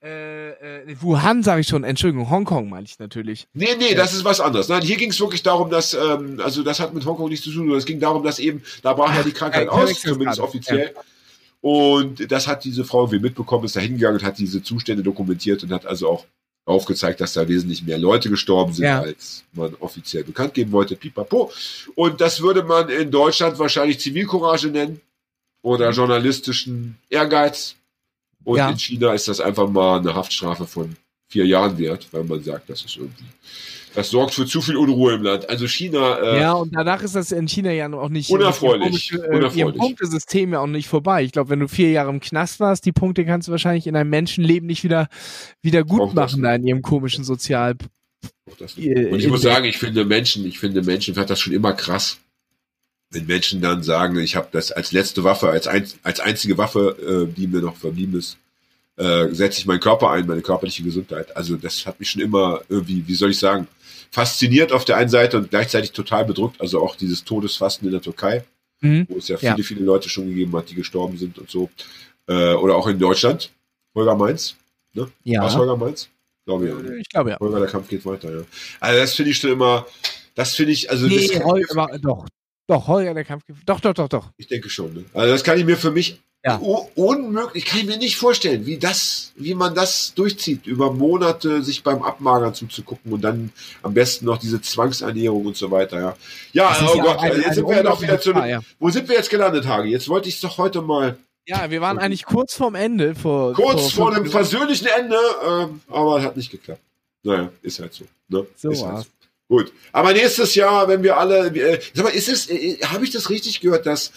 Äh, 0.02 0.50
äh, 0.50 0.96
Wuhan 1.00 1.42
sage 1.42 1.62
ich 1.62 1.68
schon, 1.68 1.84
Entschuldigung, 1.84 2.28
Hongkong 2.28 2.68
meine 2.68 2.84
ich 2.84 2.98
natürlich. 2.98 3.46
Nee, 3.54 3.76
nee, 3.78 3.94
das 3.94 4.12
ist 4.12 4.26
was 4.26 4.40
anderes. 4.40 4.68
Nein, 4.68 4.82
hier 4.82 4.96
ging 4.98 5.10
es 5.10 5.20
wirklich 5.20 5.42
darum, 5.42 5.70
dass, 5.70 5.94
ähm, 5.94 6.38
also 6.44 6.62
das 6.62 6.80
hat 6.80 6.92
mit 6.92 7.06
Hongkong 7.06 7.30
nichts 7.30 7.46
zu 7.46 7.52
tun, 7.52 7.70
es 7.72 7.86
ging 7.86 7.98
darum, 7.98 8.22
dass 8.22 8.38
eben, 8.38 8.62
da 8.82 8.92
brach 8.92 9.14
ja 9.14 9.22
die 9.22 9.32
Krankheit 9.32 9.68
aus, 9.68 10.00
zumindest 10.00 10.40
offiziell. 10.40 10.92
Ja. 10.94 11.02
Und 11.62 12.30
das 12.30 12.46
hat 12.46 12.64
diese 12.64 12.84
Frau 12.84 13.10
wie 13.10 13.20
mitbekommen, 13.20 13.64
ist 13.64 13.76
da 13.76 13.80
hingegangen 13.80 14.20
und 14.20 14.26
hat 14.26 14.38
diese 14.38 14.62
Zustände 14.62 15.02
dokumentiert 15.02 15.62
und 15.62 15.72
hat 15.72 15.86
also 15.86 16.08
auch 16.10 16.26
aufgezeigt, 16.64 17.20
dass 17.20 17.32
da 17.32 17.48
wesentlich 17.48 17.82
mehr 17.82 17.98
Leute 17.98 18.30
gestorben 18.30 18.72
sind, 18.72 18.84
ja. 18.84 19.00
als 19.00 19.44
man 19.52 19.74
offiziell 19.80 20.24
bekannt 20.24 20.54
geben 20.54 20.72
wollte. 20.72 20.96
Pipapo. 20.96 21.52
Und 21.94 22.20
das 22.20 22.40
würde 22.40 22.62
man 22.62 22.88
in 22.88 23.10
Deutschland 23.10 23.58
wahrscheinlich 23.58 24.00
Zivilcourage 24.00 24.68
nennen 24.68 25.00
oder 25.62 25.90
mhm. 25.90 25.96
journalistischen 25.96 26.98
Ehrgeiz. 27.08 27.76
Und 28.44 28.58
ja. 28.58 28.70
in 28.70 28.78
China 28.78 29.12
ist 29.12 29.28
das 29.28 29.40
einfach 29.40 29.68
mal 29.68 29.98
eine 29.98 30.14
Haftstrafe 30.14 30.66
von 30.66 30.96
vier 31.32 31.46
Jahren 31.46 31.78
wert, 31.78 32.06
weil 32.12 32.24
man 32.24 32.42
sagt, 32.42 32.68
das 32.68 32.84
ist 32.84 32.96
irgendwie, 32.96 33.24
das 33.94 34.10
sorgt 34.10 34.34
für 34.34 34.44
zu 34.44 34.60
viel 34.60 34.76
Unruhe 34.76 35.14
im 35.14 35.22
Land. 35.22 35.48
Also 35.48 35.66
China. 35.66 36.18
Äh, 36.18 36.40
ja, 36.40 36.52
und 36.52 36.74
danach 36.74 37.02
ist 37.02 37.14
das 37.14 37.32
in 37.32 37.48
China 37.48 37.72
ja 37.72 37.90
auch 37.92 38.10
nicht 38.10 38.30
unerfreulich. 38.30 39.10
Komische, 39.10 39.16
äh, 39.16 39.36
unerfreulich. 39.36 39.56
Ihr 39.56 39.72
Punktesystem 39.72 40.52
ja 40.52 40.60
auch 40.60 40.66
nicht 40.66 40.88
vorbei. 40.88 41.24
Ich 41.24 41.32
glaube, 41.32 41.50
wenn 41.50 41.60
du 41.60 41.68
vier 41.68 41.90
Jahre 41.90 42.10
im 42.10 42.20
Knast 42.20 42.60
warst, 42.60 42.84
die 42.84 42.92
Punkte 42.92 43.24
kannst 43.24 43.48
du 43.48 43.52
wahrscheinlich 43.52 43.86
in 43.86 43.94
deinem 43.94 44.10
Menschenleben 44.10 44.66
nicht 44.66 44.84
wieder 44.84 45.08
wieder 45.62 45.84
gut 45.84 46.14
machen 46.14 46.42
da 46.42 46.54
in 46.54 46.66
ihrem 46.66 46.82
komischen 46.82 47.24
Sozial. 47.24 47.76
und 48.58 49.18
ich 49.18 49.28
muss 49.28 49.42
sagen, 49.42 49.64
ich 49.64 49.78
finde 49.78 50.04
Menschen, 50.04 50.44
ich 50.46 50.58
finde 50.58 50.82
Menschen, 50.82 51.14
fand 51.14 51.30
das 51.30 51.40
schon 51.40 51.54
immer 51.54 51.72
krass 51.72 52.18
wenn 53.12 53.26
Menschen 53.26 53.60
dann 53.60 53.82
sagen, 53.82 54.18
ich 54.18 54.36
habe 54.36 54.48
das 54.52 54.72
als 54.72 54.90
letzte 54.90 55.22
Waffe, 55.22 55.50
als, 55.50 55.66
ein, 55.66 55.86
als 56.02 56.18
einzige 56.20 56.56
Waffe, 56.56 57.28
äh, 57.30 57.34
die 57.34 57.46
mir 57.46 57.60
noch 57.60 57.76
verblieben 57.76 58.18
ist, 58.18 58.38
äh, 58.96 59.28
setze 59.28 59.60
ich 59.60 59.66
meinen 59.66 59.80
Körper 59.80 60.10
ein, 60.10 60.26
meine 60.26 60.42
körperliche 60.42 60.82
Gesundheit. 60.82 61.34
Also 61.36 61.56
das 61.56 61.86
hat 61.86 61.98
mich 61.98 62.10
schon 62.10 62.22
immer 62.22 62.60
irgendwie, 62.68 63.06
wie 63.06 63.14
soll 63.14 63.30
ich 63.30 63.38
sagen, 63.38 63.66
fasziniert 64.10 64.72
auf 64.72 64.84
der 64.84 64.96
einen 64.96 65.08
Seite 65.08 65.38
und 65.38 65.50
gleichzeitig 65.50 65.92
total 65.92 66.24
bedrückt. 66.24 66.60
Also 66.60 66.82
auch 66.82 66.96
dieses 66.96 67.24
Todesfasten 67.24 67.86
in 67.86 67.92
der 67.92 68.02
Türkei, 68.02 68.44
mhm. 68.80 69.06
wo 69.08 69.16
es 69.16 69.28
ja 69.28 69.36
viele, 69.38 69.56
ja. 69.56 69.64
viele 69.64 69.84
Leute 69.84 70.08
schon 70.08 70.28
gegeben 70.28 70.54
hat, 70.56 70.68
die 70.70 70.74
gestorben 70.74 71.16
sind 71.16 71.38
und 71.38 71.50
so. 71.50 71.70
Äh, 72.28 72.54
oder 72.54 72.76
auch 72.76 72.86
in 72.86 72.98
Deutschland, 72.98 73.50
Holger 73.94 74.14
Mainz. 74.14 74.56
Ne? 74.92 75.08
Ja. 75.24 75.42
Was 75.42 75.56
Holger 75.56 75.76
Mainz? 75.76 76.08
Glaube 76.44 76.68
ich. 76.68 77.00
Ich 77.00 77.08
glaube 77.08 77.30
ja. 77.30 77.40
Holger, 77.40 77.60
der 77.60 77.68
Kampf 77.68 77.88
geht 77.88 78.04
weiter, 78.04 78.30
ja. 78.30 78.42
Also 78.80 79.00
das 79.00 79.14
finde 79.14 79.30
ich 79.30 79.38
schon 79.38 79.52
immer, 79.52 79.86
das 80.34 80.54
finde 80.54 80.72
ich, 80.72 80.90
also 80.90 81.06
nee, 81.06 81.28
das 81.28 81.44
Holger, 81.44 81.98
doch, 81.98 82.26
doch, 82.66 82.88
Holger 82.88 83.14
der 83.14 83.24
Kampf. 83.24 83.44
Doch, 83.64 83.80
doch, 83.80 83.94
doch, 83.94 84.08
doch. 84.08 84.30
Ich 84.36 84.48
denke 84.48 84.68
schon. 84.68 84.92
Ne? 84.92 85.04
Also 85.14 85.32
das 85.32 85.44
kann 85.44 85.58
ich 85.58 85.64
mir 85.64 85.76
für 85.76 85.90
mich 85.90 86.20
ja. 86.44 86.60
unmöglich, 86.96 87.64
kann 87.64 87.80
ich 87.80 87.86
mir 87.86 87.98
nicht 87.98 88.16
vorstellen, 88.16 88.66
wie 88.66 88.76
das, 88.76 89.32
wie 89.36 89.54
man 89.54 89.74
das 89.74 90.12
durchzieht, 90.14 90.66
über 90.66 90.92
Monate 90.92 91.62
sich 91.62 91.84
beim 91.84 92.02
Abmagern 92.02 92.54
zuzugucken 92.54 93.12
und 93.12 93.22
dann 93.22 93.52
am 93.82 93.94
besten 93.94 94.26
noch 94.26 94.38
diese 94.38 94.60
Zwangsernährung 94.60 95.46
und 95.46 95.56
so 95.56 95.70
weiter. 95.70 96.00
Ja, 96.00 96.16
ja 96.52 96.76
oh 96.80 96.96
ja 96.96 97.02
Gott, 97.02 97.18
ein, 97.20 97.40
jetzt 97.40 97.54
sind 97.54 97.68
wir 97.68 97.76
ja 97.76 97.82
doch 97.82 98.02
wieder 98.02 98.20
zu. 98.20 98.32
Ja. 98.32 98.60
Wo 98.80 98.90
sind 98.90 99.08
wir 99.08 99.16
jetzt 99.16 99.30
gelandet, 99.30 99.66
Hagi? 99.66 99.90
Jetzt 99.90 100.08
wollte 100.08 100.28
ich 100.28 100.36
es 100.36 100.40
doch 100.40 100.58
heute 100.58 100.82
mal. 100.82 101.16
Ja, 101.46 101.70
wir 101.70 101.80
waren 101.80 101.98
eigentlich 101.98 102.24
kurz 102.24 102.54
vorm 102.54 102.74
Ende. 102.74 103.14
Vor, 103.14 103.52
kurz 103.54 103.92
vor, 103.92 104.06
vor 104.06 104.16
einem 104.16 104.26
versöhnlichen 104.26 104.88
Ende, 104.88 105.16
ähm, 105.46 105.80
aber 105.88 106.22
hat 106.22 106.36
nicht 106.36 106.50
geklappt. 106.50 106.82
Naja, 107.22 107.50
ist 107.62 107.78
halt 107.78 107.94
so. 107.94 108.04
Ne? 108.28 108.46
So 108.56 108.70
ist. 108.70 108.84
Halt 108.84 109.04
so. 109.04 109.21
Gut. 109.52 109.70
Aber 109.92 110.14
nächstes 110.14 110.54
Jahr, 110.54 110.88
wenn 110.88 111.02
wir 111.02 111.18
alle, 111.18 111.48
äh, 111.48 111.78
sag 111.92 112.04
mal, 112.04 112.08
ist 112.08 112.30
es, 112.30 112.48
äh, 112.48 112.78
habe 112.84 113.04
ich 113.04 113.10
das 113.10 113.28
richtig 113.28 113.60
gehört, 113.60 113.84
dass, 113.84 114.10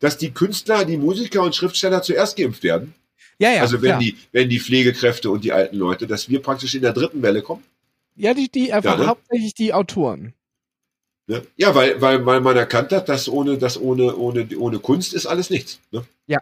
dass 0.00 0.18
die 0.18 0.32
Künstler, 0.32 0.84
die 0.84 0.98
Musiker 0.98 1.40
und 1.40 1.56
Schriftsteller 1.56 2.02
zuerst 2.02 2.36
geimpft 2.36 2.62
werden? 2.62 2.92
Ja, 3.38 3.52
ja. 3.52 3.62
Also 3.62 3.80
wenn 3.80 3.88
klar. 3.88 4.00
die, 4.00 4.18
wenn 4.32 4.50
die 4.50 4.60
Pflegekräfte 4.60 5.30
und 5.30 5.44
die 5.44 5.52
alten 5.52 5.76
Leute, 5.76 6.06
dass 6.06 6.28
wir 6.28 6.42
praktisch 6.42 6.74
in 6.74 6.82
der 6.82 6.92
dritten 6.92 7.22
Welle 7.22 7.40
kommen? 7.40 7.64
Ja, 8.16 8.34
die, 8.34 8.50
die 8.50 8.70
einfach 8.74 8.98
ja, 8.98 9.04
ne? 9.04 9.06
hauptsächlich 9.06 9.54
die 9.54 9.72
Autoren. 9.72 10.34
Ne? 11.26 11.40
Ja, 11.56 11.74
weil, 11.74 11.98
weil, 12.02 12.26
weil 12.26 12.42
man 12.42 12.58
erkannt 12.58 12.92
hat, 12.92 13.08
dass 13.08 13.30
ohne, 13.30 13.56
dass 13.56 13.80
ohne, 13.80 14.14
ohne, 14.14 14.46
ohne 14.58 14.78
Kunst 14.78 15.14
ist 15.14 15.24
alles 15.24 15.48
nichts. 15.48 15.80
Ne? 15.90 16.04
Ja. 16.26 16.40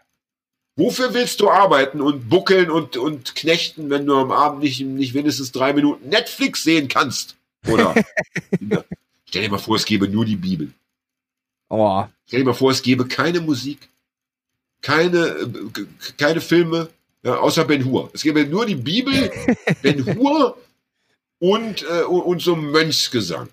Wofür 0.75 1.15
willst 1.15 1.39
du 1.39 1.51
arbeiten 1.51 2.01
und 2.01 2.29
buckeln 2.29 2.69
und, 2.69 2.97
und 2.97 3.37
knechten, 3.37 3.91
wenn 3.91 4.07
du 4.07 4.17
am 4.17 4.33
Abend 4.33 4.65
nicht, 4.65 4.81
nicht 4.81 5.15
mindestens 5.15 5.53
drei 5.53 5.73
Minuten 5.73 6.09
Netflix 6.09 6.65
sehen 6.65 6.89
kannst? 6.89 7.37
Oder 7.69 7.95
stell 9.25 9.43
dir 9.43 9.51
mal 9.51 9.59
vor, 9.59 9.77
es 9.77 9.85
gäbe 9.85 10.09
nur 10.09 10.25
die 10.25 10.37
Bibel. 10.37 10.73
Oh. 11.69 12.05
Stell 12.27 12.41
dir 12.41 12.47
mal 12.47 12.55
vor, 12.55 12.71
es 12.71 12.83
gäbe 12.83 13.07
keine 13.07 13.41
Musik, 13.41 13.89
keine, 14.83 15.19
äh, 15.19 15.87
keine 16.17 16.41
Filme, 16.41 16.89
ja, 17.23 17.37
außer 17.37 17.65
Ben 17.65 17.85
Hur. 17.85 18.11
Es 18.13 18.23
gäbe 18.23 18.45
nur 18.47 18.67
die 18.67 18.77
Bibel, 18.77 19.31
Ben 19.83 20.05
Hur 20.17 20.57
und, 21.39 21.83
äh, 21.83 22.03
und 22.03 22.43
so 22.43 22.57
Mönchsgesang. 22.57 23.49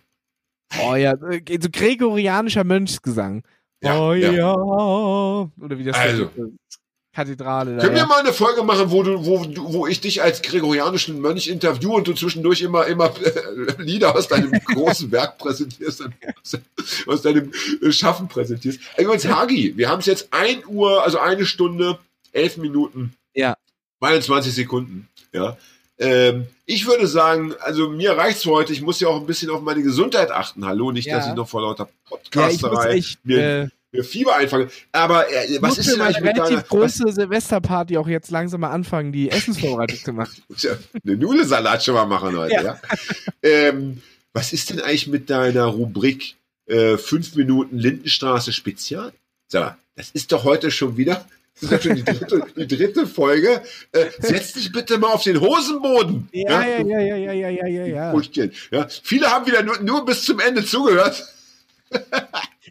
Oh 0.82 0.96
ja, 0.96 1.16
so 1.18 1.70
gregorianischer 1.72 2.64
Mönchsgesang. 2.64 3.44
Ja, 3.82 4.00
oh 4.00 4.14
ja. 4.14 4.32
ja. 4.32 4.54
Oder 4.54 5.78
wie 5.78 5.84
das 5.84 5.96
also, 5.96 6.32
Kathedrale. 7.18 7.78
Können 7.78 7.96
wir 7.96 8.06
mal 8.06 8.20
eine 8.20 8.32
Folge 8.32 8.62
machen, 8.62 8.92
wo 8.92 9.02
du, 9.02 9.26
wo, 9.26 9.44
wo 9.74 9.88
ich 9.88 10.02
dich 10.02 10.22
als 10.22 10.44
gregorianischen 10.44 11.20
Mönch 11.20 11.48
interview 11.48 11.96
und 11.96 12.08
du 12.08 12.14
zwischendurch 12.14 12.62
immer, 12.62 12.86
immer 12.86 13.12
Lieder 13.80 14.16
aus 14.16 14.28
deinem 14.28 14.52
großen 14.52 15.12
Werk 15.12 15.40
präsentierst, 15.40 16.04
aus 17.08 17.22
deinem 17.24 17.52
äh, 17.82 17.92
Schaffen 17.92 18.28
präsentierst. 18.28 18.80
Übrigens, 19.00 19.28
Hagi, 19.28 19.74
wir 19.76 19.90
haben 19.90 19.98
es 19.98 20.06
jetzt 20.06 20.28
ein 20.30 20.62
Uhr, 20.68 21.04
also 21.04 21.18
eine 21.18 21.48
Stunde, 21.48 21.98
elf 22.34 22.58
Minuten. 22.58 23.16
Ja. 23.34 23.58
22 23.98 24.54
Sekunden. 24.54 25.10
Ja. 25.34 25.58
Ähm, 25.98 26.46
ich 26.68 26.86
würde 26.86 27.08
sagen, 27.08 27.56
also 27.62 27.90
mir 27.90 28.12
reicht's 28.12 28.44
für 28.44 28.52
heute. 28.52 28.74
Ich 28.74 28.84
muss 28.84 29.00
ja 29.00 29.08
auch 29.08 29.20
ein 29.20 29.26
bisschen 29.26 29.50
auf 29.50 29.62
meine 29.62 29.82
Gesundheit 29.82 30.30
achten. 30.30 30.68
Hallo, 30.68 30.92
nicht, 30.92 31.08
ja. 31.08 31.18
dass 31.18 31.30
ich 31.30 31.34
noch 31.34 31.50
vor 31.50 31.64
lauter 31.64 31.90
Podcasterei 32.08 32.98
ja, 32.98 33.04
mir, 33.24 33.40
äh, 33.40 33.68
mir 33.98 34.04
Fieber 34.04 34.36
einfangen. 34.36 34.70
Aber 34.92 35.30
äh, 35.32 35.58
was 35.62 35.78
ist 35.78 35.92
denn 35.92 36.02
eigentlich 36.02 36.22
mit 36.22 36.36
relativ 36.36 36.58
deiner, 36.58 36.68
große 36.68 37.04
was? 37.06 37.16
Silvesterparty 37.16 37.98
auch 37.98 38.08
jetzt 38.08 38.32
langsam 38.32 38.62
mal 38.62 38.72
anfangen, 38.72 39.12
die 39.12 39.30
Essensvorbereitung 39.30 39.98
zu 39.98 40.14
machen. 40.14 40.44
Eine 41.04 41.18
Nudelsalat 41.18 41.84
schon 41.84 41.96
mal 41.96 42.06
machen 42.06 42.38
heute, 42.38 42.54
ja. 42.54 42.64
ja? 42.64 42.80
Ähm, 43.42 44.02
was 44.34 44.54
ist 44.54 44.70
denn 44.70 44.80
eigentlich 44.82 45.08
mit 45.08 45.30
deiner 45.30 45.66
Rubrik 45.66 46.36
äh, 46.68 46.98
5 46.98 47.36
Minuten 47.36 47.78
Lindenstraße 47.78 48.54
Spezial? 48.54 49.12
Sag 49.48 49.62
mal, 49.64 49.78
das 49.96 50.12
ist 50.12 50.32
doch 50.32 50.44
heute 50.44 50.72
schon 50.72 50.98
wieder 50.98 51.26
das 51.62 51.72
ist 51.72 51.84
schon 51.84 51.96
die 51.96 52.04
dritte, 52.04 52.44
die 52.56 52.68
dritte 52.68 53.08
Folge. 53.08 53.62
Äh, 53.92 54.06
setz 54.20 54.54
dich 54.54 54.72
bitte 54.72 54.98
mal 55.00 55.08
auf 55.08 55.24
den 55.24 55.42
Hosenboden. 55.42 56.30
Ja, 56.32 56.64
ja, 56.64 56.82
ja, 56.82 57.00
ja, 57.00 57.16
ja, 57.16 57.32
ja, 57.32 57.50
ja, 57.50 57.68
ja. 57.68 58.14
ja. 58.14 58.50
ja. 58.72 58.88
Viele 59.04 59.32
haben 59.32 59.48
wieder 59.48 59.64
nur, 59.64 59.80
nur 59.80 60.06
bis 60.06 60.24
zum 60.24 60.40
Ende 60.40 60.64
zugehört. 60.64 61.26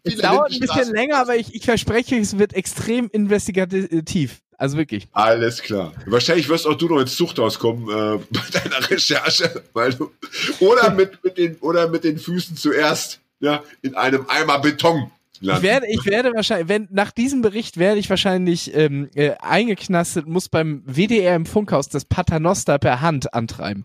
es 0.06 0.16
dauert 0.16 0.52
ein 0.52 0.60
bisschen 0.60 0.92
länger, 0.92 1.18
aber 1.18 1.36
ich, 1.36 1.54
ich 1.54 1.64
verspreche, 1.64 2.16
es 2.16 2.38
wird 2.38 2.54
extrem 2.54 3.08
investigativ. 3.12 4.40
Also 4.58 4.78
wirklich. 4.78 5.08
Alles 5.12 5.60
klar. 5.60 5.92
Wahrscheinlich 6.06 6.48
wirst 6.48 6.66
auch 6.66 6.76
du 6.76 6.88
noch 6.88 7.00
ins 7.00 7.16
Zuchthaus 7.16 7.58
kommen 7.58 7.88
äh, 7.88 8.18
bei 8.30 8.60
deiner 8.60 8.90
Recherche, 8.90 9.62
weil 9.74 9.92
du, 9.92 10.10
oder 10.60 10.90
mit, 10.90 11.22
mit 11.22 11.36
den 11.36 11.56
oder 11.56 11.88
mit 11.88 12.04
den 12.04 12.18
Füßen 12.18 12.56
zuerst 12.56 13.20
ja 13.40 13.62
in 13.82 13.94
einem 13.94 14.26
Eimer 14.28 14.58
Beton. 14.60 15.10
Ich 15.40 15.62
werde, 15.62 15.86
ich 15.86 16.06
werde 16.06 16.32
wahrscheinlich, 16.34 16.68
wenn 16.68 16.88
nach 16.90 17.10
diesem 17.10 17.42
Bericht 17.42 17.76
werde 17.76 18.00
ich 18.00 18.08
wahrscheinlich 18.08 18.74
ähm, 18.74 19.10
äh, 19.14 19.32
eingeknastet, 19.40 20.26
muss 20.26 20.48
beim 20.48 20.82
WDR 20.86 21.36
im 21.36 21.44
Funkhaus 21.44 21.90
das 21.90 22.06
Paternoster 22.06 22.78
per 22.78 23.02
Hand 23.02 23.34
antreiben. 23.34 23.84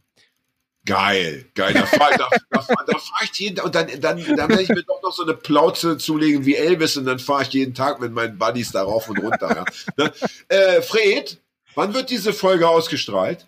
Geil, 0.86 1.46
geil. 1.54 1.74
Da 1.74 1.86
fahre 1.86 2.18
da, 2.18 2.30
da, 2.50 2.66
da 2.88 2.98
fahr 2.98 3.24
ich 3.24 3.40
jeden 3.40 3.56
Tag 3.56 3.66
und 3.66 3.76
dann, 3.76 3.88
dann, 4.02 4.18
dann 4.36 4.50
werde 4.50 4.64
ich 4.64 4.70
mir 4.70 4.84
doch 4.84 5.02
noch 5.04 5.14
so 5.14 5.24
eine 5.24 5.36
Plauze 5.36 5.98
zulegen 5.98 6.46
wie 6.46 6.56
Elvis 6.56 6.98
und 6.98 7.06
dann 7.06 7.20
fahre 7.20 7.44
ich 7.44 7.50
jeden 7.50 7.76
Tag 7.76 8.00
mit 8.00 8.12
meinen 8.14 8.38
Buddies 8.38 8.72
da 8.72 8.82
rauf 8.82 9.08
und 9.08 9.20
runter. 9.20 9.56
Ja. 9.56 9.66
Ne? 9.98 10.14
Äh, 10.48 10.82
Fred, 10.82 11.40
wann 11.76 11.94
wird 11.94 12.10
diese 12.10 12.34
Folge 12.34 12.68
ausgestrahlt? 12.68 13.48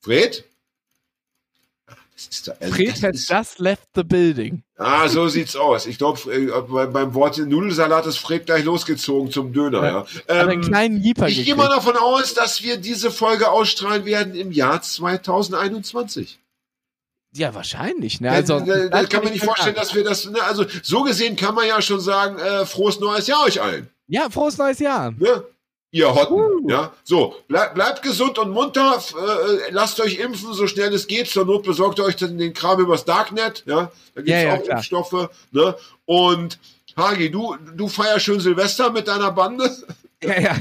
Fred? 0.00 0.44
Also 2.60 2.74
Fred 2.74 3.02
has 3.02 3.28
just 3.28 3.60
left 3.60 3.88
the 3.94 4.02
building. 4.02 4.62
Ah, 4.76 5.08
so 5.08 5.28
sieht's 5.28 5.54
aus. 5.54 5.86
Ich 5.86 5.98
glaube, 5.98 6.18
äh, 6.32 6.86
beim 6.86 7.14
Wort 7.14 7.38
Nudelsalat 7.38 8.06
ist 8.06 8.18
Fred 8.18 8.46
gleich 8.46 8.64
losgezogen 8.64 9.30
zum 9.30 9.52
Döner. 9.52 9.82
Ja. 9.82 9.90
ja. 9.90 10.06
Ähm, 10.28 10.48
einen 10.48 10.62
kleinen 10.62 11.00
Jeeper 11.00 11.28
ich 11.28 11.44
gehe 11.44 11.54
mal 11.54 11.68
davon 11.68 11.96
aus, 11.96 12.34
dass 12.34 12.62
wir 12.62 12.78
diese 12.78 13.10
Folge 13.10 13.50
ausstrahlen 13.50 14.04
werden 14.04 14.34
im 14.34 14.50
Jahr 14.50 14.82
2021. 14.82 16.40
Ja, 17.34 17.54
wahrscheinlich. 17.54 18.20
Ne? 18.20 18.30
Also, 18.30 18.60
da, 18.60 18.88
da 18.88 19.04
kann 19.04 19.22
man 19.22 19.32
nicht 19.32 19.44
vorstellen, 19.44 19.76
dass 19.76 19.94
wir 19.94 20.02
das. 20.02 20.28
Ne? 20.28 20.42
Also 20.42 20.64
so 20.82 21.02
gesehen 21.02 21.36
kann 21.36 21.54
man 21.54 21.68
ja 21.68 21.80
schon 21.80 22.00
sagen, 22.00 22.38
äh, 22.38 22.66
frohes 22.66 22.98
neues 23.00 23.26
Jahr 23.26 23.44
euch 23.44 23.60
allen. 23.60 23.88
Ja, 24.08 24.28
frohes 24.30 24.58
neues 24.58 24.78
Jahr. 24.78 25.12
Ne? 25.12 25.44
Ihr 25.90 26.14
Hotten. 26.14 26.34
Uh. 26.34 26.68
Ja, 26.70 26.92
so, 27.04 27.36
bleib, 27.48 27.74
bleibt 27.74 28.02
gesund 28.02 28.38
und 28.38 28.50
munter, 28.50 28.98
äh, 28.98 29.70
lasst 29.70 30.00
euch 30.00 30.18
impfen, 30.18 30.52
so 30.52 30.66
schnell 30.66 30.92
es 30.92 31.06
geht. 31.06 31.28
Zur 31.28 31.46
Not 31.46 31.64
besorgt 31.64 32.00
euch 32.00 32.16
dann 32.16 32.38
den 32.38 32.52
Kram 32.52 32.80
übers 32.80 33.04
Darknet. 33.04 33.64
Ja, 33.66 33.90
da 34.14 34.22
gibt's 34.22 34.42
ja, 34.42 34.54
auch 34.54 34.66
ja, 34.66 34.72
Impfstoffe. 34.74 35.28
Ne? 35.52 35.74
Und 36.04 36.58
Hagi, 36.96 37.30
du, 37.30 37.56
du 37.76 37.88
feierst 37.88 38.24
schön 38.24 38.40
Silvester 38.40 38.90
mit 38.90 39.08
deiner 39.08 39.30
Bande. 39.30 39.70
Ja, 40.22 40.40
ja. 40.40 40.56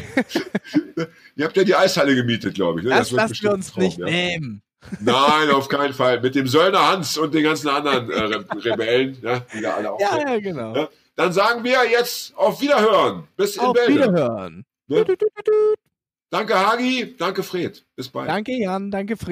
Ihr 1.35 1.45
habt 1.45 1.57
ja 1.57 1.63
die 1.63 1.75
Eishalle 1.75 2.15
gemietet, 2.15 2.55
glaube 2.55 2.79
ich. 2.79 2.85
Ne? 2.85 2.91
Das, 2.91 3.09
das 3.09 3.11
lassen 3.11 3.41
wir 3.41 3.51
uns 3.53 3.71
Traum, 3.71 3.83
nicht 3.83 3.97
ja. 3.97 4.05
nehmen. 4.05 4.61
Nein, 4.99 5.49
auf 5.49 5.67
keinen 5.67 5.93
Fall. 5.93 6.21
Mit 6.21 6.35
dem 6.35 6.47
Söllner 6.47 6.87
Hans 6.87 7.17
und 7.17 7.33
den 7.33 7.43
ganzen 7.43 7.69
anderen 7.69 8.09
äh, 8.09 8.35
Rebellen, 8.69 9.17
ja, 9.21 9.39
die 9.53 9.61
da 9.61 9.73
alle 9.73 9.91
Ja, 9.99 10.19
ja, 10.19 10.39
genau. 10.39 10.75
Ja, 10.75 10.89
dann 11.15 11.33
sagen 11.33 11.63
wir 11.63 11.89
jetzt 11.89 12.37
auf 12.37 12.61
Wiederhören. 12.61 13.27
Bis 13.35 13.57
auf 13.57 13.67
in 13.67 13.73
Bälde. 13.73 13.93
Wiederhören. 13.93 14.65
Ne? 14.87 15.05
Danke, 16.29 16.55
Hagi. 16.55 17.15
Danke, 17.17 17.43
Fred. 17.43 17.85
Bis 17.95 18.09
bald. 18.09 18.29
Danke, 18.29 18.53
Jan. 18.53 18.91
Danke, 18.91 19.15
Fred. 19.15 19.25